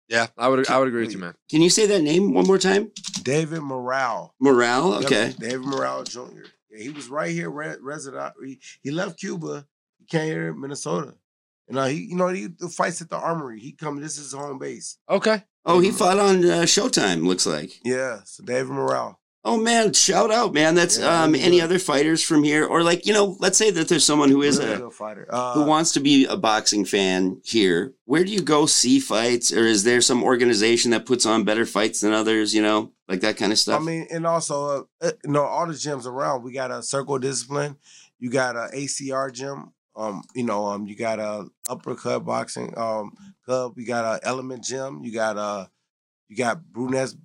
Yeah, 0.09 0.27
I 0.37 0.47
would 0.47 0.69
I 0.69 0.79
would 0.79 0.87
agree 0.87 1.03
with 1.03 1.11
you, 1.11 1.17
man. 1.19 1.33
Can 1.49 1.61
you 1.61 1.69
say 1.69 1.85
that 1.87 2.01
name 2.01 2.33
one 2.33 2.47
more 2.47 2.57
time? 2.57 2.91
David 3.23 3.61
Morrell. 3.61 4.33
Morrell. 4.39 4.93
Okay. 5.03 5.33
David 5.37 5.65
Morrell 5.65 6.03
Jr. 6.03 6.21
Yeah, 6.71 6.83
he 6.83 6.89
was 6.89 7.09
right 7.09 7.31
here, 7.31 7.49
re- 7.49 7.75
resident. 7.81 8.33
He, 8.43 8.59
he 8.81 8.91
left 8.91 9.19
Cuba. 9.19 9.65
He 9.99 10.05
came 10.05 10.27
here 10.27 10.49
in 10.49 10.61
Minnesota. 10.61 11.15
And 11.67 11.77
uh, 11.77 11.85
he, 11.85 11.97
you 12.05 12.15
know, 12.15 12.29
he 12.29 12.47
fights 12.71 13.01
at 13.01 13.09
the 13.09 13.17
Armory. 13.17 13.59
He 13.59 13.73
come. 13.73 13.99
This 13.99 14.17
is 14.17 14.31
his 14.31 14.33
home 14.33 14.59
base. 14.59 14.97
Okay. 15.09 15.43
Oh, 15.65 15.79
he 15.81 15.91
fought 15.91 16.17
on 16.19 16.37
uh, 16.45 16.61
Showtime. 16.63 17.27
Looks 17.27 17.45
like. 17.45 17.71
Yeah. 17.83 18.21
So 18.23 18.43
David 18.45 18.71
Morrell. 18.71 19.19
Oh 19.49 19.55
man, 19.55 19.93
shout 19.93 20.29
out, 20.29 20.53
man. 20.53 20.75
That's 20.75 20.99
Yeah, 20.99 21.23
um 21.23 21.33
any 21.33 21.61
other 21.61 21.79
fighters 21.79 22.21
from 22.21 22.43
here, 22.43 22.65
or 22.65 22.83
like 22.83 23.05
you 23.05 23.13
know, 23.13 23.37
let's 23.39 23.57
say 23.57 23.71
that 23.71 23.87
there's 23.87 24.03
someone 24.03 24.29
who 24.29 24.41
is 24.41 24.59
a 24.59 24.91
fighter. 24.91 25.25
Uh, 25.29 25.53
who 25.53 25.63
wants 25.63 25.93
to 25.93 26.01
be 26.01 26.25
a 26.25 26.35
boxing 26.35 26.83
fan 26.83 27.39
here. 27.45 27.93
Where 28.03 28.25
do 28.25 28.31
you 28.31 28.41
go 28.41 28.65
see 28.65 28.99
fights, 28.99 29.53
or 29.53 29.63
is 29.63 29.85
there 29.85 30.01
some 30.01 30.21
organization 30.21 30.91
that 30.91 31.05
puts 31.05 31.25
on 31.25 31.45
better 31.45 31.65
fights 31.65 32.01
than 32.01 32.11
others? 32.11 32.53
You 32.53 32.61
know, 32.61 32.91
like 33.07 33.21
that 33.21 33.37
kind 33.37 33.53
of 33.53 33.57
stuff. 33.57 33.79
I 33.79 33.85
mean, 33.85 34.05
and 34.11 34.27
also, 34.27 34.65
uh, 34.65 34.83
uh, 35.07 35.11
you 35.23 35.31
know, 35.31 35.43
all 35.43 35.65
the 35.65 35.73
gyms 35.73 36.05
around. 36.05 36.43
We 36.43 36.51
got 36.51 36.69
a 36.69 36.83
Circle 36.83 37.19
Discipline. 37.19 37.77
You 38.19 38.29
got 38.29 38.57
a 38.57 38.67
ACR 38.75 39.31
gym. 39.31 39.71
Um, 39.95 40.23
you 40.35 40.43
know, 40.43 40.65
um, 40.65 40.87
you 40.87 40.97
got 40.97 41.19
a 41.19 41.47
uppercut 41.69 42.25
boxing 42.25 42.77
um 42.77 43.13
club. 43.45 43.75
You 43.77 43.85
got 43.85 44.03
a 44.03 44.27
Element 44.27 44.65
Gym. 44.65 45.05
You 45.05 45.13
got 45.13 45.37
a, 45.37 45.69
you 46.27 46.35
got 46.35 46.65
Brunettes 46.65 47.15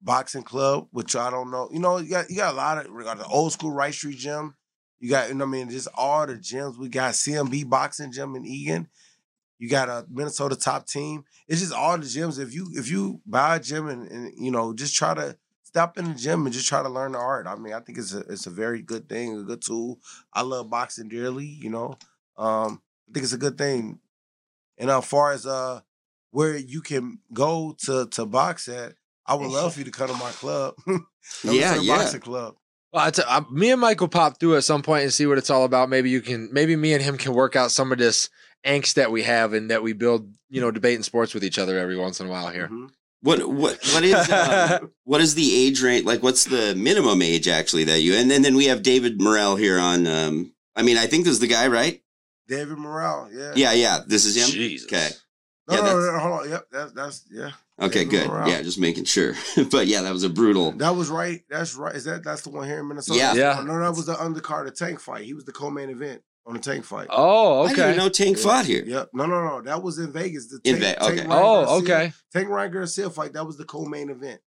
Boxing 0.00 0.42
Club, 0.42 0.88
which 0.90 1.16
I 1.16 1.30
don't 1.30 1.50
know. 1.50 1.68
You 1.72 1.80
know, 1.80 1.98
you 1.98 2.10
got 2.10 2.30
you 2.30 2.36
got 2.36 2.54
a 2.54 2.56
lot 2.56 2.78
of 2.78 3.04
got 3.04 3.18
the 3.18 3.26
old 3.26 3.52
school 3.52 3.72
Rice 3.72 3.96
Street 3.96 4.18
Gym. 4.18 4.54
You 5.00 5.10
got, 5.10 5.28
you 5.28 5.34
know, 5.34 5.44
I 5.44 5.48
mean, 5.48 5.70
just 5.70 5.88
all 5.94 6.26
the 6.26 6.34
gyms. 6.34 6.76
We 6.76 6.88
got 6.88 7.14
CMB 7.14 7.68
Boxing 7.68 8.10
Gym 8.10 8.34
in 8.34 8.44
Eagan. 8.44 8.88
You 9.58 9.68
got 9.68 9.88
a 9.88 10.06
Minnesota 10.10 10.56
top 10.56 10.86
team. 10.86 11.24
It's 11.46 11.60
just 11.60 11.72
all 11.72 11.98
the 11.98 12.04
gyms. 12.04 12.38
If 12.38 12.54
you 12.54 12.68
if 12.74 12.90
you 12.90 13.20
buy 13.26 13.56
a 13.56 13.60
gym 13.60 13.88
and, 13.88 14.08
and 14.10 14.32
you 14.36 14.50
know 14.50 14.72
just 14.72 14.94
try 14.94 15.14
to 15.14 15.36
stop 15.62 15.98
in 15.98 16.06
the 16.06 16.14
gym 16.14 16.46
and 16.46 16.52
just 16.52 16.68
try 16.68 16.82
to 16.82 16.88
learn 16.88 17.12
the 17.12 17.18
art. 17.18 17.46
I 17.46 17.54
mean, 17.56 17.74
I 17.74 17.80
think 17.80 17.98
it's 17.98 18.14
a 18.14 18.20
it's 18.20 18.46
a 18.46 18.50
very 18.50 18.82
good 18.82 19.08
thing, 19.08 19.36
a 19.36 19.42
good 19.42 19.62
tool. 19.62 19.98
I 20.32 20.42
love 20.42 20.70
boxing 20.70 21.08
dearly. 21.08 21.46
You 21.46 21.70
know, 21.70 21.98
um, 22.36 22.82
I 23.08 23.12
think 23.12 23.24
it's 23.24 23.32
a 23.32 23.38
good 23.38 23.58
thing. 23.58 23.98
And 24.78 24.90
as 24.90 25.04
far 25.04 25.32
as 25.32 25.44
uh 25.44 25.80
where 26.30 26.56
you 26.56 26.80
can 26.80 27.18
go 27.32 27.74
to 27.84 28.06
to 28.06 28.26
box 28.26 28.68
at, 28.68 28.94
I 29.28 29.34
would 29.34 29.48
love 29.50 29.72
for 29.74 29.78
you 29.80 29.84
to 29.84 29.90
come 29.90 30.08
to 30.08 30.14
my 30.14 30.30
club. 30.32 30.74
Yeah, 31.44 31.74
to 31.74 31.80
the 31.80 31.84
yeah. 31.84 31.96
boxing 31.98 32.20
club. 32.20 32.54
Well, 32.90 33.04
I 33.06 33.10
t- 33.10 33.22
I, 33.28 33.44
me 33.52 33.70
and 33.70 33.80
Mike 33.82 34.00
will 34.00 34.08
pop 34.08 34.40
through 34.40 34.56
at 34.56 34.64
some 34.64 34.80
point 34.80 35.02
and 35.02 35.12
see 35.12 35.26
what 35.26 35.36
it's 35.36 35.50
all 35.50 35.64
about. 35.64 35.90
Maybe 35.90 36.08
you 36.08 36.22
can, 36.22 36.48
maybe 36.54 36.74
me 36.74 36.94
and 36.94 37.02
him 37.02 37.18
can 37.18 37.34
work 37.34 37.54
out 37.54 37.70
some 37.70 37.92
of 37.92 37.98
this 37.98 38.30
angst 38.66 38.94
that 38.94 39.12
we 39.12 39.24
have 39.24 39.52
and 39.52 39.70
that 39.70 39.82
we 39.82 39.92
build, 39.92 40.32
you 40.48 40.62
know, 40.62 40.70
debating 40.70 41.02
sports 41.02 41.34
with 41.34 41.44
each 41.44 41.58
other 41.58 41.78
every 41.78 41.98
once 41.98 42.18
in 42.18 42.28
a 42.28 42.30
while 42.30 42.48
here. 42.48 42.68
Mhm. 42.68 42.88
what 43.20 43.46
what 43.46 43.78
what 43.92 44.04
is 44.04 44.14
uh, 44.14 44.78
what 45.04 45.20
is 45.20 45.34
the 45.34 45.54
age 45.54 45.82
range? 45.82 46.06
Like, 46.06 46.22
what's 46.22 46.44
the 46.44 46.74
minimum 46.76 47.20
age 47.20 47.46
actually 47.46 47.84
that 47.84 48.00
you? 48.00 48.14
And 48.14 48.30
then 48.30 48.40
then 48.40 48.56
we 48.56 48.64
have 48.66 48.82
David 48.82 49.20
Morrell 49.20 49.56
here 49.56 49.78
on. 49.78 50.06
um 50.06 50.54
I 50.74 50.82
mean, 50.82 50.96
I 50.96 51.06
think 51.08 51.24
this 51.24 51.32
is 51.32 51.40
the 51.40 51.46
guy, 51.46 51.66
right? 51.68 52.00
David 52.48 52.78
Morrell, 52.78 53.28
yeah. 53.30 53.52
Yeah, 53.54 53.72
yeah. 53.72 53.98
This 54.06 54.24
is 54.24 54.34
him. 54.34 54.48
Jesus. 54.50 54.86
Okay. 54.90 55.10
No, 55.68 55.74
yeah, 55.74 55.80
no, 55.82 56.12
no, 56.12 56.18
hold 56.18 56.40
on. 56.40 56.50
Yep, 56.50 56.66
that's 56.72 56.92
that's 56.92 57.24
yeah. 57.30 57.50
Okay, 57.80 58.04
David 58.04 58.28
good. 58.30 58.48
Yeah, 58.48 58.62
just 58.62 58.78
making 58.80 59.04
sure. 59.04 59.34
but 59.70 59.86
yeah, 59.86 60.00
that 60.02 60.12
was 60.12 60.24
a 60.24 60.28
brutal. 60.30 60.72
That 60.72 60.96
was 60.96 61.10
right. 61.10 61.42
That's 61.50 61.74
right. 61.76 61.94
Is 61.94 62.04
that 62.04 62.24
that's 62.24 62.42
the 62.42 62.50
one 62.50 62.66
here 62.66 62.80
in 62.80 62.88
Minnesota? 62.88 63.18
Yeah. 63.18 63.34
Yeah. 63.34 63.62
No, 63.64 63.78
that 63.78 63.90
was 63.90 64.06
the 64.06 64.14
undercard 64.14 64.66
of 64.66 64.74
tank 64.76 64.98
fight. 65.00 65.24
He 65.24 65.34
was 65.34 65.44
the 65.44 65.52
co-main 65.52 65.90
event 65.90 66.22
on 66.46 66.54
the 66.54 66.60
tank 66.60 66.84
fight. 66.84 67.08
Oh, 67.10 67.64
I 67.64 67.68
didn't 67.68 67.80
okay. 67.80 67.88
even 67.90 67.98
know 68.04 68.08
Tank 68.08 68.36
Yeah. 68.38 68.42
fought 68.42 68.64
here. 68.64 68.82
Yep. 68.86 69.10
No, 69.12 69.26
no, 69.26 69.44
no. 69.46 69.60
That 69.60 69.82
was 69.82 69.98
in 69.98 70.10
Vegas. 70.10 70.46
The 70.48 70.58
In 70.64 70.80
Tank- 70.80 70.98
Ve- 70.98 71.04
okay. 71.06 71.16
Tank 71.18 71.28
Ryan 71.28 71.42
Oh, 71.44 71.64
Garcia- 71.82 71.94
okay. 71.96 72.12
Tank 72.32 72.48
Ryan 72.48 72.72
Garcia 72.72 73.10
fight. 73.10 73.32
That 73.34 73.44
was 73.46 73.58
the 73.58 73.64
co-main 73.66 74.08
event. 74.08 74.40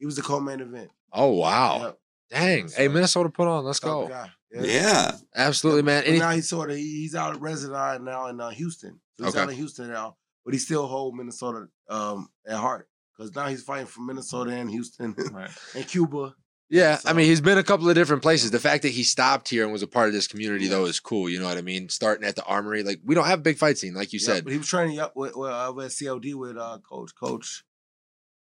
He 0.00 0.06
was 0.06 0.16
the 0.16 0.22
co-main 0.22 0.58
event. 0.60 0.90
Oh, 1.12 1.28
wow. 1.28 1.80
Yep. 1.82 1.98
Dang. 2.30 2.68
Hey, 2.76 2.88
Minnesota 2.88 3.28
put 3.30 3.46
on. 3.46 3.64
Let's 3.64 3.78
go. 3.78 4.08
guy. 4.08 4.30
Yeah. 4.52 5.12
Absolutely, 5.36 5.82
man. 5.82 6.02
But 6.02 6.08
Any- 6.08 6.18
now 6.18 6.30
he's 6.30 6.48
sort 6.48 6.70
of 6.72 6.76
he's 6.76 7.14
out 7.14 7.36
of 7.36 7.40
resident 7.42 8.02
now 8.02 8.26
in 8.26 8.40
uh, 8.40 8.50
Houston. 8.50 8.98
So 9.16 9.24
he's 9.24 9.34
Okay. 9.34 9.42
out 9.44 9.50
in 9.50 9.54
Houston 9.56 9.88
now, 9.92 10.16
but 10.44 10.54
he 10.54 10.58
still 10.60 10.86
hold 10.86 11.14
Minnesota 11.16 11.68
um, 11.88 12.28
at 12.46 12.56
heart 12.56 12.88
because 13.16 13.34
now 13.34 13.46
he's 13.46 13.62
fighting 13.62 13.86
for 13.86 14.00
Minnesota 14.02 14.50
and 14.52 14.70
Houston 14.70 15.14
Right. 15.32 15.50
and 15.74 15.86
Cuba. 15.86 16.34
Yeah, 16.70 16.98
I 17.04 17.12
mean, 17.12 17.26
he's 17.26 17.42
been 17.42 17.58
a 17.58 17.62
couple 17.62 17.88
of 17.88 17.94
different 17.94 18.22
places. 18.22 18.50
The 18.50 18.58
fact 18.58 18.82
that 18.82 18.88
he 18.88 19.04
stopped 19.04 19.48
here 19.48 19.62
and 19.64 19.72
was 19.72 19.82
a 19.82 19.86
part 19.86 20.08
of 20.08 20.14
this 20.14 20.26
community, 20.26 20.66
though, 20.66 20.86
is 20.86 20.98
cool. 20.98 21.28
You 21.28 21.38
know 21.38 21.44
what 21.44 21.58
I 21.58 21.60
mean? 21.60 21.88
Starting 21.90 22.26
at 22.26 22.36
the 22.36 22.44
Armory, 22.44 22.82
like 22.82 23.00
we 23.04 23.14
don't 23.14 23.26
have 23.26 23.40
a 23.40 23.42
big 23.42 23.58
fight 23.58 23.76
scene, 23.78 23.94
like 23.94 24.12
you 24.12 24.18
Yep, 24.18 24.26
said. 24.26 24.44
but 24.44 24.52
he 24.52 24.58
was 24.58 24.66
training 24.66 24.98
up 24.98 25.14
with, 25.14 25.36
with, 25.36 25.50
uh, 25.50 25.72
with 25.76 25.96
COD 25.96 26.34
with 26.34 26.56
uh, 26.56 26.78
coach 26.88 27.12
coach. 27.14 27.64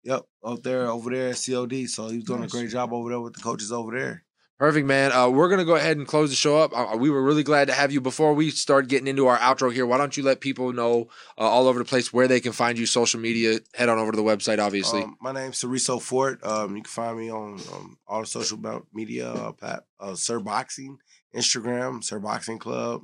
Yep, 0.04 0.24
up 0.44 0.64
there 0.64 0.88
over 0.90 1.12
there 1.12 1.30
at 1.30 1.44
COD. 1.46 1.86
So 1.88 2.08
he 2.08 2.16
was 2.18 2.24
doing 2.24 2.42
Nice. 2.42 2.54
a 2.54 2.58
great 2.58 2.70
job 2.72 2.94
over 2.94 3.10
there 3.10 3.20
with 3.20 3.34
the 3.34 3.42
coaches 3.42 3.72
over 3.74 3.92
there. 4.00 4.24
Perfect, 4.60 4.88
man. 4.88 5.12
Uh, 5.12 5.30
we're 5.30 5.49
gonna 5.49 5.66
go 5.66 5.76
ahead 5.76 5.97
and 5.97 6.08
close 6.08 6.32
the 6.32 6.36
show 6.36 6.58
up. 6.58 6.72
Uh, 6.76 6.97
we 6.97 7.12
were 7.12 7.22
really 7.22 7.43
glad 7.43 7.68
to 7.68 7.76
have 7.76 7.91
you. 7.91 8.01
Before 8.01 8.34
we 8.34 8.49
start 8.49 8.88
getting 8.88 9.05
into 9.05 9.28
our 9.28 9.38
outro 9.38 9.72
here, 9.72 9.86
why 9.86 9.99
don't 9.99 10.18
you 10.18 10.24
let 10.24 10.39
people 10.41 10.74
know 10.74 11.10
uh, 11.38 11.41
all 11.41 11.68
over 11.68 11.78
the 11.78 11.86
place 11.86 12.12
where 12.12 12.28
they 12.28 12.39
can 12.39 12.53
find 12.53 12.80
you, 12.80 12.88
social 12.88 13.20
media? 13.20 13.60
Head 13.76 13.88
on 13.88 13.99
over 13.99 14.12
to 14.12 14.16
the 14.16 14.24
website, 14.24 14.58
obviously. 14.58 15.03
Um, 15.03 15.16
my 15.22 15.32
name's 15.32 15.62
Cerresso 15.62 16.01
Fort. 16.01 16.43
Um, 16.43 16.76
you 16.76 16.82
can 16.82 16.89
find 16.89 17.20
me 17.20 17.32
on 17.32 17.60
um, 17.72 17.97
all 18.08 18.22
the 18.22 18.26
social 18.26 18.60
media. 18.91 19.30
Uh, 19.30 19.51
Pat, 19.51 19.84
uh, 19.99 20.16
Sir 20.16 20.39
Boxing, 20.39 20.97
Instagram, 21.36 22.03
Sir 22.03 22.18
Boxing 22.18 22.58
Club. 22.58 23.03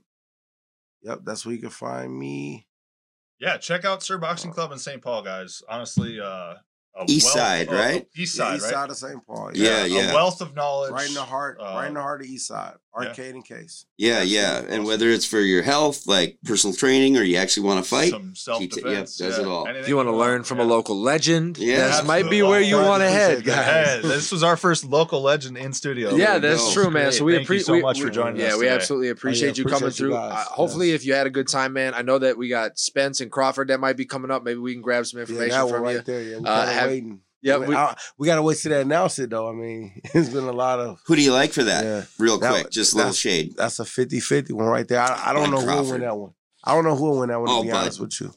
Yep, 1.03 1.19
that's 1.23 1.45
where 1.45 1.53
you 1.53 1.61
can 1.61 1.69
find 1.69 2.17
me. 2.17 2.65
Yeah, 3.39 3.57
check 3.57 3.85
out 3.85 4.01
Sir 4.01 4.17
Boxing 4.17 4.51
Club 4.51 4.71
in 4.71 4.79
St. 4.79 5.03
Paul, 5.03 5.21
guys. 5.21 5.61
Honestly, 5.69 6.19
uh, 6.19 6.25
a 6.25 6.63
East 7.07 7.25
wealth 7.25 7.37
side, 7.37 7.67
of- 7.67 7.73
right? 7.73 8.07
East 8.15 8.37
Yeah, 8.37 8.43
side, 8.45 8.55
east 8.55 8.63
right? 8.65 8.73
side 8.73 8.89
of 8.89 8.97
St. 8.97 9.25
Paul. 9.27 9.51
Yeah, 9.55 9.85
yeah. 9.85 10.11
A 10.11 10.13
wealth 10.13 10.41
of 10.41 10.53
knowledge. 10.55 10.91
Right 10.91 11.07
in 11.07 11.13
the 11.15 11.23
heart, 11.23 11.57
right 11.59 11.87
in 11.87 11.95
the 11.95 11.99
uh, 11.99 12.03
heart 12.03 12.21
of 12.21 12.27
East 12.27 12.47
Side, 12.47 12.75
arcade 12.95 13.33
and 13.35 13.43
case. 13.45 13.85
Yeah, 13.97 14.19
That's 14.19 14.29
yeah. 14.29 14.53
awesome. 14.57 14.67
And 14.71 14.85
whether 14.85 15.09
it's 15.09 15.25
for 15.25 15.39
your 15.39 15.63
health, 15.63 16.05
like 16.07 16.37
personal 16.43 16.75
training, 16.75 17.17
or 17.17 17.23
you 17.23 17.37
actually 17.37 17.63
want 17.67 17.83
to 17.83 17.89
fight, 17.89 18.11
Some 18.11 18.35
self 18.35 18.59
Keep 18.59 18.73
it- 18.73 18.83
defense. 18.83 19.19
yep, 19.19 19.29
does 19.29 19.39
it 19.39 19.45
all. 19.47 19.65
if 19.67 19.87
you 19.87 19.95
want 19.95 20.07
to 20.09 20.15
learn 20.15 20.43
from 20.43 20.59
a 20.59 20.63
local 20.63 20.99
legend, 21.01 21.57
Yeah, 21.57 21.87
this 21.87 22.03
might 22.05 22.29
be 22.29 22.41
where 22.43 22.61
you 22.61 22.77
want 22.77 23.01
to 23.01 23.09
head, 23.09 23.43
guys. 23.43 24.01
Hey, 24.03 24.07
this 24.07 24.31
was 24.31 24.43
our 24.43 24.55
first 24.57 24.85
local 24.85 25.21
legend 25.21 25.57
in 25.57 25.73
studio. 25.73 26.15
Yeah, 26.15 26.37
that's 26.39 26.63
go. 26.67 26.73
true, 26.73 26.91
man. 26.91 27.05
Great. 27.05 27.13
So 27.15 27.25
we 27.25 27.31
Thank 27.33 27.41
you 27.41 27.45
appreciate 27.45 27.65
so 27.65 27.81
much 27.81 28.01
for 28.01 28.09
joining 28.09 28.39
yeah, 28.41 28.49
us 28.53 28.57
we 28.57 28.67
absolutely 28.67 29.09
appreciate 29.09 29.57
you 29.57 29.63
coming 29.65 29.77
appreciate 29.83 30.05
you 30.07 30.11
through. 30.13 30.15
Uh, 30.17 30.35
hopefully, 30.35 30.91
Yes. 30.91 31.01
if 31.01 31.05
you 31.05 31.13
had 31.13 31.27
a 31.27 31.31
good 31.31 31.47
time, 31.47 31.73
man, 31.73 31.93
I 31.95 32.01
know 32.03 32.19
that 32.19 32.37
we 32.37 32.47
got 32.49 32.77
Spence 32.77 33.21
and 33.21 33.31
Crawford 33.31 33.69
that 33.69 33.79
might 33.79 33.97
be 33.97 34.05
coming 34.05 34.29
up. 34.31 34.43
Maybe 34.43 34.59
we 34.59 34.73
can 34.73 34.81
grab 34.81 35.05
some 35.05 35.19
information 35.19 35.49
that 35.49 35.69
from 35.69 35.81
right 35.81 36.07
you. 36.07 36.13
Yeah, 36.13 36.37
we 36.39 36.45
Uh, 36.45 36.55
kind 36.57 36.69
of 36.69 36.75
have- 36.75 36.89
waiting. 36.89 37.19
Yeah, 37.43 37.57
we, 37.57 37.67
we- 37.67 37.75
I- 37.75 37.95
we 38.17 38.25
gotta 38.27 38.41
wait 38.41 38.57
till 38.57 38.71
they 38.71 38.81
announce 38.81 39.19
it 39.19 39.29
though. 39.29 39.49
I 39.49 39.53
mean, 39.53 40.01
it's 40.13 40.29
been 40.29 40.45
a 40.45 40.51
lot 40.51 40.79
of 40.79 40.99
who 41.05 41.15
do 41.15 41.21
you 41.21 41.33
like 41.33 41.51
for 41.53 41.63
that? 41.63 41.83
yeah. 41.83 42.03
Real 42.17 42.39
That- 42.39 42.51
quick, 42.51 42.69
just 42.71 42.93
a 42.93 42.97
little 42.97 43.11
shade. 43.13 43.55
That's 43.57 43.79
a 43.79 43.83
50-50 43.83 44.51
one 44.53 44.65
right 44.67 44.87
there. 44.87 44.99
I, 45.01 45.29
I 45.29 45.33
don't 45.33 45.43
Like 45.43 45.51
know 45.51 45.59
who 45.61 45.81
will 45.83 45.91
win 45.91 46.01
that 46.01 46.17
one. 46.17 46.33
I 46.63 46.73
don't 46.73 46.85
know 46.85 46.95
who 46.95 47.09
will 47.09 47.19
win 47.19 47.29
that 47.29 47.39
one. 47.39 47.49
To 47.49 47.53
Oh, 47.55 47.63
be 47.63 47.69
Bud. 47.71 47.77
honest 47.77 47.99
with 47.99 48.21
you, 48.21 48.33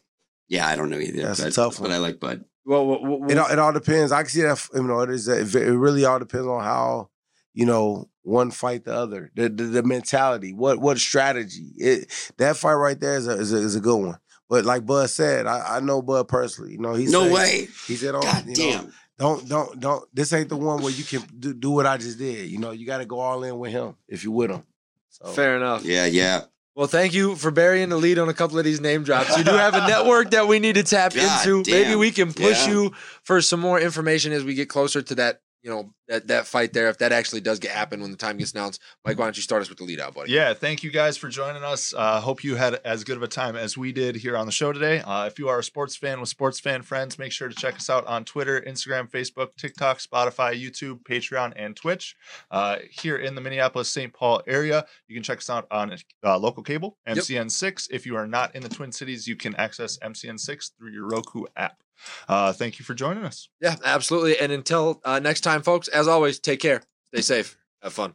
Yeah, 0.48 0.66
I 0.66 0.74
don't 0.76 0.90
know 0.90 0.98
either. 0.98 1.22
That's 1.22 1.40
a 1.40 1.50
tough 1.52 1.78
one. 1.80 1.88
But 1.90 1.94
I 1.94 1.98
like 1.98 2.18
Bud. 2.20 2.44
Well, 2.64 2.84
well, 2.84 3.00
well, 3.20 3.30
it 3.30 3.38
all, 3.38 3.48
it 3.48 3.58
all 3.60 3.72
depends. 3.72 4.10
I 4.10 4.22
can 4.22 4.30
see 4.30 4.42
that 4.42 4.68
you 4.74 4.82
know 4.82 5.00
it 5.00 5.10
is. 5.10 5.28
It 5.28 5.54
really 5.54 6.04
all 6.04 6.18
depends 6.18 6.48
on 6.48 6.64
how 6.64 7.10
you 7.54 7.64
know 7.64 8.08
one 8.22 8.50
fight 8.50 8.84
the 8.84 8.92
other. 8.92 9.30
The 9.36 9.48
the, 9.48 9.62
the 9.66 9.82
mentality. 9.84 10.52
What 10.52 10.78
what 10.80 10.98
strategy? 10.98 11.70
It 11.76 12.32
that 12.38 12.56
fight 12.56 12.72
right 12.72 12.98
there 12.98 13.16
is 13.16 13.28
a 13.28 13.38
is 13.38 13.52
a, 13.52 13.56
is 13.58 13.76
a 13.76 13.80
good 13.80 13.96
one. 13.98 14.16
But 14.48 14.64
like 14.64 14.86
Bud 14.86 15.10
said, 15.10 15.46
I, 15.46 15.76
I 15.76 15.80
know 15.80 16.02
Bud 16.02 16.28
personally. 16.28 16.72
You 16.72 16.78
know, 16.78 16.94
he 16.94 17.06
no 17.06 17.24
said- 17.24 17.32
way. 17.32 17.68
He 17.86 17.96
said, 17.96 18.14
"Oh, 18.14 18.20
God 18.22 18.44
you 18.46 18.54
damn. 18.54 18.84
know, 18.86 18.90
don't 19.18 19.48
don't 19.48 19.80
don't. 19.80 20.04
This 20.14 20.32
ain't 20.32 20.48
the 20.48 20.56
one 20.56 20.82
where 20.82 20.92
you 20.92 21.02
can 21.04 21.22
do, 21.38 21.52
do 21.54 21.70
what 21.70 21.86
I 21.86 21.96
just 21.96 22.18
did. 22.18 22.48
You 22.50 22.58
know, 22.58 22.70
you 22.70 22.86
got 22.86 22.98
to 22.98 23.06
go 23.06 23.18
all 23.18 23.42
in 23.44 23.58
with 23.58 23.72
him 23.72 23.96
if 24.08 24.22
you're 24.24 24.32
with 24.32 24.50
him. 24.50 24.62
So 25.10 25.26
fair 25.28 25.56
enough. 25.56 25.84
Yeah, 25.84 26.06
yeah. 26.06 26.42
Well, 26.74 26.86
thank 26.86 27.14
you 27.14 27.36
for 27.36 27.50
burying 27.50 27.88
the 27.88 27.96
lead 27.96 28.18
on 28.18 28.28
a 28.28 28.34
couple 28.34 28.58
of 28.58 28.64
these 28.66 28.82
name 28.82 29.02
drops. 29.02 29.34
You 29.38 29.44
do 29.44 29.52
have 29.52 29.72
a 29.74 29.86
network 29.88 30.32
that 30.32 30.46
we 30.46 30.58
need 30.58 30.74
to 30.74 30.82
tap 30.82 31.14
God 31.14 31.46
into. 31.48 31.70
Maybe 31.70 31.96
we 31.96 32.10
can 32.10 32.34
push 32.34 32.66
Yeah. 32.66 32.72
you 32.72 32.92
for 33.22 33.40
some 33.40 33.60
more 33.60 33.80
information 33.80 34.32
as 34.32 34.44
we 34.44 34.52
get 34.52 34.68
closer 34.68 35.00
to 35.00 35.14
that. 35.14 35.40
You 35.62 35.70
know 35.70 35.90
that 36.08 36.28
that 36.28 36.46
fight 36.46 36.72
there. 36.72 36.88
If 36.88 36.98
that 36.98 37.12
actually 37.12 37.40
does 37.40 37.58
get 37.58 37.72
happen 37.72 38.00
when 38.00 38.10
the 38.10 38.16
time 38.16 38.36
gets 38.36 38.52
announced, 38.52 38.80
Mike, 39.04 39.18
why 39.18 39.24
don't 39.24 39.36
you 39.36 39.42
start 39.42 39.62
us 39.62 39.68
with 39.68 39.78
the 39.78 39.84
lead 39.84 40.00
out, 40.00 40.14
buddy? 40.14 40.30
Yeah, 40.32 40.54
thank 40.54 40.82
you 40.82 40.90
guys 40.90 41.16
for 41.16 41.28
joining 41.28 41.64
us. 41.64 41.92
Uh, 41.96 42.20
hope 42.20 42.44
you 42.44 42.54
had 42.54 42.74
as 42.84 43.02
good 43.02 43.16
of 43.16 43.22
a 43.22 43.28
time 43.28 43.56
as 43.56 43.76
we 43.76 43.92
did 43.92 44.16
here 44.16 44.36
on 44.36 44.46
the 44.46 44.52
show 44.52 44.72
today. 44.72 45.00
Uh, 45.00 45.26
if 45.26 45.38
you 45.38 45.48
are 45.48 45.58
a 45.58 45.64
sports 45.64 45.96
fan 45.96 46.20
with 46.20 46.28
sports 46.28 46.60
fan 46.60 46.82
friends, 46.82 47.18
make 47.18 47.32
sure 47.32 47.48
to 47.48 47.54
check 47.54 47.74
us 47.74 47.90
out 47.90 48.06
on 48.06 48.24
Twitter, 48.24 48.60
Instagram, 48.60 49.10
Facebook, 49.10 49.56
TikTok, 49.56 49.98
Spotify, 49.98 50.54
YouTube, 50.60 51.02
Patreon, 51.02 51.52
and 51.56 51.74
Twitch. 51.74 52.14
Uh, 52.50 52.76
here 52.90 53.16
in 53.16 53.34
the 53.34 53.40
Minneapolis 53.40 53.90
St. 53.90 54.12
Paul 54.12 54.42
area, 54.46 54.84
you 55.08 55.16
can 55.16 55.22
check 55.22 55.38
us 55.38 55.50
out 55.50 55.66
on 55.70 55.96
uh, 56.24 56.38
local 56.38 56.62
cable, 56.62 56.96
MCN6. 57.08 57.88
If 57.90 58.06
you 58.06 58.16
are 58.16 58.26
not 58.26 58.54
in 58.54 58.62
the 58.62 58.68
Twin 58.68 58.92
Cities, 58.92 59.26
you 59.26 59.36
can 59.36 59.54
access 59.56 59.98
MCN6 59.98 60.70
through 60.78 60.92
your 60.92 61.08
Roku 61.08 61.44
app. 61.56 61.82
Uh, 62.28 62.52
thank 62.52 62.78
you 62.78 62.84
for 62.84 62.94
joining 62.94 63.24
us. 63.24 63.48
Yeah, 63.60 63.76
absolutely. 63.84 64.38
And 64.38 64.52
until 64.52 65.00
uh, 65.04 65.18
next 65.18 65.40
time, 65.42 65.62
folks, 65.62 65.88
as 65.88 66.08
always, 66.08 66.38
take 66.38 66.60
care, 66.60 66.82
stay 67.12 67.22
safe, 67.22 67.56
have 67.82 67.92
fun. 67.92 68.14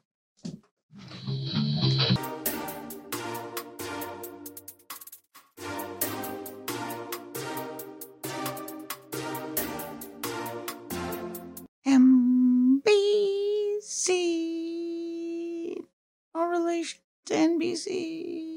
NBC, 14.41 15.75
our 16.35 16.49
relation 16.49 16.99
to 17.25 17.33
NBC. 17.33 18.50